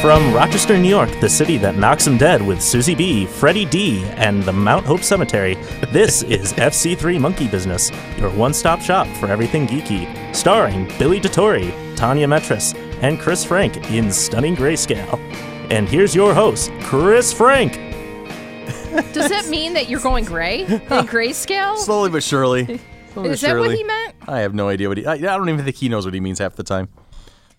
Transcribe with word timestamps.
From 0.00 0.32
Rochester, 0.32 0.78
New 0.78 0.88
York, 0.88 1.10
the 1.20 1.28
city 1.28 1.58
that 1.58 1.76
knocks 1.76 2.06
'em 2.06 2.16
dead 2.16 2.40
with 2.40 2.62
Susie 2.62 2.94
B, 2.94 3.26
Freddie 3.26 3.66
D, 3.66 4.02
and 4.16 4.42
the 4.42 4.52
Mount 4.52 4.86
Hope 4.86 5.02
Cemetery, 5.02 5.58
this 5.92 6.22
is 6.22 6.54
FC3 6.54 7.18
Monkey 7.18 7.46
Business, 7.46 7.92
your 8.16 8.30
one 8.30 8.54
stop 8.54 8.80
shop 8.80 9.06
for 9.18 9.26
everything 9.26 9.66
geeky. 9.66 10.08
Starring 10.34 10.90
Billy 10.98 11.20
DeTore, 11.20 11.70
Tanya 11.96 12.26
Metris, 12.26 12.74
and 13.02 13.20
Chris 13.20 13.44
Frank 13.44 13.90
in 13.90 14.10
stunning 14.10 14.56
grayscale. 14.56 15.18
And 15.70 15.86
here's 15.86 16.14
your 16.14 16.32
host, 16.32 16.70
Chris 16.80 17.30
Frank. 17.30 17.74
Does 19.12 19.28
that 19.28 19.48
mean 19.50 19.74
that 19.74 19.90
you're 19.90 20.00
going 20.00 20.24
gray? 20.24 20.62
In 20.62 20.80
grayscale? 21.06 21.76
Slowly 21.84 22.08
but 22.08 22.22
surely. 22.22 22.64
Slowly 22.64 22.80
but 23.14 23.30
Is 23.32 23.42
that 23.42 23.58
what 23.58 23.74
he 23.76 23.84
meant? 23.84 24.14
I 24.26 24.38
have 24.40 24.54
no 24.54 24.68
idea 24.68 24.88
what 24.88 24.96
he. 24.96 25.04
I, 25.04 25.12
I 25.12 25.18
don't 25.18 25.50
even 25.50 25.62
think 25.62 25.76
he 25.76 25.90
knows 25.90 26.06
what 26.06 26.14
he 26.14 26.20
means 26.20 26.38
half 26.38 26.56
the 26.56 26.62
time. 26.62 26.88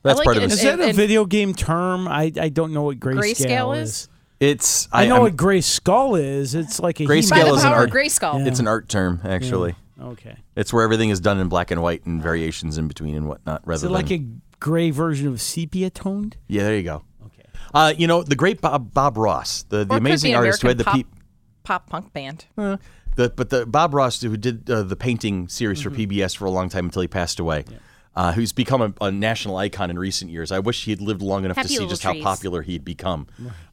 That's 0.03 0.17
like 0.19 0.25
part 0.25 0.37
it. 0.37 0.43
of 0.43 0.51
Is 0.51 0.59
his. 0.61 0.71
Is 0.71 0.77
that 0.77 0.89
a 0.89 0.93
video 0.93 1.25
game 1.25 1.53
term? 1.53 2.07
I, 2.07 2.31
I 2.39 2.49
don't 2.49 2.73
know 2.73 2.83
what 2.83 2.99
grayscale, 2.99 3.21
Grayscale 3.47 3.77
is. 3.81 3.89
is? 3.89 4.09
It's. 4.39 4.87
I, 4.91 5.05
know 5.07 5.15
I'm- 5.15 5.23
what 5.23 5.37
gray 5.37 5.61
skull 5.61 6.15
is. 6.15 6.55
It's 6.55 6.79
like 6.79 6.99
a 6.99 7.03
Grayscale 7.03 7.29
By 7.29 7.35
He-Man. 7.37 7.51
the 7.51 7.57
is 7.57 7.63
an 7.63 7.73
art- 7.73 7.89
of 7.89 7.95
grayskull. 7.95 8.39
Yeah. 8.39 8.47
It's 8.47 8.59
an 8.59 8.67
art 8.67 8.89
term, 8.89 9.21
actually. 9.23 9.75
Okay. 10.01 10.35
It's 10.55 10.73
where 10.73 10.83
everything 10.83 11.09
is 11.11 11.19
done 11.19 11.39
in 11.39 11.47
black 11.47 11.69
and 11.69 11.81
white 11.83 12.03
and 12.07 12.21
variations 12.23 12.79
in 12.79 12.87
between 12.87 13.15
and 13.15 13.27
whatnot. 13.27 13.61
Rather 13.67 13.75
Is 13.75 13.83
it 13.83 13.87
than 13.87 13.93
like 13.93 14.11
a 14.11 14.25
gray 14.59 14.89
version 14.89 15.27
of 15.27 15.39
sepia 15.39 15.91
toned? 15.91 16.37
yeah, 16.47 16.63
there 16.63 16.75
you 16.75 16.81
go. 16.83 17.03
Okay. 17.27 17.43
Uh, 17.71 17.93
you 17.95 18.07
know 18.07 18.23
the 18.23 18.35
great 18.35 18.59
Bob 18.61 18.91
Bob 18.95 19.15
Ross, 19.17 19.61
the, 19.69 19.85
the 19.85 19.93
Or 19.93 19.97
amazing 19.97 20.29
be 20.29 20.33
an 20.33 20.37
artist 20.39 20.63
who 20.63 20.69
had 20.69 20.79
the 20.79 20.83
American 20.85 21.03
peep. 21.11 21.21
pop, 21.63 21.85
pop 21.85 21.89
punk 21.91 22.13
band. 22.13 22.45
Uh, 22.57 22.77
the, 23.15 23.29
but 23.29 23.51
the 23.51 23.67
Bob 23.67 23.93
Ross 23.93 24.19
who 24.21 24.35
did 24.37 24.67
uh, 24.71 24.81
the 24.81 24.95
painting 24.95 25.47
series 25.47 25.81
Mm-hmm. 25.83 25.93
for 25.93 25.95
PBS 25.99 26.35
for 26.35 26.45
a 26.45 26.49
long 26.49 26.67
time 26.69 26.85
until 26.85 27.03
he 27.03 27.07
passed 27.07 27.39
away, 27.39 27.65
uh, 28.15 28.33
who's 28.33 28.51
become 28.51 28.81
a, 28.81 28.93
a 29.01 29.11
national 29.11 29.57
icon 29.57 29.89
in 29.89 29.97
recent 29.97 30.31
years. 30.31 30.51
I 30.51 30.59
wish 30.59 30.85
he 30.85 30.91
had 30.91 31.01
lived 31.01 31.21
long 31.21 31.45
enough 31.45 31.57
Happy 31.57 31.69
to 31.69 31.73
see 31.75 31.87
just 31.87 32.01
trees. 32.01 32.23
how 32.23 32.29
popular 32.31 32.61
he'd 32.61 32.83
become. 32.83 33.27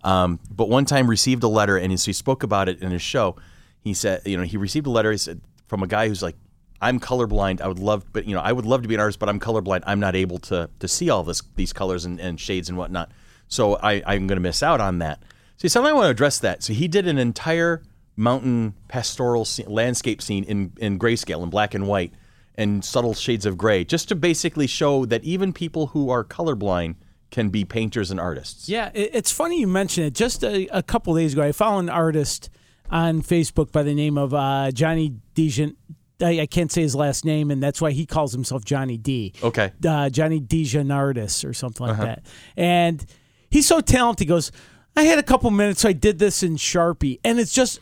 Um, 0.04 0.38
but 0.50 0.68
one 0.68 0.84
time 0.84 1.08
received 1.08 1.42
a 1.42 1.48
letter, 1.48 1.76
and 1.76 1.92
as 1.92 2.04
he 2.04 2.12
spoke 2.12 2.42
about 2.42 2.68
it 2.68 2.80
in 2.80 2.90
his 2.90 3.02
show, 3.02 3.36
he 3.80 3.94
said, 3.94 4.22
you 4.24 4.36
know, 4.36 4.44
he 4.44 4.56
received 4.56 4.86
a 4.86 4.90
letter 4.90 5.10
he 5.10 5.18
said, 5.18 5.40
from 5.66 5.82
a 5.82 5.86
guy 5.86 6.08
who's 6.08 6.22
like, 6.22 6.36
I'm 6.80 7.00
colorblind. 7.00 7.60
I 7.60 7.66
would 7.66 7.80
love, 7.80 8.04
but 8.12 8.26
you 8.26 8.34
know, 8.34 8.40
I 8.40 8.52
would 8.52 8.64
love 8.64 8.82
to 8.82 8.88
be 8.88 8.94
an 8.94 9.00
artist, 9.00 9.18
but 9.18 9.28
I'm 9.28 9.40
colorblind. 9.40 9.82
I'm 9.84 9.98
not 9.98 10.14
able 10.14 10.38
to 10.38 10.70
to 10.78 10.86
see 10.86 11.10
all 11.10 11.24
this 11.24 11.42
these 11.56 11.72
colors 11.72 12.04
and, 12.04 12.20
and 12.20 12.38
shades 12.38 12.68
and 12.68 12.78
whatnot. 12.78 13.10
So 13.48 13.76
I, 13.76 14.02
I'm 14.06 14.26
going 14.28 14.36
to 14.36 14.40
miss 14.40 14.62
out 14.62 14.80
on 14.80 14.98
that. 14.98 15.20
So 15.56 15.62
he 15.62 15.68
said, 15.68 15.84
I 15.84 15.92
want 15.92 16.04
to 16.04 16.10
address 16.10 16.38
that. 16.38 16.62
So 16.62 16.72
he 16.72 16.86
did 16.86 17.08
an 17.08 17.18
entire 17.18 17.82
mountain 18.16 18.74
pastoral 18.88 19.44
scene, 19.44 19.66
landscape 19.68 20.22
scene 20.22 20.44
in, 20.44 20.72
in 20.78 20.98
grayscale, 20.98 21.42
in 21.42 21.50
black 21.50 21.74
and 21.74 21.88
white, 21.88 22.12
and 22.58 22.84
subtle 22.84 23.14
shades 23.14 23.46
of 23.46 23.56
gray, 23.56 23.84
just 23.84 24.08
to 24.08 24.14
basically 24.14 24.66
show 24.66 25.06
that 25.06 25.24
even 25.24 25.54
people 25.54 25.86
who 25.88 26.10
are 26.10 26.24
colorblind 26.24 26.96
can 27.30 27.48
be 27.50 27.64
painters 27.64 28.10
and 28.10 28.18
artists. 28.18 28.68
Yeah, 28.68 28.90
it's 28.94 29.30
funny 29.30 29.60
you 29.60 29.66
mention 29.66 30.04
it. 30.04 30.14
Just 30.14 30.42
a, 30.42 30.66
a 30.76 30.82
couple 30.82 31.14
days 31.14 31.32
ago, 31.34 31.42
I 31.42 31.52
found 31.52 31.88
an 31.88 31.94
artist 31.94 32.50
on 32.90 33.22
Facebook 33.22 33.70
by 33.70 33.82
the 33.82 33.94
name 33.94 34.18
of 34.18 34.34
uh, 34.34 34.70
Johnny 34.72 35.14
Dijon. 35.34 35.76
I, 36.20 36.40
I 36.40 36.46
can't 36.46 36.72
say 36.72 36.82
his 36.82 36.96
last 36.96 37.24
name, 37.24 37.50
and 37.52 37.62
that's 37.62 37.80
why 37.80 37.92
he 37.92 38.06
calls 38.06 38.32
himself 38.32 38.64
Johnny 38.64 38.96
D. 38.96 39.34
Okay. 39.42 39.72
uh, 39.86 40.10
Johnny 40.10 40.40
Dijonardis 40.40 41.48
or 41.48 41.52
something 41.54 41.86
like 41.86 41.98
that. 41.98 42.26
And 42.56 43.06
he's 43.50 43.68
so 43.68 43.80
talented. 43.80 44.26
He 44.26 44.28
goes, 44.28 44.50
I 44.96 45.02
had 45.02 45.20
a 45.20 45.22
couple 45.22 45.50
minutes, 45.50 45.82
so 45.82 45.90
I 45.90 45.92
did 45.92 46.18
this 46.18 46.42
in 46.42 46.56
Sharpie, 46.56 47.20
and 47.24 47.38
it's 47.38 47.52
just 47.52 47.78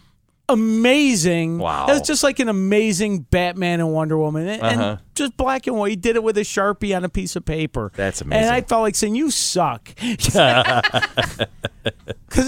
amazing. 0.48 1.58
Wow. 1.58 1.86
It's 1.89 2.06
just 2.06 2.22
like 2.22 2.39
an 2.39 2.48
amazing 2.48 3.20
Batman 3.20 3.80
and 3.80 3.92
Wonder 3.92 4.17
Woman, 4.18 4.46
and, 4.48 4.62
and 4.62 4.80
Uh-huh. 4.80 4.96
just 5.14 5.36
black 5.36 5.67
and 5.67 5.77
white. 5.77 5.90
He 5.90 5.96
did 5.96 6.17
it 6.17 6.23
with 6.23 6.36
a 6.39 6.42
Sharpie 6.42 6.96
on 6.96 7.05
a 7.05 7.08
piece 7.08 7.36
of 7.36 7.45
paper. 7.45 7.92
That's 7.95 8.20
amazing. 8.20 8.45
And 8.45 8.55
I 8.55 8.61
felt 8.62 8.83
like 8.83 8.95
saying, 8.95 9.14
"You 9.14 9.30
suck," 9.30 9.90
because 10.01 11.48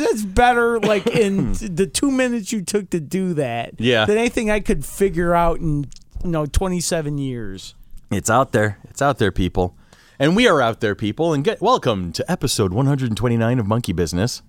it's 0.01 0.23
better. 0.25 0.79
Like 0.81 1.07
in 1.07 1.53
the 1.55 1.87
two 1.87 2.11
minutes 2.11 2.53
you 2.53 2.63
took 2.63 2.91
to 2.91 3.01
do 3.01 3.35
that, 3.35 3.75
Yeah. 3.79 4.05
than 4.05 4.19
anything 4.19 4.51
I 4.51 4.61
could 4.61 4.85
figure 4.85 5.35
out 5.35 5.59
in 5.61 5.87
you 6.25 6.31
know 6.31 6.47
twenty 6.47 6.81
seven 6.81 7.19
years. 7.19 7.75
It's 8.11 8.31
out 8.31 8.53
there. 8.53 8.79
It's 8.85 9.03
out 9.03 9.19
there, 9.19 9.31
people. 9.33 9.77
And 10.19 10.35
we 10.35 10.49
are 10.49 10.61
out 10.61 10.81
there, 10.81 10.95
people. 10.95 11.33
And 11.33 11.45
get 11.45 11.61
welcome 11.61 12.11
to 12.13 12.29
episode 12.29 12.73
129 12.73 13.59
of 13.61 13.67
Monkey 13.69 13.93
Business. 13.93 14.43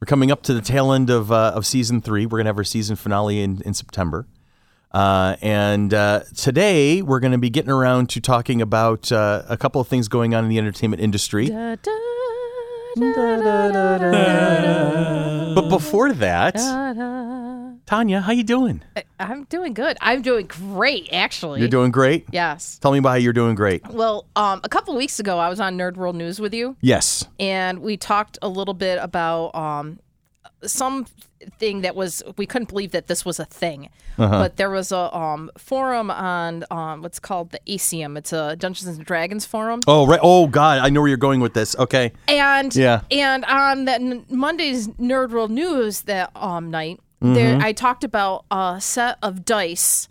We're 0.00 0.06
coming 0.06 0.30
up 0.30 0.42
to 0.44 0.54
the 0.54 0.62
tail 0.62 0.92
end 0.92 1.10
of, 1.10 1.30
uh, 1.30 1.52
of 1.54 1.66
season 1.66 2.00
three. 2.00 2.24
We're 2.24 2.38
going 2.38 2.46
to 2.46 2.48
have 2.48 2.56
our 2.56 2.64
season 2.64 2.96
finale 2.96 3.42
in, 3.42 3.60
in 3.62 3.74
September. 3.74 4.26
Uh, 4.92 5.36
and 5.42 5.92
uh, 5.92 6.20
today 6.34 7.02
we're 7.02 7.20
going 7.20 7.32
to 7.32 7.38
be 7.38 7.50
getting 7.50 7.70
around 7.70 8.08
to 8.08 8.20
talking 8.20 8.62
about 8.62 9.12
uh, 9.12 9.42
a 9.46 9.58
couple 9.58 9.78
of 9.78 9.88
things 9.88 10.08
going 10.08 10.34
on 10.34 10.42
in 10.44 10.48
the 10.48 10.56
entertainment 10.56 11.02
industry. 11.02 11.48
Da, 11.48 11.76
da, 11.76 11.90
But 15.54 15.68
before 15.68 16.12
that, 16.12 16.54
da, 16.54 16.92
da. 16.92 17.70
Tanya, 17.86 18.20
how 18.20 18.32
you 18.32 18.42
doing? 18.44 18.82
I- 18.96 19.04
I'm 19.18 19.44
doing 19.44 19.74
good. 19.74 19.96
I'm 20.00 20.22
doing 20.22 20.46
great, 20.46 21.08
actually. 21.12 21.60
You're 21.60 21.68
doing 21.68 21.90
great. 21.90 22.26
Yes. 22.32 22.78
Tell 22.78 22.92
me 22.92 22.98
about 22.98 23.10
how 23.10 23.14
you're 23.16 23.32
doing 23.32 23.54
great. 23.54 23.86
Well, 23.88 24.26
um, 24.36 24.60
a 24.64 24.68
couple 24.68 24.96
weeks 24.96 25.20
ago, 25.20 25.38
I 25.38 25.48
was 25.48 25.60
on 25.60 25.76
Nerd 25.76 25.96
World 25.96 26.16
News 26.16 26.40
with 26.40 26.54
you, 26.54 26.76
Yes. 26.80 27.26
and 27.38 27.80
we 27.80 27.96
talked 27.96 28.38
a 28.42 28.48
little 28.48 28.74
bit 28.74 28.98
about 29.02 29.54
um, 29.54 29.98
something 30.62 31.80
that 31.82 31.94
was 31.96 32.22
we 32.36 32.46
couldn't 32.46 32.68
believe 32.68 32.92
that 32.92 33.06
this 33.06 33.24
was 33.24 33.38
a 33.40 33.44
thing, 33.44 33.88
Uh-huh. 34.18 34.38
but 34.38 34.56
there 34.56 34.70
was 34.70 34.92
a 34.92 35.14
um, 35.16 35.50
forum 35.56 36.10
on 36.10 36.64
um, 36.70 37.02
what's 37.02 37.18
called 37.18 37.50
the 37.50 37.60
ACM. 37.66 38.16
It's 38.18 38.32
a 38.32 38.56
Dungeons 38.56 38.96
and 38.96 39.04
Dragons 39.06 39.46
forum, 39.46 39.80
Oh 39.86 40.06
right. 40.06 40.20
Oh 40.22 40.46
God, 40.46 40.78
I 40.80 40.90
know 40.90 41.00
where 41.00 41.08
you're 41.08 41.16
going 41.16 41.40
with 41.40 41.54
this. 41.54 41.74
Okay. 41.76 42.12
and 42.28 42.74
Yeah. 42.76 43.02
and 43.10 43.44
on 43.46 43.84
that 43.86 44.00
n- 44.00 44.24
Monday's 44.28 44.88
Nerd 44.88 45.30
World 45.30 45.50
News 45.50 46.02
that 46.02 46.30
um, 46.36 46.70
night, 46.70 47.00
there 47.20 47.54
Mm-hmm. 47.54 47.62
I 47.64 47.72
talked 47.72 48.04
about 48.04 48.44
a 48.50 48.78
set 48.80 49.18
of 49.22 49.44
dice 49.44 50.08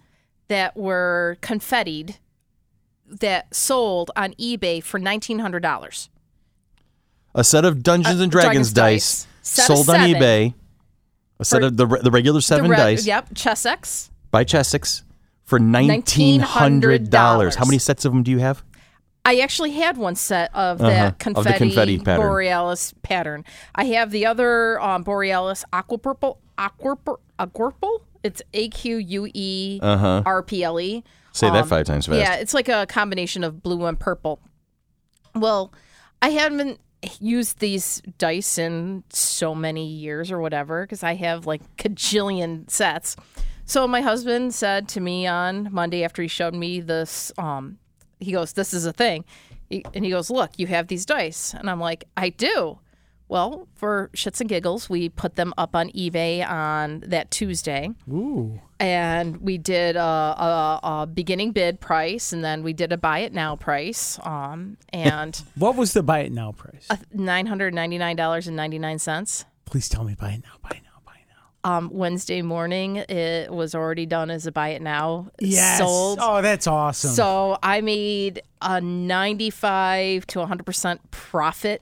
that 0.47 0.75
were 0.77 1.37
confettied 1.41 2.17
that 3.07 3.53
sold 3.55 4.11
on 4.15 4.33
eBay 4.33 4.81
for 4.83 4.99
nineteen 4.99 5.39
hundred 5.39 5.61
dollars. 5.61 6.09
A 7.35 7.43
set 7.43 7.63
of 7.65 7.83
Dungeons 7.83 8.19
Uh, 8.19 8.23
and 8.23 8.31
Dragons, 8.31 8.71
Dragons 8.71 8.73
dice, 8.73 9.23
dice. 9.25 9.27
Set 9.41 9.67
sold 9.67 9.89
on 9.89 9.95
eBay. 9.97 10.53
A 11.39 11.45
set 11.45 11.63
of 11.63 11.77
the 11.77 11.85
the 11.85 12.11
regular 12.11 12.41
seven 12.41 12.65
The 12.65 12.69
red- 12.71 12.77
dice 12.77 13.05
Yep, 13.05 13.29
Chessex. 13.33 14.11
by 14.31 14.43
Chessex 14.43 15.03
for 15.45 15.57
nineteen 15.59 16.41
hundred 16.41 17.09
dollars. 17.09 17.55
How 17.55 17.65
many 17.65 17.77
sets 17.79 18.03
of 18.05 18.11
them 18.11 18.23
do 18.23 18.31
you 18.31 18.39
have? 18.39 18.63
I 19.25 19.39
actually 19.39 19.71
had 19.71 19.97
one 19.97 20.15
set 20.15 20.49
of 20.55 20.81
Uh-huh, 20.81 20.89
that 20.89 21.07
of 21.07 21.17
the 21.19 21.23
confetti, 21.23 21.57
confetti 21.57 21.99
pattern. 21.99 22.25
borealis 22.27 22.93
pattern. 23.03 23.45
I 23.75 23.85
have 23.85 24.11
the 24.11 24.25
other 24.25 24.79
um, 24.81 25.03
borealis 25.03 25.63
aqua 25.71 25.97
purple, 25.97 26.39
aqua 26.57 26.97
aquarple. 27.37 28.01
It's 28.23 28.41
A 28.53 28.67
Q 28.69 28.97
U 28.97 29.29
E 29.33 29.79
R 29.81 30.43
P 30.43 30.63
L 30.63 30.79
E. 30.79 31.03
Say 31.31 31.49
that 31.49 31.67
five 31.67 31.85
times 31.85 32.07
fast. 32.07 32.17
Yeah, 32.19 32.35
it's 32.35 32.53
like 32.53 32.67
a 32.67 32.85
combination 32.87 33.43
of 33.45 33.61
blue 33.63 33.85
and 33.85 33.97
purple. 33.99 34.39
Well, 35.35 35.71
I 36.21 36.29
haven't 36.29 36.79
used 37.19 37.59
these 37.59 38.01
dice 38.17 38.57
in 38.57 39.03
so 39.09 39.55
many 39.55 39.87
years 39.87 40.31
or 40.31 40.39
whatever 40.39 40.83
because 40.83 41.03
I 41.03 41.15
have 41.15 41.45
like 41.45 41.61
cajillion 41.77 42.69
sets. 42.69 43.15
So 43.65 43.87
my 43.87 44.01
husband 44.01 44.53
said 44.53 44.87
to 44.89 44.99
me 44.99 45.27
on 45.27 45.69
Monday 45.71 46.03
after 46.03 46.21
he 46.21 46.27
showed 46.27 46.53
me 46.53 46.81
this, 46.81 47.31
um, 47.37 47.77
he 48.19 48.31
goes, 48.31 48.53
"This 48.53 48.73
is 48.73 48.85
a 48.85 48.93
thing," 48.93 49.23
and 49.71 50.03
he 50.03 50.11
goes, 50.11 50.29
"Look, 50.29 50.57
you 50.57 50.67
have 50.67 50.87
these 50.87 51.05
dice," 51.05 51.53
and 51.53 51.69
I'm 51.69 51.79
like, 51.79 52.05
"I 52.17 52.29
do." 52.29 52.79
Well, 53.29 53.67
for 53.75 54.09
shits 54.15 54.39
and 54.41 54.49
giggles, 54.49 54.89
we 54.89 55.07
put 55.09 55.35
them 55.35 55.53
up 55.57 55.75
on 55.75 55.89
eBay 55.91 56.43
on 56.49 57.01
that 57.05 57.29
Tuesday 57.29 57.91
Ooh. 58.11 58.59
and 58.79 59.37
we 59.37 59.59
did 59.59 59.95
a, 59.95 60.01
a, 60.01 60.79
a 60.83 61.05
beginning 61.07 61.51
bid 61.51 61.79
price 61.79 62.33
and 62.33 62.43
then 62.43 62.63
we 62.63 62.73
did 62.73 62.91
a 62.91 62.97
buy 62.97 63.19
it 63.19 63.31
now 63.31 63.55
price 63.55 64.17
um 64.23 64.77
and 64.91 65.43
What 65.55 65.75
was 65.75 65.93
the 65.93 66.01
buy 66.01 66.21
it 66.21 66.31
now 66.31 66.53
price? 66.53 66.87
$999.99 67.15 69.45
Please 69.65 69.87
tell 69.89 70.03
me 70.03 70.15
buy 70.15 70.31
it 70.31 70.41
now. 70.43 70.53
Buy 70.61 70.69
it 70.77 70.81
now. 70.83 70.99
Buy 71.05 71.13
it 71.19 71.25
now. 71.63 71.77
um 71.77 71.89
wednesday 71.93 72.41
morning 72.41 72.95
it 72.97 73.51
was 73.51 73.75
already 73.75 74.05
done 74.07 74.31
as 74.31 74.47
a 74.47 74.51
buy 74.51 74.69
it 74.69 74.81
now 74.81 75.29
Yes. 75.39 75.77
sold 75.77 76.17
Oh, 76.21 76.41
that's 76.41 76.65
awesome. 76.67 77.11
so 77.11 77.57
i 77.61 77.81
made 77.81 78.41
a 78.61 78.81
95 78.81 80.25
to 80.27 80.39
100% 80.39 80.99
profit 81.11 81.81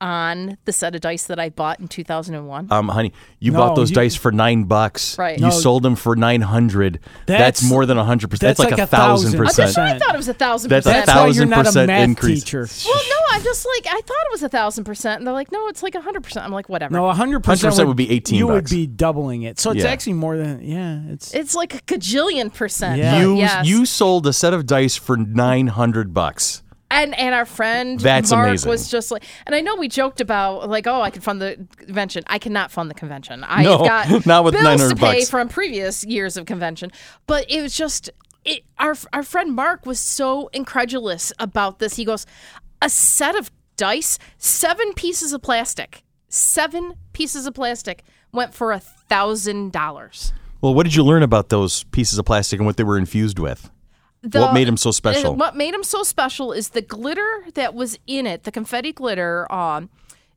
on 0.00 0.56
the 0.64 0.72
set 0.72 0.94
of 0.94 1.00
dice 1.00 1.24
that 1.24 1.38
i 1.38 1.48
bought 1.48 1.78
in 1.80 1.88
2001 1.88 2.68
Um, 2.70 2.88
honey, 2.88 3.12
you 3.38 3.52
No, 3.52 3.58
bought 3.58 3.76
those 3.76 3.90
you- 3.90 3.96
dice 3.96 4.14
for 4.16 4.32
nine 4.32 4.64
bucks. 4.64 5.18
Right. 5.18 5.38
You 5.38 5.46
No. 5.46 5.50
sold 5.50 5.82
them 5.82 5.96
for 5.96 6.16
nine 6.16 6.40
hundred. 6.42 7.00
That's, 7.26 7.38
That's- 7.60 7.62
more 7.70 7.86
than 7.86 7.98
a 7.98 8.04
hundred 8.04 8.30
percent. 8.30 8.56
that's 8.56 8.58
That's 8.58 8.70
like, 8.70 8.78
like 8.78 8.80
a 8.80 8.82
a 8.82 8.86
thousand 8.86 9.32
thousand 9.32 9.38
percent. 9.46 9.68
percent. 9.68 9.94
I 9.94 9.98
thought 9.98 10.14
it 10.14 10.16
was 10.18 10.28
a 10.28 10.34
thousand 10.34 10.70
That's 10.70 10.86
a 10.86 10.90
percent. 10.90 11.06
That's 11.06 11.18
why 11.18 11.26
you're 11.28 11.46
not 11.46 11.66
a 11.66 11.70
1000% 11.70 11.86
math 11.86 12.04
increase. 12.04 12.44
teacher. 12.44 12.68
Well, 12.86 12.94
no, 13.08 13.16
I'm 13.36 13.42
just 13.42 13.66
like 13.66 13.86
I 13.94 14.00
thought 14.00 14.16
it 14.26 14.32
was 14.32 14.42
a 14.42 14.48
thousand 14.48 14.84
percent, 14.84 15.18
and 15.20 15.26
they're 15.26 15.34
like, 15.34 15.52
no, 15.52 15.68
it's 15.68 15.82
like 15.82 15.94
a 15.94 16.00
hundred 16.00 16.22
percent. 16.22 16.44
I'm 16.46 16.52
like, 16.52 16.68
whatever. 16.68 16.92
No, 16.94 17.10
hundred 17.12 17.40
percent 17.44 17.74
100% 17.74 17.86
would 17.86 17.96
be 17.96 18.10
18 18.10 18.38
You 18.38 18.46
would 18.48 18.68
be 18.68 18.86
doubling 18.86 19.42
it, 19.42 19.58
so 19.60 19.70
it's 19.72 19.84
Yeah. 19.84 19.90
actually 19.90 20.14
more 20.14 20.36
than 20.36 20.62
yeah. 20.62 21.00
It's 21.12 21.32
It's 21.34 21.54
like 21.54 21.74
a 21.74 21.78
gajillion 21.80 22.52
percent. 22.52 22.98
Yeah. 22.98 23.20
You 23.20 23.36
yes. 23.36 23.66
you 23.66 23.86
sold 23.86 24.26
a 24.26 24.32
set 24.32 24.54
of 24.54 24.66
dice 24.66 24.96
for 24.96 25.16
nine 25.16 25.68
hundred 25.68 26.12
bucks. 26.14 26.62
And 26.90 27.16
and 27.18 27.34
our 27.34 27.44
friend 27.44 27.98
That's 28.00 28.30
Mark 28.30 28.48
amazing. 28.48 28.70
was 28.70 28.90
just 28.90 29.10
like, 29.10 29.24
and 29.46 29.54
I 29.54 29.60
know 29.60 29.76
we 29.76 29.88
joked 29.88 30.20
about 30.20 30.68
like, 30.68 30.86
oh, 30.86 31.00
I 31.00 31.10
can 31.10 31.22
fund 31.22 31.40
the 31.40 31.66
convention. 31.76 32.24
I 32.26 32.38
cannot 32.38 32.70
fund 32.70 32.90
the 32.90 32.94
convention. 32.94 33.44
I 33.48 33.62
No, 33.62 33.78
got 33.78 34.26
not 34.26 34.44
with 34.44 34.54
bills 34.54 34.64
900 34.64 34.88
to 34.90 34.96
pay 34.96 35.18
bucks. 35.20 35.30
from 35.30 35.48
previous 35.48 36.04
years 36.04 36.36
of 36.36 36.46
convention, 36.46 36.90
but 37.26 37.50
it 37.50 37.62
was 37.62 37.74
just. 37.76 38.10
It, 38.42 38.64
our 38.78 38.94
our 39.12 39.22
friend 39.22 39.54
Mark 39.54 39.84
was 39.84 40.00
so 40.00 40.48
incredulous 40.54 41.30
about 41.38 41.78
this. 41.78 41.96
He 41.96 42.06
goes, 42.06 42.24
a 42.80 42.88
set 42.88 43.36
of 43.36 43.50
dice, 43.76 44.18
seven 44.38 44.94
pieces 44.94 45.34
of 45.34 45.42
plastic, 45.42 46.02
seven 46.28 46.94
pieces 47.12 47.46
of 47.46 47.52
plastic 47.52 48.02
went 48.32 48.54
for 48.54 48.72
a 48.72 48.80
thousand 48.80 49.72
dollars. 49.72 50.32
Well, 50.62 50.72
what 50.72 50.84
did 50.84 50.94
you 50.94 51.02
learn 51.04 51.22
about 51.22 51.50
those 51.50 51.84
pieces 51.84 52.18
of 52.18 52.24
plastic 52.24 52.58
and 52.60 52.66
what 52.66 52.78
they 52.78 52.84
were 52.84 52.96
infused 52.96 53.38
with? 53.38 53.70
What 54.22 54.52
made 54.52 54.68
him 54.68 54.76
so 54.76 54.90
special? 54.90 55.34
What 55.34 55.56
made 55.56 55.72
him 55.72 55.82
so 55.82 56.02
special 56.02 56.52
is 56.52 56.70
the 56.70 56.82
glitter 56.82 57.44
that 57.54 57.74
was 57.74 57.98
in 58.06 58.26
it, 58.26 58.42
the 58.42 58.52
confetti 58.52 58.92
glitter, 58.92 59.50
um, 59.50 59.88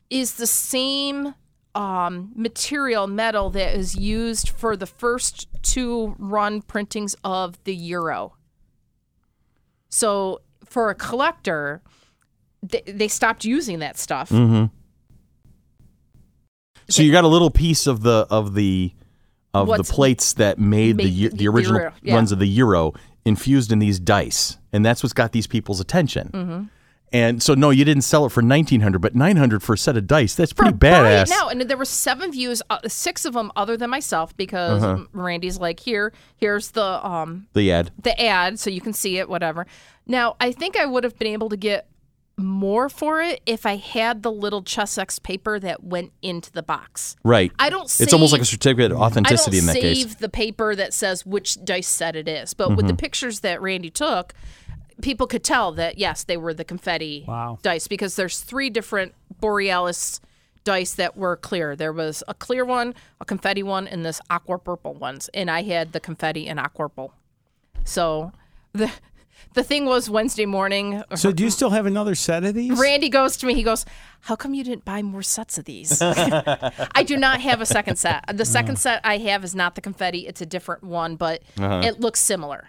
is 0.08 0.34
the 0.34 0.46
same 0.46 1.34
um, 1.74 2.32
material, 2.34 3.06
metal 3.06 3.50
that 3.50 3.74
is 3.74 3.94
used 3.96 4.48
for 4.48 4.76
the 4.76 4.86
first 4.86 5.48
two 5.62 6.14
run 6.18 6.62
printings 6.62 7.14
of 7.24 7.62
the 7.64 7.74
euro. 7.74 8.36
So 9.90 10.40
for 10.64 10.90
a 10.90 10.94
collector, 10.94 11.82
they, 12.62 12.82
they 12.86 13.08
stopped 13.08 13.44
using 13.44 13.80
that 13.80 13.98
stuff. 13.98 14.30
Mm-hmm. 14.30 14.66
So 16.88 17.02
you 17.02 17.12
got 17.12 17.24
a 17.24 17.28
little 17.28 17.50
piece 17.50 17.86
of 17.86 18.02
the 18.02 18.26
of 18.30 18.54
the 18.54 18.92
of 19.52 19.68
the 19.68 19.84
plates 19.84 20.34
that 20.34 20.58
made 20.58 20.98
the 20.98 21.04
Made 21.04 21.12
eu- 21.12 21.30
the 21.30 21.36
the 21.36 21.48
original 21.48 21.80
euro, 21.80 21.92
yeah. 22.02 22.14
runs 22.14 22.32
of 22.32 22.38
the 22.38 22.46
euro 22.46 22.92
infused 23.24 23.72
in 23.72 23.78
these 23.78 23.98
dice, 23.98 24.58
and 24.72 24.84
that's 24.84 25.02
what's 25.02 25.12
got 25.12 25.32
these 25.32 25.46
people's 25.46 25.80
attention. 25.80 26.30
Mm-hmm. 26.32 26.62
And 27.12 27.40
so, 27.40 27.54
no, 27.54 27.70
you 27.70 27.84
didn't 27.84 28.02
sell 28.02 28.26
it 28.26 28.30
for 28.30 28.42
nineteen 28.42 28.80
hundred, 28.80 28.98
but 28.98 29.14
nine 29.14 29.36
hundred 29.36 29.62
for 29.62 29.74
a 29.74 29.78
set 29.78 29.96
of 29.96 30.06
dice. 30.08 30.34
That's 30.34 30.52
pretty 30.52 30.72
badass. 30.76 31.30
now, 31.30 31.48
and 31.48 31.60
there 31.60 31.76
were 31.76 31.84
seven 31.84 32.32
views, 32.32 32.60
uh, 32.70 32.78
six 32.88 33.24
of 33.24 33.34
them 33.34 33.52
other 33.54 33.76
than 33.76 33.88
myself, 33.88 34.36
because 34.36 34.82
Uh-huh. 34.82 35.04
Randy's 35.12 35.58
like, 35.58 35.78
here, 35.78 36.12
here's 36.36 36.72
the 36.72 37.06
um, 37.06 37.46
The 37.52 37.70
ad. 37.70 37.92
the 38.02 38.20
ad 38.20 38.58
so 38.58 38.68
you 38.68 38.80
can 38.80 38.92
see 38.92 39.18
it 39.18 39.28
whatever 39.28 39.64
now 40.06 40.34
i 40.40 40.50
think 40.52 40.76
i 40.76 40.84
would 40.84 41.02
have 41.04 41.16
been 41.18 41.28
able 41.32 41.48
to 41.48 41.56
get 41.56 41.86
more 42.36 42.88
for 42.88 43.20
it 43.22 43.40
if 43.46 43.64
i 43.64 43.76
had 43.76 44.22
the 44.22 44.32
little 44.32 44.62
chessex 44.62 45.18
paper 45.18 45.60
that 45.60 45.84
went 45.84 46.12
into 46.20 46.50
the 46.50 46.62
box 46.62 47.14
Right. 47.22 47.52
i 47.58 47.70
don't 47.70 47.84
It's 48.00 48.12
almost 48.12 48.32
like 48.32 48.42
a 48.42 48.44
certificate 48.44 48.90
of 48.90 48.98
authenticity 48.98 49.60
don't 49.60 49.68
in 49.68 49.74
that 49.74 49.80
save 49.80 50.18
the 50.18 50.28
paper 50.28 50.74
that 50.74 50.92
says 50.92 51.24
which 51.24 51.64
dice 51.64 51.86
set 51.86 52.16
it 52.16 52.28
is, 52.28 52.54
but 52.54 52.70
with 52.70 52.86
the 52.86 52.92
mm-hmm. 52.92 52.96
pictures 52.96 53.40
that 53.40 53.60
Randy 53.62 53.90
took, 53.90 54.34
people 55.00 55.26
could 55.26 55.44
tell 55.44 55.72
that 55.72 55.98
yes, 55.98 56.24
they 56.24 56.36
were 56.36 56.54
the 56.54 56.64
confetti 56.64 57.24
Wow. 57.26 57.58
dice 57.62 57.88
because 57.88 58.16
there's 58.16 58.40
three 58.40 58.70
different 58.70 59.14
Borealis 59.40 60.20
dice 60.64 60.94
that 60.94 61.16
were 61.16 61.36
clear. 61.36 61.76
There 61.76 61.92
was 61.92 62.22
a 62.26 62.34
clear 62.34 62.64
one, 62.64 62.94
a 63.20 63.24
confetti 63.24 63.62
one, 63.62 63.86
and 63.86 64.04
this 64.04 64.20
aqua 64.30 64.58
purple 64.58 64.94
ones, 64.94 65.28
and 65.34 65.50
I 65.50 65.62
had 65.62 65.92
the 65.92 66.00
confetti 66.00 66.48
and 66.48 66.58
aqua 66.58 66.88
purple. 66.88 67.12
So 67.84 68.32
the 68.72 68.90
the 69.54 69.62
thing 69.62 69.84
was 69.84 70.10
Wednesday 70.10 70.46
morning. 70.46 71.02
Uh, 71.10 71.16
so 71.16 71.32
do 71.32 71.44
you 71.44 71.50
still 71.50 71.70
have 71.70 71.86
another 71.86 72.14
set 72.14 72.44
of 72.44 72.54
these? 72.54 72.78
Randy 72.78 73.08
goes 73.08 73.36
to 73.38 73.46
me. 73.46 73.54
He 73.54 73.62
goes, 73.62 73.84
"How 74.22 74.36
come 74.36 74.54
you 74.54 74.64
didn't 74.64 74.84
buy 74.84 75.02
more 75.02 75.22
sets 75.22 75.58
of 75.58 75.64
these?" 75.64 76.00
I 76.02 77.04
do 77.06 77.16
not 77.16 77.40
have 77.40 77.60
a 77.60 77.66
second 77.66 77.96
set. 77.96 78.24
The 78.26 78.32
uh-huh. 78.32 78.44
second 78.44 78.78
set 78.78 79.00
I 79.04 79.18
have 79.18 79.44
is 79.44 79.54
not 79.54 79.74
the 79.74 79.80
confetti; 79.80 80.26
it's 80.26 80.40
a 80.40 80.46
different 80.46 80.82
one, 80.82 81.16
but 81.16 81.42
uh-huh. 81.58 81.82
it 81.84 82.00
looks 82.00 82.20
similar. 82.20 82.68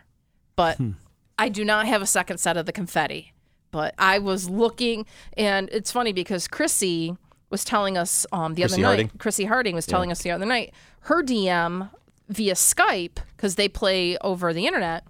But 0.55 0.77
hmm. 0.77 0.91
I 1.37 1.49
do 1.49 1.65
not 1.65 1.87
have 1.87 2.01
a 2.01 2.07
second 2.07 2.37
set 2.37 2.57
of 2.57 2.65
the 2.65 2.71
confetti. 2.71 3.33
But 3.71 3.93
I 3.97 4.19
was 4.19 4.49
looking, 4.49 5.05
and 5.35 5.69
it's 5.69 5.91
funny 5.91 6.13
because 6.13 6.47
Chrissy 6.47 7.17
was 7.49 7.65
telling 7.65 7.97
us 7.97 8.25
um, 8.31 8.53
the 8.53 8.61
Chrissy 8.61 8.75
other 8.75 8.87
Harding? 8.87 9.07
night. 9.07 9.19
Chrissy 9.19 9.45
Harding 9.45 9.75
was 9.75 9.85
telling 9.85 10.11
us 10.11 10.21
the 10.21 10.31
other 10.31 10.45
night 10.45 10.73
her 11.01 11.21
DM 11.21 11.89
via 12.27 12.53
Skype 12.53 13.17
because 13.35 13.55
they 13.55 13.69
play 13.69 14.17
over 14.19 14.53
the 14.53 14.65
internet 14.65 15.05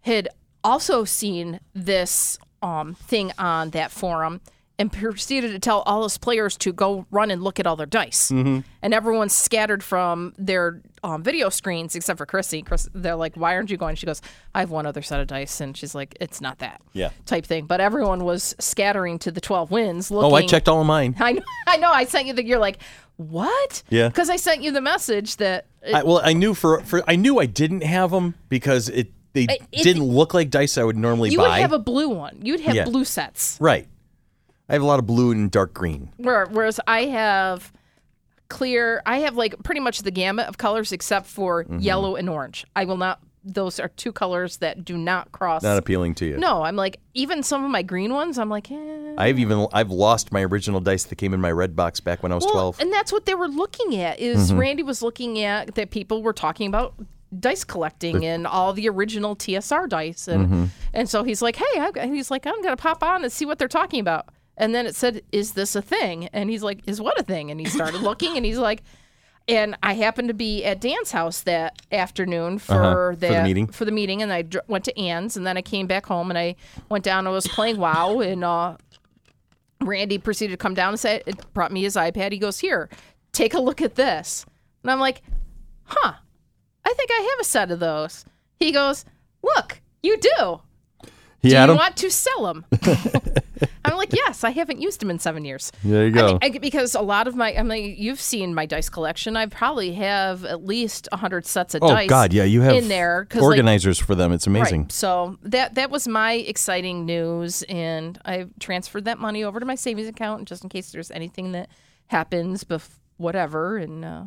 had 0.00 0.28
also 0.64 1.04
seen 1.04 1.60
this 1.74 2.38
um, 2.62 2.94
thing 2.94 3.32
on 3.38 3.70
that 3.70 3.90
forum 3.90 4.40
and 4.80 4.90
proceeded 4.90 5.52
to 5.52 5.58
tell 5.58 5.82
all 5.82 6.04
his 6.04 6.16
players 6.16 6.56
to 6.56 6.72
go 6.72 7.04
run 7.10 7.30
and 7.30 7.42
look 7.42 7.60
at 7.60 7.66
all 7.66 7.76
their 7.76 7.84
dice. 7.84 8.30
Mm-hmm. 8.30 8.60
And 8.80 8.94
everyone's 8.94 9.34
scattered 9.34 9.82
from 9.82 10.32
their 10.38 10.80
um, 11.04 11.22
video 11.22 11.50
screens 11.50 11.94
except 11.94 12.16
for 12.16 12.24
Chrissy. 12.24 12.62
Chris, 12.62 12.88
they're 12.94 13.14
like, 13.14 13.36
"Why 13.36 13.54
aren't 13.54 13.70
you 13.70 13.76
going?" 13.76 13.96
She 13.96 14.06
goes, 14.06 14.22
"I 14.54 14.60
have 14.60 14.70
one 14.70 14.86
other 14.86 15.02
set 15.02 15.20
of 15.20 15.26
dice," 15.26 15.60
and 15.60 15.76
she's 15.76 15.94
like, 15.94 16.16
"It's 16.18 16.40
not 16.40 16.60
that." 16.60 16.80
Yeah. 16.94 17.10
Type 17.26 17.44
thing. 17.44 17.66
But 17.66 17.82
everyone 17.82 18.24
was 18.24 18.54
scattering 18.58 19.18
to 19.20 19.30
the 19.30 19.40
twelve 19.42 19.70
wins. 19.70 20.10
Looking, 20.10 20.32
Oh, 20.32 20.34
I 20.34 20.46
checked 20.46 20.66
all 20.66 20.80
of 20.80 20.86
mine. 20.86 21.14
I 21.20 21.32
know. 21.32 21.42
I 21.66 21.76
know. 21.76 21.90
I 21.90 22.04
sent 22.04 22.26
you 22.26 22.32
the. 22.32 22.42
You're 22.42 22.58
like, 22.58 22.78
what? 23.16 23.82
Yeah. 23.90 24.08
Because 24.08 24.30
I 24.30 24.36
sent 24.36 24.62
you 24.62 24.72
the 24.72 24.80
message 24.80 25.36
that 25.36 25.66
I, 25.86 26.02
well, 26.04 26.22
I 26.24 26.32
knew 26.32 26.54
for 26.54 26.80
for 26.80 27.02
I 27.06 27.16
knew 27.16 27.38
I 27.38 27.44
didn't 27.44 27.82
have 27.82 28.12
them 28.12 28.34
because 28.48 28.88
it 28.88 29.12
they 29.32 29.44
It- 29.44 29.82
didn't 29.84 30.04
look 30.04 30.34
like 30.34 30.50
dice 30.50 30.76
I 30.78 30.84
would 30.84 30.96
normally 30.96 31.30
you 31.30 31.38
buy. 31.38 31.44
You 31.44 31.50
would 31.52 31.60
have 31.60 31.72
a 31.72 31.78
blue 31.78 32.08
one. 32.08 32.38
You'd 32.42 32.60
have 32.60 32.74
Yeah. 32.74 32.84
blue 32.84 33.04
sets. 33.04 33.56
right. 33.60 33.86
I 34.68 34.74
have 34.74 34.82
a 34.82 34.86
lot 34.86 34.98
of 35.00 35.06
blue 35.06 35.32
and 35.32 35.50
dark 35.50 35.74
green. 35.74 36.10
Whereas 36.16 36.78
I 36.86 37.06
have 37.06 37.72
clear, 38.48 39.02
I 39.06 39.18
have 39.18 39.36
like 39.36 39.60
pretty 39.62 39.80
much 39.80 40.02
the 40.02 40.10
gamut 40.10 40.46
of 40.48 40.58
colors 40.58 40.92
except 40.92 41.26
for 41.26 41.64
Mm-hmm. 41.64 41.78
yellow 41.80 42.16
and 42.16 42.28
orange. 42.28 42.64
I 42.76 42.84
will 42.84 42.96
not. 42.96 43.20
Those 43.42 43.80
are 43.80 43.88
two 43.88 44.12
colors 44.12 44.58
that 44.58 44.84
do 44.84 44.98
not 44.98 45.32
cross. 45.32 45.62
Not 45.62 45.78
appealing 45.78 46.14
to 46.16 46.26
you. 46.26 46.36
no, 46.36 46.62
I'm 46.62 46.76
like 46.76 46.98
even 47.14 47.42
some 47.42 47.64
of 47.64 47.70
my 47.70 47.80
green 47.82 48.12
ones. 48.12 48.38
I'm 48.38 48.50
like, 48.50 48.70
eh. 48.70 49.14
I've 49.16 49.38
even 49.38 49.66
I've 49.72 49.90
lost 49.90 50.30
my 50.30 50.42
original 50.44 50.78
dice 50.80 51.04
that 51.04 51.16
came 51.16 51.32
in 51.32 51.40
my 51.40 51.50
red 51.50 51.74
box 51.74 52.00
back 52.00 52.22
when 52.22 52.32
I 52.32 52.34
was 52.34 52.44
Well, 52.44 52.52
twelve. 52.52 52.80
and 52.80 52.92
that's 52.92 53.10
what 53.12 53.24
they 53.24 53.34
were 53.34 53.48
looking 53.48 53.96
at. 53.96 54.20
Is 54.20 54.52
Randy 54.52 54.82
was 54.82 55.00
looking 55.02 55.40
at 55.40 55.74
that 55.76 55.90
people 55.90 56.22
were 56.22 56.34
talking 56.34 56.66
about 56.68 56.94
dice 57.38 57.64
collecting 57.64 58.24
and 58.24 58.46
all 58.46 58.72
the 58.72 58.88
original 58.88 59.36
TSR 59.36 59.88
dice, 59.88 60.26
and 60.28 60.70
and 60.92 61.08
so 61.08 61.22
he's 61.22 61.40
like, 61.42 61.56
hey, 61.56 61.78
I've 61.80 61.94
he's 62.12 62.30
like, 62.30 62.46
I'm 62.46 62.60
gonna 62.62 62.76
pop 62.76 63.02
on 63.02 63.22
and 63.22 63.32
see 63.32 63.44
what 63.46 63.58
they're 63.58 63.68
talking 63.68 64.00
about. 64.00 64.28
And 64.56 64.74
then 64.74 64.86
it 64.86 64.94
said, 64.94 65.22
is 65.32 65.52
this 65.52 65.74
a 65.74 65.80
thing? 65.82 66.26
And 66.32 66.50
he's 66.50 66.62
like, 66.62 66.80
is 66.86 67.00
what 67.00 67.18
a 67.18 67.22
thing? 67.22 67.50
And 67.50 67.58
he 67.60 67.66
started 67.66 68.00
looking, 68.02 68.36
and 68.36 68.44
he's 68.44 68.58
like. 68.58 68.82
And 69.48 69.74
I 69.82 69.94
happened 69.94 70.28
to 70.28 70.34
be 70.34 70.64
at 70.64 70.80
Dan's 70.80 71.10
house 71.10 71.42
that 71.42 71.80
afternoon 71.90 72.58
for, 72.60 73.16
the 73.18 73.28
that- 73.28 73.44
meeting. 73.44 73.66
For 73.66 73.84
the 73.84 73.90
meeting, 73.90 74.22
and 74.22 74.32
I 74.32 74.42
dr- 74.42 74.64
went 74.68 74.84
to 74.84 74.96
Ann's, 74.96 75.36
and 75.36 75.44
then 75.44 75.56
I 75.56 75.62
came 75.62 75.88
back 75.88 76.06
home, 76.06 76.30
and 76.30 76.38
I 76.38 76.54
went 76.88 77.02
down. 77.04 77.26
and 77.26 77.34
was 77.34 77.48
playing 77.48 77.78
WoW, 77.78 78.20
and 78.20 78.44
uh, 78.44 78.76
Randy 79.80 80.18
proceeded 80.18 80.52
to 80.52 80.56
come 80.56 80.74
down 80.74 80.90
and 80.90 81.00
say, 81.00 81.22
it 81.26 81.52
brought 81.52 81.72
me 81.72 81.82
his 81.82 81.96
iPad. 81.96 82.30
He 82.32 82.38
goes, 82.38 82.60
Here, 82.60 82.88
take 83.32 83.54
a 83.54 83.58
look 83.60 83.80
at 83.82 83.94
this. 83.96 84.44
And 84.84 84.90
I'm 84.90 85.00
like, 85.00 85.22
Huh, 85.84 86.12
I 86.84 86.92
think 86.94 87.10
I 87.10 87.20
have 87.30 87.40
a 87.40 87.44
set 87.44 87.70
of 87.70 87.80
those. 87.80 88.24
He 88.58 88.72
goes, 88.72 89.04
Look, 89.42 89.80
you 90.02 90.18
do. 90.18 90.60
He 91.42 91.48
Do 91.48 91.54
you 91.54 91.60
'em? 91.62 91.76
want 91.76 91.96
to 91.96 92.10
sell 92.10 92.44
them? 92.44 92.66
I'm 93.84 93.96
like, 93.96 94.12
Yes, 94.12 94.44
I 94.44 94.50
haven't 94.50 94.80
used 94.80 95.00
them 95.00 95.08
in 95.10 95.18
seven 95.18 95.44
years. 95.44 95.72
There 95.82 96.02
you 96.06 96.08
I 96.08 96.14
go. 96.14 96.26
mean, 96.26 96.38
I- 96.42 96.58
because 96.58 96.94
a 96.94 97.00
lot 97.00 97.26
of 97.26 97.34
my, 97.34 97.54
I 97.56 97.62
mean, 97.62 97.94
you've 97.98 98.20
seen 98.20 98.54
my 98.54 98.66
dice 98.66 98.88
collection. 98.90 99.36
I 99.36 99.46
probably 99.46 99.92
have 99.94 100.44
at 100.44 100.64
least 100.64 101.08
hundred 101.12 101.46
sets 101.46 101.74
of 101.74 101.82
oh 101.82 101.88
dice. 101.88 102.08
God, 102.08 102.32
yeah, 102.34 102.44
you 102.44 102.60
have 102.62 102.74
in 102.74 102.88
there 102.88 103.24
'cause, 103.26 103.40
like, 103.40 103.46
organizers 103.48 103.98
for 103.98 104.14
them. 104.14 104.32
It's 104.32 104.46
amazing. 104.46 104.82
Right. 104.82 104.92
So 104.92 105.38
that 105.42 105.74
that 105.76 105.90
was 105.90 106.06
my 106.06 106.32
exciting 106.34 107.06
news, 107.06 107.62
and 107.64 108.18
I 108.24 108.46
transferred 108.58 109.06
that 109.06 109.18
money 109.18 109.42
over 109.44 109.60
to 109.60 109.66
my 109.66 109.74
savings 109.76 110.08
account 110.08 110.46
just 110.48 110.62
in 110.62 110.68
case 110.68 110.92
there's 110.92 111.10
anything 111.10 111.52
that 111.52 111.70
happens, 112.08 112.64
bef- 112.64 112.98
whatever, 113.16 113.78
and 113.78 114.04
uh, 114.04 114.22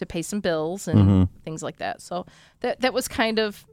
to 0.00 0.06
pay 0.06 0.20
some 0.22 0.40
bills 0.40 0.86
and 0.88 0.98
Mm-hmm. 0.98 1.22
things 1.44 1.62
like 1.62 1.76
that. 1.78 2.02
So 2.02 2.26
that 2.60 2.80
that 2.80 2.92
was 2.92 3.06
kind 3.08 3.38
of 3.38 3.64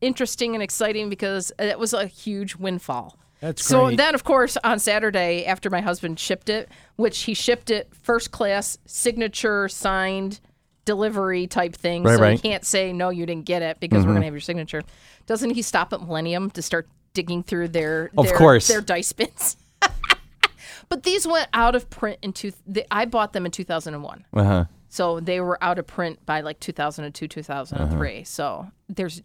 interesting 0.00 0.54
and 0.54 0.62
exciting 0.62 1.08
because 1.08 1.50
that 1.58 1.78
was 1.78 1.92
a 1.94 2.06
huge 2.06 2.54
windfall. 2.56 3.18
That's 3.40 3.62
great. 3.62 3.68
So 3.70 3.86
great. 3.86 3.96
then, 3.96 4.14
of 4.14 4.24
course, 4.24 4.56
on 4.62 4.78
Saturday 4.78 5.44
after 5.46 5.68
my 5.70 5.80
husband 5.80 6.18
shipped 6.20 6.48
it, 6.48 6.68
which 6.96 7.22
he 7.22 7.34
shipped 7.34 7.70
it 7.70 7.94
first 7.94 8.30
class, 8.30 8.78
signature 8.86 9.68
signed 9.68 10.40
delivery 10.84 11.46
type 11.46 11.74
thing. 11.74 12.02
Right, 12.04 12.16
so 12.16 12.22
right. 12.22 12.32
you 12.32 12.38
can't 12.38 12.64
say 12.64 12.92
no, 12.92 13.08
you 13.10 13.26
didn't 13.26 13.44
get 13.46 13.62
it 13.62 13.80
because 13.80 14.06
we're 14.06 14.12
gonna 14.14 14.24
have 14.26 14.34
your 14.34 14.40
signature. 14.40 14.82
Doesn't 15.26 15.50
he 15.50 15.62
stop 15.62 15.92
at 15.92 16.00
Millennium 16.00 16.50
to 16.52 16.62
start 16.62 16.88
digging 17.14 17.42
through 17.42 17.68
their 17.68 18.10
Of 18.16 18.26
their, 18.28 18.36
course. 18.36 18.68
their 18.68 18.80
dice 18.80 19.12
bins? 19.12 19.56
but 20.88 21.02
these 21.02 21.26
went 21.26 21.48
out 21.52 21.74
of 21.74 21.90
print 21.90 22.18
in 22.22 22.32
two. 22.32 22.52
The, 22.66 22.86
I 22.90 23.04
bought 23.06 23.32
them 23.32 23.44
in 23.46 23.50
two 23.52 23.64
thousand 23.64 23.94
and 23.94 24.02
one. 24.02 24.24
Uh 24.32 24.44
huh. 24.44 24.64
So 24.96 25.20
they 25.20 25.42
were 25.42 25.62
out 25.62 25.78
of 25.78 25.86
print 25.86 26.24
by 26.24 26.40
like 26.40 26.58
2002, 26.58 27.28
2003. 27.28 28.14
Uh-huh. 28.14 28.24
So 28.24 28.68
there's. 28.88 29.22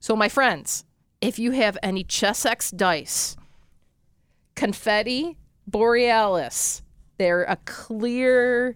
So 0.00 0.16
my 0.16 0.30
friends, 0.30 0.86
if 1.20 1.38
you 1.38 1.50
have 1.50 1.76
any 1.82 2.02
Chessex 2.02 2.70
dice, 2.70 3.36
confetti, 4.54 5.36
borealis, 5.66 6.80
they're 7.18 7.42
a 7.42 7.58
clear, 7.66 8.74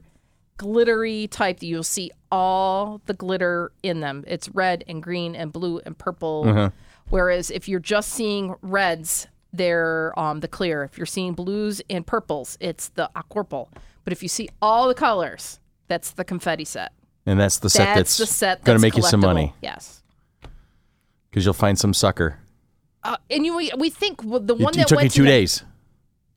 glittery 0.58 1.26
type 1.28 1.60
that 1.60 1.66
you'll 1.66 1.82
see 1.82 2.10
all 2.30 3.00
the 3.06 3.14
glitter 3.14 3.72
in 3.82 4.00
them. 4.00 4.24
It's 4.26 4.50
red 4.50 4.84
and 4.86 5.02
green 5.02 5.34
and 5.34 5.54
blue 5.54 5.80
and 5.86 5.96
purple. 5.96 6.44
Uh-huh. 6.46 6.70
Whereas 7.08 7.50
if 7.50 7.66
you're 7.66 7.80
just 7.80 8.10
seeing 8.10 8.56
reds, 8.60 9.26
they're 9.54 10.12
um, 10.18 10.40
the 10.40 10.48
clear. 10.48 10.84
If 10.84 10.98
you're 10.98 11.06
seeing 11.06 11.32
blues 11.32 11.80
and 11.88 12.06
purples, 12.06 12.58
it's 12.60 12.88
the 12.90 13.10
aquarple. 13.16 13.68
But 14.06 14.12
if 14.12 14.22
you 14.22 14.28
see 14.28 14.48
all 14.62 14.86
the 14.86 14.94
colors, 14.94 15.58
that's 15.88 16.12
the 16.12 16.22
confetti 16.24 16.64
set. 16.64 16.92
And 17.26 17.40
that's 17.40 17.58
the 17.58 17.68
set 17.68 17.96
That's, 17.96 18.16
that's, 18.16 18.18
the 18.18 18.26
set 18.34 18.62
going 18.64 18.78
to 18.78 18.80
make 18.80 18.96
you 18.96 19.02
some 19.02 19.18
money 19.18 19.52
Yes. 19.60 20.04
because 21.28 21.44
you'll 21.44 21.54
find 21.54 21.76
some 21.76 21.92
sucker. 21.92 22.38
Uh, 23.02 23.16
and 23.28 23.44
you, 23.44 23.56
we, 23.56 23.72
we 23.76 23.90
think 23.90 24.22
well, 24.22 24.38
the 24.38 24.54
one 24.54 24.72
that 24.74 24.86
took 24.86 24.98
went 24.98 25.06
you 25.06 25.10
two 25.10 25.22
to 25.22 25.22
the- 25.24 25.28
days, 25.28 25.64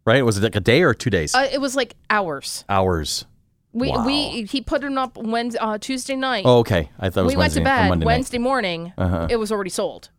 right? 0.03 0.25
Was 0.25 0.39
it 0.39 0.41
like 0.41 0.55
a 0.55 0.59
day 0.59 0.81
or 0.81 0.95
two 0.95 1.11
days? 1.11 1.35
Uh, 1.35 1.47
it 1.51 1.61
was 1.61 1.75
like 1.75 1.93
hours. 2.09 2.65
Hours. 2.67 3.25
We 3.71 3.89
Wow. 3.91 4.03
we 4.03 4.45
he 4.45 4.61
put 4.61 4.83
it 4.83 4.97
up 4.97 5.15
Wednesday, 5.15 5.59
uh, 5.59 5.77
Tuesday 5.77 6.15
night. 6.15 6.43
Oh, 6.47 6.57
okay. 6.61 6.89
I 6.99 7.11
thought 7.11 7.21
it 7.21 7.25
was 7.25 7.33
we 7.35 7.38
went 7.38 7.53
to 7.53 7.61
bed 7.63 7.89
Monday 7.89 8.03
night. 8.03 8.11
Wednesday 8.13 8.39
morning. 8.39 8.93
Uh-huh. 8.97 9.27
It 9.29 9.35
was 9.35 9.51
already 9.51 9.69
sold. 9.69 10.09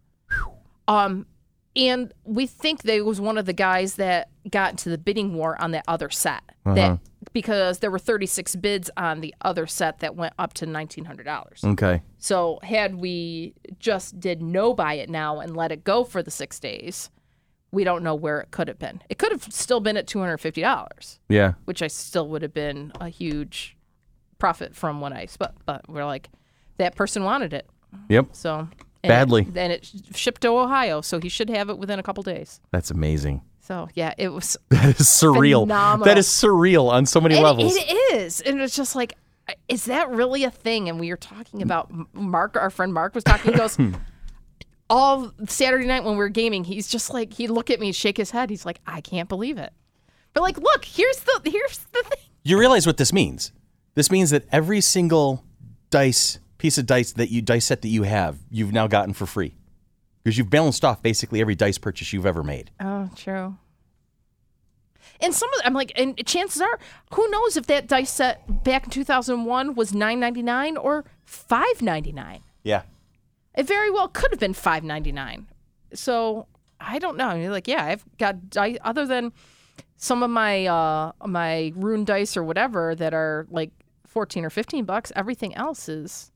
Um, 0.86 1.26
and 1.74 2.14
we 2.22 2.46
think 2.46 2.82
that 2.82 2.94
it 2.94 3.04
was 3.04 3.20
one 3.20 3.38
of 3.38 3.46
the 3.46 3.52
guys 3.52 3.94
that 3.96 4.28
got 4.48 4.70
into 4.70 4.88
the 4.88 4.98
bidding 4.98 5.34
war 5.34 5.60
on 5.60 5.72
that 5.72 5.84
other 5.88 6.10
set. 6.10 6.42
Uh-huh. 6.64 6.74
That 6.74 6.98
because 7.32 7.78
there 7.80 7.90
were 7.90 7.98
36 7.98 8.56
bids 8.56 8.90
on 8.96 9.20
the 9.20 9.34
other 9.42 9.66
set 9.66 9.98
that 10.00 10.16
went 10.16 10.32
up 10.38 10.54
to 10.54 10.66
$1,900. 10.66 11.64
Okay. 11.64 12.02
So 12.18 12.58
had 12.62 12.96
we 12.96 13.54
just 13.78 14.18
did 14.20 14.42
no 14.42 14.72
buy 14.74 14.94
it 14.94 15.10
now 15.10 15.40
and 15.40 15.56
let 15.56 15.70
it 15.72 15.84
go 15.84 16.04
for 16.04 16.22
the 16.22 16.30
six 16.30 16.58
days, 16.58 17.10
we 17.72 17.84
don't 17.84 18.02
know 18.02 18.14
where 18.14 18.40
it 18.40 18.50
could 18.50 18.68
have 18.68 18.78
been. 18.78 19.02
It 19.08 19.18
could 19.18 19.32
have 19.32 19.44
still 19.44 19.80
been 19.80 19.96
at 19.96 20.06
$250 20.06 21.18
Yeah. 21.28 21.52
which 21.66 21.82
I 21.82 21.86
still 21.88 22.28
would 22.28 22.42
have 22.42 22.54
been 22.54 22.92
a 23.00 23.08
huge 23.08 23.76
profit 24.38 24.74
from 24.74 25.00
what 25.00 25.12
I 25.12 25.26
spent. 25.26 25.52
But 25.66 25.88
we're 25.88 26.04
like, 26.06 26.30
that 26.78 26.96
person 26.96 27.24
wanted 27.24 27.52
it, 27.52 27.68
Yep. 28.08 28.28
so 28.32 28.68
and 29.02 29.08
Badly. 29.10 29.42
It, 29.42 29.54
then 29.54 29.70
it 29.70 29.90
shipped 30.14 30.40
to 30.42 30.48
Ohio, 30.48 31.00
so 31.00 31.20
he 31.20 31.28
should 31.28 31.48
have 31.50 31.68
it 31.70 31.78
within 31.78 31.98
a 31.98 32.02
couple 32.02 32.22
days. 32.22 32.60
That's 32.70 32.90
amazing. 32.90 33.42
So 33.70 33.88
yeah, 33.94 34.14
it 34.18 34.30
was. 34.30 34.56
That 34.70 34.98
is 34.98 35.06
surreal. 35.06 35.62
Phenomenal. 35.62 36.04
That 36.06 36.18
is 36.18 36.26
surreal 36.26 36.90
on 36.90 37.06
so 37.06 37.20
many 37.20 37.36
and 37.36 37.44
levels. 37.44 37.76
It 37.76 38.14
is, 38.14 38.40
and 38.40 38.60
it's 38.60 38.74
just 38.74 38.96
like, 38.96 39.16
uh, 39.48 39.52
is 39.68 39.84
that 39.84 40.10
really 40.10 40.42
a 40.42 40.50
thing? 40.50 40.88
And 40.88 40.98
we 40.98 41.08
were 41.10 41.16
talking 41.16 41.62
about 41.62 41.88
Mark, 42.12 42.56
our 42.56 42.70
friend 42.70 42.92
Mark 42.92 43.14
was 43.14 43.22
talking. 43.22 43.52
He 43.52 43.58
goes. 43.58 43.76
Hmm. 43.76 43.92
All 44.90 45.30
Saturday 45.46 45.86
night 45.86 46.02
when 46.02 46.14
we 46.14 46.18
were 46.18 46.28
gaming, 46.28 46.64
he's 46.64 46.88
just 46.88 47.12
like 47.14 47.34
he'd 47.34 47.50
look 47.50 47.70
at 47.70 47.78
me, 47.78 47.92
shake 47.92 48.16
his 48.16 48.32
head. 48.32 48.50
He's 48.50 48.66
like, 48.66 48.80
"I 48.88 49.00
can't 49.00 49.28
believe 49.28 49.56
it." 49.56 49.72
But 50.34 50.40
like, 50.40 50.58
look, 50.58 50.84
here's 50.84 51.20
the 51.20 51.40
here's 51.44 51.78
the 51.92 52.02
thing. 52.02 52.24
you 52.42 52.58
realize 52.58 52.88
what 52.88 52.96
this 52.96 53.12
means? 53.12 53.52
This 53.94 54.10
means 54.10 54.30
that 54.30 54.46
every 54.50 54.80
single 54.80 55.44
dice 55.90 56.40
piece 56.58 56.76
of 56.76 56.86
dice 56.86 57.12
that 57.12 57.30
you 57.30 57.40
dice 57.40 57.66
set 57.66 57.82
that 57.82 57.88
you 57.88 58.02
have, 58.02 58.36
you've 58.50 58.72
now 58.72 58.88
gotten 58.88 59.14
for 59.14 59.26
free 59.26 59.54
because 60.22 60.38
you've 60.38 60.50
balanced 60.50 60.84
off 60.84 61.02
basically 61.02 61.40
every 61.40 61.54
dice 61.54 61.78
purchase 61.78 62.12
you've 62.12 62.26
ever 62.26 62.42
made. 62.42 62.70
Oh, 62.80 63.08
true. 63.16 63.56
And 65.20 65.34
some 65.34 65.52
of 65.54 65.60
I'm 65.64 65.74
like, 65.74 65.92
and 65.96 66.16
chances 66.26 66.62
are, 66.62 66.78
who 67.14 67.28
knows 67.30 67.56
if 67.56 67.66
that 67.66 67.86
dice 67.86 68.10
set 68.10 68.64
back 68.64 68.84
in 68.84 68.90
2001 68.90 69.74
was 69.74 69.92
9.99 69.92 70.82
or 70.82 71.04
5.99. 71.26 72.40
Yeah. 72.62 72.82
It 73.54 73.66
very 73.66 73.90
well 73.90 74.08
could 74.08 74.30
have 74.30 74.40
been 74.40 74.54
5.99. 74.54 75.46
So 75.92 76.46
I 76.80 76.98
don't 76.98 77.16
know. 77.16 77.34
You're 77.34 77.50
like, 77.50 77.68
yeah, 77.68 77.84
I've 77.84 78.04
got 78.18 78.50
dice 78.50 78.78
other 78.82 79.06
than 79.06 79.32
some 79.96 80.22
of 80.22 80.30
my 80.30 80.66
uh 80.66 81.12
my 81.26 81.72
rune 81.76 82.04
dice 82.04 82.36
or 82.36 82.42
whatever 82.42 82.94
that 82.94 83.12
are 83.12 83.46
like 83.50 83.70
14 84.06 84.44
or 84.44 84.50
15 84.50 84.84
bucks. 84.84 85.12
Everything 85.14 85.54
else 85.54 85.88
is 85.88 86.32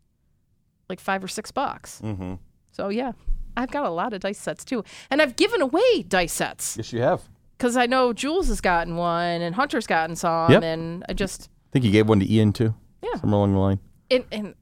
like 0.88 1.00
five 1.00 1.24
or 1.24 1.28
six 1.28 1.50
bucks. 1.50 2.00
Mm-hmm. 2.04 2.34
So 2.72 2.88
yeah, 2.88 3.12
I've 3.56 3.70
got 3.70 3.84
a 3.86 3.90
lot 3.90 4.12
of 4.12 4.20
dice 4.20 4.38
sets 4.38 4.64
too, 4.64 4.84
and 5.10 5.22
I've 5.22 5.36
given 5.36 5.60
away 5.62 6.02
dice 6.08 6.32
sets 6.32 6.76
Yes, 6.76 6.92
you 6.92 7.00
have. 7.02 7.22
because 7.56 7.76
I 7.76 7.86
know 7.86 8.12
Jules 8.12 8.48
has 8.48 8.60
gotten 8.60 8.96
one 8.96 9.40
and 9.42 9.54
Hunter's 9.54 9.86
gotten 9.86 10.16
some, 10.16 10.50
Yep. 10.50 10.62
and 10.62 11.04
I 11.08 11.12
just 11.12 11.48
I 11.70 11.72
think 11.72 11.84
you 11.84 11.90
gave 11.90 12.08
one 12.08 12.20
to 12.20 12.30
Ian 12.32 12.52
too. 12.52 12.74
Yeah. 13.02 13.14
Somewhere 13.20 13.38
along 13.38 13.52
the 13.54 13.58
line. 13.58 13.78
and, 14.10 14.24
and 14.32 14.54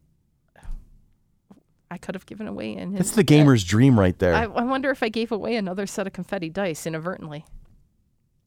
I 1.90 1.98
could 1.98 2.14
have 2.14 2.24
given 2.26 2.46
away 2.48 2.74
in 2.74 2.92
his. 2.92 2.98
That's 2.98 3.10
the 3.16 3.22
gamer's 3.22 3.64
dream 3.64 3.98
right 4.00 4.18
there. 4.18 4.34
I, 4.34 4.44
I 4.44 4.64
wonder 4.64 4.90
if 4.90 5.02
I 5.02 5.10
gave 5.10 5.30
away 5.30 5.56
another 5.56 5.86
set 5.86 6.06
of 6.06 6.12
confetti 6.14 6.48
dice 6.48 6.86
inadvertently. 6.86 7.44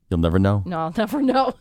You'll 0.09 0.19
never 0.19 0.39
know. 0.39 0.63
No, 0.65 0.79
I'll 0.79 0.93
never 0.97 1.21
know. 1.21 1.53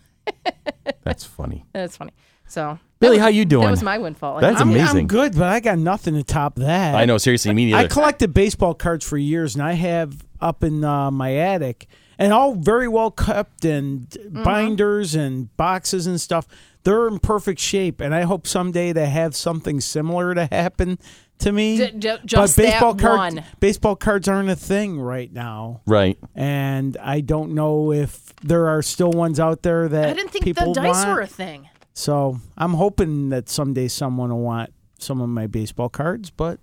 That's 1.03 1.25
funny. 1.25 1.65
That's 1.75 1.97
funny. 1.97 2.13
So 2.47 2.79
Billy, 3.01 3.17
that 3.17 3.23
how 3.23 3.29
you 3.29 3.45
doing? 3.45 3.65
That 3.65 3.71
was 3.71 3.83
my 3.83 3.99
windfall. 3.99 4.41
That's 4.41 4.61
I'm- 4.61 4.69
I'm, 4.71 4.75
amazing. 4.77 5.01
I'm 5.01 5.07
good, 5.07 5.33
but 5.35 5.45
I 5.49 5.61
got 5.61 5.79
nothing 5.79 6.15
to 6.15 6.23
top 6.23 6.57
that. 6.57 6.95
I 6.95 7.05
know, 7.05 7.19
seriously, 7.19 7.53
me 7.53 7.67
neither. 7.67 7.79
I 7.79 7.87
collected 7.87 8.33
baseball 8.33 8.75
cards 8.75 9.05
for 9.05 9.19
years, 9.19 9.55
and 9.55 9.63
I 9.63 9.73
have 9.73 10.25
up 10.41 10.63
in 10.65 10.85
uh, 10.85 11.11
my 11.11 11.35
attic, 11.35 11.87
and 12.19 12.33
all 12.33 12.55
very 12.55 12.89
well 12.89 13.11
kept, 13.11 13.65
and 13.65 14.09
Mm-hmm. 14.09 14.43
binders 14.43 15.15
and 15.15 15.55
boxes 15.57 16.07
and 16.07 16.21
stuff. 16.21 16.47
They're 16.85 17.09
in 17.09 17.19
perfect 17.19 17.61
shape, 17.61 18.01
and 18.01 18.15
I 18.15 18.23
hope 18.23 18.47
someday 18.47 18.93
to 18.93 19.07
have 19.07 19.35
something 19.35 19.81
similar 19.81 20.35
to 20.35 20.45
happen 20.47 20.99
to 21.39 21.51
me. 21.51 21.79
J- 21.79 21.93
j- 21.99 22.19
just 22.27 22.57
but 22.57 22.63
baseball 22.63 22.93
that 22.95 23.03
cards, 23.03 23.35
one. 23.37 23.45
baseball 23.59 23.97
cards 23.97 24.29
aren't 24.29 24.51
a 24.51 24.57
thing 24.57 25.01
right 25.01 25.33
now, 25.33 25.81
right. 25.87 26.19
and 26.35 26.97
I 26.99 27.21
don't 27.23 27.55
know 27.55 27.91
if 27.91 28.35
there 28.43 28.69
are 28.69 28.83
still 28.83 29.11
ones 29.13 29.41
out 29.41 29.63
there 29.63 29.89
that 29.89 30.11
I 30.11 30.13
didn't 30.13 30.31
think 30.31 30.45
people 30.45 30.75
the 30.75 30.81
dice 30.83 31.05
want. 31.05 31.09
were 31.17 31.21
a 31.23 31.27
thing. 31.27 31.69
So 31.95 32.39
I'm 32.59 32.75
hoping 32.75 33.29
that 33.31 33.49
someday 33.49 33.89
someone 33.89 34.31
will 34.31 34.41
want 34.43 34.73
some 34.99 35.21
of 35.21 35.29
my 35.29 35.47
baseball 35.47 35.89
cards, 35.89 36.31
but 36.31 36.59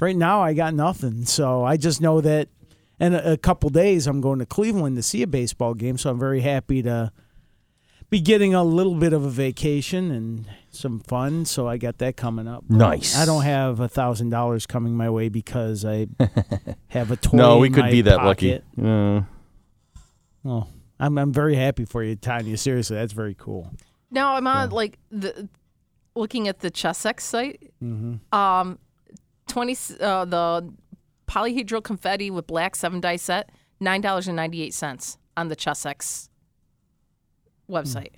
right 0.00 0.16
now 0.16 0.40
I 0.40 0.54
got 0.54 0.72
nothing. 0.74 1.24
So 1.24 1.64
I 1.64 1.76
just 1.76 2.00
know 2.00 2.20
that 2.20 2.48
in 3.00 3.12
a, 3.14 3.32
a 3.32 3.36
couple 3.36 3.70
days 3.70 4.06
I'm 4.06 4.20
going 4.20 4.38
to 4.38 4.46
Cleveland 4.46 4.96
to 4.96 5.02
see 5.02 5.22
a 5.22 5.26
baseball 5.26 5.74
game. 5.74 5.98
So 5.98 6.10
I'm 6.10 6.18
very 6.18 6.40
happy 6.42 6.82
to 6.82 7.12
be 8.08 8.20
getting 8.20 8.54
a 8.54 8.62
little 8.64 8.94
bit 8.94 9.12
of 9.12 9.24
a 9.24 9.30
vacation 9.30 10.10
and 10.12 10.46
some 10.70 11.00
fun. 11.00 11.44
So 11.44 11.66
I 11.66 11.76
got 11.76 11.98
that 11.98 12.16
coming 12.16 12.46
up. 12.46 12.64
But 12.68 12.76
Nice. 12.76 13.18
I 13.18 13.26
don't 13.26 13.42
have 13.42 13.80
a 13.80 13.88
thousand 13.88 14.30
dollars 14.30 14.64
coming 14.64 14.94
my 14.96 15.10
way 15.10 15.28
because 15.28 15.84
I 15.84 16.06
have 16.88 17.10
a 17.10 17.16
toy. 17.16 17.36
No, 17.36 17.58
we 17.58 17.68
could 17.70 17.90
be 17.90 18.02
that 18.02 18.18
pocket. 18.18 18.64
lucky. 18.76 18.88
Uh, 18.88 19.22
Well, 20.44 20.70
I'm 21.00 21.18
I'm 21.18 21.32
very 21.32 21.56
happy 21.56 21.84
for 21.84 22.02
you, 22.04 22.14
Tanya. 22.14 22.56
Seriously, 22.56 22.96
that's 22.96 23.12
very 23.12 23.34
cool. 23.34 23.72
Now 24.10 24.34
I'm 24.34 24.46
on 24.46 24.70
like 24.70 24.98
the 25.10 25.48
looking 26.14 26.48
at 26.48 26.60
the 26.60 26.70
Chessex 26.70 27.24
site. 27.24 27.72
Mm-hmm. 27.82 28.34
Um, 28.36 28.78
twenty 29.46 29.76
uh, 30.00 30.24
the 30.24 30.72
polyhedral 31.26 31.82
confetti 31.82 32.30
with 32.30 32.46
black 32.46 32.74
seven 32.74 33.00
die 33.00 33.16
set 33.16 33.50
nine 33.80 34.00
dollars 34.00 34.26
and 34.26 34.36
ninety 34.36 34.62
eight 34.62 34.74
cents 34.74 35.18
on 35.36 35.48
the 35.48 35.56
Chessex 35.56 36.30
website. 37.70 38.12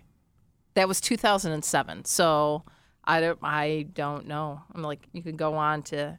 That 0.74 0.86
was 0.86 1.00
two 1.00 1.16
thousand 1.16 1.52
and 1.52 1.64
seven. 1.64 2.04
So 2.04 2.64
I 3.04 3.20
don't 3.20 3.38
I 3.42 3.86
don't 3.92 4.26
know. 4.26 4.62
I'm 4.74 4.82
like 4.82 5.08
you 5.12 5.22
could 5.22 5.36
go 5.36 5.54
on 5.54 5.82
to 5.84 6.18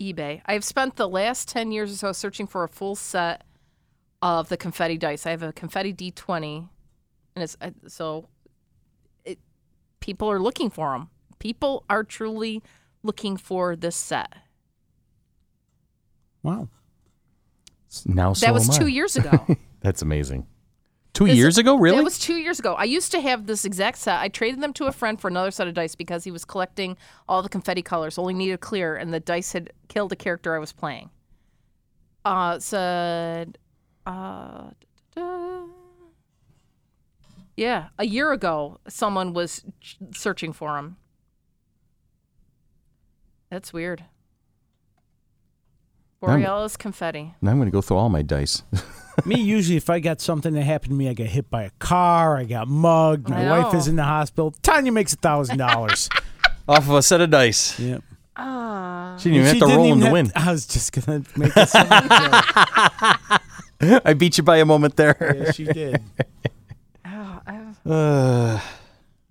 eBay. 0.00 0.40
I've 0.46 0.64
spent 0.64 0.96
the 0.96 1.08
last 1.08 1.48
ten 1.48 1.70
years 1.70 1.92
or 1.92 1.96
so 1.96 2.12
searching 2.12 2.46
for 2.46 2.64
a 2.64 2.68
full 2.68 2.96
set 2.96 3.44
of 4.22 4.48
the 4.48 4.56
confetti 4.56 4.96
dice. 4.96 5.26
I 5.26 5.30
have 5.30 5.42
a 5.42 5.52
confetti 5.52 5.92
D 5.92 6.10
twenty, 6.10 6.66
and 7.36 7.42
it's 7.42 7.56
so 7.88 8.28
people 10.00 10.30
are 10.30 10.40
looking 10.40 10.70
for 10.70 10.92
them. 10.92 11.08
People 11.38 11.84
are 11.88 12.04
truly 12.04 12.62
looking 13.02 13.36
for 13.36 13.76
this 13.76 13.96
set. 13.96 14.32
Wow. 16.42 16.68
now 18.06 18.32
so 18.32 18.46
that 18.46 18.54
was 18.54 18.68
two 18.76 18.86
years 18.86 19.16
ago. 19.16 19.46
That's 19.80 20.02
amazing. 20.02 20.46
Two 21.12 21.26
This- 21.26 21.36
years 21.36 21.58
ago, 21.58 21.76
really? 21.76 21.96
That 21.98 22.04
was 22.04 22.18
two 22.18 22.36
years 22.36 22.58
ago. 22.58 22.74
I 22.74 22.84
used 22.84 23.10
to 23.12 23.20
have 23.20 23.46
this 23.46 23.64
exact 23.64 23.98
set. 23.98 24.20
I 24.20 24.28
traded 24.28 24.60
them 24.62 24.72
to 24.74 24.84
a 24.86 24.92
friend 24.92 25.20
for 25.20 25.28
another 25.28 25.50
set 25.50 25.66
of 25.66 25.74
dice 25.74 25.94
because 25.94 26.24
he 26.24 26.30
was 26.30 26.44
collecting 26.44 26.96
all 27.28 27.42
the 27.42 27.48
confetti 27.48 27.82
colors, 27.82 28.16
only 28.16 28.32
needed 28.32 28.60
clear, 28.60 28.96
and 28.96 29.12
the 29.12 29.20
dice 29.20 29.52
had 29.52 29.72
killed 29.88 30.12
a 30.12 30.16
character 30.16 30.54
I 30.54 30.58
was 30.60 30.72
playing. 30.72 31.10
Uh, 32.24 32.58
said, 32.58 33.58
uh, 34.06 34.70
da-da-da. 35.14 35.59
Yeah, 37.60 37.88
a 37.98 38.06
year 38.06 38.32
ago, 38.32 38.80
someone 38.88 39.34
was 39.34 39.62
searching 40.14 40.52
for 40.54 40.78
him. 40.78 40.96
That's 43.50 43.72
weird. 43.72 44.04
I'm- 46.22 46.40
Borealis 46.40 46.76
confetti. 46.76 47.34
now 47.42 47.50
I'm 47.50 47.58
going 47.58 47.68
to 47.68 47.72
go 47.72 47.80
through 47.82 47.96
all 47.98 48.08
my 48.08 48.22
dice. 48.22 48.62
me, 49.26 49.40
usually, 49.40 49.76
if 49.76 49.90
I 49.90 50.00
got 50.00 50.20
something 50.20 50.54
that 50.54 50.62
happened 50.62 50.90
to 50.92 50.96
me, 50.96 51.08
I 51.08 51.14
got 51.14 51.26
hit 51.28 51.50
by 51.50 51.64
a 51.64 51.70
car, 51.78 52.36
I 52.38 52.44
got 52.44 52.68
mugged, 52.68 53.28
my 53.28 53.46
I 53.46 53.58
wife 53.60 53.72
know. 53.72 53.78
is 53.78 53.88
in 53.88 53.96
the 53.96 54.04
hospital. 54.04 54.52
Tanya 54.62 54.92
makes 54.92 55.12
a 55.12 55.16
thousand 55.16 55.58
dollars. 55.58 56.08
Off 56.68 56.88
of 56.88 56.94
a 56.94 57.02
set 57.02 57.20
of 57.20 57.30
dice. 57.30 57.78
Yep. 57.80 58.02
Ah. 58.36 59.16
She 59.18 59.30
didn't 59.30 59.44
even 59.46 59.54
She 59.54 59.58
have 59.60 59.68
to 59.68 59.74
roll 59.76 59.86
even 59.86 60.00
them 60.00 60.00
to 60.00 60.04
have- 60.06 60.12
win. 60.12 60.32
I 60.48 60.52
was 60.52 60.66
just 60.66 60.92
gonna 60.92 61.22
make 61.36 61.54
a 61.56 61.66
similar 61.66 62.00
joke. 62.00 64.00
I 64.06 64.14
beat 64.14 64.36
you 64.38 64.44
by 64.44 64.58
a 64.58 64.64
moment 64.66 64.96
there. 64.96 65.36
Yeah, 65.42 65.50
she 65.52 65.64
did. 65.64 66.00
Uh, 67.86 68.60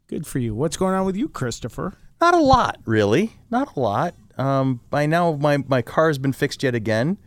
Good 0.08 0.26
for 0.26 0.40
you. 0.40 0.56
What's 0.56 0.76
going 0.76 0.96
on 0.96 1.06
with 1.06 1.16
you, 1.16 1.30
Christopher? 1.30 1.94
not 2.20 2.34
a 2.34 2.40
lot, 2.40 2.80
really. 2.86 3.34
Not 3.52 3.76
a 3.76 3.80
lot. 3.80 4.16
Um, 4.38 4.82
by 4.90 5.06
now, 5.06 5.34
my, 5.34 5.58
my 5.58 5.82
car 5.82 6.08
has 6.08 6.18
been 6.18 6.34
fixed 6.34 6.64
yet 6.64 6.74
again. 6.74 7.18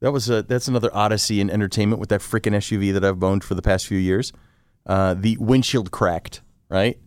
That 0.00 0.12
was 0.12 0.30
a 0.30 0.42
that's 0.42 0.66
another 0.66 0.90
odyssey 0.92 1.40
in 1.40 1.50
entertainment 1.50 2.00
with 2.00 2.08
that 2.08 2.20
freaking 2.22 2.54
SUV 2.56 2.92
that 2.94 3.04
I've 3.04 3.22
owned 3.22 3.44
for 3.44 3.54
the 3.54 3.62
past 3.62 3.86
few 3.86 3.98
years. 3.98 4.32
Uh, 4.86 5.14
the 5.14 5.36
windshield 5.36 5.90
cracked, 5.92 6.40
right? 6.68 6.98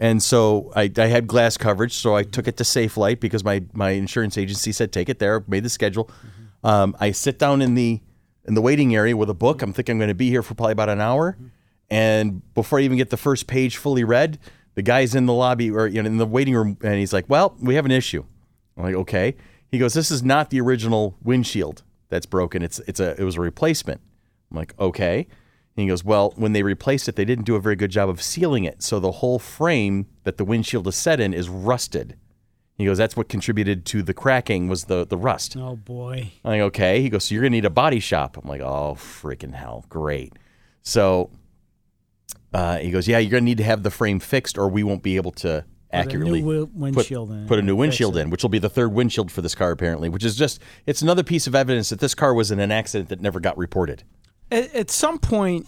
And 0.00 0.20
so 0.22 0.72
I, 0.74 0.90
I 0.96 1.06
had 1.06 1.28
glass 1.28 1.56
coverage, 1.56 1.92
so 1.92 2.16
I 2.16 2.24
took 2.24 2.48
it 2.48 2.56
to 2.56 2.64
Safelite 2.64 3.20
because 3.20 3.44
my, 3.44 3.62
my 3.72 3.90
insurance 3.90 4.36
agency 4.36 4.72
said 4.72 4.90
take 4.90 5.08
it 5.08 5.20
there. 5.20 5.44
Made 5.46 5.62
the 5.62 5.68
schedule. 5.68 6.10
Um, 6.64 6.96
I 6.98 7.12
sit 7.12 7.38
down 7.38 7.62
in 7.62 7.74
the 7.74 8.00
in 8.44 8.54
the 8.54 8.62
waiting 8.62 8.96
area 8.96 9.16
with 9.16 9.30
a 9.30 9.34
book. 9.34 9.62
I'm 9.62 9.72
thinking 9.72 9.92
I'm 9.92 9.98
going 9.98 10.08
to 10.08 10.14
be 10.14 10.30
here 10.30 10.42
for 10.42 10.54
probably 10.54 10.72
about 10.72 10.88
an 10.88 11.00
hour, 11.00 11.36
and 11.92 12.54
before 12.54 12.78
I 12.78 12.82
even 12.82 12.96
get 12.96 13.10
the 13.10 13.16
first 13.16 13.46
page 13.46 13.76
fully 13.76 14.04
read, 14.04 14.38
the 14.74 14.82
guy's 14.82 15.14
in 15.14 15.26
the 15.26 15.34
lobby 15.34 15.70
or 15.70 15.86
you 15.86 16.02
know 16.02 16.06
in 16.06 16.16
the 16.16 16.26
waiting 16.26 16.54
room, 16.54 16.78
and 16.82 16.94
he's 16.94 17.12
like, 17.12 17.26
"Well, 17.28 17.56
we 17.60 17.74
have 17.74 17.84
an 17.84 17.90
issue." 17.90 18.24
I'm 18.76 18.84
like, 18.84 18.94
"Okay." 18.94 19.36
He 19.70 19.78
goes, 19.78 19.94
"This 19.94 20.10
is 20.10 20.22
not 20.22 20.50
the 20.50 20.60
original 20.60 21.16
windshield 21.22 21.82
that's 22.08 22.26
broken. 22.26 22.62
It's 22.62 22.78
it's 22.80 23.00
a 23.00 23.20
it 23.20 23.24
was 23.24 23.36
a 23.36 23.40
replacement." 23.40 24.00
I'm 24.50 24.56
like, 24.56 24.74
"Okay." 24.78 25.26
And 25.76 25.82
he 25.84 25.88
goes, 25.88 26.04
Well, 26.04 26.34
when 26.36 26.52
they 26.52 26.62
replaced 26.62 27.08
it, 27.08 27.16
they 27.16 27.24
didn't 27.24 27.46
do 27.46 27.56
a 27.56 27.60
very 27.60 27.76
good 27.76 27.90
job 27.90 28.08
of 28.08 28.22
sealing 28.22 28.64
it. 28.64 28.82
So 28.82 29.00
the 29.00 29.10
whole 29.10 29.38
frame 29.38 30.06
that 30.24 30.36
the 30.36 30.44
windshield 30.44 30.86
is 30.86 30.96
set 30.96 31.18
in 31.18 31.32
is 31.32 31.48
rusted. 31.48 32.16
He 32.76 32.84
goes, 32.84 32.98
That's 32.98 33.16
what 33.16 33.28
contributed 33.28 33.86
to 33.86 34.02
the 34.02 34.12
cracking 34.12 34.68
was 34.68 34.84
the, 34.84 35.06
the 35.06 35.16
rust. 35.16 35.56
Oh 35.56 35.76
boy. 35.76 36.32
I'm 36.44 36.50
like, 36.50 36.60
okay. 36.60 37.00
He 37.00 37.08
goes, 37.08 37.24
So 37.24 37.34
you're 37.34 37.42
gonna 37.42 37.50
need 37.50 37.64
a 37.64 37.70
body 37.70 38.00
shop. 38.00 38.36
I'm 38.36 38.48
like, 38.48 38.60
oh 38.60 38.96
freaking 38.98 39.54
hell. 39.54 39.86
Great. 39.88 40.34
So 40.82 41.30
uh, 42.52 42.78
he 42.78 42.90
goes, 42.90 43.06
Yeah, 43.08 43.18
you're 43.18 43.30
gonna 43.30 43.40
need 43.42 43.58
to 43.58 43.64
have 43.64 43.82
the 43.82 43.90
frame 43.90 44.20
fixed 44.20 44.58
or 44.58 44.68
we 44.68 44.82
won't 44.82 45.02
be 45.02 45.16
able 45.16 45.32
to 45.32 45.64
accurately 45.92 46.40
new 46.42 46.66
wi- 46.66 46.92
put, 46.92 47.10
in. 47.10 47.46
put 47.46 47.58
a 47.58 47.62
new 47.62 47.76
windshield 47.76 48.16
in, 48.16 48.30
which 48.30 48.42
will 48.42 48.48
be 48.50 48.58
the 48.58 48.68
third 48.70 48.92
windshield 48.92 49.30
for 49.30 49.42
this 49.42 49.54
car 49.54 49.70
apparently, 49.70 50.08
which 50.08 50.24
is 50.24 50.36
just 50.36 50.60
it's 50.86 51.02
another 51.02 51.22
piece 51.22 51.46
of 51.46 51.54
evidence 51.54 51.90
that 51.90 52.00
this 52.00 52.14
car 52.14 52.32
was 52.34 52.50
in 52.50 52.58
an 52.60 52.70
accident 52.72 53.08
that 53.10 53.20
never 53.20 53.40
got 53.40 53.56
reported. 53.58 54.02
At, 54.50 54.74
at 54.74 54.90
some 54.90 55.18
point, 55.18 55.66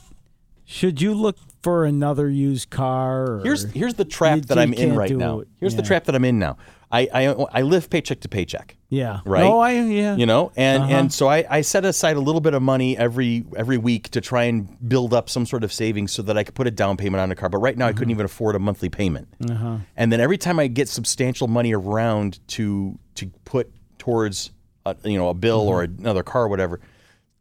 should 0.64 1.00
you 1.02 1.12
look 1.14 1.36
for 1.62 1.84
another 1.84 2.28
used 2.28 2.70
car? 2.70 3.36
Or 3.38 3.40
Here's 3.42 3.70
here's 3.72 3.94
the 3.94 4.04
trap 4.04 4.36
you- 4.36 4.42
that 4.44 4.56
you 4.56 4.62
I'm 4.62 4.72
in 4.74 4.94
right 4.94 5.10
now. 5.14 5.40
it. 5.40 5.48
Here's 5.60 5.76
the 5.76 5.82
trap 5.82 6.04
that 6.04 6.14
I'm 6.14 6.24
in 6.24 6.38
now. 6.38 6.56
I, 6.98 7.08
I 7.12 7.24
I 7.58 7.62
live 7.62 7.90
paycheck 7.90 8.20
to 8.20 8.28
paycheck, 8.28 8.76
yeah, 8.88 9.20
right? 9.24 9.42
Oh, 9.44 9.58
I 9.58 9.72
yeah. 9.72 10.14
you 10.16 10.26
know, 10.26 10.52
and 10.56 10.82
Uh-huh. 10.84 10.92
and 10.96 11.12
so 11.12 11.26
I, 11.28 11.44
I 11.50 11.60
set 11.62 11.84
aside 11.84 12.16
a 12.16 12.20
little 12.20 12.40
bit 12.40 12.54
of 12.54 12.62
money 12.62 12.96
every 12.96 13.44
every 13.56 13.78
week 13.78 14.10
to 14.10 14.20
try 14.20 14.44
and 14.44 14.68
build 14.88 15.12
up 15.12 15.28
some 15.28 15.44
sort 15.46 15.64
of 15.64 15.72
savings 15.72 16.12
so 16.12 16.22
that 16.22 16.38
I 16.38 16.44
could 16.44 16.54
put 16.54 16.66
a 16.66 16.70
down 16.70 16.96
payment 16.96 17.20
on 17.20 17.30
a 17.30 17.34
car. 17.34 17.48
But 17.48 17.58
right 17.58 17.76
now 17.76 17.86
I 17.86 17.90
Mm-hmm. 17.90 17.98
couldn't 17.98 18.10
even 18.12 18.24
afford 18.26 18.54
a 18.54 18.58
monthly 18.58 18.88
payment. 18.90 19.26
Uh-huh. 19.50 19.78
And 19.96 20.12
then 20.12 20.20
every 20.20 20.38
time 20.38 20.58
I 20.60 20.68
get 20.68 20.88
substantial 20.88 21.48
money 21.48 21.74
around 21.74 22.38
to 22.48 22.98
to 23.16 23.26
put 23.44 23.72
towards 23.98 24.50
a, 24.86 24.94
you 25.04 25.18
know 25.18 25.28
a 25.30 25.34
bill 25.34 25.66
or 25.68 25.84
Mm-hmm. 25.86 26.00
another 26.04 26.22
car 26.22 26.44
or 26.44 26.48
whatever, 26.48 26.80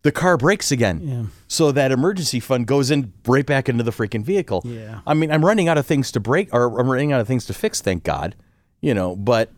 the 0.02 0.12
car 0.12 0.36
breaks 0.38 0.72
again. 0.72 1.00
Yeah. 1.04 1.24
So 1.48 1.72
that 1.72 1.92
emergency 1.92 2.40
fund 2.40 2.66
goes 2.68 2.90
in 2.92 3.14
right 3.28 3.46
back 3.46 3.70
into 3.70 3.84
the 3.84 3.92
freaking 3.92 4.24
vehicle. 4.24 4.62
Yeah. 4.66 5.02
I 5.06 5.14
mean, 5.14 5.32
I'm 5.32 5.46
running 5.46 5.68
out 5.68 5.78
of 5.78 5.86
things 5.86 6.12
to 6.14 6.20
break 6.20 6.50
or 6.54 6.80
I'm 6.80 6.90
running 6.90 7.12
out 7.14 7.22
of 7.22 7.28
things 7.28 7.46
to 7.46 7.54
fix, 7.54 7.82
thank 7.82 8.04
God. 8.04 8.36
You 8.84 8.94
know, 8.94 9.16
but 9.16 9.50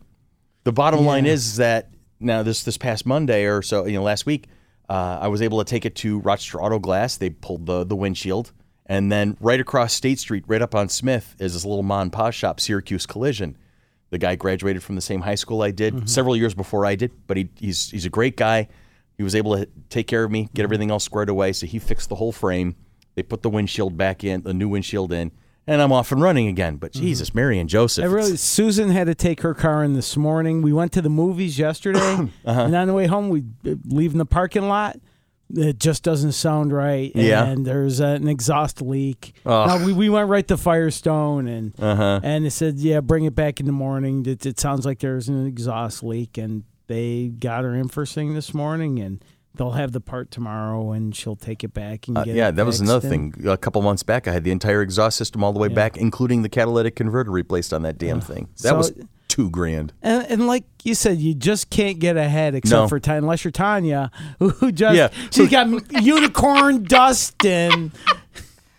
the 0.66 0.72
bottom 0.72 1.04
line 1.04 1.26
is 1.26 1.56
that 1.56 1.90
now 2.20 2.44
this 2.44 2.62
this 2.62 2.78
past 2.78 3.08
Monday 3.08 3.46
or 3.46 3.64
so, 3.64 3.88
you 3.88 3.94
know, 3.94 4.04
last 4.04 4.28
week, 4.28 4.46
uh, 4.88 5.18
I 5.20 5.30
was 5.30 5.42
able 5.42 5.58
to 5.58 5.66
take 5.66 5.84
it 5.84 5.96
to 5.96 6.20
Rochester 6.20 6.62
Auto 6.62 6.78
Glass. 6.78 7.18
They 7.18 7.32
pulled 7.32 7.66
the 7.66 7.84
the 7.84 7.96
windshield, 7.96 8.52
and 8.86 9.12
then 9.12 9.36
right 9.40 9.60
across 9.60 9.94
State 9.94 10.20
Street, 10.20 10.44
right 10.46 10.62
up 10.62 10.76
on 10.76 10.90
Smith, 10.90 11.36
is 11.40 11.54
this 11.54 11.66
little 11.66 11.82
mom 11.82 12.02
and 12.04 12.14
pop 12.14 12.34
shop, 12.34 12.60
Syracuse 12.60 13.08
Collision. 13.08 13.58
The 14.12 14.20
guy 14.20 14.36
graduated 14.36 14.84
from 14.84 14.94
the 14.94 15.02
same 15.02 15.22
high 15.22 15.34
school 15.34 15.64
I 15.64 15.72
did 15.72 16.08
several 16.08 16.38
years 16.38 16.54
before 16.54 16.86
I 16.86 16.94
did, 16.94 17.12
but 17.26 17.36
he, 17.36 17.50
he's 17.60 17.90
he's 17.90 18.06
a 18.06 18.12
great 18.12 18.38
guy. 18.38 18.68
He 19.18 19.24
was 19.24 19.34
able 19.34 19.58
to 19.58 19.68
take 19.90 20.06
care 20.06 20.24
of 20.24 20.30
me, 20.30 20.50
get 20.54 20.62
everything 20.62 20.92
else 20.92 21.04
squared 21.04 21.30
away. 21.30 21.52
So 21.54 21.66
he 21.66 21.80
fixed 21.80 22.10
the 22.10 22.16
whole 22.16 22.32
frame. 22.32 22.76
They 23.16 23.24
put 23.24 23.42
the 23.42 23.50
windshield 23.50 23.98
back 23.98 24.24
in, 24.24 24.44
the 24.44 24.54
new 24.54 24.70
windshield 24.70 25.12
in, 25.12 25.32
and 25.68 25.82
I'm 25.82 25.92
off 25.92 26.12
and 26.12 26.22
running 26.22 26.48
again. 26.48 26.78
But 26.78 26.92
Jesus, 26.94 27.34
Mary 27.34 27.60
and 27.60 27.70
Joseph, 27.70 28.04
I 28.04 28.08
really, 28.08 28.38
Susan 28.38 28.90
had 28.90 29.08
to 29.08 29.16
take 29.16 29.42
her 29.42 29.54
car 29.54 29.84
in 29.84 29.94
this 29.94 30.16
morning. 30.18 30.62
We 30.62 30.74
went 30.74 30.92
to 30.94 31.02
the 31.02 31.10
movies 31.10 31.58
yesterday, 31.60 32.00
Uh-huh. 32.46 32.62
and 32.62 32.76
on 32.76 32.88
the 32.88 32.94
way 32.94 33.08
home, 33.08 33.30
we 33.30 33.44
uh, 33.66 33.76
leave 33.86 34.12
in 34.14 34.18
the 34.18 34.26
parking 34.26 34.68
lot. 34.68 34.98
It 35.54 35.80
just 35.80 36.02
doesn't 36.02 36.32
sound 36.32 36.74
right, 36.74 37.12
Yeah. 37.14 37.46
and 37.46 37.66
there's 37.68 38.00
an 38.00 38.28
exhaust 38.28 38.82
leak. 38.82 39.36
Ugh. 39.46 39.68
Now, 39.68 39.86
we, 39.86 39.94
we 39.94 40.10
went 40.10 40.28
right 40.28 40.48
to 40.48 40.58
Firestone, 40.58 41.48
and 41.48 41.74
Uh-huh. 41.80 42.20
and 42.24 42.46
it 42.48 42.52
said, 42.52 42.78
"Yeah, 42.80 43.00
bring 43.02 43.26
it 43.26 43.36
back 43.36 43.60
in 43.60 43.68
the 43.68 43.72
morning." 43.72 44.26
It, 44.26 44.44
it 44.46 44.60
sounds 44.60 44.88
like 44.88 45.00
there's 45.00 45.30
an 45.30 45.46
exhaust 45.46 46.04
leak, 46.04 46.40
and 46.40 46.64
they 46.88 47.28
got 47.28 47.64
her 47.64 47.76
in 47.76 47.90
first 47.90 48.16
thing 48.16 48.34
this 48.34 48.56
morning, 48.56 49.00
and 49.00 49.24
they'll 49.58 49.72
have 49.72 49.92
the 49.92 50.02
part 50.02 50.32
tomorrow, 50.32 50.92
and 50.92 51.16
she'll 51.16 51.36
take 51.36 51.64
it 51.64 51.74
back 51.74 52.08
and 52.08 52.18
Uh, 52.18 52.24
get 52.24 52.36
yeah, 52.36 52.52
that 52.52 52.66
was 52.66 52.80
another 52.80 53.08
and- 53.12 53.34
thing. 53.36 53.48
A 53.48 53.58
couple 53.58 53.82
months 53.82 54.04
back, 54.04 54.28
I 54.28 54.32
had 54.32 54.44
the 54.44 54.52
entire 54.52 54.82
exhaust 54.82 55.18
system 55.18 55.44
all 55.44 55.54
the 55.54 55.60
way 55.60 55.68
back, 55.68 55.98
including 55.98 56.42
the 56.42 56.50
catalytic 56.50 56.96
converter 56.96 57.32
replaced 57.32 57.74
on 57.74 57.82
that 57.84 57.98
damn 57.98 58.22
thing. 58.22 58.48
That 58.62 58.70
So- 58.70 58.78
was 58.78 58.94
two 59.28 59.50
grand. 59.50 59.92
And, 60.02 60.26
and 60.30 60.48
like 60.48 60.64
you 60.84 60.96
said, 60.96 61.18
you 61.18 61.34
just 61.34 61.70
can't 61.70 62.00
get 62.00 62.16
ahead 62.16 62.56
except 62.56 62.82
No. 62.84 62.88
for 62.88 63.00
Tanya, 63.00 63.18
unless 63.24 63.44
you're 63.44 63.52
Tanya, 63.52 64.12
who, 64.40 64.50
who 64.62 64.72
just 64.72 64.96
Yeah. 64.96 65.10
she's 65.32 65.50
got 65.50 65.68
unicorn 66.04 66.84
dust 66.84 67.44
and 67.46 67.92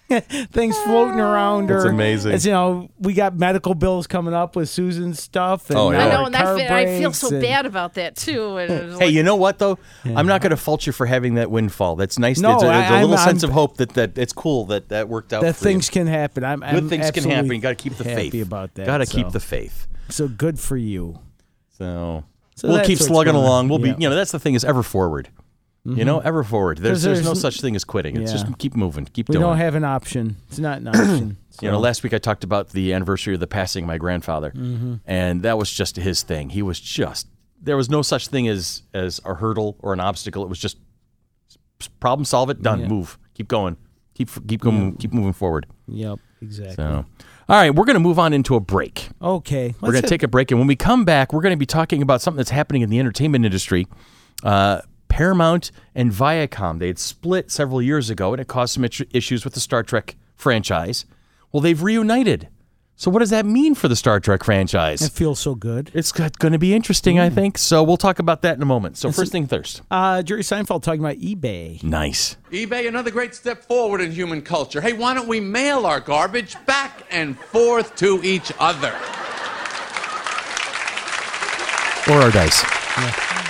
things 0.53 0.79
floating 0.79 1.19
around 1.21 1.69
her. 1.69 1.77
That's 1.83 1.91
amazing. 1.91 2.33
It's, 2.33 2.45
you 2.45 2.53
know, 2.53 2.89
we 2.99 3.13
got 3.15 3.37
medical 3.37 3.75
bills 3.75 4.07
coming 4.07 4.35
up 4.35 4.55
with 4.57 4.69
Susan's 4.69 5.21
stuff. 5.23 5.69
And 5.71 5.79
Oh, 5.79 5.91
yeah. 5.91 6.07
I 6.07 6.11
know, 6.11 6.25
and 6.27 6.37
I 6.37 6.43
car 6.43 6.57
feel, 6.59 6.73
I 6.73 6.85
feel 6.99 7.13
so 7.13 7.29
and- 7.29 7.43
bad 7.43 7.67
about 7.67 7.95
that 7.95 8.15
too. 8.17 8.57
And 8.59 8.73
it 8.73 8.83
Hey, 8.99 9.07
like- 9.07 9.11
you 9.15 9.23
know 9.23 9.37
what 9.37 9.59
though? 9.59 9.79
I'm 10.05 10.27
not 10.27 10.41
going 10.43 10.51
to 10.51 10.57
fault 10.57 10.87
you 10.87 10.93
for 10.93 11.07
having 11.07 11.35
that 11.35 11.51
windfall. 11.51 11.97
That's 11.97 12.19
nice. 12.19 12.39
No, 12.39 12.51
There's 12.51 12.63
a, 12.63 12.67
there's 12.67 12.91
a 12.91 12.95
I- 12.95 13.01
little 13.03 13.17
I'm- 13.17 13.29
sense 13.29 13.43
I'm- 13.43 13.51
of 13.51 13.55
hope 13.55 13.77
that, 13.79 13.91
that 13.95 14.17
it's 14.19 14.33
cool 14.33 14.67
that 14.67 14.89
that 14.91 15.09
worked 15.09 15.33
out. 15.33 15.43
That 15.43 15.57
for 15.57 15.65
you. 15.69 15.73
things 15.75 15.91
can 15.91 16.07
happen. 16.07 16.45
I'm, 16.45 16.61
good 16.61 16.69
I'm 16.69 16.89
things 16.89 17.11
can 17.11 17.25
happen. 17.25 17.51
You 17.53 17.59
got 17.61 17.71
to 17.71 17.75
keep 17.75 17.95
the 17.97 18.05
happy 18.09 18.31
faith. 18.31 18.47
about 18.47 18.75
that. 18.75 18.87
Got 18.87 18.99
to 18.99 19.07
so. 19.07 19.17
keep 19.17 19.31
the 19.31 19.41
faith. 19.41 19.89
So 20.09 20.29
good 20.29 20.59
for 20.61 20.77
you. 20.77 21.19
So, 21.79 22.25
So 22.55 22.69
we'll 22.69 22.85
keep 22.85 22.99
slugging 22.99 23.35
along. 23.35 23.69
We'll 23.69 23.81
Yeah. 23.85 23.95
Be, 23.95 24.03
you 24.05 24.09
know, 24.09 24.15
that's 24.15 24.31
the 24.33 24.39
thing 24.39 24.55
is 24.55 24.65
ever 24.65 24.83
forward. 24.83 25.29
You 25.95 26.05
know, 26.05 26.19
ever 26.21 26.43
forward. 26.43 26.79
There's, 26.79 27.03
there's 27.03 27.21
no 27.21 27.27
there's 27.27 27.39
n- 27.45 27.53
such 27.53 27.61
thing 27.61 27.77
as 27.77 27.85
quitting. 27.85 28.17
It's 28.21 28.33
Yeah. 28.33 28.39
just 28.39 28.59
keep 28.59 28.75
moving, 28.75 29.05
keep 29.07 29.29
We 29.29 29.35
doing. 29.35 29.43
don't 29.47 29.57
have 29.59 29.75
an 29.75 29.85
option. 29.85 30.37
It's 30.49 30.59
not 30.59 30.79
an 30.79 30.89
option. 30.89 31.37
You 31.63 31.71
know, 31.71 31.79
last 31.79 32.03
week 32.03 32.13
I 32.13 32.19
talked 32.19 32.45
about 32.45 32.71
the 32.71 32.93
anniversary 32.93 33.35
of 33.35 33.41
the 33.41 33.47
passing 33.47 33.85
of 33.85 33.89
my 33.89 33.99
grandfather, 33.99 34.51
Mm-hmm. 34.51 34.95
and 35.07 35.43
that 35.43 35.57
was 35.59 35.71
just 35.73 35.97
his 35.97 36.23
thing. 36.23 36.51
He 36.51 36.63
was 36.63 36.81
just 36.81 37.29
there 37.63 37.77
was 37.77 37.89
no 37.89 38.03
such 38.03 38.29
thing 38.29 38.49
as 38.49 38.83
as 38.93 39.21
a 39.25 39.35
hurdle 39.35 39.77
or 39.81 39.93
an 39.93 40.01
obstacle. 40.01 40.43
It 40.43 40.49
was 40.49 40.59
just 40.59 40.77
problem 42.01 42.25
solve 42.25 42.51
it, 42.51 42.63
done, 42.63 42.81
Yeah. 42.81 42.89
move, 42.89 43.19
keep 43.35 43.49
going, 43.49 43.77
keep 44.15 44.29
keep 44.49 44.61
going, 44.61 44.97
keep 44.97 45.13
moving 45.13 45.33
forward. 45.33 45.67
Yep, 45.89 46.19
exactly. 46.43 46.75
So, 46.77 47.05
all 47.49 47.57
right, 47.57 47.75
we're 47.75 47.85
going 47.85 47.95
to 47.95 48.01
move 48.01 48.19
on 48.19 48.33
into 48.33 48.55
a 48.57 48.61
break. 48.61 49.09
Okay, 49.23 49.75
We're 49.81 49.93
going 49.93 50.03
to 50.03 50.09
take 50.09 50.23
a 50.23 50.29
break, 50.29 50.51
and 50.51 50.59
when 50.59 50.67
we 50.67 50.77
come 50.77 51.05
back, 51.05 51.33
we're 51.33 51.43
going 51.43 51.55
to 51.55 51.59
be 51.59 51.67
talking 51.67 52.03
about 52.03 52.21
something 52.21 52.37
that's 52.39 52.51
happening 52.51 52.83
in 52.83 52.91
the 52.91 52.99
entertainment 52.99 53.45
industry. 53.45 53.87
Uh, 54.43 54.81
Paramount 55.17 55.71
and 55.95 56.13
Viacom 56.13 56.79
they 56.79 56.89
had 56.89 56.99
split 56.99 57.51
several 57.51 57.81
years 57.81 58.11
ago, 58.11 58.35
and 58.35 58.41
it 58.41 58.49
caused 58.49 58.75
some 58.75 58.85
issues 58.85 59.45
with 59.45 59.55
the 59.55 59.61
Star 59.61 59.83
Trek 59.83 60.15
franchise. 60.35 61.07
Well, 61.51 61.63
they've 61.63 61.83
reunited. 61.83 62.49
So, 62.97 63.11
what 63.11 63.21
does 63.21 63.31
that 63.31 63.47
mean 63.47 63.75
for 63.75 63.89
the 63.89 63.97
Star 63.97 64.21
Trek 64.21 64.45
franchise? 64.45 65.01
It 65.01 65.13
feels 65.13 65.39
so 65.41 65.55
good. 65.55 65.91
It's 65.95 66.13
going 66.13 66.53
to 66.53 66.59
be 66.59 66.75
interesting, 66.75 67.17
Mm. 67.17 67.21
I 67.23 67.31
think. 67.31 67.57
So, 67.57 67.83
we'll 67.83 67.97
talk 67.97 68.19
about 68.19 68.43
that 68.43 68.57
in 68.57 68.63
a 68.63 68.67
moment. 68.67 68.99
So, 68.99 69.11
first 69.11 69.33
thing 69.33 69.47
first. 69.47 69.81
Uh, 69.91 70.21
Jerry 70.23 70.43
Seinfeld 70.43 70.83
talking 70.83 71.01
about 71.01 71.17
eBay. 71.17 71.83
Nice. 71.83 72.37
eBay, 72.53 72.87
another 72.87 73.11
great 73.11 73.35
step 73.35 73.65
forward 73.65 74.03
in 74.03 74.13
human 74.13 74.43
culture. 74.43 74.83
Hey, 74.83 74.93
why 74.93 75.15
don't 75.15 75.29
we 75.29 75.41
mail 75.41 75.87
our 75.87 75.99
garbage 76.01 76.57
back 76.67 77.07
and 77.11 77.39
forth 77.39 77.97
to 77.97 78.21
each 78.23 78.53
other? 78.59 78.93
Or 82.09 82.21
our 82.21 82.31
dice. 82.31 82.63
Why 82.63 83.46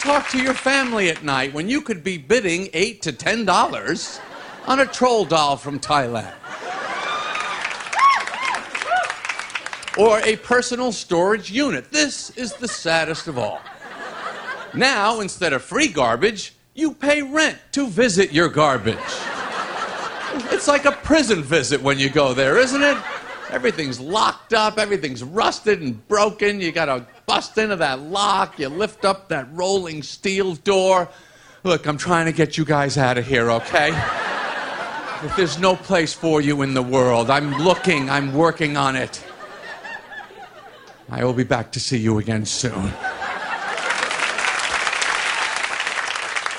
talk 0.00 0.30
to 0.30 0.42
your 0.42 0.54
family 0.54 1.10
at 1.10 1.22
night 1.22 1.52
when 1.52 1.68
you 1.68 1.82
could 1.82 2.02
be 2.02 2.16
bidding 2.16 2.70
eight 2.72 3.02
to 3.02 3.12
ten 3.12 3.44
dollars 3.44 4.18
on 4.66 4.80
a 4.80 4.86
troll 4.86 5.26
doll 5.26 5.56
from 5.56 5.78
Thailand? 5.78 6.32
Or 9.98 10.20
a 10.20 10.36
personal 10.36 10.92
storage 10.92 11.50
unit. 11.50 11.90
This 11.90 12.30
is 12.30 12.54
the 12.54 12.68
saddest 12.68 13.28
of 13.28 13.36
all. 13.36 13.60
Now, 14.72 15.20
instead 15.20 15.52
of 15.52 15.62
free 15.62 15.88
garbage, 15.88 16.54
you 16.74 16.94
pay 16.94 17.22
rent 17.22 17.58
to 17.72 17.86
visit 17.86 18.32
your 18.32 18.48
garbage. 18.48 18.96
It's 20.52 20.68
like 20.68 20.86
a 20.86 20.92
prison 20.92 21.42
visit 21.42 21.82
when 21.82 21.98
you 21.98 22.08
go 22.08 22.32
there, 22.32 22.56
isn't 22.56 22.82
it? 22.82 22.96
Everything's 23.50 23.98
locked 23.98 24.54
up, 24.54 24.78
everything's 24.78 25.24
rusted 25.24 25.82
and 25.82 26.06
broken. 26.08 26.60
You 26.60 26.70
gotta 26.72 27.04
bust 27.30 27.56
into 27.58 27.76
that 27.76 28.00
lock, 28.00 28.58
you 28.58 28.68
lift 28.68 29.04
up 29.04 29.28
that 29.28 29.46
rolling 29.52 30.02
steel 30.02 30.56
door. 30.56 31.08
Look, 31.62 31.86
I'm 31.86 31.96
trying 31.96 32.26
to 32.26 32.32
get 32.32 32.58
you 32.58 32.64
guys 32.64 32.98
out 32.98 33.18
of 33.18 33.24
here, 33.24 33.52
okay? 33.52 33.90
If 35.22 35.36
there's 35.36 35.56
no 35.56 35.76
place 35.76 36.12
for 36.12 36.40
you 36.40 36.62
in 36.62 36.74
the 36.74 36.82
world, 36.82 37.30
I'm 37.30 37.56
looking, 37.58 38.10
I'm 38.10 38.34
working 38.34 38.76
on 38.76 38.96
it. 38.96 39.24
I 41.08 41.22
will 41.22 41.32
be 41.32 41.44
back 41.44 41.70
to 41.72 41.78
see 41.78 41.98
you 41.98 42.18
again 42.18 42.44
soon. 42.44 42.92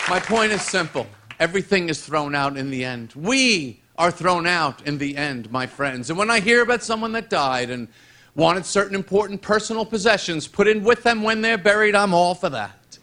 My 0.07 0.21
point 0.21 0.53
is 0.53 0.62
simple. 0.62 1.05
Everything 1.38 1.89
is 1.89 2.01
thrown 2.01 2.34
out 2.34 2.55
in 2.55 2.69
the 2.69 2.86
end. 2.86 3.12
We 3.13 3.81
are 3.97 4.10
thrown 4.10 4.47
out 4.47 4.88
in 4.88 4.99
the 4.99 5.17
end, 5.17 5.51
my 5.51 5.67
friends. 5.67 6.10
And 6.10 6.17
when 6.17 6.29
I 6.29 6.39
hear 6.39 6.62
about 6.62 6.81
someone 6.81 7.12
that 7.12 7.29
died 7.29 7.69
and 7.69 7.89
wanted 8.35 8.65
certain 8.65 8.95
important 8.95 9.41
personal 9.41 9.85
possessions 9.85 10.47
put 10.47 10.67
in 10.67 10.83
with 10.83 11.03
them 11.03 11.23
when 11.23 11.41
they're 11.41 11.57
buried, 11.57 11.95
I'm 11.95 12.13
all 12.13 12.35
for 12.35 12.49
that. 12.49 12.97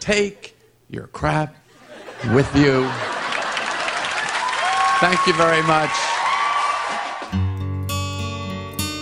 Take 0.00 0.56
your 0.90 1.06
crap 1.08 1.54
with 2.32 2.54
you. 2.54 2.88
Thank 5.00 5.26
you 5.26 5.32
very 5.34 5.62
much. 5.62 5.90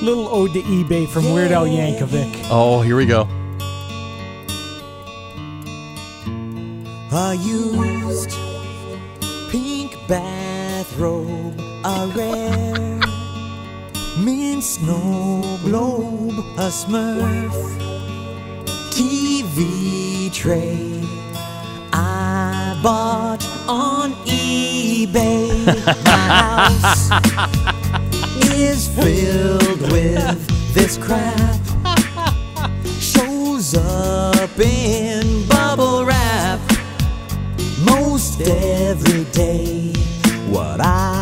Little 0.02 0.26
ode 0.28 0.52
to 0.54 0.60
eBay 0.62 1.08
from 1.08 1.32
Weird 1.32 1.52
Al 1.52 1.66
Yankovic. 1.66 2.46
Oh, 2.50 2.80
here 2.82 2.96
we 2.96 3.06
go. 3.06 3.28
A 7.14 7.34
used 7.34 8.30
pink 9.50 9.94
bathrobe, 10.08 11.60
a 11.84 12.10
rare 12.16 12.91
mint 14.18 14.62
snow 14.62 15.42
globe, 15.62 16.38
a 16.58 16.68
smurf 16.68 17.52
TV 18.90 20.32
tray. 20.32 21.00
I 21.92 22.78
bought 22.82 23.44
on 23.68 24.12
eBay. 24.26 25.66
My 26.04 26.72
house 26.72 27.10
is 28.54 28.88
filled 28.88 29.80
with 29.92 30.74
this 30.74 30.98
crap. 30.98 31.60
Shows 33.00 33.74
up 33.74 34.58
in 34.58 35.46
bubble 35.48 36.04
wrap 36.04 36.60
most 37.84 38.40
every 38.42 39.24
day. 39.32 39.92
What 40.50 40.80
I 40.80 41.21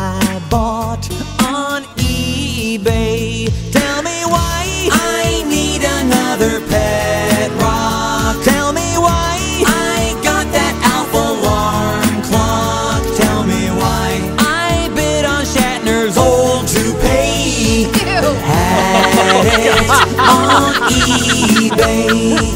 eBay. 21.81 22.51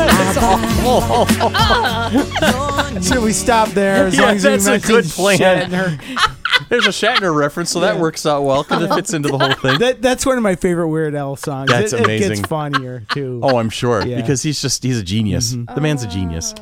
I 1.57 2.99
Should 3.01 3.23
we 3.23 3.33
stop 3.33 3.69
there? 3.69 4.07
As 4.07 4.15
Yeah, 4.17 4.21
long 4.25 4.35
as 4.35 4.43
that's 4.43 4.67
a 4.67 4.79
good 4.79 5.05
plan. 5.05 5.37
Shatner? 5.39 5.99
There's 6.69 6.85
a 6.87 6.89
Shatner 6.89 7.35
reference, 7.35 7.69
so 7.71 7.81
that 7.81 7.99
works 7.99 8.25
out 8.25 8.43
well 8.43 8.63
because 8.63 8.83
it 8.83 8.93
fits 8.93 9.13
into 9.13 9.29
the 9.29 9.37
whole 9.37 9.53
thing. 9.53 9.77
That, 9.79 10.01
that's 10.01 10.25
one 10.25 10.37
of 10.37 10.43
my 10.43 10.55
favorite 10.55 10.87
Weird 10.87 11.13
Al 11.13 11.35
songs. 11.35 11.69
That's 11.69 11.91
it, 11.93 11.99
It 11.99 12.05
amazing. 12.05 12.29
gets 12.37 12.47
funnier 12.47 13.03
too. 13.11 13.39
Oh, 13.43 13.57
I'm 13.57 13.69
sure 13.69 14.05
Yeah. 14.05 14.15
because 14.21 14.41
he's 14.41 14.61
just 14.61 14.81
he's 14.83 14.99
a 14.99 15.03
genius. 15.03 15.51
The 15.51 15.81
man's 15.81 16.03
a 16.03 16.07
genius. 16.07 16.55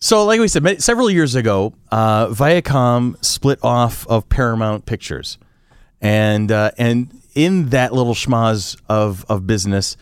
So, 0.00 0.24
like 0.24 0.38
we 0.40 0.46
said, 0.48 0.80
several 0.82 1.10
years 1.10 1.34
ago, 1.34 1.74
uh, 1.90 2.28
Viacom 2.28 3.22
split 3.24 3.58
off 3.64 4.06
of 4.06 4.28
Paramount 4.28 4.86
Pictures, 4.86 5.38
and 6.00 6.50
uh, 6.52 6.70
and 6.78 7.10
in 7.34 7.70
that 7.70 7.92
little 7.92 8.14
schmoz 8.14 8.80
of 8.88 9.26
of 9.28 9.46
business, 9.46 9.96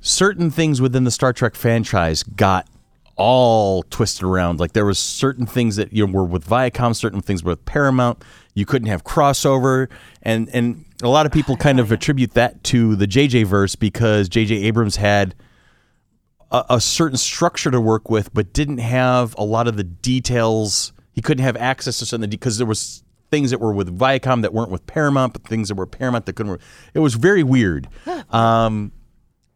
certain 0.00 0.50
things 0.50 0.80
within 0.80 1.04
the 1.04 1.10
Star 1.10 1.32
Trek 1.32 1.54
franchise 1.54 2.22
got 2.22 2.68
all 3.16 3.82
twisted 3.84 4.22
around. 4.22 4.60
Like 4.60 4.72
there 4.72 4.86
was 4.86 4.98
certain 4.98 5.44
things 5.44 5.76
that 5.76 5.92
you 5.92 6.06
know, 6.06 6.12
were 6.12 6.24
with 6.24 6.46
Viacom, 6.46 6.94
certain 6.94 7.20
things 7.20 7.42
were 7.42 7.52
with 7.52 7.64
Paramount. 7.64 8.22
You 8.54 8.64
couldn't 8.64 8.88
have 8.88 9.04
crossover, 9.04 9.88
and 10.22 10.48
and 10.52 10.84
a 11.02 11.08
lot 11.08 11.26
of 11.26 11.32
people 11.32 11.56
kind 11.56 11.78
of 11.78 11.92
attribute 11.92 12.34
that 12.34 12.64
to 12.64 12.96
the 12.96 13.06
JJ 13.06 13.46
verse 13.46 13.76
because 13.76 14.28
JJ 14.28 14.64
Abrams 14.64 14.96
had 14.96 15.34
a, 16.50 16.64
a 16.70 16.80
certain 16.80 17.18
structure 17.18 17.70
to 17.70 17.80
work 17.80 18.08
with, 18.08 18.32
but 18.32 18.52
didn't 18.52 18.78
have 18.78 19.34
a 19.36 19.44
lot 19.44 19.68
of 19.68 19.76
the 19.76 19.84
details. 19.84 20.92
He 21.12 21.20
couldn't 21.20 21.44
have 21.44 21.56
access 21.56 21.98
to 21.98 22.06
something 22.06 22.30
because 22.30 22.58
there 22.58 22.66
was 22.66 23.02
things 23.30 23.50
that 23.50 23.60
were 23.60 23.72
with 23.72 23.96
Viacom 23.96 24.42
that 24.42 24.54
weren't 24.54 24.70
with 24.70 24.86
Paramount, 24.86 25.34
but 25.34 25.42
things 25.44 25.68
that 25.68 25.74
were 25.74 25.86
Paramount 25.86 26.26
that 26.26 26.34
couldn't. 26.34 26.52
Work. 26.52 26.60
It 26.94 27.00
was 27.00 27.14
very 27.14 27.42
weird. 27.42 27.88
Um, 28.30 28.92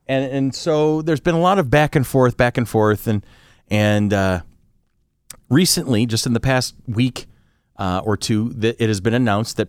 and 0.06 0.32
and 0.32 0.54
so 0.54 1.02
there's 1.02 1.20
been 1.20 1.34
a 1.34 1.40
lot 1.40 1.58
of 1.58 1.70
back 1.70 1.96
and 1.96 2.06
forth, 2.06 2.36
back 2.36 2.58
and 2.58 2.68
forth, 2.68 3.06
and 3.06 3.24
and 3.70 4.12
uh, 4.12 4.40
recently, 5.48 6.06
just 6.06 6.26
in 6.26 6.32
the 6.32 6.40
past 6.40 6.74
week 6.86 7.26
uh, 7.76 8.00
or 8.04 8.16
two, 8.16 8.50
that 8.50 8.82
it 8.82 8.88
has 8.88 9.00
been 9.00 9.14
announced 9.14 9.56
that 9.56 9.68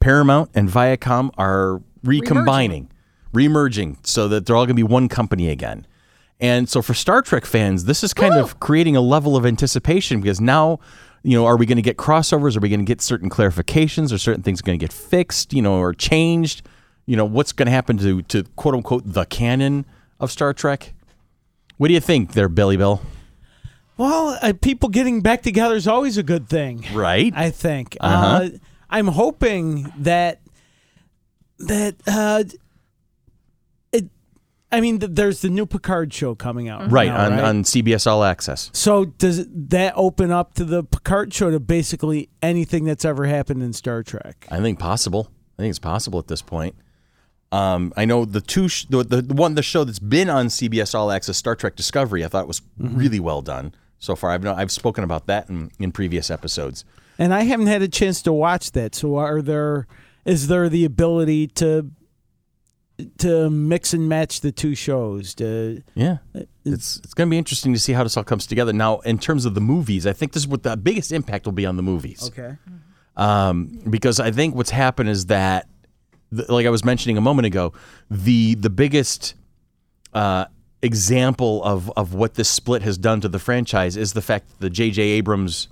Paramount 0.00 0.50
and 0.54 0.68
Viacom 0.68 1.30
are 1.36 1.82
recombining, 2.02 2.90
remerging, 3.32 4.04
so 4.06 4.28
that 4.28 4.46
they're 4.46 4.56
all 4.56 4.66
going 4.66 4.76
to 4.76 4.82
be 4.82 4.82
one 4.82 5.08
company 5.08 5.50
again. 5.50 5.86
And 6.40 6.68
so 6.68 6.82
for 6.82 6.94
Star 6.94 7.22
Trek 7.22 7.46
fans, 7.46 7.84
this 7.84 8.02
is 8.04 8.12
kind 8.12 8.34
of 8.34 8.60
creating 8.60 8.96
a 8.96 9.00
level 9.00 9.36
of 9.36 9.46
anticipation 9.46 10.20
because 10.20 10.40
now, 10.40 10.80
you 11.22 11.38
know, 11.38 11.46
are 11.46 11.56
we 11.56 11.64
going 11.64 11.76
to 11.76 11.82
get 11.82 11.96
crossovers? 11.96 12.56
Are 12.56 12.60
we 12.60 12.68
going 12.68 12.80
to 12.80 12.84
get 12.84 13.00
certain 13.00 13.30
clarifications? 13.30 14.12
Are 14.12 14.18
certain 14.18 14.42
things 14.42 14.60
going 14.60 14.78
to 14.78 14.82
get 14.82 14.92
fixed, 14.92 15.52
you 15.52 15.62
know, 15.62 15.78
or 15.78 15.94
changed? 15.94 16.66
You 17.06 17.16
know, 17.16 17.24
what's 17.24 17.52
going 17.52 17.66
to 17.66 17.72
happen 17.72 17.98
to, 17.98 18.22
to 18.22 18.44
quote 18.56 18.74
unquote 18.74 19.02
the 19.04 19.26
canon 19.26 19.84
of 20.20 20.30
Star 20.30 20.54
Trek? 20.54 20.94
What 21.76 21.88
do 21.88 21.94
you 21.94 22.00
think 22.00 22.32
there, 22.32 22.48
Billy 22.48 22.76
Bill? 22.76 23.02
Well, 23.96 24.38
uh, 24.42 24.52
people 24.60 24.88
getting 24.88 25.20
back 25.20 25.42
together 25.42 25.76
is 25.76 25.86
always 25.86 26.16
a 26.18 26.22
good 26.22 26.48
thing. 26.48 26.84
Right? 26.92 27.32
I 27.36 27.50
think. 27.50 27.96
Uh-huh. 28.00 28.26
Uh, 28.26 28.48
I'm 28.90 29.08
hoping 29.08 29.92
that 29.98 30.40
that 31.58 31.96
uh, 32.06 32.44
it. 33.92 34.08
I 34.72 34.80
mean, 34.80 34.98
th- 34.98 35.12
there's 35.14 35.42
the 35.42 35.50
new 35.50 35.66
Picard 35.66 36.12
show 36.12 36.34
coming 36.34 36.68
out. 36.68 36.90
right, 36.90 37.08
now, 37.08 37.26
on, 37.26 37.32
right? 37.32 37.44
on 37.44 37.62
CBS 37.62 38.06
All 38.06 38.24
Access. 38.24 38.70
So 38.72 39.04
does 39.04 39.46
that 39.48 39.92
open 39.96 40.32
up 40.32 40.54
to 40.54 40.64
the 40.64 40.82
Picard 40.82 41.32
show 41.32 41.50
to 41.50 41.60
basically 41.60 42.28
anything 42.42 42.84
that's 42.84 43.04
ever 43.04 43.26
happened 43.26 43.62
in 43.62 43.72
Star 43.72 44.02
Trek? 44.02 44.46
I 44.50 44.60
think 44.60 44.78
possible. 44.78 45.30
I 45.58 45.62
think 45.62 45.70
it's 45.70 45.78
possible 45.78 46.18
at 46.18 46.26
this 46.26 46.42
point. 46.42 46.74
Um, 47.54 47.92
I 47.96 48.04
know 48.04 48.24
the 48.24 48.40
two 48.40 48.68
sh- 48.68 48.86
the, 48.90 49.04
the 49.04 49.34
one 49.34 49.54
the 49.54 49.62
show 49.62 49.84
that's 49.84 49.98
been 50.00 50.28
on 50.28 50.46
CBS 50.46 50.94
All 50.94 51.10
Access 51.10 51.36
Star 51.36 51.54
Trek 51.54 51.76
Discovery 51.76 52.24
I 52.24 52.28
thought 52.28 52.48
was 52.48 52.60
really 52.78 53.20
well 53.20 53.42
done 53.42 53.74
so 53.98 54.16
far. 54.16 54.30
I've 54.30 54.44
I've 54.46 54.70
spoken 54.72 55.04
about 55.04 55.26
that 55.26 55.48
in, 55.48 55.70
in 55.78 55.92
previous 55.92 56.30
episodes. 56.30 56.84
And 57.18 57.32
I 57.32 57.42
haven't 57.44 57.68
had 57.68 57.80
a 57.80 57.88
chance 57.88 58.22
to 58.22 58.32
watch 58.32 58.72
that. 58.72 58.94
So 58.94 59.16
are 59.16 59.40
there 59.40 59.86
is 60.24 60.48
there 60.48 60.68
the 60.68 60.84
ability 60.84 61.46
to 61.48 61.90
to 63.18 63.50
mix 63.50 63.92
and 63.92 64.08
match 64.08 64.40
the 64.40 64.52
two 64.52 64.74
shows 64.74 65.34
to 65.34 65.82
Yeah, 65.94 66.18
it's 66.64 66.98
it's 66.98 67.14
going 67.14 67.28
to 67.28 67.30
be 67.30 67.38
interesting 67.38 67.72
to 67.72 67.78
see 67.78 67.92
how 67.92 68.02
this 68.04 68.16
all 68.16 68.24
comes 68.24 68.46
together. 68.46 68.72
Now, 68.72 68.98
in 69.00 69.18
terms 69.18 69.44
of 69.44 69.54
the 69.54 69.60
movies, 69.60 70.06
I 70.06 70.12
think 70.12 70.32
this 70.32 70.42
is 70.42 70.48
what 70.48 70.62
the 70.62 70.76
biggest 70.76 71.12
impact 71.12 71.44
will 71.44 71.52
be 71.52 71.66
on 71.66 71.76
the 71.76 71.82
movies. 71.82 72.28
Okay. 72.28 72.56
um, 73.16 73.80
because 73.90 74.18
I 74.20 74.30
think 74.30 74.54
what's 74.54 74.70
happened 74.70 75.08
is 75.08 75.26
that, 75.26 75.68
th- 76.36 76.48
like 76.48 76.66
I 76.66 76.70
was 76.70 76.84
mentioning 76.84 77.16
a 77.16 77.20
moment 77.20 77.46
ago, 77.46 77.72
the 78.10 78.54
the 78.54 78.70
biggest 78.70 79.34
uh, 80.12 80.46
example 80.82 81.62
of 81.64 81.90
of 81.96 82.14
what 82.14 82.34
this 82.34 82.48
split 82.48 82.82
has 82.82 82.98
done 82.98 83.20
to 83.22 83.28
the 83.28 83.38
franchise 83.38 83.96
is 83.96 84.12
the 84.12 84.22
fact 84.22 84.48
that 84.48 84.60
the 84.60 84.70
J.J. 84.70 85.02
Abrams 85.02 85.68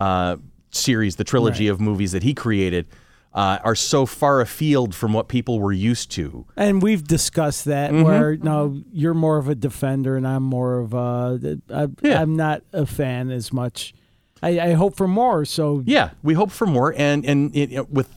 uh, 0.00 0.36
series, 0.70 1.16
the 1.16 1.24
trilogy 1.24 1.68
of 1.68 1.80
movies 1.80 2.12
that 2.12 2.22
he 2.22 2.34
created, 2.34 2.86
uh, 3.34 3.58
are 3.64 3.74
so 3.74 4.06
far 4.06 4.40
afield 4.40 4.94
from 4.94 5.12
what 5.12 5.28
people 5.28 5.60
were 5.60 5.72
used 5.72 6.10
to. 6.12 6.46
And 6.56 6.82
we've 6.82 7.04
discussed 7.04 7.64
that 7.66 7.90
Mm-hmm. 7.92 8.02
where 8.02 8.36
no, 8.36 8.82
you're 8.92 9.14
more 9.14 9.38
of 9.38 9.48
a 9.48 9.54
defender 9.54 10.16
and 10.16 10.26
I'm 10.26 10.42
more 10.42 10.78
of 10.80 10.94
a. 10.94 11.58
I, 11.72 11.88
Yeah. 12.02 12.20
I'm 12.20 12.36
not 12.36 12.62
a 12.72 12.86
fan 12.86 13.30
as 13.30 13.52
much. 13.52 13.94
I, 14.42 14.60
I 14.60 14.72
hope 14.72 14.96
for 14.96 15.08
more. 15.08 15.44
So 15.46 15.82
Yeah, 15.86 16.10
we 16.22 16.34
hope 16.34 16.50
for 16.50 16.66
more, 16.66 16.94
and 16.96 17.24
and 17.24 17.54
it, 17.56 17.72
it- 17.72 17.90
with 17.90 18.08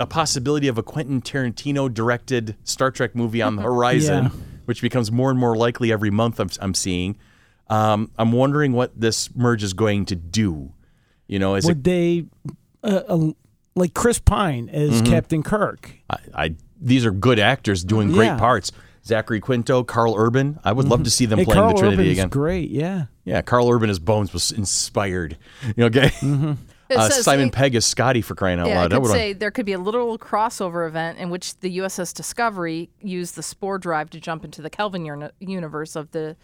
a 0.00 0.06
possibility 0.06 0.68
of 0.68 0.78
a 0.78 0.82
Quentin 0.82 1.20
Tarantino 1.22 1.92
directed 1.92 2.56
Star 2.64 2.90
Trek 2.90 3.14
movie 3.14 3.42
on 3.42 3.56
the 3.56 3.62
horizon, 3.70 4.24
Yeah. 4.24 4.30
which 4.66 4.80
becomes 4.82 5.10
more 5.12 5.30
and 5.30 5.38
more 5.38 5.56
likely 5.56 5.92
every 5.92 6.10
month. 6.10 6.40
I'm, 6.40 6.50
I'm 6.60 6.74
seeing. 6.74 7.16
Um, 7.68 8.10
I'm 8.18 8.32
wondering 8.32 8.72
what 8.72 8.98
this 8.98 9.34
merge 9.34 9.62
is 9.62 9.72
going 9.72 10.04
to 10.06 10.16
do. 10.16 10.72
You 11.26 11.38
know, 11.38 11.54
is 11.54 11.64
it, 11.64 11.68
would 11.68 11.84
they, 11.84 12.26
uh, 12.82 13.00
uh, 13.08 13.30
like 13.74 13.94
Chris 13.94 14.18
Pine 14.18 14.68
as 14.68 14.90
Mm-hmm. 15.02 15.06
Captain 15.12 15.42
Kirk? 15.42 15.90
I, 16.10 16.16
I 16.34 16.54
these 16.80 17.06
are 17.06 17.10
good 17.10 17.38
actors 17.38 17.82
doing 17.82 18.12
great 18.12 18.26
Yeah. 18.26 18.38
parts. 18.38 18.70
Zachary 19.06 19.40
Quinto, 19.40 19.84
Karl 19.84 20.14
Urban. 20.16 20.58
I 20.64 20.72
would 20.72 20.88
love 20.88 21.02
to 21.04 21.10
see 21.10 21.26
them 21.26 21.38
Hey, 21.38 21.44
playing 21.44 21.60
Karl 21.60 21.74
the 21.74 21.78
Trinity 21.80 22.02
Urban's 22.04 22.18
again. 22.18 22.28
great. 22.30 22.70
Yeah. 22.70 23.04
Yeah, 23.24 23.42
Karl 23.42 23.68
Urban 23.70 23.90
as 23.90 23.98
Bones 23.98 24.32
was 24.32 24.50
inspired. 24.50 25.36
You 25.66 25.72
know, 25.76 25.86
okay. 25.86 26.10
It 26.22 26.56
Uh, 26.90 27.08
says- 27.08 27.24
Simon 27.24 27.50
Pegg 27.50 27.74
as 27.74 27.84
Scotty 27.86 28.20
for 28.22 28.34
crying 28.34 28.60
out 28.60 28.66
Yeah, 28.68 28.74
I 28.74 28.82
loud. 28.82 28.90
That 28.90 28.94
could 28.96 29.02
would've- 29.02 29.14
say 29.14 29.32
there 29.32 29.50
could 29.50 29.66
be 29.66 29.72
a 29.72 29.78
little 29.78 30.18
crossover 30.18 30.86
event 30.86 31.18
in 31.18 31.30
which 31.30 31.58
the 31.60 31.70
USS 31.70 32.12
Discovery 32.12 32.90
used 33.00 33.36
the 33.36 33.42
spore 33.42 33.78
drive 33.78 34.10
to 34.10 34.20
jump 34.20 34.44
into 34.44 34.60
the 34.62 34.70
Kelvin 34.70 35.04
uni- 35.06 35.30
universe 35.40 35.96
of 35.96 36.10
the 36.10 36.36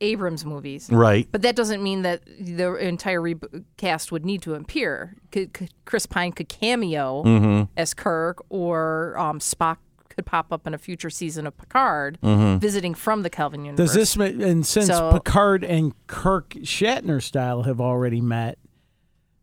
Abrams 0.00 0.44
movies. 0.44 0.88
Right. 0.92 1.26
But 1.32 1.42
that 1.42 1.56
doesn't 1.56 1.82
mean 1.82 2.02
that 2.02 2.22
the 2.38 2.76
entire 2.76 3.20
re- 3.20 3.34
cast 3.76 4.12
would 4.12 4.24
need 4.24 4.42
to 4.42 4.54
appear. 4.54 5.16
Could, 5.32 5.52
could 5.52 5.70
Chris 5.86 6.06
Pine 6.06 6.30
could 6.30 6.48
cameo 6.48 7.24
Mm-hmm. 7.24 7.62
as 7.76 7.94
Kirk, 7.94 8.44
or 8.48 9.16
um, 9.18 9.40
Spock 9.40 9.78
could 10.08 10.24
pop 10.24 10.52
up 10.52 10.68
in 10.68 10.74
a 10.74 10.78
future 10.78 11.10
season 11.10 11.48
of 11.48 11.56
Picard, 11.58 12.16
Mm-hmm. 12.22 12.58
visiting 12.58 12.94
from 12.94 13.22
the 13.22 13.30
Kelvin 13.30 13.64
universe. 13.64 13.88
Does 13.88 13.94
this 13.94 14.16
ma- 14.16 14.24
and 14.46 14.64
since 14.64 14.86
So- 14.86 15.10
Picard 15.12 15.64
and 15.64 15.92
Kirk 16.06 16.50
Shatner 16.60 17.20
style 17.20 17.64
have 17.64 17.80
already 17.80 18.20
met, 18.20 18.56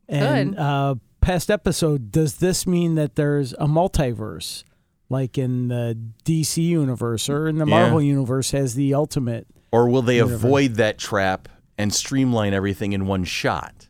and 0.10 0.52
Could. 0.52 0.60
uh, 0.60 0.96
past 1.22 1.50
episode, 1.50 2.12
does 2.12 2.38
this 2.38 2.66
mean 2.68 2.96
that 2.96 3.16
there's 3.16 3.54
a 3.54 3.66
multiverse, 3.68 4.64
like 5.10 5.38
in 5.38 5.68
the 5.70 5.98
DC 6.24 6.64
universe 6.64 7.30
or 7.30 7.48
in 7.48 7.58
the 7.58 7.66
Yeah. 7.66 7.80
Marvel 7.82 8.02
universe, 8.02 8.52
has 8.52 8.76
the 8.76 8.94
ultimate? 8.94 9.48
Or 9.72 9.90
will 9.90 10.02
they 10.02 10.20
avoid 10.20 10.76
that 10.76 10.98
trap 10.98 11.50
and 11.78 11.94
streamline 11.94 12.54
everything 12.54 12.94
in 12.94 13.06
one 13.08 13.24
shot? 13.24 13.88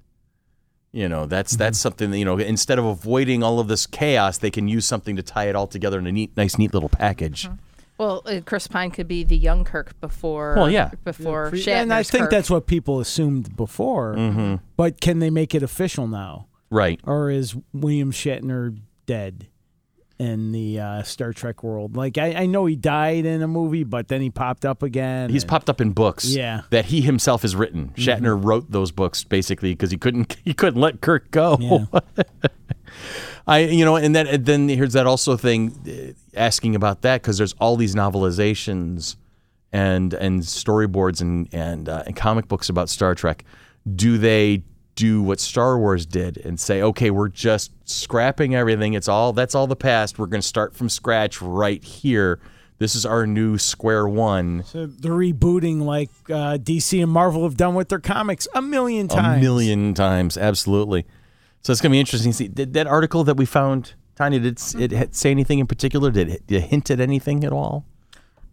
You 0.92 1.10
know, 1.10 1.26
that's 1.26 1.54
Mm-hmm. 1.54 1.60
that's 1.60 1.78
something 1.78 2.12
that, 2.12 2.18
you 2.18 2.26
know, 2.26 2.38
instead 2.38 2.80
of 2.80 2.86
avoiding 2.86 3.44
all 3.44 3.60
of 3.60 3.68
this 3.68 3.86
chaos, 3.86 4.38
they 4.38 4.50
can 4.50 4.68
use 4.70 4.86
something 4.86 5.16
to 5.18 5.22
tie 5.24 5.50
it 5.50 5.56
all 5.56 5.68
together 5.68 6.00
in 6.00 6.08
a 6.08 6.12
neat, 6.12 6.36
nice, 6.38 6.58
neat 6.58 6.74
little 6.74 6.88
package. 6.90 7.50
Well, 7.98 8.22
uh, 8.26 8.42
Chris 8.46 8.68
Pine 8.68 8.92
could 8.92 9.08
be 9.08 9.24
the 9.24 9.38
young 9.38 9.64
Kirk 9.64 10.00
before. 10.02 10.56
Well, 10.56 10.70
yeah. 10.70 10.92
before 11.04 11.52
Shatner's 11.52 11.68
and 11.68 11.94
I 11.94 12.04
think 12.04 12.24
Kirk. 12.24 12.32
that's 12.32 12.50
what 12.50 12.68
people 12.68 13.00
assumed 13.00 13.56
before. 13.56 14.16
Mm-hmm. 14.16 14.56
But 14.78 15.00
can 15.02 15.20
they 15.20 15.30
make 15.30 15.56
it 15.56 15.64
official 15.64 16.08
now, 16.08 16.48
Right. 16.70 17.00
or 17.04 17.30
is 17.30 17.56
William 17.74 18.12
Shatner 18.12 18.78
dead? 19.06 19.48
In 20.18 20.54
the 20.54 20.80
uh, 20.80 21.04
Star 21.04 21.34
Trek 21.34 21.62
world, 21.62 21.98
like 21.98 22.18
I, 22.18 22.34
I 22.36 22.46
know 22.46 22.66
he 22.68 22.78
died 22.78 23.26
in 23.26 23.42
a 23.42 23.50
movie, 23.50 23.84
but 23.84 24.08
then 24.08 24.22
he 24.22 24.30
popped 24.30 24.64
up 24.66 24.82
again. 24.82 25.30
He's 25.30 25.44
and- 25.44 25.50
popped 25.50 25.70
up 25.70 25.82
in 25.82 25.92
books 25.92 26.24
Yeah. 26.34 26.62
that 26.70 26.86
he 26.86 27.02
himself 27.02 27.42
has 27.42 27.54
written. 27.54 27.90
Shatner 27.98 28.42
wrote 28.42 28.72
those 28.72 28.94
books 28.94 29.26
basically 29.26 29.74
because 29.74 29.92
he 29.92 29.98
couldn't 29.98 30.38
he 30.46 30.54
couldn't 30.54 30.80
let 30.80 31.02
Kirk 31.02 31.32
go. 31.32 31.58
Yeah. 31.60 31.86
I 33.48 33.60
you 33.60 33.86
know, 33.86 33.96
and 33.96 34.16
then 34.16 34.28
and 34.28 34.46
then 34.46 34.70
here's 34.70 34.94
that 34.94 35.08
also 35.08 35.38
thing 35.38 35.74
uh, 35.88 36.40
asking 36.40 36.76
about 36.76 37.02
that 37.02 37.22
because 37.22 37.38
there's 37.38 37.54
all 37.60 37.76
these 37.76 37.96
novelizations 37.96 39.16
and 39.72 40.14
and 40.14 40.42
storyboards 40.42 41.22
and 41.22 41.48
and 41.54 41.90
uh, 41.90 42.04
and 42.06 42.16
comic 42.16 42.48
books 42.48 42.70
about 42.70 42.90
Star 42.90 43.16
Trek. 43.16 43.44
Do 43.96 44.18
they 44.18 44.64
do 44.96 45.22
what 45.22 45.40
Star 45.40 45.78
Wars 45.78 46.06
did 46.06 46.38
and 46.38 46.60
say, 46.60 46.82
okay, 46.82 47.12
we're 47.12 47.28
just 47.28 47.72
scrapping 47.84 48.56
everything. 48.56 48.94
It's 48.94 49.08
all 49.08 49.34
that's 49.34 49.54
all 49.54 49.68
the 49.68 49.76
past. 49.76 50.18
We're 50.18 50.26
going 50.28 50.42
to 50.42 50.48
start 50.48 50.76
from 50.76 50.90
scratch 50.90 51.42
right 51.42 51.84
here. 51.84 52.40
This 52.78 52.96
is 52.96 53.06
our 53.06 53.26
new 53.26 53.58
square 53.58 54.08
one. 54.08 54.64
So 54.66 54.86
they're 54.86 55.12
rebooting 55.14 55.82
like 55.82 56.10
uh, 56.30 56.58
DC 56.58 57.02
and 57.02 57.12
Marvel 57.12 57.44
have 57.44 57.56
done 57.56 57.74
with 57.76 57.88
their 57.88 58.00
comics 58.00 58.48
a 58.54 58.62
million 58.62 59.08
times. 59.08 59.38
A 59.38 59.42
million 59.42 59.94
times, 59.94 60.38
absolutely. 60.38 61.06
So 61.66 61.72
it's 61.72 61.82
going 61.82 61.90
to 61.90 61.96
be 61.96 62.00
interesting 62.00 62.32
to 62.32 62.38
see. 62.38 62.48
Did 62.48 62.74
that 62.74 62.86
article 62.86 63.24
that 63.24 63.38
we 63.38 63.46
found, 63.48 63.96
Tanya, 64.16 64.40
did 64.40 64.62
it, 64.78 64.94
it 64.94 65.16
say 65.16 65.32
anything 65.32 65.58
in 65.58 65.66
particular? 65.66 66.12
Did 66.12 66.30
it, 66.30 66.46
did 66.46 66.58
it 66.62 66.68
hint 66.68 66.92
at 66.92 67.00
anything 67.00 67.44
at 67.44 67.52
all? 67.52 67.86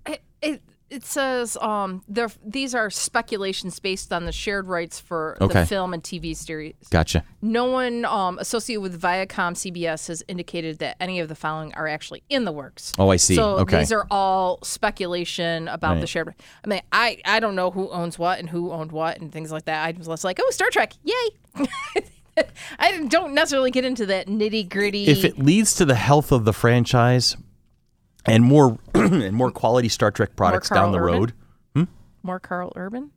It, 0.07 0.23
it, 0.41 0.63
it 0.89 1.05
says 1.05 1.59
um, 1.61 2.03
there- 2.09 2.31
these 2.43 2.75
are 2.75 2.89
speculations 2.89 3.79
based 3.81 4.15
on 4.15 4.25
the 4.25 4.33
shared 4.33 4.67
rights 4.67 4.99
for 4.99 5.37
Okay. 5.43 5.61
the 5.61 5.67
film 5.67 5.93
and 5.93 6.03
TV 6.03 6.35
series. 6.35 6.73
Gotcha. 6.89 7.23
No 7.43 7.67
one 7.67 8.07
um, 8.07 8.39
associated 8.39 8.81
with 8.81 8.99
Viacom 8.99 9.53
CBS 9.57 10.09
has 10.09 10.25
indicated 10.27 10.79
that 10.79 10.97
any 10.99 11.21
of 11.21 11.29
the 11.29 11.35
following 11.35 11.75
are 11.75 11.87
actually 11.87 12.23
in 12.31 12.47
the 12.47 12.53
works. 12.53 12.95
Oh, 12.99 13.11
I 13.11 13.17
see. 13.17 13.35
So 13.35 13.59
Okay. 13.59 13.81
these 13.81 13.93
are 13.93 14.07
all 14.11 14.59
speculation 14.63 15.69
about 15.69 16.01
the 16.01 16.07
shared. 16.07 16.35
I 16.65 16.67
mean, 16.67 16.81
I 16.91 17.21
I 17.27 17.41
don't 17.41 17.57
know 17.57 17.71
who 17.71 17.91
owns 17.91 18.19
what 18.19 18.39
and 18.39 18.49
who 18.49 18.73
owned 18.73 18.91
what 18.91 19.21
and 19.21 19.31
things 19.31 19.53
like 19.53 19.67
that. 19.67 19.85
I 19.85 19.93
was 19.99 20.07
just 20.07 20.25
like, 20.25 20.41
oh, 20.43 20.51
Star 20.51 20.71
Trek, 20.71 20.95
yay! 21.05 21.67
I 22.79 23.05
don't 23.07 23.35
necessarily 23.35 23.71
get 23.71 23.85
into 23.85 24.07
that 24.07 24.27
nitty 24.27 24.69
gritty. 24.69 25.07
If 25.07 25.25
it 25.25 25.39
leads 25.39 25.75
to 25.77 25.85
the 25.85 25.95
health 25.95 26.33
of 26.33 26.45
the 26.45 26.53
franchise 26.53 27.37
and 28.25 28.45
more 28.45 28.79
and 28.95 29.35
more 29.35 29.51
quality 29.51 29.89
Star 29.89 30.11
Trek 30.11 30.37
products 30.37 30.69
down 30.69 30.93
the 30.93 30.99
Urban? 30.99 31.33
road, 31.75 31.89
more 32.23 32.41
Karl 32.41 32.73
Urban. 32.77 33.11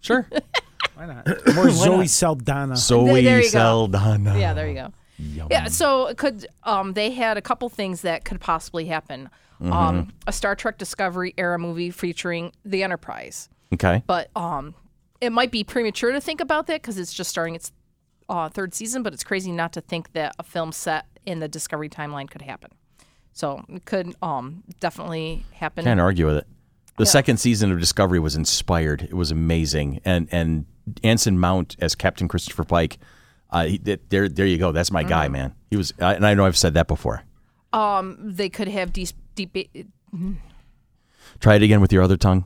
sure. 0.00 0.28
Why 0.94 1.06
not? 1.06 1.26
More 1.54 1.70
Zoe 1.70 2.06
Saldana. 2.06 2.76
Zoe 2.76 3.22
there 3.22 3.38
you 3.38 3.44
go. 3.44 3.48
Saldana. 3.48 4.38
Yeah, 4.38 4.54
there 4.54 4.68
you 4.68 4.74
go. 4.74 4.92
Yeah, 5.50 5.66
so 5.66 6.14
could 6.14 6.46
um 6.64 6.92
they 6.94 7.10
had 7.10 7.36
a 7.36 7.42
couple 7.42 7.68
things 7.68 8.02
that 8.02 8.24
could 8.24 8.40
possibly 8.40 8.86
happen. 8.86 9.28
Mm-hmm. 9.60 9.72
Um 9.72 10.12
a 10.26 10.32
Star 10.32 10.54
Trek 10.56 10.78
Discovery 10.78 11.34
era 11.36 11.58
movie 11.58 11.90
featuring 11.90 12.52
the 12.64 12.82
Enterprise. 12.82 13.48
Okay. 13.74 14.02
But 14.06 14.30
um 14.36 14.74
it 15.20 15.30
might 15.30 15.50
be 15.50 15.64
premature 15.64 16.12
to 16.12 16.20
think 16.20 16.40
about 16.40 16.68
that 16.68 16.82
cuz 16.82 16.98
it's 16.98 17.12
just 17.12 17.30
starting 17.30 17.54
its 17.54 17.72
uh, 18.28 18.48
third 18.48 18.74
season, 18.74 19.02
but 19.02 19.12
it's 19.12 19.24
crazy 19.24 19.52
not 19.52 19.72
to 19.74 19.80
think 19.80 20.12
that 20.12 20.34
a 20.38 20.42
film 20.42 20.72
set 20.72 21.06
in 21.26 21.40
the 21.40 21.48
Discovery 21.48 21.88
timeline 21.88 22.28
could 22.30 22.42
happen. 22.42 22.70
So 23.32 23.64
it 23.68 23.84
could 23.84 24.14
um 24.22 24.64
definitely 24.80 25.44
happen. 25.52 25.84
Can't 25.84 26.00
argue 26.00 26.26
with 26.26 26.36
it. 26.38 26.46
The 26.98 27.06
second 27.06 27.36
season 27.38 27.70
of 27.70 27.78
Discovery 27.78 28.18
was 28.18 28.34
inspired. 28.34 29.02
It 29.02 29.14
was 29.14 29.30
amazing, 29.30 30.00
and 30.04 30.28
and 30.32 30.66
Anson 31.04 31.38
Mount 31.38 31.76
as 31.80 31.94
Captain 31.94 32.26
Christopher 32.26 32.64
Pike. 32.64 32.98
Uh, 33.50 33.64
he, 33.66 33.78
there, 33.78 34.28
there 34.28 34.44
you 34.46 34.58
go. 34.58 34.72
That's 34.72 34.90
my 34.90 35.04
Mm. 35.04 35.08
guy, 35.08 35.28
man. 35.28 35.54
He 35.70 35.76
was, 35.76 35.94
I- 36.00 36.14
and 36.14 36.26
I 36.26 36.34
know 36.34 36.44
I've 36.44 36.56
said 36.58 36.74
that 36.74 36.86
before. 36.88 37.22
They 38.18 38.48
could 38.50 38.68
have 38.68 38.92
deep, 38.92 39.08
deep 39.34 39.56
Try 41.40 41.54
it 41.54 41.62
again 41.62 41.80
with 41.80 41.92
your 41.92 42.02
other 42.02 42.16
tongue. 42.18 42.44